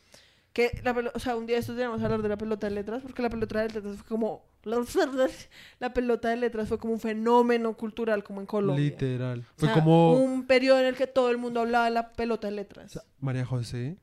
Que 0.53 0.81
la 0.85 0.95
pelo- 0.95 1.11
o 1.15 1.19
sea, 1.19 1.37
un 1.37 1.47
día 1.47 1.59
estos 1.59 1.75
teníamos 1.75 1.99
que 1.99 2.05
hablar 2.05 2.23
de 2.23 2.29
la 2.29 2.37
pelota 2.39 2.69
de 2.69 2.75
letras, 2.75 3.03
porque 3.03 3.23
la 3.23 3.29
pelota 3.31 3.61
de 3.61 3.69
letras 3.75 3.97
fue 3.97 4.07
como. 4.07 4.45
La 5.79 5.93
pelota 5.93 6.31
de 6.31 6.37
letras 6.37 6.69
fue 6.69 6.79
como 6.79 6.95
un 6.95 7.01
fenómeno 7.01 7.77
cultural, 7.77 8.25
como 8.25 8.41
en 8.41 8.47
Colombia. 8.47 8.83
Literal. 8.83 9.41
O 9.41 9.45
Fue 9.59 9.69
sea, 9.69 9.75
como. 9.75 10.15
Un 10.15 10.47
periodo 10.47 10.81
en 10.81 10.87
el 10.87 10.97
que 10.97 11.07
todo 11.07 11.31
el 11.31 11.37
mundo 11.37 11.61
hablaba 11.61 11.85
de 11.85 11.91
la 11.91 12.13
pelota 12.13 12.47
de 12.47 12.55
o 12.55 12.57
letras. 12.57 12.93
sea, 12.93 13.03
María 13.21 13.45
José 13.45 13.99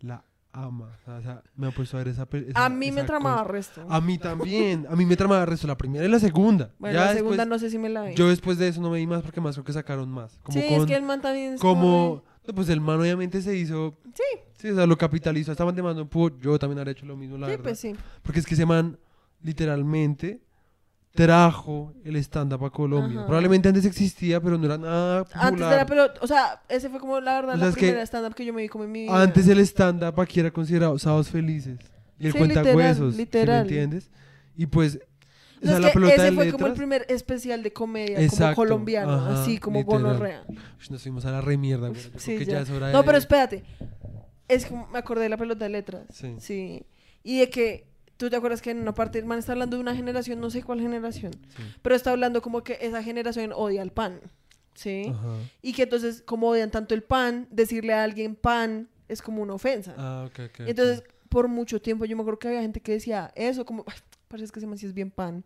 la 0.00 0.24
ama. 0.52 0.96
O 1.06 1.20
sea, 1.22 1.42
me 1.56 1.66
ha 1.66 1.70
puesto 1.70 1.96
a 1.96 2.00
ver 2.00 2.08
esa. 2.08 2.22
a 2.22 2.36
esa- 2.36 2.68
mí 2.68 2.90
me 2.92 3.04
tramaba 3.04 3.42
cosa. 3.42 3.52
resto. 3.52 3.86
A 3.88 4.00
mí 4.00 4.18
también. 4.18 4.86
A 4.90 4.96
mí 4.96 5.06
me 5.06 5.16
tramaba 5.16 5.44
resto. 5.46 5.66
La 5.66 5.76
primera 5.76 6.04
y 6.04 6.08
la 6.08 6.18
segunda. 6.18 6.70
Bueno, 6.78 6.98
Ya 6.98 7.06
la 7.06 7.14
segunda 7.14 7.44
no 7.44 7.58
sé 7.58 7.70
si 7.70 7.78
me 7.78 7.88
la 7.88 8.04
vi. 8.04 8.14
Yo 8.14 8.28
después 8.28 8.58
de 8.58 8.68
eso 8.68 8.80
no 8.80 8.90
me 8.90 8.98
vi 8.98 9.06
más 9.06 9.22
porque 9.22 9.40
más 9.40 9.54
creo 9.54 9.64
que 9.64 9.72
sacaron 9.72 10.10
más. 10.10 10.38
Como 10.42 10.60
sí, 10.60 10.66
con, 10.68 10.80
es 10.80 10.86
que 10.86 10.94
el 10.94 11.02
man 11.02 11.20
también 11.20 11.56
como 11.58 12.22
no, 12.46 12.54
pues 12.54 12.68
el 12.68 12.80
man 12.80 13.00
obviamente 13.00 13.40
se 13.40 13.56
hizo, 13.56 13.96
Sí, 14.14 14.40
sí, 14.58 14.68
o 14.70 14.74
sea, 14.74 14.86
lo 14.86 14.98
capitalizó, 14.98 15.52
estaban 15.52 15.74
demandando, 15.74 16.08
yo 16.40 16.58
también 16.58 16.78
habría 16.80 16.92
hecho 16.92 17.06
lo 17.06 17.16
mismo, 17.16 17.38
la 17.38 17.46
sí, 17.46 17.50
verdad. 17.52 17.62
pues 17.64 17.78
sí. 17.78 17.94
Porque 18.22 18.40
es 18.40 18.46
que 18.46 18.54
ese 18.54 18.66
man 18.66 18.98
literalmente 19.42 20.40
trajo 21.14 21.92
el 22.04 22.16
stand-up 22.16 22.64
a 22.64 22.70
Colombia. 22.70 23.18
Ajá. 23.18 23.26
Probablemente 23.26 23.68
antes 23.68 23.84
existía, 23.84 24.40
pero 24.40 24.56
no 24.58 24.64
era 24.64 24.78
nada 24.78 25.18
Antes 25.32 25.50
popular. 25.50 25.76
la 25.76 25.86
pelota, 25.86 26.14
o 26.22 26.26
sea, 26.26 26.62
ese 26.68 26.88
fue 26.88 26.98
como 27.00 27.20
la 27.20 27.34
verdad 27.40 27.54
O 27.56 27.58
sea, 27.58 27.66
la 27.68 27.72
primera 27.72 28.02
stand-up 28.06 28.34
que 28.34 28.44
yo 28.44 28.52
me 28.54 28.62
vi 28.62 28.68
como 28.68 28.84
en 28.84 28.92
mi 28.92 29.02
vida. 29.02 29.22
Antes 29.22 29.46
el 29.48 29.60
stand-up 29.60 30.18
aquí 30.20 30.40
era 30.40 30.50
considerado 30.50 30.98
sábados 30.98 31.28
felices. 31.28 31.78
Y 32.18 32.26
el 32.26 32.32
Sí, 32.32 32.38
cuenta 32.38 32.60
literal, 32.60 32.76
huesos, 32.76 33.16
literal. 33.16 33.56
me 33.56 33.62
entiendes? 33.62 34.10
Y 34.56 34.66
pues, 34.66 34.98
No, 35.60 35.64
o 35.64 35.66
sea, 35.66 35.74
es 35.76 35.80
la 35.80 35.88
que 35.88 35.94
pelota 35.94 36.14
ese 36.14 36.22
de 36.24 36.32
fue 36.32 36.44
letras, 36.44 36.52
como 36.60 36.66
el 36.66 36.72
primer 36.78 37.06
especial 37.08 37.62
de 37.62 37.72
comedia, 37.72 38.20
Exacto, 38.20 38.54
como 38.56 38.68
colombiano, 38.68 39.12
ajá, 39.12 39.42
así 39.42 39.58
como 39.58 39.82
gonorrea. 39.84 40.44
Nos 40.90 41.02
fuimos 41.02 41.24
a 41.26 41.30
la 41.30 41.40
güey. 41.88 42.00
Sí, 42.16 42.38
que 42.38 42.44
ya. 42.46 42.52
ya 42.54 42.60
es 42.60 42.70
hora 42.70 42.90
No, 42.90 42.98
de- 42.98 43.04
pero 43.04 43.18
espérate. 43.18 43.64
Es 44.48 44.66
que 44.66 44.74
me 44.74 44.98
acordé 44.98 45.22
de 45.24 45.28
la 45.28 45.36
pelota 45.36 45.64
de 45.64 45.70
letras. 45.70 46.02
Sí. 46.12 46.36
Sí. 46.38 46.86
Y 47.22 47.38
de 47.40 47.50
que 47.50 47.86
tú 48.24 48.30
te 48.30 48.36
acuerdas 48.36 48.62
que 48.62 48.70
en 48.70 48.78
una 48.80 48.94
parte 48.94 49.18
el 49.18 49.24
man 49.24 49.38
está 49.38 49.52
hablando 49.52 49.76
de 49.76 49.80
una 49.82 49.94
generación, 49.96 50.40
no 50.40 50.48
sé 50.50 50.62
cuál 50.62 50.80
generación, 50.80 51.32
Sí. 51.56 51.62
pero 51.82 51.94
está 51.94 52.10
hablando 52.12 52.40
como 52.42 52.62
que 52.62 52.78
esa 52.80 53.02
generación 53.02 53.52
odia 53.54 53.82
el 53.82 53.90
pan. 53.90 54.20
¿Sí? 54.74 55.06
Ajá. 55.12 55.36
Y 55.60 55.72
que 55.74 55.82
entonces, 55.82 56.22
como 56.24 56.48
odian 56.48 56.70
tanto 56.70 56.94
el 56.94 57.02
pan, 57.02 57.46
decirle 57.50 57.92
a 57.92 58.04
alguien 58.04 58.34
pan 58.36 58.88
es 59.08 59.20
como 59.20 59.42
una 59.42 59.54
ofensa. 59.54 59.94
Ah, 59.98 60.24
ok, 60.28 60.38
ok. 60.46 60.60
Entonces, 60.66 61.02
por 61.28 61.48
mucho 61.48 61.80
tiempo 61.82 62.04
yo 62.06 62.16
me 62.16 62.22
acuerdo 62.22 62.38
que 62.38 62.48
había 62.48 62.62
gente 62.62 62.80
que 62.80 62.92
decía 62.92 63.30
eso, 63.34 63.66
como, 63.66 63.84
"Ay, 63.86 63.96
parece 64.28 64.50
que 64.52 64.66
man 64.66 64.78
sí 64.78 64.86
es 64.86 64.94
bien 64.94 65.10
pan. 65.10 65.44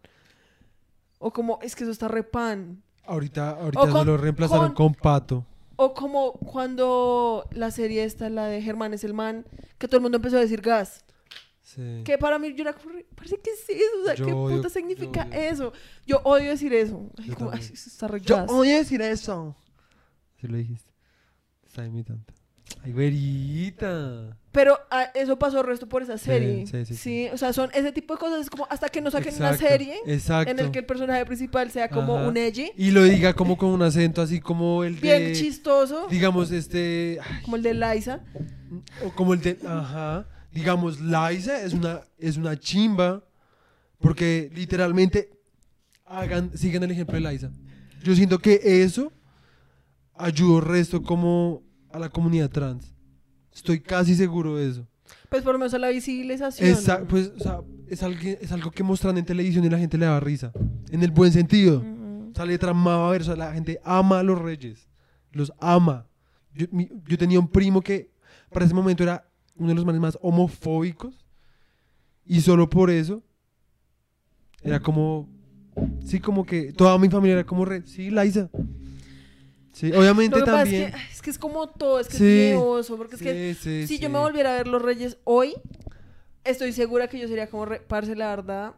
O 1.18 1.32
como, 1.32 1.58
es 1.62 1.74
que 1.74 1.82
eso 1.84 1.90
está 1.92 2.08
re 2.08 2.22
pan. 2.22 2.82
Ahorita, 3.04 3.50
ahorita 3.50 3.80
con- 3.80 3.88
eso 3.90 4.04
lo 4.04 4.16
reemplazaron 4.16 4.72
con- 4.74 4.92
con 4.92 4.94
Pato. 4.94 5.44
O 5.76 5.92
como 5.94 6.32
cuando 6.34 7.46
la 7.52 7.70
serie 7.70 8.04
esta, 8.04 8.28
la 8.30 8.46
de 8.46 8.60
Germán 8.62 8.94
es 8.94 9.02
el 9.04 9.14
man, 9.14 9.44
que 9.78 9.88
todo 9.88 9.96
el 9.96 10.02
mundo 10.02 10.16
empezó 10.16 10.36
a 10.36 10.40
decir 10.40 10.60
gas. 10.60 11.04
Sí. 11.76 12.02
Que 12.04 12.16
para 12.16 12.38
mí 12.38 12.54
yo 12.54 12.62
era 12.62 12.72
como, 12.72 12.90
re- 12.94 13.06
parece 13.14 13.36
que 13.38 13.50
sí, 13.66 13.78
o 14.02 14.06
sea, 14.06 14.14
Yo 14.14 14.24
¿qué 14.26 14.32
odio- 14.32 14.56
puta 14.56 14.70
significa 14.70 15.26
yo 15.30 15.34
eso? 15.38 15.72
Yo 16.06 16.20
odio 16.24 16.48
decir 16.50 16.72
eso. 16.72 17.10
Ay, 17.18 17.28
Yo 17.28 17.34
como, 17.36 17.50
ay, 17.52 17.60
eso 17.60 17.74
está 17.74 18.08
re 18.08 18.20
Yo 18.22 18.44
odio 18.46 18.76
decir 18.78 19.02
eso. 19.02 19.54
Sí 20.40 20.46
lo 20.48 20.56
dijiste. 20.56 20.90
Está 21.66 21.84
imitando. 21.84 22.24
Ay, 22.82 22.92
güerita. 22.92 24.36
Pero 24.52 24.78
ah, 24.90 25.10
eso 25.14 25.38
pasó 25.38 25.60
el 25.60 25.66
resto 25.66 25.86
por 25.88 26.02
esa 26.02 26.16
serie. 26.18 26.66
sí, 26.66 26.84
sí, 26.86 26.94
sí. 26.94 27.28
o 27.32 27.36
sea, 27.36 27.52
son 27.52 27.70
ese 27.74 27.92
tipo 27.92 28.14
de 28.14 28.20
cosas, 28.20 28.40
es 28.40 28.50
como 28.50 28.66
hasta 28.70 28.88
que 28.88 29.00
no 29.02 29.10
saquen 29.10 29.34
una 29.36 29.50
Exacto, 29.50 29.68
serie 29.68 30.00
Exacto. 30.06 30.50
en 30.50 30.58
el 30.58 30.70
que 30.70 30.78
el 30.78 30.86
personaje 30.86 31.24
principal 31.26 31.70
sea 31.70 31.88
como 31.90 32.16
Ajá. 32.16 32.26
un 32.28 32.36
edgy, 32.38 32.72
Y 32.76 32.90
lo 32.90 33.02
diga 33.04 33.34
como 33.34 33.58
con 33.58 33.68
un 33.68 33.82
acento 33.82 34.22
así 34.22 34.40
como 34.40 34.82
el 34.82 34.98
de... 34.98 35.00
bien 35.18 35.34
chistoso, 35.34 36.06
Digamos, 36.08 36.50
este... 36.50 37.18
ay, 37.22 37.42
como 37.42 37.56
el 37.56 37.62
de 37.62 37.74
Liza. 37.74 38.20
o 39.04 39.10
como 39.10 39.34
el 39.34 39.40
de... 39.42 39.58
Ajá. 39.66 40.26
Digamos, 40.56 41.00
Liza 41.00 41.60
es 41.62 41.72
una, 41.74 42.00
es 42.18 42.36
una 42.36 42.56
chimba. 42.56 43.22
Porque 43.98 44.50
literalmente 44.54 45.30
hagan, 46.04 46.50
sigan 46.56 46.82
el 46.82 46.90
ejemplo 46.90 47.14
de 47.14 47.20
Liza. 47.32 47.50
Yo 48.02 48.14
siento 48.14 48.38
que 48.38 48.60
eso 48.82 49.12
ayudó 50.14 50.60
resto 50.60 51.02
como 51.02 51.62
a 51.90 51.98
la 51.98 52.08
comunidad 52.08 52.50
trans. 52.50 52.94
Estoy 53.54 53.80
casi 53.80 54.14
seguro 54.14 54.56
de 54.56 54.68
eso. 54.70 54.86
Pues 55.28 55.42
por 55.42 55.52
lo 55.52 55.58
menos 55.58 55.72
a 55.74 55.78
la 55.78 55.88
visibilización. 55.88 56.68
Esa- 56.70 57.04
pues, 57.06 57.32
o 57.36 57.40
sea, 57.40 57.60
es, 57.88 58.02
algo, 58.02 58.20
es 58.22 58.52
algo 58.52 58.70
que 58.70 58.82
muestran 58.82 59.16
en 59.18 59.24
televisión 59.24 59.64
y 59.64 59.70
la 59.70 59.78
gente 59.78 59.96
le 59.98 60.06
da 60.06 60.20
risa. 60.20 60.52
En 60.90 61.02
el 61.02 61.10
buen 61.10 61.32
sentido. 61.32 61.78
Ujú. 61.80 62.30
O 62.32 62.34
sea, 62.34 62.44
le 62.44 62.58
tramaba 62.58 63.08
a 63.08 63.12
ver, 63.12 63.22
o 63.22 63.24
sea, 63.24 63.36
la 63.36 63.52
gente 63.52 63.80
ama 63.84 64.18
a 64.20 64.22
los 64.22 64.38
reyes. 64.38 64.88
Los 65.32 65.52
ama. 65.58 66.06
Yo, 66.54 66.66
mi- 66.70 66.90
yo 67.06 67.16
tenía 67.18 67.40
un 67.40 67.48
primo 67.48 67.80
que 67.80 68.10
para 68.50 68.64
ese 68.66 68.74
momento 68.74 69.02
era 69.02 69.26
uno 69.58 69.68
de 69.68 69.74
los 69.74 69.84
manes 69.84 70.00
más 70.00 70.18
homofóbicos. 70.22 71.14
Y 72.24 72.40
solo 72.40 72.68
por 72.68 72.90
eso 72.90 73.22
era 74.62 74.80
como. 74.80 75.28
Sí, 76.04 76.20
como 76.20 76.44
que 76.46 76.72
toda 76.72 76.96
mi 76.98 77.08
familia 77.08 77.34
era 77.34 77.44
como 77.46 77.64
re. 77.64 77.82
Sí, 77.86 78.10
Liza. 78.10 78.48
Sí, 79.72 79.92
obviamente 79.92 80.38
es 80.38 80.44
también. 80.44 80.90
que, 80.90 80.98
es 81.12 81.20
que 81.22 81.30
es 81.30 81.38
como 81.38 81.68
todo, 81.68 82.00
es 82.00 82.08
que 82.08 82.16
Sí. 82.16 82.24
es 82.24 82.54
miedoso, 82.56 82.96
porque 82.96 83.16
es 83.16 83.22
que 83.22 83.54
Sí, 83.54 83.60
sí, 83.62 83.86
si 83.86 83.98
yo 83.98 84.08
me 84.08 84.18
volviera 84.18 84.54
a 84.54 84.56
ver 84.56 84.68
Los 84.68 84.80
Reyes 84.80 85.18
hoy, 85.24 85.52
estoy 86.44 86.72
segura 86.72 87.08
que 87.08 87.18
yo 87.18 87.28
sería 87.28 87.48
como, 87.50 87.66
re- 87.66 87.80
parce, 87.80 88.16
la 88.16 88.28
verdad, 88.28 88.74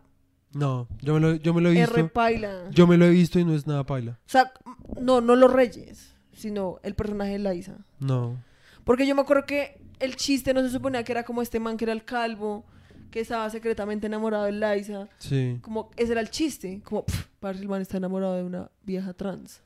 No, 0.53 0.89
yo 1.01 1.15
me 1.15 1.21
lo, 1.21 1.35
yo 1.37 1.55
me 1.55 1.61
lo 1.61 1.69
he 1.71 1.75
visto. 1.75 2.09
paila. 2.09 2.69
Yo 2.73 2.89
me 2.89 2.97
lo 2.97 3.05
he 3.05 3.11
visto 3.11 3.39
y 3.39 3.45
no 3.45 3.55
es 3.55 3.65
nada 3.67 3.85
paila. 3.87 4.19
O 4.27 4.29
sea, 4.29 4.53
no, 5.01 5.21
no 5.21 5.37
Los 5.37 5.53
Reyes, 5.53 6.17
sino 6.33 6.81
el 6.83 6.95
personaje 6.97 7.39
de 7.39 7.55
Liza. 7.55 7.77
No. 8.01 8.43
Porque 8.83 9.07
yo 9.07 9.15
me 9.15 9.21
acuerdo 9.21 9.47
que 9.47 9.81
el 10.01 10.17
chiste 10.17 10.55
no 10.55 10.63
se 10.63 10.71
suponía 10.71 11.05
que 11.05 11.13
era 11.13 11.25
como 11.25 11.43
este 11.43 11.61
man 11.61 11.77
que 11.77 11.85
era 11.85 11.93
el 11.93 12.05
calvo, 12.05 12.65
que 13.11 13.21
estaba 13.21 13.49
secretamente 13.51 14.07
enamorado 14.07 14.45
de 14.45 14.53
Liza. 14.53 15.09
Sí. 15.19 15.59
Como, 15.63 15.91
ese 15.97 16.13
era 16.13 16.21
el 16.21 16.31
chiste. 16.31 16.81
Como, 16.85 17.05
pff, 17.05 17.27
parce, 17.41 17.61
el 17.61 17.69
man 17.69 17.81
está 17.81 17.97
enamorado 17.97 18.37
de 18.37 18.45
una 18.45 18.71
vieja 18.83 19.13
trans. 19.15 19.63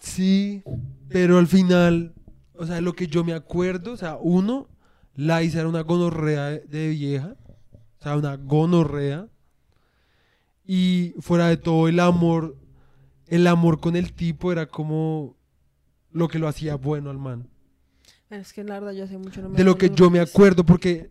Sí, 0.00 0.62
pero 1.08 1.38
al 1.38 1.46
final, 1.46 2.14
o 2.54 2.66
sea, 2.66 2.80
lo 2.80 2.94
que 2.94 3.06
yo 3.06 3.24
me 3.24 3.34
acuerdo, 3.34 3.92
o 3.92 3.96
sea, 3.96 4.16
uno, 4.16 4.68
Liza 5.14 5.60
era 5.60 5.68
una 5.68 5.82
gonorrea 5.82 6.46
de, 6.46 6.60
de 6.60 6.88
vieja, 6.88 7.36
o 7.98 8.02
sea, 8.02 8.16
una 8.16 8.36
gonorrea, 8.36 9.28
y 10.64 11.14
fuera 11.18 11.48
de 11.48 11.56
todo 11.56 11.88
el 11.88 12.00
amor, 12.00 12.56
el 13.26 13.46
amor 13.46 13.80
con 13.80 13.96
el 13.96 14.12
tipo 14.12 14.52
era 14.52 14.66
como 14.66 15.36
lo 16.12 16.28
que 16.28 16.38
lo 16.38 16.48
hacía 16.48 16.76
bueno 16.76 17.10
al 17.10 17.18
man. 17.18 17.48
Es 18.30 18.52
que 18.52 18.62
la 18.64 18.74
verdad 18.78 18.92
yo 18.92 19.04
hace 19.04 19.18
mucho 19.18 19.42
no 19.42 19.48
me 19.48 19.58
De 19.58 19.64
lo 19.64 19.76
que 19.76 19.90
yo 19.90 20.08
me 20.10 20.20
acuerdo, 20.20 20.64
porque 20.64 21.10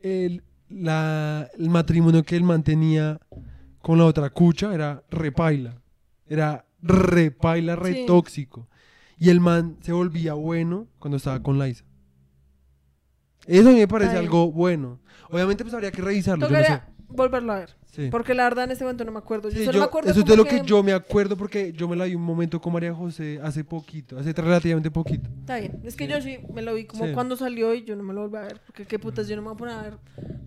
el, 0.00 0.42
la- 0.68 1.48
el 1.58 1.68
matrimonio 1.70 2.22
que 2.22 2.36
él 2.36 2.44
mantenía 2.44 3.20
con 3.80 3.98
la 3.98 4.04
otra 4.06 4.30
cucha 4.30 4.72
era 4.72 5.02
repaila. 5.10 5.80
Era 6.26 6.64
repaila, 6.80 7.76
re 7.76 7.92
Sí. 7.94 8.04
tóxico. 8.06 8.68
Y 9.18 9.28
el 9.30 9.40
man 9.40 9.76
se 9.82 9.92
volvía 9.92 10.34
bueno 10.34 10.86
cuando 10.98 11.16
estaba 11.16 11.42
con 11.42 11.58
Liza. 11.58 11.84
Eso 13.46 13.68
a 13.68 13.72
mí 13.72 13.78
me 13.78 13.88
parece 13.88 14.16
algo 14.16 14.50
bueno. 14.52 15.00
Obviamente 15.30 15.64
pues 15.64 15.74
habría 15.74 15.90
que 15.90 16.00
revisarlo, 16.02 16.48
yo 16.48 16.56
no 16.56 16.64
sé. 16.64 16.82
Volverlo 17.08 17.52
a 17.52 17.58
ver. 17.58 17.76
Sí. 17.94 18.08
Porque 18.10 18.32
la 18.32 18.44
verdad 18.44 18.64
en 18.64 18.70
este 18.70 18.84
momento 18.84 19.04
no 19.04 19.12
me 19.12 19.18
acuerdo. 19.18 19.50
Yo 19.50 19.58
Sí, 19.58 19.64
solo 19.66 19.74
yo- 19.74 19.80
me 19.80 19.84
acuerdo 19.84 20.10
eso 20.10 20.20
es 20.20 20.24
de 20.26 20.34
lo 20.36 20.46
que... 20.46 20.62
yo 20.64 20.82
me 20.82 20.92
acuerdo 20.94 21.36
porque 21.36 21.72
yo 21.74 21.86
me 21.86 21.94
la 21.94 22.06
vi 22.06 22.14
un 22.14 22.22
momento 22.22 22.58
con 22.58 22.72
María 22.72 22.94
José 22.94 23.38
hace 23.42 23.64
poquito, 23.64 24.18
hace 24.18 24.32
relativamente 24.32 24.90
poquito. 24.90 25.28
Está 25.40 25.58
bien. 25.58 25.78
Es 25.84 25.94
que 25.94 26.06
Sí. 26.06 26.10
yo 26.10 26.20
sí 26.22 26.38
me 26.54 26.62
lo 26.62 26.72
vi 26.74 26.86
como 26.86 27.12
cuando 27.12 27.36
salió 27.36 27.74
y 27.74 27.84
yo 27.84 27.94
no 27.94 28.02
me 28.02 28.14
lo 28.14 28.22
volví 28.22 28.38
a 28.38 28.40
ver. 28.48 28.60
Porque 28.64 28.86
qué 28.86 28.98
putas, 28.98 29.28
yo 29.28 29.36
no 29.36 29.42
me 29.42 29.48
voy 29.48 29.54
a 29.54 29.58
poner 29.58 29.74
a 29.74 29.82
ver 29.82 29.98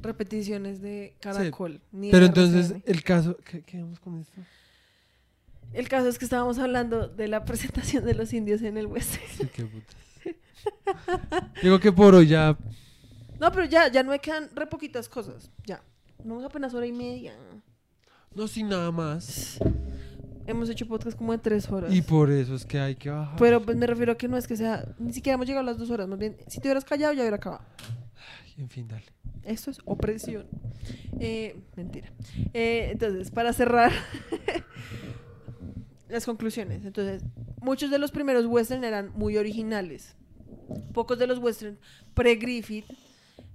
repeticiones 0.01 0.81
de 0.81 1.15
Caracol. 1.21 1.81
ni 1.91 2.07
de 2.07 2.11
Pero 2.13 2.25
entonces 2.25 2.71
RCN. 2.71 2.83
el 2.87 3.03
caso... 3.03 3.37
¿Qué, 3.45 3.61
qué 3.61 3.79
vamos 3.79 3.99
con 3.99 4.19
esto? 4.19 4.41
El 5.73 5.87
caso 5.87 6.07
es 6.07 6.17
que 6.17 6.25
estábamos 6.25 6.57
hablando 6.57 7.07
de 7.09 7.27
la 7.27 7.45
presentación 7.45 8.05
de 8.05 8.15
los 8.15 8.33
indios 8.33 8.63
en 8.63 8.77
el 8.77 8.87
West. 8.87 9.17
Sí, 9.37 9.47
qué 9.53 9.65
putas. 9.65 9.95
Digo 11.61 11.79
que 11.79 11.91
por 11.91 12.15
hoy 12.15 12.27
ya. 12.27 12.57
No, 13.39 13.51
pero 13.51 13.65
ya, 13.65 13.91
ya 13.91 14.01
no 14.01 14.09
me 14.11 14.19
quedan 14.19 14.49
re 14.55 14.65
poquitas 14.67 15.07
cosas. 15.09 15.51
Ya. 15.65 15.81
Vamos 16.23 16.43
apenas 16.43 16.73
hora 16.73 16.85
y 16.87 16.91
media. 16.91 17.33
No, 18.33 18.47
sin 18.47 18.69
nada 18.69 18.91
más. 18.91 19.59
Hemos 20.47 20.69
hecho 20.69 20.87
podcast 20.87 21.17
como 21.17 21.31
de 21.31 21.37
tres 21.39 21.69
horas. 21.69 21.93
Y 21.93 22.01
por 22.01 22.31
eso 22.31 22.55
es 22.55 22.65
que 22.65 22.79
hay 22.79 22.95
que 22.95 23.09
bajar. 23.09 23.35
Pero 23.37 23.61
pues 23.61 23.77
me 23.77 23.87
refiero 23.87 24.11
a 24.11 24.17
que 24.17 24.27
no 24.27 24.37
es 24.37 24.47
que 24.47 24.55
sea. 24.57 24.85
Ni 24.99 25.13
siquiera 25.13 25.35
hemos 25.35 25.47
llegado 25.47 25.61
a 25.67 25.71
las 25.71 25.77
dos 25.77 25.89
horas. 25.89 26.07
Más 26.07 26.19
bien, 26.19 26.37
si 26.47 26.59
te 26.59 26.67
hubieras 26.67 26.85
callado, 26.85 27.13
ya 27.13 27.21
hubiera 27.21 27.37
acabado. 27.37 27.63
Ay, 28.45 28.53
en 28.57 28.69
fin, 28.69 28.87
dale. 28.87 29.05
Esto 29.43 29.71
es 29.71 29.79
opresión. 29.85 30.47
Eh, 31.19 31.55
mentira. 31.75 32.11
Eh, 32.53 32.89
entonces, 32.91 33.31
para 33.31 33.53
cerrar 33.53 33.91
las 36.09 36.25
conclusiones. 36.25 36.85
Entonces, 36.85 37.23
muchos 37.61 37.89
de 37.89 37.99
los 37.99 38.11
primeros 38.11 38.45
western 38.45 38.83
eran 38.83 39.11
muy 39.15 39.37
originales. 39.37 40.15
Pocos 40.93 41.19
de 41.19 41.27
los 41.27 41.39
western 41.39 41.77
pre-Griffith 42.13 42.85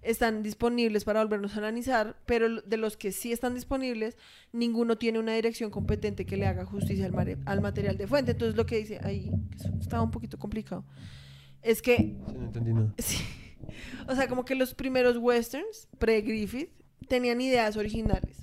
están 0.02 0.42
disponibles 0.42 1.04
para 1.04 1.20
volvernos 1.22 1.54
a 1.54 1.58
analizar, 1.58 2.16
pero 2.26 2.62
de 2.62 2.76
los 2.76 2.96
que 2.96 3.12
sí 3.12 3.32
están 3.32 3.54
disponibles, 3.54 4.16
ninguno 4.52 4.96
tiene 4.96 5.18
una 5.18 5.34
dirección 5.34 5.70
competente 5.70 6.24
que 6.26 6.36
le 6.36 6.46
haga 6.46 6.64
justicia 6.64 7.04
al, 7.06 7.12
mare- 7.12 7.38
al 7.44 7.60
material 7.60 7.96
de 7.98 8.06
fuente. 8.06 8.32
Entonces, 8.32 8.56
lo 8.56 8.64
que 8.66 8.78
dice 8.78 8.98
ahí, 9.02 9.30
estaba 9.80 10.02
un 10.02 10.10
poquito 10.10 10.38
complicado, 10.38 10.84
es 11.62 11.82
que 11.82 11.96
Sí, 11.96 12.16
no 12.34 12.44
entendí 12.44 12.72
nada. 12.72 12.94
Sí. 12.98 13.18
O 14.08 14.14
sea, 14.16 14.26
como 14.26 14.44
que 14.44 14.54
los 14.54 14.74
primeros 14.74 15.16
westerns, 15.18 15.86
pre-Griffith, 15.98 16.70
tenían 17.08 17.40
ideas 17.40 17.76
originales. 17.76 18.36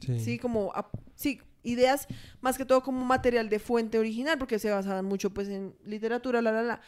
Sí. 0.00 0.18
Sí, 0.20 0.38
como, 0.38 0.72
sí, 1.16 1.40
ideas 1.64 2.06
más 2.40 2.56
que 2.56 2.64
todo 2.64 2.82
como 2.82 3.04
material 3.04 3.48
de 3.48 3.58
fuente 3.58 3.98
original, 3.98 4.38
porque 4.38 4.58
se 4.58 4.70
basaban 4.70 5.04
mucho 5.04 5.30
pues 5.34 5.48
en 5.48 5.74
literatura, 5.84 6.40
la, 6.40 6.52
la, 6.52 6.62
la. 6.62 6.80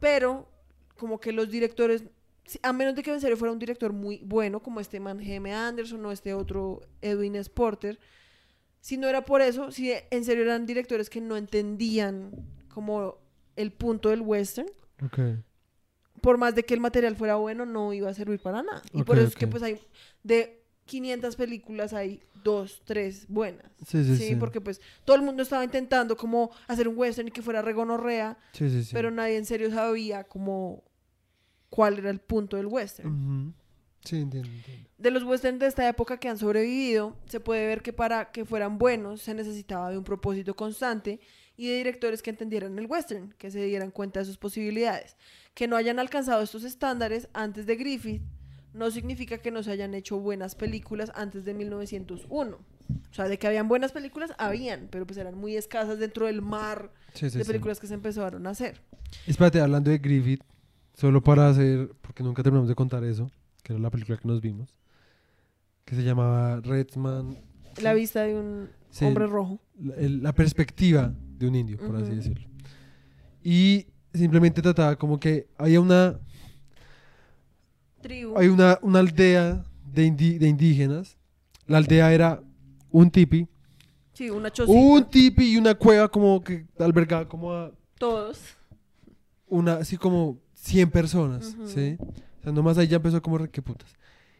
Pero 0.00 0.48
como 0.96 1.18
que 1.18 1.32
los 1.32 1.50
directores, 1.50 2.04
a 2.62 2.72
menos 2.72 2.94
de 2.94 3.02
que 3.02 3.12
en 3.12 3.20
serio 3.20 3.36
fuera 3.36 3.52
un 3.52 3.58
director 3.58 3.92
muy 3.92 4.22
bueno, 4.24 4.60
como 4.62 4.80
este 4.80 5.00
man 5.00 5.18
G.M. 5.20 5.52
Anderson 5.52 6.04
o 6.06 6.12
este 6.12 6.32
otro 6.34 6.80
Edwin 7.02 7.36
S. 7.36 7.50
Porter, 7.50 7.98
si 8.80 8.96
no 8.96 9.08
era 9.08 9.24
por 9.24 9.42
eso, 9.42 9.70
si 9.72 9.92
en 10.10 10.24
serio 10.24 10.44
eran 10.44 10.64
directores 10.66 11.10
que 11.10 11.20
no 11.20 11.36
entendían 11.36 12.30
como 12.72 13.16
el 13.56 13.72
punto 13.72 14.08
del 14.10 14.20
western, 14.22 14.68
Ok. 15.04 15.18
por 16.20 16.38
más 16.38 16.54
de 16.54 16.62
que 16.64 16.74
el 16.74 16.80
material 16.80 17.16
fuera 17.16 17.34
bueno, 17.36 17.66
no 17.66 17.92
iba 17.92 18.08
a 18.08 18.14
servir 18.14 18.40
para 18.40 18.62
nada. 18.62 18.82
Y 18.92 19.02
por 19.02 19.18
eso 19.18 19.28
es 19.28 19.34
que 19.36 19.46
pues 19.46 19.62
hay, 19.62 19.80
de 20.22 20.62
500 20.86 21.36
películas 21.36 21.92
hay 21.92 22.22
dos, 22.44 22.80
tres 22.84 23.26
buenas. 23.28 23.66
Sí, 23.86 24.04
sí, 24.04 24.16
Sí, 24.16 24.28
sí. 24.28 24.36
porque 24.36 24.60
pues 24.60 24.80
todo 25.04 25.16
el 25.16 25.22
mundo 25.22 25.42
estaba 25.42 25.64
intentando 25.64 26.16
como 26.16 26.50
hacer 26.68 26.88
un 26.88 26.96
western 26.96 27.28
y 27.28 27.30
que 27.32 27.42
fuera 27.42 27.60
regonorrea, 27.62 28.38
Sí, 28.52 28.70
sí, 28.70 28.84
sí. 28.84 28.90
pero 28.92 29.10
nadie 29.10 29.36
en 29.36 29.44
serio 29.44 29.70
sabía 29.70 30.24
como 30.24 30.82
cuál 31.70 31.98
era 31.98 32.10
el 32.10 32.20
punto 32.20 32.56
del 32.56 32.66
western. 32.66 33.08
Ujú. 33.08 33.52
Sí, 34.04 34.16
entiendo, 34.16 34.48
entiendo. 34.48 34.88
De 34.96 35.10
los 35.10 35.22
westerns 35.24 35.58
de 35.60 35.66
esta 35.66 35.88
época 35.88 36.18
que 36.18 36.28
han 36.28 36.38
sobrevivido, 36.38 37.16
se 37.26 37.40
puede 37.40 37.66
ver 37.66 37.82
que 37.82 37.92
para 37.92 38.30
que 38.30 38.44
fueran 38.44 38.78
buenos 38.78 39.20
se 39.22 39.34
necesitaba 39.34 39.90
de 39.90 39.98
un 39.98 40.04
propósito 40.04 40.54
constante 40.56 41.20
y 41.56 41.68
de 41.68 41.76
directores 41.76 42.22
que 42.22 42.30
entendieran 42.30 42.78
el 42.78 42.86
western, 42.86 43.34
que 43.38 43.50
se 43.50 43.62
dieran 43.64 43.90
cuenta 43.90 44.20
de 44.20 44.26
sus 44.26 44.38
posibilidades. 44.38 45.16
Que 45.54 45.66
no 45.66 45.76
hayan 45.76 45.98
alcanzado 45.98 46.42
estos 46.42 46.64
estándares 46.64 47.28
antes 47.32 47.66
de 47.66 47.76
Griffith 47.76 48.22
no 48.72 48.90
significa 48.90 49.38
que 49.38 49.50
no 49.50 49.62
se 49.62 49.72
hayan 49.72 49.94
hecho 49.94 50.20
buenas 50.20 50.54
películas 50.54 51.10
antes 51.14 51.44
de 51.44 51.54
1901. 51.54 52.56
O 53.10 53.14
sea, 53.14 53.26
de 53.28 53.38
que 53.38 53.46
habían 53.46 53.66
buenas 53.68 53.92
películas, 53.92 54.32
habían, 54.38 54.88
pero 54.90 55.06
pues 55.06 55.18
eran 55.18 55.36
muy 55.36 55.56
escasas 55.56 55.98
dentro 55.98 56.26
del 56.26 56.42
mar 56.42 56.92
Sí, 57.14 57.28
sí, 57.30 57.38
de 57.38 57.44
sí. 57.44 57.48
películas 57.50 57.80
que 57.80 57.86
se 57.86 57.94
empezaron 57.94 58.46
a 58.46 58.50
hacer. 58.50 58.80
Espérate, 59.26 59.60
hablando 59.60 59.90
de 59.90 59.98
Griffith, 59.98 60.42
solo 60.98 61.22
para 61.22 61.48
hacer, 61.48 61.92
porque 62.00 62.24
nunca 62.24 62.42
terminamos 62.42 62.68
de 62.68 62.74
contar 62.74 63.04
eso, 63.04 63.30
que 63.62 63.72
era 63.72 63.80
la 63.80 63.88
película 63.90 64.18
que 64.18 64.26
nos 64.26 64.40
vimos, 64.40 64.68
que 65.84 65.94
se 65.94 66.02
llamaba 66.02 66.60
Redman. 66.60 67.38
La 67.80 67.94
vista 67.94 68.22
de 68.22 68.34
un 68.34 68.68
Sí, 68.90 69.04
hombre 69.04 69.26
rojo. 69.28 69.60
la, 69.80 69.94
el- 69.94 70.22
la 70.24 70.32
perspectiva 70.32 71.14
de 71.38 71.46
un 71.46 71.54
indio, 71.54 71.76
por 71.78 71.94
así 71.94 72.10
decirlo. 72.16 72.48
Y 73.44 73.86
simplemente 74.12 74.60
trataba 74.60 74.96
como 74.96 75.20
que 75.20 75.46
había 75.56 75.80
una, 75.80 76.18
Tribu. 78.00 78.36
hay 78.36 78.48
una, 78.48 78.78
una 78.82 78.98
aldea 78.98 79.64
de, 79.92 80.06
indi- 80.06 80.38
de 80.38 80.48
indígenas. 80.48 81.16
La 81.66 81.78
aldea 81.78 82.12
era 82.12 82.42
un 82.90 83.08
tipi, 83.10 83.46
Sí, 84.14 84.30
una 84.30 84.50
chocita. 84.50 84.76
un 84.76 85.04
tipi 85.08 85.52
y 85.52 85.56
una 85.58 85.76
cueva 85.76 86.08
como 86.08 86.42
que 86.42 86.66
albergaba 86.80 87.28
como 87.28 87.52
a 87.52 87.70
Todos. 87.98 88.40
una, 89.46 89.74
así 89.74 89.96
como 89.96 90.38
100 90.60 90.90
personas. 90.90 91.54
¿sí? 91.66 91.96
O 92.00 92.42
sea, 92.42 92.52
nomás 92.52 92.78
ahí 92.78 92.88
ya 92.88 92.96
empezó 92.96 93.20
como 93.22 93.38
re, 93.38 93.50
qué 93.50 93.62
putas. 93.62 93.88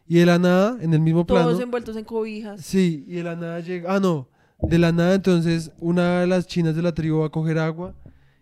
Y 0.07 0.15
de 0.15 0.25
la 0.25 0.39
nada, 0.39 0.77
en 0.81 0.93
el 0.93 0.99
mismo 1.01 1.25
Todos 1.25 1.43
plano, 1.45 1.61
envueltos 1.61 1.95
en 1.95 2.03
cobijas. 2.03 2.61
sí, 2.61 3.03
y 3.07 3.15
de 3.15 3.23
la 3.23 3.35
nada 3.35 3.59
llega, 3.59 3.93
ah, 3.95 3.99
no, 3.99 4.27
de 4.61 4.79
la 4.79 4.91
nada 4.91 5.13
entonces 5.13 5.71
una 5.79 6.21
de 6.21 6.27
las 6.27 6.47
chinas 6.47 6.75
de 6.75 6.81
la 6.81 6.93
tribu 6.93 7.19
va 7.19 7.27
a 7.27 7.29
coger 7.29 7.59
agua 7.59 7.93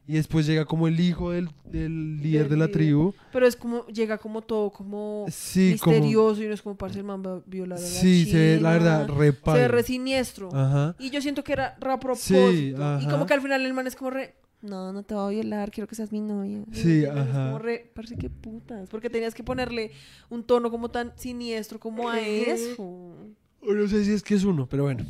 y 0.07 0.13
después 0.13 0.45
llega 0.47 0.63
como 0.63 0.87
el 0.87 0.97
hijo 1.01 1.31
del, 1.31 1.49
del 1.65 2.21
líder 2.21 2.47
de 2.47 2.55
la 2.55 2.67
líder. 2.67 2.71
tribu. 2.71 3.13
Pero 3.33 3.45
es 3.45 3.57
como, 3.57 3.85
llega 3.87 4.17
como 4.17 4.41
todo 4.41 4.71
como 4.71 5.25
Sí, 5.29 5.75
como... 5.81 5.97
misterioso 5.97 6.41
y 6.41 6.47
no 6.47 6.53
es 6.53 6.61
como 6.61 6.77
parce 6.77 6.99
el 6.99 7.03
man 7.03 7.21
va 7.25 7.33
a 7.35 7.41
violar 7.45 7.77
a 7.77 7.81
la 7.81 7.85
Sí, 7.87 8.25
se 8.25 8.37
ve, 8.37 8.61
la 8.61 8.71
verdad, 8.71 9.07
re 9.09 9.33
Se 9.33 9.51
ve 9.51 9.67
re 9.67 9.83
siniestro. 9.83 10.49
Ajá. 10.55 10.95
Y 10.99 11.09
yo 11.09 11.19
siento 11.21 11.43
que 11.43 11.51
era 11.51 11.75
re 11.81 11.91
a 11.91 11.99
propósito. 11.99 12.49
y 12.53 12.73
ajá. 12.73 13.11
como 13.11 13.25
que 13.25 13.33
al 13.33 13.41
final 13.41 13.65
el 13.65 13.73
man 13.73 13.85
es 13.87 13.97
como 13.97 14.11
re, 14.11 14.35
no, 14.61 14.91
no 14.93 15.03
te 15.03 15.13
voy 15.13 15.25
a 15.25 15.39
violar, 15.41 15.71
quiero 15.71 15.87
que 15.87 15.95
seas 15.95 16.11
mi 16.11 16.19
novia. 16.21 16.63
Sí, 16.71 17.05
ajá. 17.05 17.45
Como 17.47 17.59
re, 17.59 17.91
parece 17.93 18.17
que 18.17 18.29
putas, 18.29 18.89
porque 18.89 19.09
tenías 19.09 19.33
que 19.33 19.43
ponerle 19.43 19.91
un 20.29 20.43
tono 20.43 20.71
como 20.71 20.89
tan 20.89 21.13
siniestro 21.17 21.79
como 21.79 22.09
a 22.09 22.19
eso. 22.19 23.15
No 23.61 23.87
sé 23.87 24.03
si 24.05 24.11
es 24.11 24.23
que 24.23 24.35
es 24.35 24.43
uno, 24.43 24.67
pero 24.67 24.83
bueno. 24.83 25.05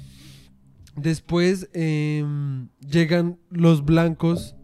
Después 0.96 1.70
em, 1.74 2.70
llegan 2.80 3.38
los 3.52 3.86
blancos 3.86 4.56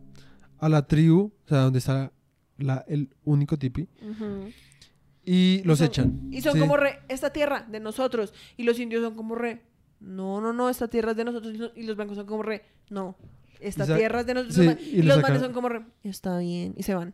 a 0.58 0.68
la 0.70 0.88
tribu, 0.88 1.32
o 1.46 1.48
sea, 1.48 1.60
donde 1.60 1.80
está 1.80 2.12
la- 2.58 2.84
el 2.88 3.10
único 3.24 3.58
tipi, 3.58 3.88
y 5.26 5.62
los 5.64 5.78
son- 5.80 5.88
echan. 5.88 6.30
Y 6.32 6.42
son 6.42 6.54
¿sí? 6.54 6.60
como 6.60 6.76
re, 6.78 7.00
esta 7.08 7.32
tierra 7.32 7.66
de 7.70 7.80
nosotros. 7.80 8.34
Y 8.58 8.64
los 8.64 8.80
indios 8.80 9.04
son 9.04 9.16
como 9.16 9.36
re, 9.36 9.62
no, 10.00 10.42
no, 10.42 10.54
no, 10.54 10.70
esta 10.70 10.88
tierra 10.88 11.12
es 11.12 11.18
de 11.18 11.24
nosotros. 11.26 11.72
Y 11.76 11.84
los 11.84 11.96
blancos 11.96 12.18
son 12.18 12.26
como 12.26 12.44
re, 12.44 12.64
no, 12.90 13.16
esta 13.64 13.86
Y 13.86 13.98
tierra 13.98 14.22
es 14.22 14.26
de 14.26 14.34
nosotros. 14.34 14.78
sí, 14.80 14.92
y, 14.92 15.00
y 15.00 15.02
lo 15.04 15.16
los 15.16 15.24
manes 15.24 15.42
son 15.42 15.54
como 15.54 15.70
re, 15.70 15.82
está 16.04 16.38
bien. 16.40 16.74
Y 16.78 16.84
se 16.84 16.94
van. 16.96 17.14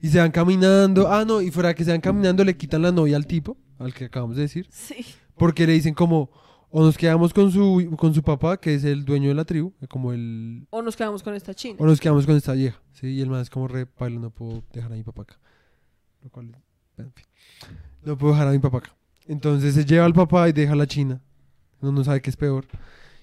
Y 0.00 0.08
se 0.08 0.18
van 0.18 0.30
caminando. 0.30 1.08
Ah, 1.12 1.24
no, 1.24 1.40
y 1.42 1.50
fuera 1.50 1.74
que 1.74 1.84
se 1.84 1.90
van 1.90 2.00
caminando, 2.00 2.44
le 2.44 2.56
quitan 2.56 2.82
la 2.82 2.92
novia 2.92 3.16
al 3.16 3.26
tipo, 3.26 3.56
al 3.78 3.92
que 3.92 4.06
acabamos 4.06 4.36
de 4.36 4.42
decir. 4.42 4.66
Sí. 4.70 5.04
Porque 5.36 5.66
le 5.66 5.72
dicen 5.74 5.94
como, 5.94 6.30
o 6.70 6.82
nos 6.82 6.96
quedamos 6.96 7.32
con 7.32 7.50
su, 7.52 7.94
con 7.98 8.14
su 8.14 8.22
papá, 8.22 8.56
que 8.56 8.74
es 8.74 8.84
el 8.84 9.04
dueño 9.04 9.28
de 9.28 9.34
la 9.34 9.44
tribu, 9.44 9.72
como 9.88 10.12
el... 10.12 10.66
O 10.70 10.82
nos 10.82 10.96
quedamos 10.96 11.22
con 11.22 11.34
esta 11.34 11.54
china. 11.54 11.76
O 11.78 11.86
nos 11.86 12.00
quedamos 12.00 12.26
con 12.26 12.36
esta 12.36 12.52
vieja, 12.52 12.80
¿sí? 12.92 13.08
Y 13.08 13.20
el 13.20 13.28
man 13.30 13.40
es 13.40 13.50
como 13.50 13.68
re, 13.68 13.86
paila, 13.86 14.20
no 14.20 14.30
puedo 14.30 14.62
dejar 14.72 14.92
a 14.92 14.96
mi 14.96 15.02
papá 15.02 15.22
acá. 15.22 15.38
Lo 16.22 16.30
cual, 16.30 16.56
en 16.96 17.12
fin, 17.12 17.24
no 18.02 18.16
puedo 18.16 18.32
dejar 18.32 18.48
a 18.48 18.52
mi 18.52 18.58
papá 18.58 18.78
acá. 18.78 18.96
Entonces 19.26 19.74
se 19.74 19.84
lleva 19.84 20.04
al 20.04 20.14
papá 20.14 20.48
y 20.48 20.52
deja 20.52 20.72
a 20.72 20.76
la 20.76 20.86
china. 20.86 21.20
No, 21.80 21.92
no 21.92 22.02
sabe 22.04 22.20
qué 22.22 22.30
es 22.30 22.36
peor. 22.36 22.66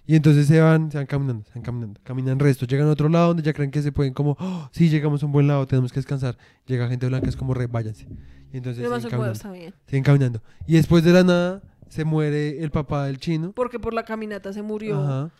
Y 0.07 0.15
entonces 0.15 0.47
se 0.47 0.59
van, 0.59 0.91
se 0.91 0.97
van 0.97 1.05
caminando, 1.05 1.43
se 1.45 1.51
van 1.53 1.63
caminando. 1.63 2.01
Caminan 2.03 2.39
resto, 2.39 2.65
llegan 2.65 2.87
a 2.87 2.91
otro 2.91 3.07
lado 3.07 3.27
donde 3.27 3.43
ya 3.43 3.53
creen 3.53 3.71
que 3.71 3.81
se 3.81 3.91
pueden 3.91 4.13
como, 4.13 4.35
oh, 4.39 4.69
sí, 4.71 4.89
llegamos 4.89 5.21
a 5.23 5.25
un 5.25 5.31
buen 5.31 5.47
lado, 5.47 5.65
tenemos 5.67 5.91
que 5.91 5.99
descansar. 5.99 6.37
Llega 6.65 6.87
gente 6.87 7.07
blanca, 7.07 7.29
es 7.29 7.35
como 7.35 7.53
re, 7.53 7.67
váyanse. 7.67 8.07
Y 8.51 8.57
entonces 8.57 8.83
son 8.83 9.01
como, 9.03 9.09
caminando, 9.09 9.73
siguen 9.87 10.03
caminando. 10.03 10.41
Y 10.67 10.73
después 10.73 11.03
de 11.03 11.13
la 11.13 11.23
nada 11.23 11.61
se 11.87 12.03
muere 12.03 12.63
el 12.63 12.71
papá 12.71 13.05
del 13.05 13.19
chino. 13.19 13.51
Porque 13.53 13.79
por 13.79 13.93
la 13.93 14.03
caminata 14.03 14.51
se 14.53 14.61
murió. 14.61 14.99
Ajá. 15.01 15.31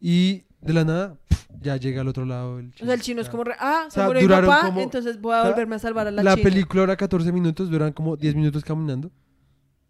Y 0.00 0.44
de 0.60 0.72
la 0.72 0.84
nada, 0.84 1.16
ya 1.60 1.76
llega 1.76 2.00
al 2.00 2.08
otro 2.08 2.24
lado 2.24 2.58
el 2.58 2.72
O 2.80 2.84
sea, 2.84 2.94
el 2.94 3.00
chino 3.00 3.20
es 3.20 3.28
como 3.28 3.44
re, 3.44 3.54
ah, 3.58 3.84
se 3.88 3.96
sea, 3.96 4.06
murió 4.06 4.22
mi 4.22 4.28
papá, 4.28 4.62
como- 4.66 4.80
entonces 4.80 5.20
voy 5.20 5.34
a 5.34 5.42
o 5.42 5.48
volverme 5.50 5.76
a 5.76 5.78
salvar 5.78 6.06
a 6.06 6.10
la, 6.10 6.22
La, 6.22 6.34
china. 6.34 6.42
película 6.48 6.82
era 6.82 6.96
14 6.96 7.30
minutos, 7.32 7.70
duran 7.70 7.92
como 7.92 8.16
10 8.16 8.34
minutos 8.34 8.64
caminando. 8.64 9.10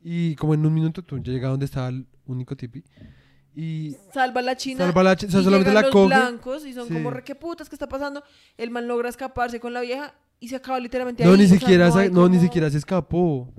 Y 0.03 0.37
como 0.37 0.55
en 0.55 0.65
un 0.65 0.73
minuto 0.75 1.03
tú 1.03 1.19
ya 1.19 1.33
llega 1.33 1.49
donde 1.49 1.65
estaba 1.65 1.89
el 1.89 2.07
único 2.27 2.57
tipi. 2.57 2.85
Y 3.59 3.97
Salva 4.13 4.41
a 4.41 4.45
la 4.45 4.57
china. 4.57 4.85
salva 4.85 5.03
la 5.03 5.17
chi- 5.17 5.27
o 5.27 5.31
sea, 5.31 5.41
y 5.41 5.45
solamente 5.45 5.73
la 5.73 5.81
los 5.81 5.91
coge. 5.91 6.07
blancos 6.09 6.67
y 6.67 6.75
son 6.75 6.89
Sí. 6.89 6.93
como 6.95 7.11
re, 7.11 7.25
¿qué 7.25 7.35
putas? 7.35 7.69
¿Qué 7.71 7.75
está 7.75 7.89
pasando? 7.89 8.23
El 8.59 8.71
man 8.71 8.87
logra 8.87 9.09
escaparse 9.09 9.59
con 9.59 9.73
la 9.73 9.81
vieja 9.81 10.15
y 10.39 10.49
se 10.49 10.57
acaba 10.57 10.79
literalmente 10.79 11.25
No, 11.25 11.31
ahí. 11.33 11.39
ni 11.39 11.45
o 11.45 11.49
sea, 11.49 11.59
siquiera, 11.59 11.89
no, 12.11 12.29
ni 12.29 12.39
siquiera 12.39 12.69
se 12.71 12.77
escapó. 12.77 13.51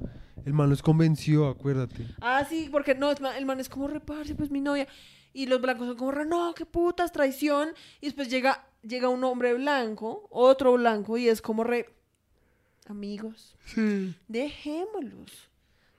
El 0.45 0.53
man 0.53 0.69
los 0.69 0.83
convenció, 0.83 1.47
acuérdate. 1.47 2.05
Ah, 2.21 2.45
sí, 2.47 2.69
porque 2.71 2.93
no, 2.95 3.11
el 3.11 3.45
man 3.45 3.59
es 3.59 3.67
como 3.69 3.87
reparse, 3.87 4.35
pues 4.35 4.51
mi 4.51 4.61
novia. 4.61 4.87
Y 5.33 5.47
los 5.47 5.59
blancos 5.59 5.87
son 5.87 5.97
como, 5.97 6.11
re, 6.11 6.25
no, 6.25 6.53
qué 6.55 6.65
putas, 6.67 7.11
traición. 7.11 7.69
Y 7.99 8.05
después 8.05 8.29
llega, 8.29 8.65
llega 8.83 9.09
un 9.09 9.23
hombre 9.23 9.53
blanco, 9.55 10.27
otro 10.29 10.73
blanco, 10.73 11.17
y 11.17 11.27
es 11.27 11.41
como 11.41 11.63
re, 11.63 11.89
amigos, 12.87 13.55
Sí. 13.65 14.15
dejémoslos. 14.27 15.31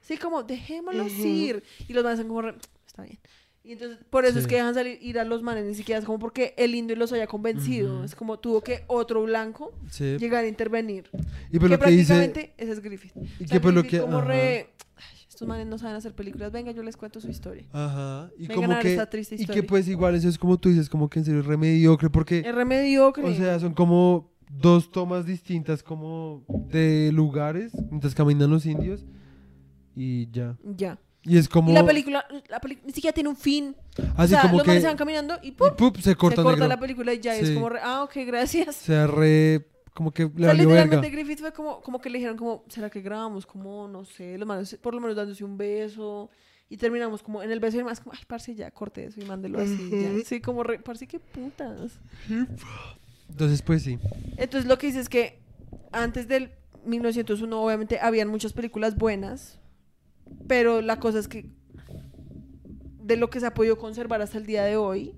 Sí, 0.01 0.17
como, 0.17 0.41
dejémoslos 0.43 1.11
ir. 1.19 1.63
Y 1.87 1.93
los 1.93 2.03
manes 2.03 2.19
son 2.19 2.27
como 2.29 2.41
re, 2.41 2.55
está 2.87 3.03
bien. 3.03 3.19
Y 3.63 3.73
entonces, 3.73 3.99
por 4.09 4.25
eso 4.25 4.37
es 4.39 4.45
Sí. 4.45 4.49
que 4.49 4.55
dejan 4.55 4.73
salir 4.73 4.97
ir 5.01 5.19
a 5.19 5.25
los 5.25 5.43
manes, 5.43 5.65
ni 5.65 5.75
siquiera 5.75 5.99
es 5.99 6.05
como 6.05 6.17
porque 6.17 6.53
el 6.57 6.73
indio 6.75 6.95
los 6.95 7.11
haya 7.13 7.27
convencido. 7.27 7.95
Ujú. 7.97 8.03
Es 8.05 8.15
como 8.15 8.39
tuvo 8.39 8.61
que 8.61 8.83
otro 8.87 9.23
blanco 9.23 9.73
Sí. 9.89 10.17
llegar 10.17 10.43
a 10.45 10.47
intervenir. 10.47 11.09
Y 11.51 11.59
pues 11.59 11.69
que 11.71 11.77
lo 11.77 11.79
que 11.79 11.91
dice. 11.91 12.13
prácticamente 12.13 12.53
ese 12.57 12.71
es 12.71 12.79
Griffith. 12.81 13.11
Y 13.15 13.19
O 13.19 13.47
sea, 13.47 13.47
que 13.47 13.59
pues 13.59 13.75
lo 13.75 13.83
que. 13.83 13.99
como 13.99 14.21
re, 14.21 14.69
"Ay, 14.95 15.17
estos 15.27 15.47
manes 15.47 15.67
no 15.67 15.77
saben 15.77 15.95
hacer 15.97 16.13
películas, 16.15 16.51
venga, 16.51 16.71
yo 16.71 16.81
les 16.83 16.95
cuento 16.97 17.19
su 17.19 17.29
historia. 17.29 17.65
Ajá. 17.71 18.31
Y 18.37 18.47
Vengan 18.47 18.51
a 18.51 18.55
como 18.55 18.67
ver 18.69 18.81
que. 18.81 18.91
esta 18.91 19.09
triste 19.09 19.35
Y 19.37 19.45
que 19.45 19.61
pues 19.63 19.87
igual 19.87 20.15
eso 20.15 20.29
es 20.29 20.37
como 20.37 20.57
tú 20.57 20.69
dices, 20.69 20.89
como 20.89 21.09
que 21.09 21.19
en 21.19 21.25
serio 21.25 21.41
es 21.41 21.45
re 21.45 21.57
mediocre. 21.57 22.09
Porque. 22.09 22.39
Es 22.39 22.55
re 22.55 22.65
mediocre. 22.65 23.23
O 23.23 23.33
sea, 23.35 23.59
son 23.59 23.73
como 23.73 24.31
dos 24.49 24.89
tomas 24.91 25.25
distintas 25.27 25.83
como 25.83 26.43
de 26.71 27.11
lugares 27.13 27.71
mientras 27.91 28.15
caminan 28.15 28.49
los 28.49 28.65
indios 28.65 29.05
y 29.95 30.27
ya. 30.31 30.57
ya. 30.75 30.97
Y 31.23 31.37
es 31.37 31.49
como 31.49 31.71
Y 31.71 31.73
la 31.73 31.85
película, 31.85 32.25
la 32.49 32.59
peli- 32.61 32.79
ni 32.85 32.93
siquiera 32.93 33.13
tiene 33.13 33.29
un 33.29 33.35
fin. 33.35 33.75
así 34.15 34.33
o 34.33 34.37
sea, 34.37 34.41
como 34.43 34.57
los 34.59 34.63
que 34.67 34.79
se 34.81 34.87
van 34.87 34.95
caminando 34.97 35.37
y 35.43 35.49
y 35.49 35.51
¡pum! 35.51 35.75
¡pup! 35.75 35.97
se 35.97 36.15
corta, 36.15 36.37
se 36.37 36.43
corta 36.43 36.51
negro. 36.61 36.67
la 36.67 36.79
película 36.79 37.13
y 37.13 37.19
ya 37.19 37.35
es 37.35 37.51
como, 37.51 37.69
re, 37.69 37.79
ah, 37.83 38.03
ok, 38.03 38.13
gracias. 38.25 38.75
Se 38.75 38.95
arre 38.95 39.67
como 39.93 40.11
que 40.11 40.23
O 40.23 40.29
le 40.29 40.37
sea, 40.37 40.47
valió 40.47 40.63
literalmente 40.65 41.01
verga. 41.09 41.15
Griffith 41.17 41.39
fue 41.39 41.51
como, 41.51 41.81
como 41.81 41.99
que 41.99 42.09
le 42.09 42.19
dijeron 42.19 42.37
como, 42.37 42.63
¿será 42.69 42.89
que 42.89 43.01
grabamos? 43.01 43.45
Como, 43.45 43.87
no 43.87 44.05
sé, 44.05 44.37
los 44.37 44.47
manes 44.47 44.77
por 44.81 44.93
lo 44.93 45.01
menos 45.01 45.15
dándose 45.17 45.43
un 45.43 45.57
beso. 45.57 46.29
Y 46.69 46.77
terminamos 46.77 47.21
como 47.23 47.43
en 47.43 47.51
el 47.51 47.59
beso 47.59 47.79
y 47.79 47.83
más 47.83 47.99
como, 47.99 48.13
ay, 48.15 48.23
parce, 48.27 48.55
ya, 48.55 48.71
corte 48.71 49.05
eso 49.05 49.19
y 49.19 49.25
mándelo 49.25 49.59
así, 49.59 49.89
ya. 49.91 50.23
Sí, 50.23 50.39
como, 50.39 50.63
re, 50.63 50.79
parce, 50.79 51.05
qué 51.07 51.19
putas. 51.19 51.99
Entonces 53.29 53.61
pues 53.61 53.83
sí. 53.83 53.99
Entonces 54.37 54.67
lo 54.69 54.77
que 54.77 54.87
dice 54.87 54.99
es 54.99 55.09
que 55.09 55.39
antes 55.91 56.27
del 56.27 56.51
1901 56.85 57.61
obviamente 57.61 57.99
habían 57.99 58.27
muchas 58.29 58.53
películas 58.53 58.95
buenas, 58.97 59.58
pero 60.47 60.81
la 60.81 60.99
cosa 60.99 61.19
es 61.19 61.27
que 61.27 61.49
de 63.03 63.15
lo 63.17 63.29
que 63.29 63.39
se 63.39 63.45
ha 63.47 63.53
podido 63.53 63.77
conservar 63.77 64.21
hasta 64.21 64.37
el 64.37 64.45
día 64.45 64.63
de 64.63 64.77
hoy, 64.77 65.15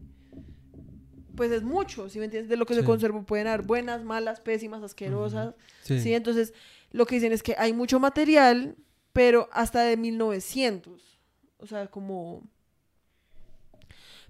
pues 1.35 1.51
es 1.51 1.63
mucho, 1.63 2.09
¿sí 2.09 2.19
me 2.19 2.25
entiendes? 2.25 2.49
De 2.49 2.57
lo 2.57 2.65
que 2.65 2.75
se 2.75 2.83
conservó 2.83 3.23
pueden 3.23 3.47
haber 3.47 3.65
buenas, 3.65 4.03
malas, 4.03 4.39
pésimas, 4.41 4.83
asquerosas, 4.83 5.55
Sí. 5.83 5.99
¿sí? 5.99 6.13
Entonces 6.13 6.53
lo 6.91 7.05
que 7.05 7.15
dicen 7.15 7.31
es 7.31 7.41
que 7.43 7.55
hay 7.57 7.73
mucho 7.73 7.99
material, 7.99 8.75
pero 9.13 9.49
hasta 9.51 9.81
de 9.83 9.97
1900, 9.97 11.19
o 11.57 11.65
sea, 11.67 11.87
como... 11.87 12.43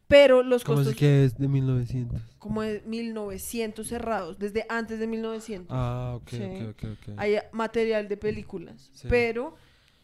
Pero 0.08 0.44
los 0.44 0.64
costos 0.66 0.88
así 0.88 0.95
que 0.98 1.24
es 1.26 1.38
de 1.38 1.48
1900. 1.48 2.22
como 2.38 2.62
de 2.64 2.82
1900 2.86 3.88
cerrados, 3.88 4.38
desde 4.38 4.66
antes 4.68 4.99
de 4.99 5.08
1900. 5.08 5.68
Ah, 5.70 6.14
ok, 6.22 6.30
Sí. 6.30 6.44
ok, 6.44 6.70
ok, 6.70 6.84
ok. 7.10 7.14
Hay 7.18 7.36
material 7.53 8.10
de 8.10 8.18
películas, 8.18 8.90
Sí. 8.94 9.08
pero 9.10 9.56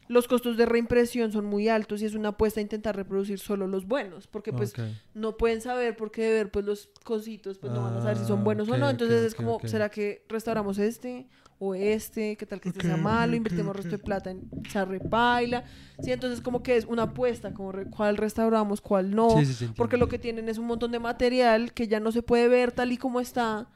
los 0.10 0.28
costos 0.28 0.56
de 0.58 0.66
reimpresión 0.66 1.32
son 1.32 1.46
muy 1.46 1.68
altos 1.70 2.02
y 2.02 2.06
es 2.06 2.16
una 2.16 2.30
apuesta 2.30 2.60
a 2.60 2.64
intentar 2.64 2.96
reproducir 2.96 3.40
solo 3.40 3.68
los 3.68 3.86
buenos, 3.86 4.28
porque 4.28 4.52
pues 4.54 4.72
no 5.14 5.36
pueden 5.38 5.62
saber 5.62 5.96
porque 5.98 6.22
de 6.24 6.32
ver 6.34 6.52
pues 6.52 6.66
los 6.66 6.90
cositos 7.04 7.58
pues 7.58 7.74
no 7.74 7.84
van 7.84 7.96
a 7.96 8.02
saber 8.02 8.18
si 8.18 8.26
son 8.26 8.40
Ah, 8.40 8.44
buenos 8.44 8.70
o 8.70 8.78
no, 8.78 8.90
entonces 8.90 9.24
es 9.24 9.36
como. 9.36 9.60
¿será 9.72 9.90
que 9.90 10.24
restauramos 10.30 10.78
este 10.80 11.28
o 11.60 11.74
este? 11.76 12.38
¿Qué 12.38 12.46
tal 12.46 12.62
que 12.62 12.70
este 12.70 12.82
sea 12.82 12.96
malo? 12.98 13.36
Invertimos 13.36 13.76
resto 13.76 13.92
de 13.98 14.04
plata 14.04 14.30
en 14.32 14.44
esa 14.66 14.86
repaila. 14.86 15.64
Sí, 16.00 16.12
entonces 16.12 16.40
como 16.40 16.62
que 16.64 16.78
es 16.78 16.86
una 16.86 17.04
apuesta, 17.04 17.54
como 17.54 17.72
re- 17.72 17.88
cuál 17.88 18.16
restauramos, 18.18 18.80
cuál 18.80 19.14
no. 19.16 19.30
Sí, 19.32 19.46
sí, 19.46 19.54
sí, 19.56 19.74
Porque 19.76 19.98
lo 19.98 20.08
que 20.08 20.20
tienen 20.20 20.48
es 20.50 20.58
un 20.58 20.68
montón 20.68 20.92
de 20.92 21.00
material 21.00 21.74
que 21.74 21.88
ya 21.88 22.00
no 22.00 22.12
se 22.12 22.22
puede 22.22 22.48
ver 22.48 22.72
tal 22.72 22.92
y 22.92 22.98
como 22.98 23.20
está, 23.20 23.68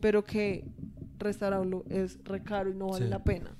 pero 0.00 0.24
que 0.24 0.64
restaurarlo 1.18 1.84
es 1.88 2.18
re 2.24 2.42
caro 2.42 2.70
y 2.70 2.74
no 2.74 2.88
vale 2.88 3.08
la 3.08 3.22
pena. 3.24 3.56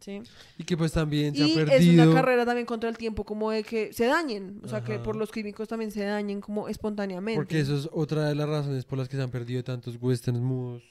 ¿Sí? 0.00 0.22
Y 0.58 0.64
que 0.64 0.76
pues 0.76 0.92
también 0.92 1.34
se 1.34 1.40
Y 1.46 1.58
ha 1.58 1.62
es 1.62 1.68
perdido. 1.70 2.04
una 2.04 2.14
carrera 2.14 2.44
también 2.44 2.66
contra 2.66 2.88
el 2.88 2.96
tiempo 2.98 3.24
como 3.24 3.50
de 3.50 3.62
que 3.64 3.92
se 3.92 4.06
dañen, 4.06 4.60
o 4.64 4.68
sea, 4.68 4.82
que 4.84 4.98
por 4.98 5.16
los 5.16 5.30
químicos 5.32 5.68
también 5.68 5.90
se 5.90 6.04
dañen 6.04 6.40
como 6.40 6.68
espontáneamente. 6.68 7.38
Porque 7.38 7.60
eso 7.60 7.76
es 7.76 7.88
otra 7.92 8.28
de 8.28 8.34
las 8.34 8.48
razones 8.48 8.84
por 8.84 8.98
las 8.98 9.08
que 9.08 9.16
se 9.16 9.22
han 9.22 9.30
perdido 9.30 9.62
tantos 9.64 9.96
westerns 10.00 10.40
mudos 10.40 10.82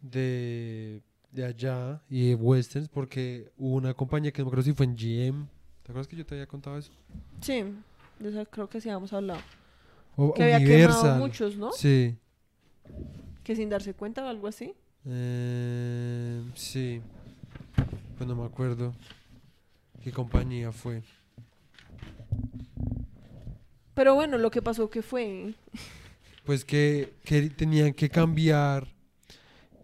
de, 0.00 1.02
de 1.32 1.44
allá 1.44 2.00
y 2.08 2.28
de 2.30 2.34
westerns, 2.34 2.88
porque 2.88 3.50
hubo 3.58 3.76
una 3.76 3.94
compañía 3.94 4.30
que 4.32 4.40
no 4.42 4.46
me 4.46 4.48
acuerdo 4.50 4.64
si 4.64 4.72
fue 4.74 4.86
en 4.86 4.96
GM. 4.96 5.46
¿Te 5.82 5.92
acuerdas 5.92 6.06
que 6.08 6.16
yo 6.16 6.26
te 6.26 6.34
había 6.34 6.46
contado 6.46 6.76
eso? 6.78 6.92
Sí, 7.40 7.64
de 8.18 8.28
eso 8.28 8.44
creo 8.50 8.68
que 8.68 8.80
sí 8.80 8.88
habíamos 8.88 9.12
hablado. 9.12 9.40
O 10.16 10.34
Que 10.34 10.42
había 10.42 10.58
quemado 10.58 10.74
Universal. 10.74 11.18
muchos, 11.18 11.56
¿no? 11.56 11.72
Sí. 11.72 12.14
Que 13.44 13.56
sin 13.56 13.68
darse 13.70 13.94
cuenta 13.94 14.24
o 14.24 14.28
algo 14.28 14.46
así. 14.48 14.74
Eh, 15.06 16.42
sí. 16.54 17.00
Pues 18.18 18.28
no 18.28 18.34
me 18.36 18.44
acuerdo 18.44 18.94
qué 20.02 20.12
compañía 20.12 20.72
fue. 20.72 21.02
Pero 23.94 24.14
bueno, 24.14 24.38
lo 24.38 24.50
que 24.50 24.62
pasó 24.62 24.90
que 24.90 25.02
fue... 25.02 25.54
Pues 26.44 26.64
que, 26.64 27.14
que 27.24 27.50
tenían 27.50 27.92
que 27.92 28.08
cambiar, 28.08 28.88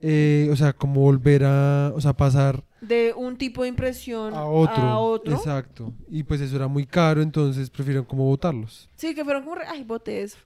eh, 0.01 0.49
o 0.51 0.57
sea, 0.57 0.73
como 0.73 1.01
volver 1.03 1.45
a, 1.45 1.93
o 1.95 2.01
sea, 2.01 2.15
pasar 2.15 2.65
De 2.81 3.13
un 3.15 3.37
tipo 3.37 3.63
de 3.63 3.69
impresión 3.69 4.33
a 4.33 4.47
otro. 4.47 4.75
a 4.83 4.99
otro. 4.99 5.35
Exacto. 5.35 5.93
Y 6.09 6.23
pues 6.23 6.41
eso 6.41 6.57
era 6.57 6.67
muy 6.67 6.87
caro, 6.87 7.21
entonces 7.21 7.69
prefirieron 7.69 8.07
como 8.07 8.25
votarlos. 8.25 8.89
Sí, 8.97 9.15
que 9.15 9.25
fueron 9.25 9.43
como, 9.43 9.57
re- 9.57 9.67
ay, 9.69 9.85
boté 9.85 10.23
eso. 10.23 10.39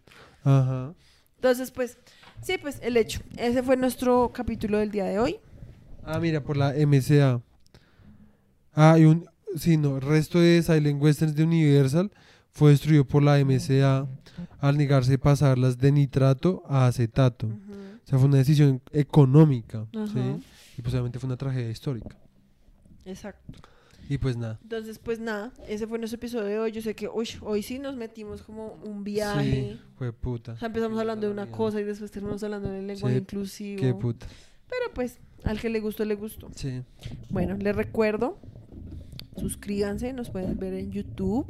Ajá. 0.43 0.93
Entonces, 1.36 1.70
pues, 1.70 1.98
sí, 2.43 2.59
pues 2.60 2.81
el 2.82 2.97
hecho. 2.97 3.20
Ese 3.36 3.62
fue 3.62 3.77
nuestro 3.77 4.32
capítulo 4.35 4.78
del 4.78 4.90
día 4.90 5.05
de 5.05 5.20
hoy. 5.20 5.36
Ah, 6.05 6.19
mira, 6.19 6.43
por 6.43 6.56
la 6.56 6.74
MCA. 6.74 7.40
Ah, 8.80 8.96
y 8.96 9.06
un, 9.06 9.28
sí, 9.56 9.76
no, 9.76 9.96
el 9.96 10.02
resto 10.02 10.38
de 10.38 10.62
Silent 10.62 11.02
Westerns 11.02 11.34
de 11.34 11.42
Universal 11.42 12.12
fue 12.52 12.70
destruido 12.70 13.05
por 13.05 13.24
la 13.24 13.36
MCA 13.44 14.06
al 14.60 14.78
negarse 14.78 15.14
a 15.14 15.18
pasarlas 15.18 15.78
de 15.78 15.90
nitrato 15.90 16.62
a 16.68 16.86
acetato. 16.86 17.48
O 17.48 18.06
sea, 18.09 18.20
fue 18.20 18.28
una 18.28 18.38
decisión 18.38 18.80
económica. 18.92 19.84
Y 20.76 20.82
pues 20.82 20.94
obviamente 20.94 21.18
fue 21.18 21.26
una 21.26 21.36
tragedia 21.36 21.70
histórica. 21.70 22.16
Exacto. 23.05 23.59
Y 24.09 24.16
pues 24.18 24.36
nada. 24.36 24.60
Entonces, 24.62 25.00
pues 25.00 25.18
nada, 25.18 25.52
ese 25.66 25.88
fue 25.88 25.98
nuestro 25.98 26.16
episodio 26.16 26.46
de 26.46 26.59
hoy. 26.60 26.70
Yo 26.70 26.80
sé 26.80 26.94
que 26.94 27.09
uy, 27.09 27.28
hoy 27.40 27.64
sí 27.64 27.80
nos 27.80 27.96
metimos 27.96 28.42
como 28.42 28.74
un 28.84 29.02
viaje. 29.02 29.72
Sí, 29.72 29.80
fue 29.96 30.12
puta. 30.12 30.52
O 30.52 30.56
sea, 30.56 30.66
empezamos 30.66 30.98
hablando 31.00 31.26
de 31.26 31.32
una 31.32 31.50
cosa 31.50 31.80
y 31.80 31.84
después 31.84 32.12
terminamos 32.12 32.44
hablando 32.44 32.70
del 32.70 32.86
lenguaje 32.86 33.16
Sí, 33.16 33.20
inclusivo. 33.22 33.82
Qué 33.82 33.92
puta. 33.92 34.26
Pero 34.70 34.94
pues, 34.94 35.18
al 35.42 35.60
que 35.60 35.68
le 35.68 35.80
gustó, 35.80 36.05
le 36.05 36.14
gustó. 36.14 36.48
Sí. 36.55 36.82
Bueno, 37.28 37.56
les 37.56 37.74
recuerdo, 37.74 38.38
suscríbanse, 39.39 40.12
nos 40.12 40.31
pueden 40.31 40.59
ver 40.59 40.74
en 40.74 40.90
YouTube, 40.90 41.47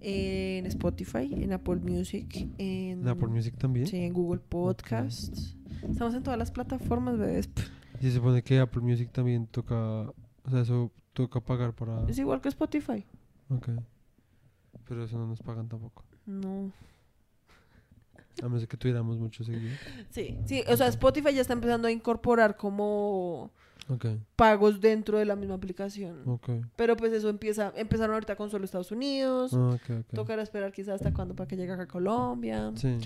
en 0.00 0.66
Spotify, 0.66 1.28
en 1.32 1.52
Apple 1.52 1.76
Music, 1.76 2.48
en, 2.58 3.00
En 3.02 3.08
Apple 3.08 3.28
Music 3.28 3.56
también. 3.56 3.86
sí, 3.86 3.98
en 3.98 4.12
Google 4.12 4.40
Podcasts. 4.48 5.56
Estamos 5.88 6.14
en 6.14 6.22
todas 6.22 6.38
las 6.38 6.50
plataformas, 6.50 7.18
bebés. 7.18 7.48
Y 8.00 8.06
se 8.06 8.12
supone 8.12 8.42
que 8.42 8.58
Apple 8.58 8.82
Music 8.82 9.10
también 9.12 9.46
toca. 9.46 9.76
O 10.44 10.50
sea, 10.50 10.60
eso 10.60 10.90
toca 11.12 11.40
pagar 11.40 11.72
para. 11.74 12.04
Es 12.08 12.18
igual 12.18 12.40
que 12.40 12.48
Spotify. 12.48 13.04
Ok. 13.48 13.68
Pero 14.88 15.04
eso 15.04 15.18
no 15.18 15.26
nos 15.26 15.40
pagan 15.40 15.68
tampoco. 15.68 16.04
No. 16.26 16.72
A 18.40 18.46
menos 18.46 18.62
de 18.62 18.66
que 18.66 18.76
tuviéramos 18.76 19.18
muchos 19.18 19.46
seguidores. 19.46 19.78
Sí, 20.10 20.38
sí, 20.46 20.62
o 20.68 20.76
sea, 20.76 20.88
Spotify 20.88 21.34
ya 21.34 21.42
está 21.42 21.52
empezando 21.52 21.86
a 21.86 21.92
incorporar 21.92 22.56
como 22.56 23.50
Ok, 23.88 24.06
pagos 24.36 24.80
dentro 24.80 25.18
de 25.18 25.24
la 25.24 25.34
misma 25.36 25.56
aplicación. 25.56 26.22
ok. 26.26 26.50
Pero 26.76 26.96
pues 26.96 27.12
eso 27.12 27.28
empieza, 27.28 27.72
empezaron 27.76 28.14
ahorita 28.14 28.36
con 28.36 28.50
solo 28.50 28.64
Estados 28.64 28.92
Unidos. 28.92 29.52
Ah, 29.54 29.70
ok, 29.74 29.90
ok. 30.00 30.14
Tocará 30.14 30.42
esperar 30.42 30.72
quizás 30.72 30.94
hasta 30.94 31.12
cuándo 31.12 31.34
para 31.34 31.48
que 31.48 31.56
llegue 31.56 31.72
acá 31.72 31.82
a 31.82 31.88
Colombia. 31.88 32.72
Sí. 32.76 32.96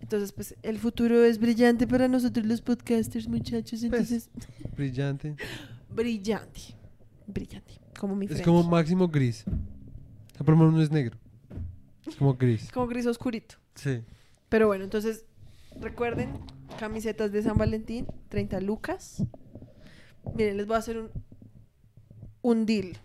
Entonces, 0.00 0.32
pues 0.32 0.56
el 0.62 0.78
futuro 0.78 1.24
es 1.24 1.38
brillante 1.38 1.86
para 1.86 2.08
nosotros 2.08 2.44
los 2.46 2.60
podcasters, 2.60 3.28
muchachos. 3.28 3.80
Pues, 3.88 4.10
Entonces, 4.10 4.30
Brillante. 4.76 5.36
brillante. 5.94 6.60
Brillante. 7.26 7.74
Como 7.98 8.16
mi 8.16 8.26
Es 8.26 8.42
como 8.42 8.62
máximo 8.64 9.08
gris. 9.08 9.44
O 9.46 10.36
sea, 10.36 10.44
por 10.44 10.54
lo 10.54 10.56
menos 10.56 10.74
no 10.74 10.82
es 10.82 10.90
negro. 10.90 11.16
Es 12.06 12.16
como 12.16 12.34
gris. 12.34 12.70
Como 12.72 12.88
gris 12.88 13.06
oscurito. 13.06 13.56
Sí. 13.76 14.02
Pero 14.48 14.66
bueno, 14.66 14.82
entonces, 14.82 15.24
recuerden, 15.80 16.30
camisetas 16.80 17.30
de 17.30 17.42
San 17.42 17.56
Valentín, 17.56 18.06
30 18.28 18.60
lucas. 18.60 19.22
Miren, 20.34 20.56
les 20.56 20.66
voy 20.66 20.76
a 20.76 20.78
hacer 20.78 20.98
un, 20.98 21.10
un 22.42 22.66
deal. 22.66 22.96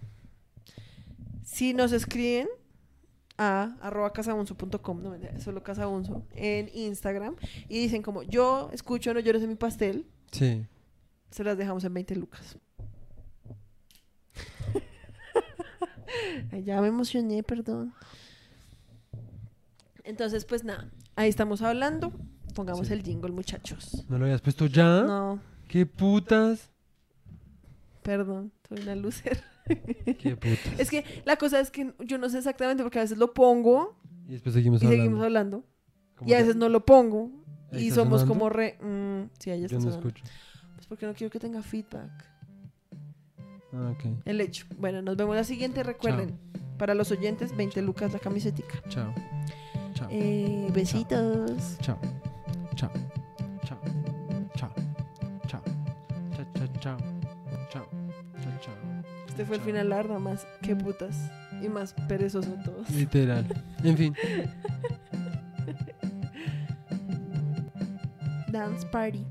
Si 1.43 1.73
nos 1.73 1.91
escriben 1.91 2.47
a 3.37 3.75
arroba 3.81 4.11
casabunzo.com, 4.13 5.01
no 5.01 5.15
solo 5.39 5.63
casabunzo, 5.63 6.25
en 6.35 6.69
Instagram, 6.73 7.35
y 7.69 7.79
dicen 7.79 8.01
como, 8.01 8.23
yo 8.23 8.69
escucho 8.73 9.13
No 9.13 9.19
llores 9.19 9.43
en 9.43 9.49
mi 9.49 9.55
pastel, 9.55 10.05
Sí. 10.31 10.65
se 11.31 11.43
las 11.43 11.57
dejamos 11.57 11.83
en 11.83 11.93
20 11.93 12.15
lucas. 12.15 12.57
Ya 16.65 16.81
me 16.81 16.87
emocioné, 16.87 17.43
perdón. 17.43 17.93
Entonces, 20.03 20.45
pues 20.45 20.63
nada, 20.63 20.89
ahí 21.15 21.29
estamos 21.29 21.61
hablando. 21.61 22.11
Pongamos 22.55 22.87
Sí. 22.87 22.93
el 22.93 23.03
jingle, 23.03 23.31
muchachos. 23.31 24.05
¿No 24.09 24.17
lo 24.17 24.25
habías 24.25 24.41
puesto 24.41 24.65
ya? 24.65 25.03
No, 25.03 25.39
¿Qué 25.67 25.85
putas? 25.85 26.71
Perdón, 28.07 28.53
soy 28.69 28.79
una 28.83 28.95
lucer. 28.95 29.43
¿Qué 30.19 30.37
putas? 30.37 30.79
Es 30.79 30.89
que 30.89 31.03
la 31.25 31.35
cosa 31.35 31.59
es 31.59 31.71
que 31.71 31.93
yo 31.99 32.17
no 32.17 32.29
sé 32.29 32.37
exactamente 32.37 32.81
porque 32.83 32.99
a 32.99 33.01
veces 33.01 33.17
lo 33.17 33.33
pongo 33.33 33.99
Y 34.29 34.31
después 34.31 34.55
seguimos 34.55 34.81
y 34.81 34.85
hablando. 34.85 35.03
seguimos 35.03 35.23
hablando. 35.25 35.63
Y 36.25 36.33
a 36.33 36.37
veces 36.37 36.55
no 36.55 36.69
lo 36.69 36.85
pongo 36.85 37.29
¿Ahí 37.73 37.87
y 37.87 37.91
somos 37.91 38.21
sonando? 38.21 38.33
como 38.33 38.49
re... 38.49 38.77
mm, 38.81 39.29
sí, 39.37 39.49
ahí 39.51 39.65
está 39.65 39.73
Yo 39.73 39.79
no 39.79 39.91
sonando. 39.91 40.07
escucho. 40.07 40.23
Pues 40.75 40.87
porque 40.87 41.05
no 41.05 41.13
quiero 41.15 41.29
que 41.29 41.39
tenga 41.39 41.61
feedback. 41.61 42.09
Ah, 43.73 43.91
ok. 43.93 44.05
El 44.23 44.39
hecho. 44.39 44.65
Bueno, 44.77 45.01
nos 45.01 45.17
vemos 45.17 45.35
la 45.35 45.43
siguiente. 45.43 45.83
Recuerden, 45.83 46.39
para 46.77 46.93
los 46.93 47.11
oyentes, 47.11 47.53
20 47.57 47.81
lucas 47.81 48.13
la 48.13 48.19
camisetica. 48.19 48.81
Chao. 48.87 49.13
Chao. 49.95 50.07
Eh, 50.09 50.69
besitos. 50.73 51.77
Chao. 51.81 51.99
Chao. 52.75 52.89
Este 59.37 59.45
fue 59.45 59.57
el 59.57 59.61
final 59.61 59.89
larga 59.89 60.17
más 60.17 60.47
que 60.63 60.75
putas 60.75 61.29
y 61.61 61.69
más 61.69 61.93
perezoso 62.07 62.49
de 62.49 62.63
todos. 62.63 62.89
Literal. 62.89 63.45
En 63.83 63.95
fin. 63.95 64.15
Dance 68.51 68.87
party. 68.87 69.23